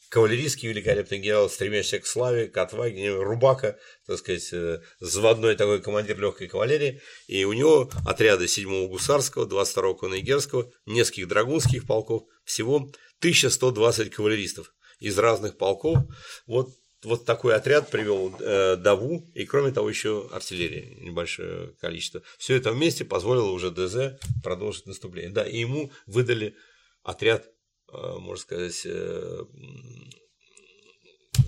кавалерийский 0.09 0.69
великолепный 0.69 1.19
генерал, 1.19 1.51
стремящийся 1.51 1.99
к 1.99 2.07
славе, 2.07 2.47
к 2.47 2.57
отваге, 2.57 3.13
Рубака, 3.13 3.77
так 4.07 4.17
сказать, 4.17 4.51
э, 4.53 4.81
заводной 4.99 5.55
такой 5.55 5.83
командир 5.83 6.19
легкой 6.19 6.47
кавалерии, 6.47 6.99
и 7.27 7.45
у 7.45 7.53
него 7.53 7.91
отряды 8.07 8.45
7-го 8.45 8.87
гусарского, 8.87 9.45
22-го 9.45 9.93
конегерского, 9.93 10.71
нескольких 10.87 11.27
драгунских 11.27 11.85
полков, 11.85 12.23
всего 12.43 12.89
1120 13.19 14.09
кавалеристов 14.09 14.73
из 14.97 15.19
разных 15.19 15.59
полков. 15.59 15.99
Вот, 16.47 16.69
вот 17.03 17.25
такой 17.25 17.55
отряд 17.55 17.89
привел 17.89 18.35
э, 18.39 18.75
Даву, 18.75 19.25
и 19.33 19.45
кроме 19.45 19.71
того 19.71 19.89
еще 19.89 20.29
артиллерия, 20.31 20.95
небольшое 20.95 21.73
количество. 21.79 22.21
Все 22.37 22.55
это 22.55 22.71
вместе 22.71 23.05
позволило 23.05 23.51
уже 23.51 23.71
ДЗ 23.71 24.19
продолжить 24.43 24.85
наступление. 24.85 25.31
Да, 25.31 25.47
и 25.47 25.59
ему 25.59 25.91
выдали 26.05 26.55
отряд, 27.03 27.45
э, 27.91 28.15
можно 28.19 28.41
сказать, 28.41 28.81
э, 28.85 29.45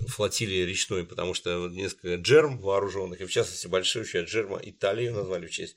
флотилии 0.08 0.64
речной, 0.64 1.04
потому 1.04 1.34
что 1.34 1.68
несколько 1.68 2.16
джерм 2.16 2.58
вооруженных, 2.58 3.20
и 3.20 3.26
в 3.26 3.30
частности 3.30 3.66
большущая 3.66 4.24
джерма 4.24 4.58
Италии 4.62 5.08
назвали 5.08 5.46
в 5.46 5.50
честь 5.50 5.76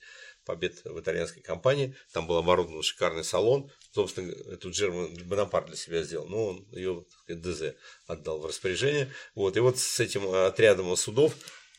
побед 0.49 0.83
в 0.83 0.99
итальянской 0.99 1.43
компании. 1.43 1.95
Там 2.11 2.25
был 2.25 2.37
оборудован 2.37 2.81
шикарный 2.81 3.23
салон. 3.23 3.69
Собственно, 3.93 4.31
эту 4.51 4.71
джерму 4.71 5.07
Бонапарт 5.25 5.67
для 5.67 5.75
себя 5.75 6.01
сделал, 6.01 6.27
но 6.27 6.45
он 6.47 6.67
ее 6.71 7.05
сказать, 7.21 7.43
ДЗ 7.43 7.61
отдал 8.07 8.39
в 8.39 8.47
распоряжение. 8.47 9.13
Вот. 9.35 9.55
И 9.57 9.59
вот 9.59 9.77
с 9.77 9.99
этим 9.99 10.27
отрядом 10.27 10.95
судов 10.95 11.35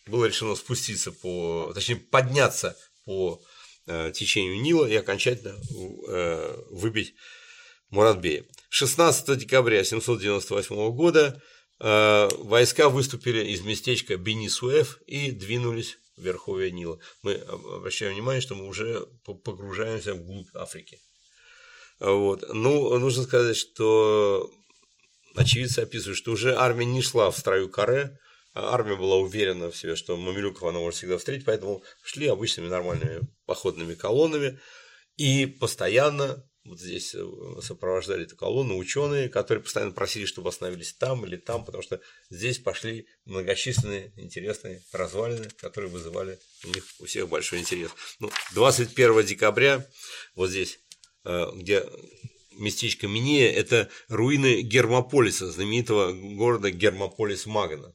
было 0.07 0.27
решено 0.27 0.55
спуститься 0.55 1.11
по, 1.11 1.73
точнее, 1.75 1.97
подняться 1.97 2.77
по 3.05 3.43
э, 3.89 4.13
течению 4.15 4.61
Нила 4.61 4.87
и 4.87 4.95
окончательно 4.95 5.59
э, 6.09 6.63
выбить 6.71 7.17
Муратбея. 7.91 8.45
16 8.69 9.37
декабря 9.37 9.83
798 9.83 10.93
года 10.93 11.43
э, 11.81 12.29
войска 12.39 12.89
выступили 12.89 13.47
из 13.47 13.63
местечка 13.63 14.17
Бенисуэф 14.17 15.01
и 15.09 15.33
двинулись 15.33 15.99
верховья 16.21 16.71
Нила. 16.71 16.99
Мы 17.23 17.35
обращаем 17.35 18.15
внимание, 18.15 18.41
что 18.41 18.55
мы 18.55 18.67
уже 18.67 19.07
погружаемся 19.25 20.15
вглубь 20.15 20.49
Африки. 20.55 20.99
Вот. 21.99 22.45
Ну, 22.53 22.99
нужно 22.99 23.25
сказать, 23.25 23.57
что 23.57 24.51
очевидцы 25.37 25.81
описывают, 25.81 26.19
что 26.19 26.33
уже 26.33 26.55
армия 26.55 26.87
не 26.87 27.03
шла 27.03 27.31
в 27.31 27.39
строю 27.39 27.69
каре, 27.69 28.19
армия 28.55 28.97
была 28.97 29.17
уверена 29.17 29.71
в 29.71 29.77
себе, 29.77 29.97
что 29.97 30.17
Мамилюков 30.17 30.65
она 30.65 30.81
может 30.81 30.99
всегда 30.99 31.19
встретить, 31.19 31.45
поэтому 31.45 31.83
шли 32.03 32.27
обычными 32.27 32.69
нормальными 32.69 33.21
походными 33.47 33.95
колоннами 33.95 34.59
и 35.17 35.47
постоянно 35.47 36.43
вот 36.65 36.79
здесь 36.79 37.15
э, 37.15 37.27
сопровождали 37.63 38.25
эту 38.25 38.37
колонну 38.37 38.77
ученые, 38.77 39.29
которые 39.29 39.65
постоянно 39.65 39.93
просили, 39.93 40.27
чтобы 40.27 40.51
остановились 40.51 40.93
там 40.93 41.25
или 41.25 41.37
там, 41.37 41.65
потому 41.65 41.83
что 41.83 42.01
здесь 42.29 42.59
пошли 42.59 43.07
многочисленные 43.25 44.13
интересные 44.17 44.83
развалины, 44.93 45.49
которые 45.59 45.91
вызывали 45.91 46.39
у 46.65 46.69
них 46.69 46.85
у 46.99 47.07
всех 47.07 47.29
большой 47.29 47.61
интерес. 47.61 47.91
Ну, 48.19 48.31
21 48.55 49.25
декабря, 49.25 49.87
вот 50.35 50.51
здесь, 50.51 50.81
э, 51.25 51.47
где 51.55 51.85
местечко 52.53 53.09
Минея, 53.09 53.51
это 53.53 53.89
руины 54.09 54.61
Гермополиса, 54.61 55.51
знаменитого 55.51 56.13
города 56.13 56.71
Гермополис 56.71 57.47
Магна. 57.47 57.95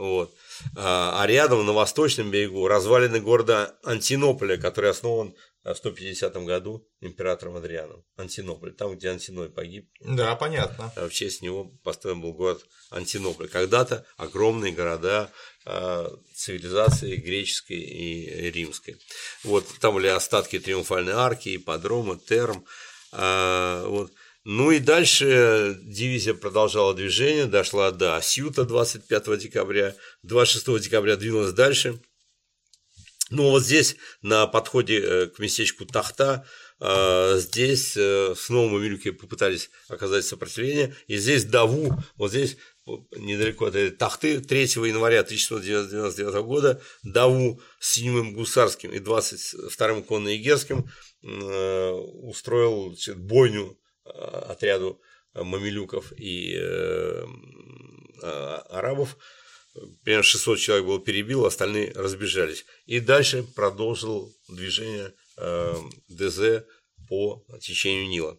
Вот. 0.00 0.34
А, 0.76 1.22
а 1.22 1.26
рядом, 1.26 1.66
на 1.66 1.72
восточном 1.72 2.30
берегу, 2.30 2.66
развалины 2.66 3.20
города 3.20 3.76
Антинополя, 3.84 4.56
который 4.56 4.90
основан 4.90 5.34
в 5.64 5.74
150 5.74 6.34
году 6.44 6.88
императором 7.00 7.56
Адрианом. 7.56 8.04
Антинополь, 8.16 8.72
там, 8.72 8.96
где 8.96 9.10
Антиной 9.10 9.50
погиб. 9.50 9.90
Да, 10.00 10.34
понятно. 10.36 10.92
В 10.96 11.10
честь 11.10 11.42
него 11.42 11.64
построен 11.84 12.20
был 12.20 12.32
город 12.32 12.64
Антинополь. 12.90 13.48
Когда-то 13.48 14.06
огромные 14.16 14.72
города 14.72 15.30
а, 15.66 16.10
цивилизации 16.34 17.16
греческой 17.16 17.76
и 17.76 18.50
римской. 18.50 18.96
Вот 19.44 19.66
там 19.80 19.94
были 19.94 20.06
остатки 20.06 20.58
триумфальной 20.58 21.12
арки, 21.12 21.56
ипподрома, 21.56 22.18
терм. 22.18 22.64
А, 23.12 23.84
вот. 23.86 24.12
Ну 24.44 24.70
и 24.70 24.78
дальше 24.78 25.78
дивизия 25.82 26.32
продолжала 26.32 26.94
движение, 26.94 27.44
дошла 27.44 27.90
до 27.90 28.16
Асюта 28.16 28.64
25 28.64 29.38
декабря, 29.38 29.94
26 30.22 30.80
декабря 30.84 31.16
двинулась 31.16 31.52
дальше. 31.52 32.00
Ну 33.30 33.50
вот 33.50 33.64
здесь 33.64 33.96
на 34.22 34.48
подходе 34.48 35.00
э, 35.00 35.26
к 35.28 35.38
местечку 35.38 35.86
Тахта 35.86 36.44
э, 36.80 37.36
здесь 37.38 37.96
э, 37.96 38.34
снова 38.36 38.68
мамилюки 38.68 39.12
попытались 39.12 39.70
оказать 39.88 40.24
сопротивление, 40.24 40.96
и 41.06 41.16
здесь 41.16 41.44
Даву, 41.44 41.94
вот 42.16 42.32
здесь 42.32 42.56
недалеко 42.86 43.66
от 43.66 43.76
этой 43.76 43.96
Тахты 43.96 44.40
3 44.40 44.62
января 44.88 45.20
1699 45.20 46.34
года 46.44 46.82
Даву 47.04 47.60
с 47.78 47.92
7 47.92 48.32
гусарским 48.32 48.90
и 48.90 48.98
22-м 48.98 50.02
конно-егерским 50.02 50.90
устроил 51.22 52.96
бойню 53.14 53.78
отряду 54.04 55.00
мамилюков 55.34 56.12
и 56.16 56.56
арабов, 58.22 59.16
примерно 60.04 60.22
600 60.22 60.58
человек 60.58 60.86
было 60.86 61.00
перебил, 61.00 61.46
остальные 61.46 61.92
разбежались. 61.94 62.64
И 62.86 63.00
дальше 63.00 63.42
продолжил 63.54 64.34
движение 64.48 65.12
э, 65.36 65.74
ДЗ 66.08 66.64
по 67.08 67.44
течению 67.60 68.08
Нила. 68.08 68.38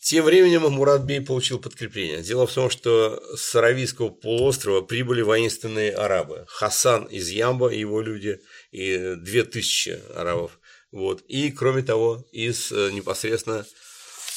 Тем 0.00 0.26
временем 0.26 0.70
Муратбей 0.70 1.22
получил 1.22 1.58
подкрепление. 1.58 2.22
Дело 2.22 2.46
в 2.46 2.52
том, 2.52 2.68
что 2.68 3.22
с 3.36 3.54
Аравийского 3.54 4.10
полуострова 4.10 4.82
прибыли 4.82 5.22
воинственные 5.22 5.92
арабы. 5.92 6.44
Хасан 6.46 7.04
из 7.04 7.30
Ямба 7.30 7.72
и 7.72 7.80
его 7.80 8.02
люди, 8.02 8.38
и 8.70 9.14
2000 9.16 10.12
арабов. 10.14 10.60
Вот. 10.92 11.22
И, 11.22 11.50
кроме 11.50 11.82
того, 11.82 12.22
из 12.32 12.70
э, 12.70 12.90
непосредственно 12.92 13.64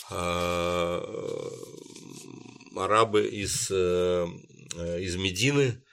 э, 0.10 1.02
арабы 2.76 3.28
из 3.28 3.70
Э, 3.70 4.26
из 4.76 5.16
Медины, 5.16 5.84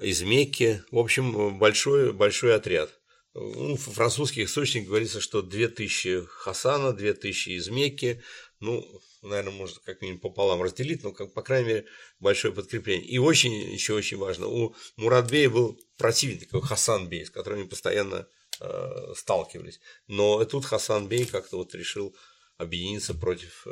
из 0.00 0.22
Мекки. 0.22 0.82
В 0.90 0.98
общем, 0.98 1.58
большой, 1.58 2.12
большой 2.12 2.54
отряд. 2.54 2.90
Ну, 3.32 3.76
в 3.76 3.80
французских 3.80 4.46
источниках 4.46 4.88
говорится, 4.88 5.20
что 5.20 5.40
2000 5.40 6.26
Хасана, 6.26 6.92
2000 6.92 7.50
из 7.50 7.68
Мекки. 7.68 8.22
Ну, 8.58 8.84
наверное, 9.22 9.52
можно 9.52 9.80
как 9.84 10.02
минимум 10.02 10.20
пополам 10.20 10.62
разделить, 10.62 11.04
но, 11.04 11.12
как, 11.12 11.32
по 11.32 11.42
крайней 11.42 11.68
мере, 11.68 11.86
большое 12.18 12.52
подкрепление. 12.52 13.06
И 13.06 13.18
очень, 13.18 13.52
еще 13.52 13.94
очень 13.94 14.16
важно, 14.16 14.48
у 14.48 14.74
Муратбея 14.96 15.48
был 15.48 15.78
противник, 15.96 16.46
такой 16.46 16.62
Хасан 16.62 17.08
Бей, 17.08 17.24
с 17.24 17.30
которым 17.30 17.60
они 17.60 17.68
постоянно 17.68 18.26
э, 18.60 19.14
сталкивались. 19.16 19.80
Но 20.08 20.44
тут 20.44 20.64
Хасан 20.64 21.06
Бей 21.06 21.24
как-то 21.24 21.56
вот 21.58 21.74
решил 21.74 22.16
объединиться 22.60 23.14
против 23.14 23.66
э, 23.66 23.70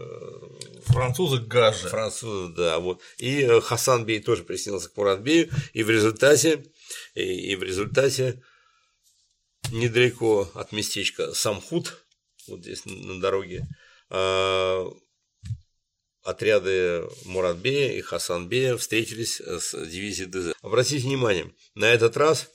француза 0.86 1.38
Гажа. 1.38 1.88
Француза, 1.88 2.52
да, 2.54 2.78
вот. 2.78 3.02
И 3.18 3.42
э, 3.42 3.60
Хасан 3.60 4.04
Бей 4.04 4.20
тоже 4.20 4.44
присоединился 4.44 4.88
к 4.88 4.96
Муратбею, 4.96 5.50
и 5.72 5.82
в 5.82 5.90
результате, 5.90 6.64
и, 7.14 7.52
и 7.52 7.56
в 7.56 7.62
результате 7.62 8.42
недалеко 9.70 10.50
от 10.54 10.72
местечка 10.72 11.34
Самхут, 11.34 12.04
вот 12.48 12.60
здесь 12.60 12.84
на 12.86 13.20
дороге, 13.20 13.66
э, 14.10 14.84
отряды 16.22 17.04
Муратбея 17.24 17.92
и 17.92 18.00
Хасанбея 18.00 18.76
встретились 18.76 19.40
с 19.40 19.72
дивизией 19.86 20.28
ДЗ. 20.28 20.54
Обратите 20.62 21.06
внимание, 21.06 21.52
на 21.74 21.86
этот 21.86 22.16
раз 22.16 22.48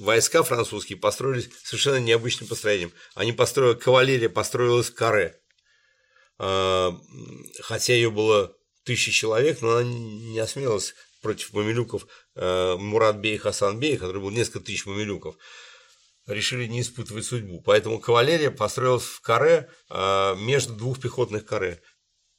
войска 0.00 0.42
французские 0.42 0.98
построились 0.98 1.48
совершенно 1.62 2.00
необычным 2.00 2.48
построением. 2.48 2.92
Они 3.14 3.32
построили, 3.32 3.78
кавалерия 3.78 4.28
построилась 4.28 4.90
каре. 4.90 5.39
А, 6.42 6.98
хотя 7.60 7.92
ее 7.92 8.10
было 8.10 8.56
тысячи 8.84 9.12
человек, 9.12 9.60
но 9.60 9.76
она 9.76 9.82
не 9.84 10.38
осмелилась 10.38 10.94
против 11.20 11.52
мамилюков 11.52 12.06
э, 12.34 12.76
Муратбей 12.76 13.34
и 13.34 13.36
Хасанбей, 13.36 13.98
который 13.98 14.22
был 14.22 14.30
несколько 14.30 14.60
тысяч 14.60 14.86
мамилюков, 14.86 15.36
решили 16.26 16.64
не 16.64 16.80
испытывать 16.80 17.26
судьбу. 17.26 17.60
Поэтому 17.60 18.00
кавалерия 18.00 18.50
построилась 18.50 19.02
в 19.02 19.20
каре 19.20 19.68
э, 19.90 20.36
между 20.38 20.72
двух 20.72 20.98
пехотных 20.98 21.44
каре. 21.44 21.82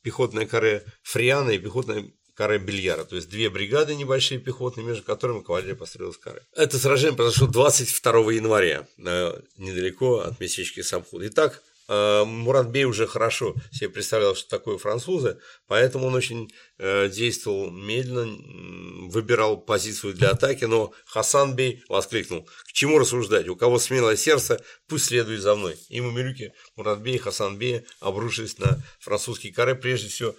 Пехотное 0.01 0.47
каре 0.47 0.83
Фриана 1.03 1.51
и 1.51 1.59
пехотное 1.59 2.11
каре 2.33 2.57
Бильяра. 2.57 3.03
То 3.03 3.17
есть 3.17 3.29
две 3.29 3.51
бригады 3.51 3.93
небольшие 3.93 4.39
пехотные, 4.39 4.83
между 4.83 5.03
которыми 5.03 5.43
кавалерия 5.43 5.75
построилась 5.75 6.17
каре. 6.17 6.41
Это 6.55 6.79
сражение 6.79 7.15
произошло 7.15 7.45
22 7.45 8.33
января, 8.33 8.87
недалеко 8.97 10.21
от 10.21 10.39
местечка 10.39 10.81
Самхуд. 10.81 11.21
Итак, 11.25 11.61
Э, 11.61 11.70
Муратбей 11.91 12.85
уже 12.85 13.05
хорошо 13.05 13.53
себе 13.69 13.89
представлял, 13.89 14.33
что 14.33 14.49
такое 14.49 14.77
французы, 14.77 15.39
поэтому 15.67 16.07
он 16.07 16.15
очень 16.15 16.49
э, 16.77 17.09
действовал 17.09 17.69
медленно, 17.69 19.09
выбирал 19.09 19.57
позицию 19.57 20.13
для 20.13 20.29
атаки, 20.29 20.63
но 20.63 20.93
Хасан 21.05 21.53
Бей 21.53 21.83
воскликнул, 21.89 22.47
к 22.63 22.71
чему 22.71 22.97
рассуждать, 22.97 23.49
у 23.49 23.57
кого 23.57 23.77
смелое 23.77 24.15
сердце, 24.15 24.63
пусть 24.87 25.05
следует 25.05 25.41
за 25.41 25.55
мной. 25.55 25.75
И 25.89 25.99
мамилюки 25.99 26.53
Муратбей 26.77 27.15
и 27.15 27.17
Хасан 27.17 27.57
Бей 27.57 27.85
обрушились 27.99 28.57
на 28.57 28.81
французские 29.01 29.53
коры, 29.53 29.75
прежде 29.75 30.07
всего 30.07 30.33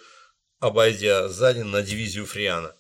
обойдя 0.59 1.29
сзади 1.29 1.61
на 1.61 1.83
дивизию 1.83 2.25
Фриана 2.25 2.75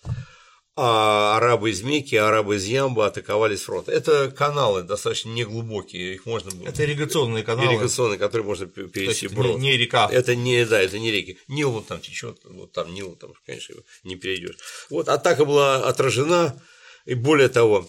а 0.74 1.36
арабы 1.36 1.70
из 1.70 1.82
Мекки, 1.82 2.14
арабы 2.14 2.56
из 2.56 2.64
Ямба 2.64 3.06
атаковали 3.06 3.56
с 3.56 3.62
фронта. 3.62 3.92
Это 3.92 4.30
каналы 4.30 4.82
достаточно 4.82 5.28
неглубокие, 5.28 6.14
их 6.14 6.24
можно 6.24 6.50
было... 6.50 6.68
Это 6.68 6.84
ирригационные 6.84 7.44
каналы. 7.44 7.74
Ирригационные, 7.74 8.18
которые 8.18 8.46
можно 8.46 8.66
перейти 8.66 9.28
брод. 9.28 9.58
Не, 9.58 9.72
не 9.72 9.76
река. 9.76 10.08
Это 10.10 10.34
не, 10.34 10.64
да, 10.64 10.80
это 10.80 10.98
не 10.98 11.10
реки. 11.10 11.38
Нил 11.46 11.72
вот 11.72 11.88
там 11.88 12.00
течет, 12.00 12.38
вот 12.44 12.72
там 12.72 12.92
Нил, 12.94 13.16
там, 13.16 13.32
конечно, 13.44 13.74
не 14.02 14.16
перейдешь. 14.16 14.56
Вот 14.88 15.08
атака 15.08 15.44
была 15.44 15.86
отражена, 15.86 16.60
и 17.04 17.14
более 17.14 17.48
того, 17.48 17.86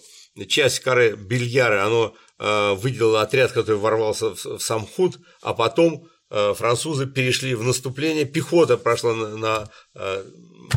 часть 0.48 0.80
коры 0.80 1.16
Бильяры, 1.16 1.80
оно 1.80 2.14
э, 2.40 2.74
выделило 2.74 3.22
отряд, 3.22 3.54
который 3.54 3.78
ворвался 3.78 4.36
в, 4.36 4.46
в 4.46 4.60
сам 4.60 4.86
худ, 4.86 5.20
а 5.42 5.54
потом 5.54 6.10
э, 6.30 6.54
французы 6.54 7.06
перешли 7.06 7.56
в 7.56 7.64
наступление, 7.64 8.26
пехота 8.26 8.76
прошла 8.78 9.14
на, 9.14 9.38
на 9.38 9.72
э, 9.96 10.26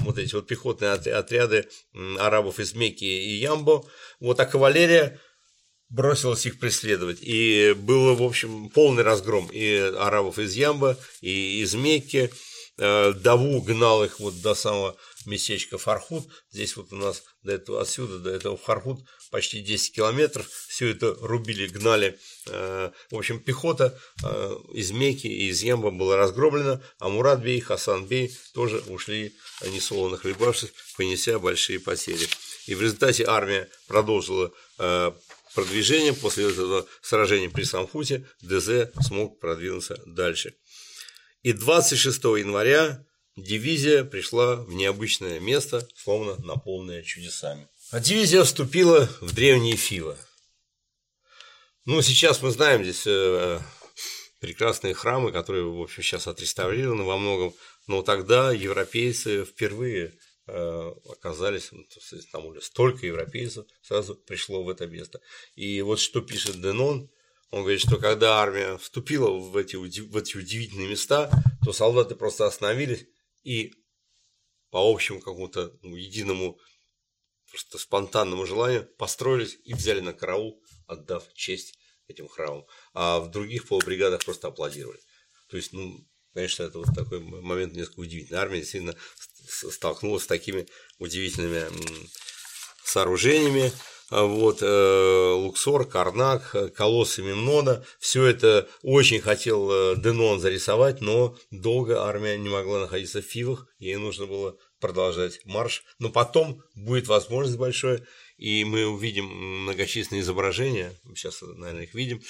вот 0.03 0.19
эти 0.19 0.35
вот 0.35 0.47
пехотные 0.47 0.93
отряды 0.93 1.69
арабов 2.19 2.61
из 2.61 2.75
Мекки 2.75 3.05
и 3.05 3.37
Ямбо, 3.37 3.85
вот, 4.21 4.41
а 4.41 4.47
кавалерия 4.47 5.21
бросилась 5.89 6.47
их 6.47 6.59
преследовать. 6.59 7.19
И 7.21 7.75
было, 7.77 8.15
в 8.15 8.23
общем, 8.23 8.71
полный 8.71 9.03
разгром 9.03 9.49
и 9.53 9.77
арабов 9.77 10.39
из 10.39 10.55
Ямба, 10.55 10.99
и 11.21 11.63
из 11.63 11.75
Мекки. 11.75 12.31
Э, 12.79 13.13
Даву 13.13 13.63
гнал 13.63 14.05
их 14.05 14.21
вот 14.21 14.41
до 14.43 14.55
самого 14.55 14.97
местечка 15.25 15.79
Фархут. 15.79 16.29
Здесь 16.51 16.77
вот 16.77 16.93
у 16.93 16.97
нас 16.97 17.23
до 17.43 17.53
этого, 17.53 17.81
отсюда 17.81 18.19
до 18.19 18.31
этого 18.31 18.57
Фархут 18.59 19.01
почти 19.31 19.61
10 19.61 19.95
километров. 19.95 20.47
Все 20.69 20.91
это 20.91 21.15
рубили, 21.21 21.69
гнали. 21.69 22.19
Э, 22.47 22.91
в 23.11 23.17
общем, 23.17 23.41
пехота 23.41 23.99
э, 24.23 24.57
из 24.75 24.91
Мекки 24.91 25.27
и 25.27 25.49
из 25.49 25.63
Ямба 25.63 25.91
была 25.91 26.19
разгромлена, 26.19 26.83
а 26.99 27.09
Муратбей 27.09 27.57
и 27.57 27.61
Хасанбей 27.61 28.37
тоже 28.53 28.79
ушли 28.89 29.35
несолоно 29.63 30.19
хлебавшись, 30.19 30.73
понеся 30.99 31.39
большие 31.39 31.81
потери. 31.81 32.29
И 32.67 32.75
в 32.75 32.83
результате 32.83 33.25
армия 33.25 33.71
продолжила 33.87 34.53
продвижение. 35.55 36.13
После 36.13 36.51
этого 36.51 36.87
сражения 37.01 37.49
при 37.49 37.65
Самфуте 37.65 38.29
ДЗ 38.43 38.93
смог 39.01 39.41
продвинуться 39.41 39.99
дальше. 40.05 40.55
И 41.47 41.53
26 41.53 42.25
января 42.25 43.07
дивизия 43.37 44.03
пришла 44.03 44.57
в 44.57 44.73
необычное 44.73 45.39
место, 45.39 45.87
словно 45.95 46.35
наполненное 46.45 47.05
чудесами. 47.05 47.69
А 47.93 48.01
дивизия 48.01 48.43
вступила 48.43 49.09
в 49.21 49.33
древние 49.33 49.77
Филы. 49.77 50.17
Ну, 51.85 52.03
сейчас 52.03 52.43
мы 52.43 52.51
знаем 52.51 52.83
здесь 52.83 53.05
э, 53.07 53.61
прекрасные 54.41 54.95
храмы, 54.95 55.31
которые, 55.31 55.63
в 55.63 55.81
общем, 55.81 56.03
сейчас 56.03 56.27
отреставрированы 56.27 57.05
во 57.05 57.17
многом, 57.17 57.55
но 57.87 58.03
тогда 58.03 58.51
европейцы 58.51 59.45
впервые 59.45 60.19
э, 60.49 60.93
оказались, 61.09 61.71
ну, 61.71 61.87
там 62.33 62.47
уже 62.47 62.61
столько 62.61 63.07
европейцев 63.07 63.67
сразу 63.83 64.17
пришло 64.17 64.65
в 64.65 64.69
это 64.69 64.89
место. 64.89 65.21
И 65.55 65.81
вот 65.83 66.01
что 66.01 66.23
пишет 66.23 66.61
Денон, 66.61 67.09
он 67.51 67.61
говорит, 67.61 67.81
что 67.81 67.99
когда 67.99 68.41
армия 68.41 68.77
вступила 68.79 69.31
в 69.31 69.57
эти, 69.57 69.77
в 69.77 70.17
эти 70.17 70.37
удивительные 70.37 70.89
места, 70.89 71.31
то 71.65 71.73
солдаты 71.73 72.15
просто 72.15 72.47
остановились 72.47 73.07
и 73.45 73.73
по 74.71 74.93
общему 74.93 75.21
какому-то 75.21 75.73
ну, 75.83 75.97
единому 75.97 76.59
просто 77.51 77.79
спонтанному 77.79 78.45
желанию 78.47 78.87
построились 78.99 79.59
и 79.65 79.75
взяли 79.75 80.01
на 80.01 80.13
караул, 80.13 80.63
отдав 80.87 81.33
честь 81.35 81.79
этим 82.09 82.29
храмам. 82.29 82.67
А 82.93 83.21
в 83.21 83.31
других 83.31 83.69
полубригадах 83.69 84.25
просто 84.25 84.49
аплодировали. 84.49 85.01
То 85.49 85.57
есть, 85.57 85.73
ну, 85.73 86.05
конечно, 86.35 86.65
это 86.65 86.79
вот 86.79 86.95
такой 86.95 87.21
момент 87.21 87.75
несколько 87.75 88.01
удивительный. 88.01 88.41
Армия 88.41 88.61
действительно 88.61 88.97
столкнулась 89.71 90.25
с 90.25 90.27
такими 90.27 90.67
удивительными 90.99 91.71
сооружениями. 92.85 93.73
А 94.09 94.25
вот, 94.25 94.59
э, 94.63 95.33
Луксор, 95.35 95.85
Карнак, 95.85 96.55
Колосс 96.75 97.19
и 97.19 97.23
Мемнона. 97.23 97.85
Все 97.99 98.25
это 98.25 98.69
очень 98.83 99.21
хотел 99.21 99.69
э, 99.71 99.97
Денон 99.97 100.39
зарисовать, 100.39 101.01
но 101.01 101.37
долго 101.51 102.05
армия 102.05 102.39
не 102.39 102.49
могла 102.49 102.81
находиться 102.81 103.21
в 103.21 103.25
Фивах, 103.25 103.67
ей 103.79 103.97
нужно 103.97 104.27
было 104.27 104.57
продолжать 104.81 105.41
марш. 105.45 105.83
Но 105.99 106.11
потом 106.11 106.63
будет 106.77 107.09
возможность 107.09 107.59
большая, 107.59 108.07
и 108.37 108.65
мы 108.65 108.87
увидим 108.87 109.27
многочисленные 109.65 110.23
изображения, 110.23 110.93
сейчас, 111.17 111.43
наверное, 111.43 111.85
их 111.85 111.95
видим, 111.95 112.23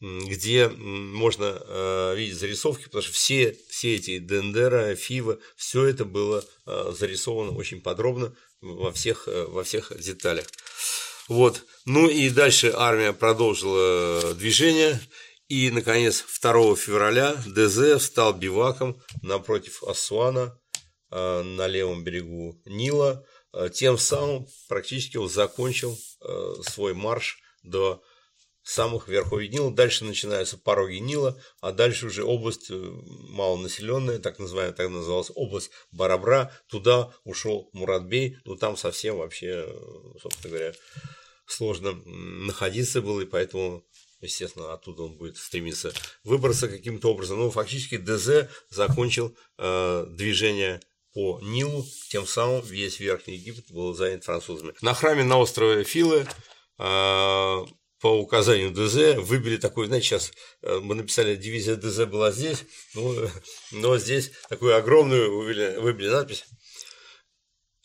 где 0.00 0.68
можно 0.68 1.62
э, 1.62 2.14
видеть 2.16 2.38
зарисовки, 2.38 2.84
потому 2.84 3.02
что 3.02 3.12
все, 3.12 3.56
все 3.68 3.96
эти 3.96 4.18
Дендера, 4.18 4.94
Фива, 4.94 5.38
все 5.56 5.84
это 5.84 6.04
было 6.04 6.42
э, 6.66 6.92
зарисовано 6.98 7.52
очень 7.52 7.82
подробно 7.82 8.34
во 8.62 8.92
всех, 8.92 9.28
э, 9.28 9.44
во 9.46 9.62
всех 9.62 9.92
деталях. 10.00 10.46
Вот. 11.30 11.64
Ну 11.86 12.08
и 12.08 12.28
дальше 12.28 12.72
армия 12.76 13.12
продолжила 13.12 14.34
движение, 14.34 15.00
и, 15.46 15.70
наконец, 15.70 16.24
2 16.42 16.74
февраля 16.74 17.36
ДЗ 17.46 18.02
встал 18.02 18.34
биваком 18.34 19.00
напротив 19.22 19.84
Асуана 19.84 20.58
на 21.10 21.66
левом 21.68 22.02
берегу 22.02 22.60
Нила, 22.66 23.24
тем 23.72 23.96
самым 23.96 24.48
практически 24.68 25.18
он 25.18 25.28
закончил 25.28 25.96
свой 26.62 26.94
марш 26.94 27.38
до 27.62 28.02
самых 28.62 29.08
верхов 29.08 29.40
Нила. 29.40 29.70
Дальше 29.72 30.04
начинаются 30.04 30.58
пороги 30.58 30.96
Нила, 30.96 31.40
а 31.60 31.72
дальше 31.72 32.06
уже 32.06 32.24
область 32.24 32.70
э, 32.70 32.74
малонаселенная, 32.74 34.18
так 34.18 34.38
называемая, 34.38 34.74
так 34.74 34.88
называлась 34.90 35.32
область 35.34 35.70
Барабра. 35.90 36.52
Туда 36.68 37.12
ушел 37.24 37.70
Муратбей, 37.72 38.38
ну 38.44 38.56
там 38.56 38.76
совсем 38.76 39.18
вообще, 39.18 39.64
э, 39.66 39.72
собственно 40.20 40.54
говоря, 40.54 40.74
сложно 41.52 41.92
находиться 42.04 43.02
было, 43.02 43.20
и 43.20 43.26
поэтому 43.26 43.84
естественно, 44.20 44.72
оттуда 44.72 45.04
он 45.04 45.16
будет 45.16 45.36
стремиться 45.36 45.92
выбраться 46.24 46.68
каким-то 46.68 47.10
образом. 47.10 47.38
Но 47.38 47.50
фактически 47.50 47.96
ДЗ 47.96 48.48
закончил 48.68 49.36
э, 49.58 50.06
движение 50.10 50.80
по 51.12 51.40
Нилу, 51.42 51.84
тем 52.08 52.26
самым 52.26 52.62
весь 52.62 53.00
Верхний 53.00 53.34
Египет 53.34 53.70
был 53.70 53.94
занят 53.94 54.24
французами. 54.24 54.74
На 54.80 54.94
храме 54.94 55.24
на 55.24 55.38
острове 55.38 55.84
Филы 55.84 56.26
э, 56.78 57.64
по 58.00 58.08
указанию 58.18 58.70
ДЗ 58.70 59.20
выбили 59.20 59.56
такой, 59.56 59.86
знаете, 59.86 60.06
сейчас 60.06 60.32
э, 60.62 60.78
мы 60.80 60.94
написали, 60.94 61.36
дивизия 61.36 61.76
ДЗ 61.76 62.06
была 62.06 62.30
здесь, 62.30 62.64
ну, 62.94 63.28
но 63.72 63.98
здесь 63.98 64.30
такую 64.48 64.76
огромную 64.76 65.36
выбили, 65.36 65.76
выбили 65.78 66.08
надпись. 66.08 66.44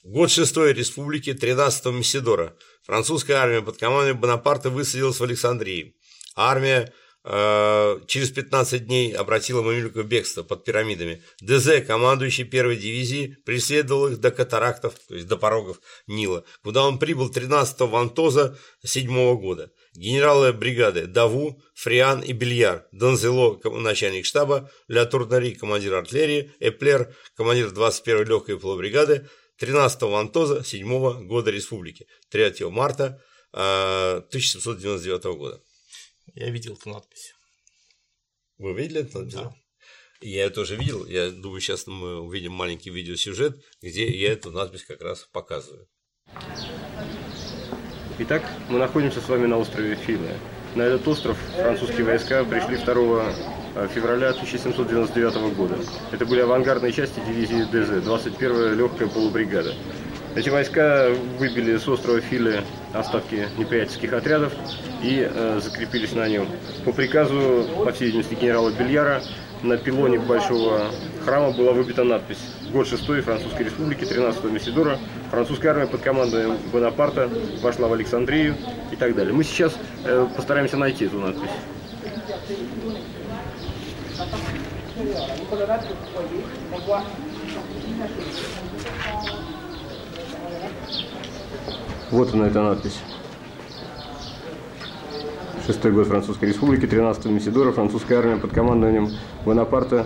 Год 0.05 0.29
шестой 0.29 0.73
республики 0.73 1.31
13-го 1.31 1.89
Месидора. 1.89 2.55
Французская 2.83 3.37
армия 3.37 3.63
под 3.63 3.77
командой 3.77 4.13
Бонапарта 4.13 4.69
высадилась 4.69 5.19
в 5.19 5.23
Александрии. 5.23 5.95
Армия 6.35 6.93
э, 7.23 7.99
через 8.05 8.29
15 8.29 8.85
дней 8.85 9.13
обратила 9.13 9.63
Мамилюка 9.63 10.03
в 10.03 10.05
бегство 10.05 10.43
под 10.43 10.63
пирамидами. 10.63 11.23
ДЗ, 11.41 11.83
командующий 11.87 12.43
первой 12.43 12.75
дивизией, 12.75 13.37
преследовал 13.45 14.09
их 14.09 14.19
до 14.19 14.29
катарактов, 14.29 14.93
то 15.07 15.15
есть 15.15 15.27
до 15.27 15.37
порогов 15.37 15.81
Нила, 16.05 16.43
куда 16.61 16.83
он 16.83 16.99
прибыл 16.99 17.31
13-го 17.31 17.87
Вантоза 17.87 18.59
7 18.83 19.07
года 19.39 19.71
генералы 19.95 20.53
бригады 20.53 21.07
Даву, 21.07 21.61
Фриан 21.73 22.21
и 22.21 22.33
Бильяр, 22.33 22.85
Донзело, 22.91 23.59
начальник 23.63 24.25
штаба, 24.25 24.69
Ля 24.87 25.05
Турнари, 25.05 25.55
командир 25.55 25.95
артиллерии, 25.95 26.51
Эплер, 26.59 27.13
командир 27.35 27.67
21-й 27.67 28.25
легкой 28.25 28.59
полубригады, 28.59 29.27
13-го 29.61 30.15
Антоза 30.15 30.59
7-го 30.59 31.25
года 31.25 31.51
республики, 31.51 32.07
3 32.29 32.65
марта 32.69 33.21
1799 33.51 35.25
э, 35.25 35.33
года. 35.33 35.61
Я 36.33 36.49
видел 36.49 36.73
эту 36.73 36.89
надпись. 36.89 37.33
Вы 38.57 38.73
видели 38.73 39.01
эту 39.01 39.19
надпись? 39.19 39.35
Да. 39.35 39.55
Я 40.21 40.45
это 40.45 40.55
тоже 40.55 40.75
видел. 40.75 41.05
Я 41.05 41.29
думаю, 41.29 41.61
сейчас 41.61 41.87
мы 41.87 42.19
увидим 42.19 42.53
маленький 42.53 42.89
видеосюжет, 42.89 43.63
где 43.81 44.07
я 44.07 44.33
эту 44.33 44.51
надпись 44.51 44.83
как 44.83 45.01
раз 45.01 45.27
показываю. 45.31 45.87
Итак, 48.19 48.43
мы 48.69 48.79
находимся 48.79 49.21
с 49.21 49.27
вами 49.29 49.45
на 49.45 49.57
острове 49.57 49.95
Филе. 49.95 50.37
На 50.73 50.83
этот 50.83 51.07
остров 51.07 51.37
французские 51.55 52.05
войска 52.05 52.43
пришли 52.43 52.77
2 52.77 52.93
э, 52.93 53.54
февраля 53.93 54.29
1799 54.29 55.55
года. 55.55 55.75
Это 56.11 56.25
были 56.25 56.41
авангардные 56.41 56.91
части 56.91 57.19
дивизии 57.27 57.63
ДЗ, 57.63 58.05
21-я 58.05 58.73
легкая 58.73 59.07
полубригада. 59.07 59.73
Эти 60.35 60.49
войска 60.49 61.09
выбили 61.39 61.77
с 61.77 61.87
острова 61.87 62.19
Филе 62.19 62.61
остатки 62.93 63.47
неприятельских 63.57 64.11
отрядов 64.11 64.51
и 65.01 65.29
э, 65.29 65.61
закрепились 65.63 66.11
на 66.11 66.27
нем. 66.27 66.47
По 66.83 66.91
приказу, 66.91 67.65
по 67.85 67.91
всей 67.93 68.07
видимости, 68.07 68.35
генерала 68.35 68.69
Бельяра, 68.71 69.21
на 69.63 69.77
пилоне 69.77 70.19
большого 70.19 70.91
храма 71.23 71.51
была 71.51 71.71
выбита 71.71 72.03
надпись 72.03 72.39
«Год 72.71 72.87
6 72.87 73.23
Французской 73.23 73.63
Республики, 73.63 74.03
13 74.03 74.43
Месидора, 74.45 74.99
французская 75.31 75.69
армия 75.69 75.87
под 75.87 76.01
командой 76.01 76.47
Бонапарта 76.71 77.29
вошла 77.61 77.87
в 77.87 77.93
Александрию» 77.93 78.55
и 78.91 78.95
так 78.97 79.15
далее. 79.15 79.33
Мы 79.33 79.45
сейчас 79.45 79.73
э, 80.03 80.27
постараемся 80.35 80.75
найти 80.75 81.05
эту 81.05 81.17
надпись. 81.17 81.49
Вот 92.11 92.33
она, 92.33 92.47
эта 92.47 92.61
надпись. 92.61 92.99
Шестой 95.65 95.91
год 95.91 96.07
Французской 96.07 96.49
Республики, 96.49 96.85
13 96.85 97.25
Месидора, 97.25 97.71
французская 97.71 98.17
армия 98.17 98.37
под 98.37 98.51
командованием 98.51 99.09
Бонапарта 99.43 100.05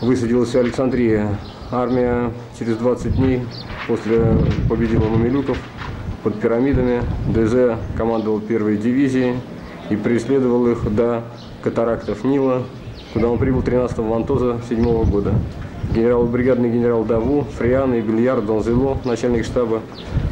высадилась 0.00 0.54
в 0.54 0.58
Александрии. 0.58 1.26
Армия 1.70 2.32
через 2.58 2.76
20 2.78 3.16
дней 3.16 3.46
после 3.86 4.38
победила 4.68 5.06
мамилютов 5.08 5.58
под 6.22 6.40
пирамидами. 6.40 7.02
ДЗ 7.28 7.78
командовал 7.96 8.40
первой 8.40 8.78
дивизией 8.78 9.40
и 9.90 9.96
преследовал 9.96 10.66
их 10.68 10.94
до 10.94 11.24
катарактов 11.62 12.24
Нила, 12.24 12.64
куда 13.12 13.28
он 13.28 13.38
прибыл 13.38 13.62
13 13.62 13.98
Вантоза 13.98 14.60
7 14.68 15.04
года. 15.04 15.34
Генерал 15.94 16.24
бригадный 16.26 16.70
генерал 16.70 17.04
Даву, 17.04 17.46
Фриан 17.58 17.94
и 17.94 18.00
Бильяр, 18.00 18.42
Донзело, 18.42 18.98
начальник 19.04 19.44
штаба, 19.44 19.80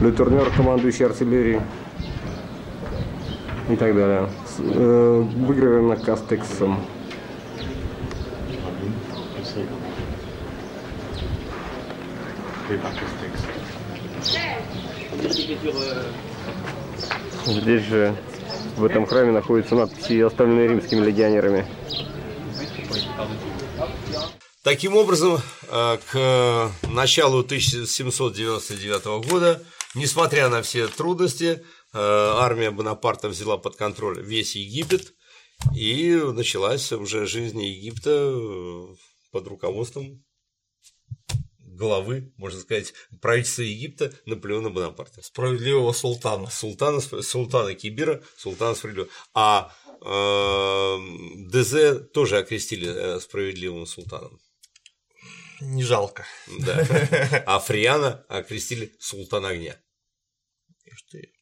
Летурнер, 0.00 0.50
командующий 0.54 1.06
артиллерией, 1.06 1.60
и 3.68 3.76
так 3.76 3.94
далее. 3.94 4.28
Э, 4.58 5.24
выигрываем 5.36 5.96
Кастексом. 5.98 6.78
Здесь 17.46 17.82
же, 17.84 18.14
в 18.76 18.84
этом 18.84 19.06
храме, 19.06 19.32
находятся 19.32 19.74
надписи, 19.74 20.20
оставленные 20.20 20.68
римскими 20.68 21.04
легионерами. 21.04 21.64
Таким 24.66 24.96
образом, 24.96 25.40
э, 25.68 25.98
к 26.10 26.72
началу 26.88 27.44
1799 27.44 29.22
года, 29.22 29.62
несмотря 29.94 30.48
на 30.48 30.60
все 30.62 30.88
трудности, 30.88 31.44
э, 31.46 31.62
армия 31.92 32.72
Бонапарта 32.72 33.28
взяла 33.28 33.58
под 33.58 33.76
контроль 33.76 34.20
весь 34.20 34.56
Египет, 34.56 35.14
и 35.72 36.16
началась 36.16 36.90
уже 36.90 37.28
жизнь 37.28 37.62
Египта 37.62 38.10
э, 38.10 38.86
под 39.30 39.46
руководством 39.46 40.24
главы, 41.60 42.32
можно 42.36 42.58
сказать, 42.58 42.92
правительства 43.22 43.62
Египта 43.62 44.14
Наполеона 44.24 44.70
Бонапарта. 44.70 45.22
Справедливого 45.22 45.92
султана. 45.92 46.50
Султана, 46.50 47.00
султана 47.00 47.72
Кибира, 47.74 48.20
султана 48.36 48.74
справедливого. 48.74 49.12
А 49.32 49.72
э, 50.04 50.98
ДЗ 51.52 52.10
тоже 52.12 52.38
окрестили 52.38 53.20
справедливым 53.20 53.86
султаном. 53.86 54.40
Не 55.60 55.84
жалко. 55.84 56.26
Да. 56.60 56.84
А 57.46 57.58
Фриана 57.58 58.24
окрестили 58.28 58.94
султан 58.98 59.46
огня. 59.46 59.76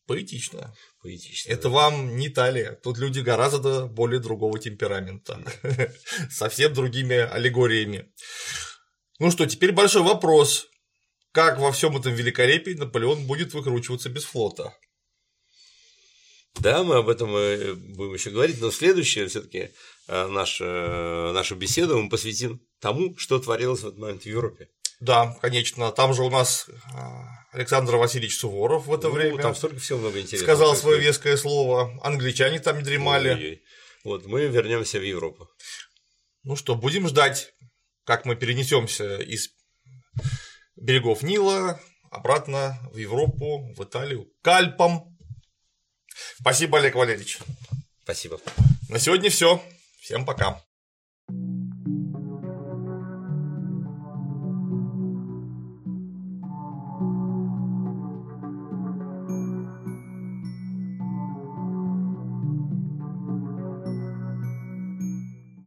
Поэтично. 0.06 0.74
Поэтично. 1.02 1.50
Это 1.50 1.64
да. 1.64 1.68
вам 1.70 2.16
не 2.16 2.28
Италия. 2.28 2.72
Тут 2.82 2.98
люди 2.98 3.20
гораздо 3.20 3.86
более 3.86 4.20
другого 4.20 4.58
темперамента. 4.58 5.40
Совсем 6.30 6.74
другими 6.74 7.16
аллегориями. 7.16 8.12
Ну 9.18 9.30
что, 9.30 9.46
теперь 9.46 9.72
большой 9.72 10.02
вопрос. 10.02 10.66
Как 11.32 11.58
во 11.58 11.72
всем 11.72 11.96
этом 11.96 12.14
великолепии 12.14 12.72
Наполеон 12.72 13.26
будет 13.26 13.54
выкручиваться 13.54 14.08
без 14.08 14.24
флота? 14.24 14.76
Да, 16.60 16.84
мы 16.84 16.96
об 16.96 17.08
этом 17.08 17.34
э, 17.34 17.74
будем 17.74 18.14
еще 18.14 18.30
говорить, 18.30 18.60
но 18.60 18.70
следующее 18.70 19.26
все-таки 19.26 19.70
э, 20.06 20.26
наша, 20.28 20.64
э, 20.64 21.32
нашу 21.32 21.56
беседу 21.56 22.00
мы 22.00 22.08
посвятим 22.08 22.60
тому, 22.84 23.16
что 23.16 23.38
творилось 23.38 23.80
в 23.80 23.86
этот 23.86 23.98
момент 23.98 24.22
в 24.24 24.26
Европе. 24.26 24.68
Да, 25.00 25.38
конечно. 25.40 25.90
Там 25.90 26.12
же 26.12 26.22
у 26.22 26.28
нас 26.28 26.68
Александр 27.50 27.96
Васильевич 27.96 28.36
Суворов 28.36 28.86
в 28.86 28.92
это 28.92 29.08
ну, 29.08 29.14
время. 29.14 29.40
Там 29.40 29.54
столько 29.54 29.78
всего 29.78 30.00
много 30.00 30.20
интересного. 30.20 30.52
Сказал 30.52 30.76
свое 30.76 31.00
веское 31.00 31.38
слово. 31.38 31.98
Англичане 32.02 32.60
там 32.60 32.76
не 32.76 32.84
дремали. 32.84 33.30
Ой-ой-ой. 33.30 33.62
Вот 34.04 34.26
мы 34.26 34.48
вернемся 34.48 34.98
в 34.98 35.02
Европу. 35.02 35.48
Ну 36.42 36.56
что, 36.56 36.74
будем 36.74 37.08
ждать, 37.08 37.54
как 38.04 38.26
мы 38.26 38.36
перенесемся 38.36 39.16
из 39.16 39.48
берегов 40.76 41.22
Нила 41.22 41.80
обратно 42.10 42.78
в 42.92 42.98
Европу, 42.98 43.72
в 43.74 43.82
Италию, 43.82 44.26
к 44.42 44.48
Альпам. 44.48 45.16
Спасибо, 46.38 46.78
Олег 46.78 46.96
Валерьевич. 46.96 47.38
Спасибо. 48.02 48.38
На 48.90 48.98
сегодня 48.98 49.30
все. 49.30 49.62
Всем 50.02 50.26
пока. 50.26 50.62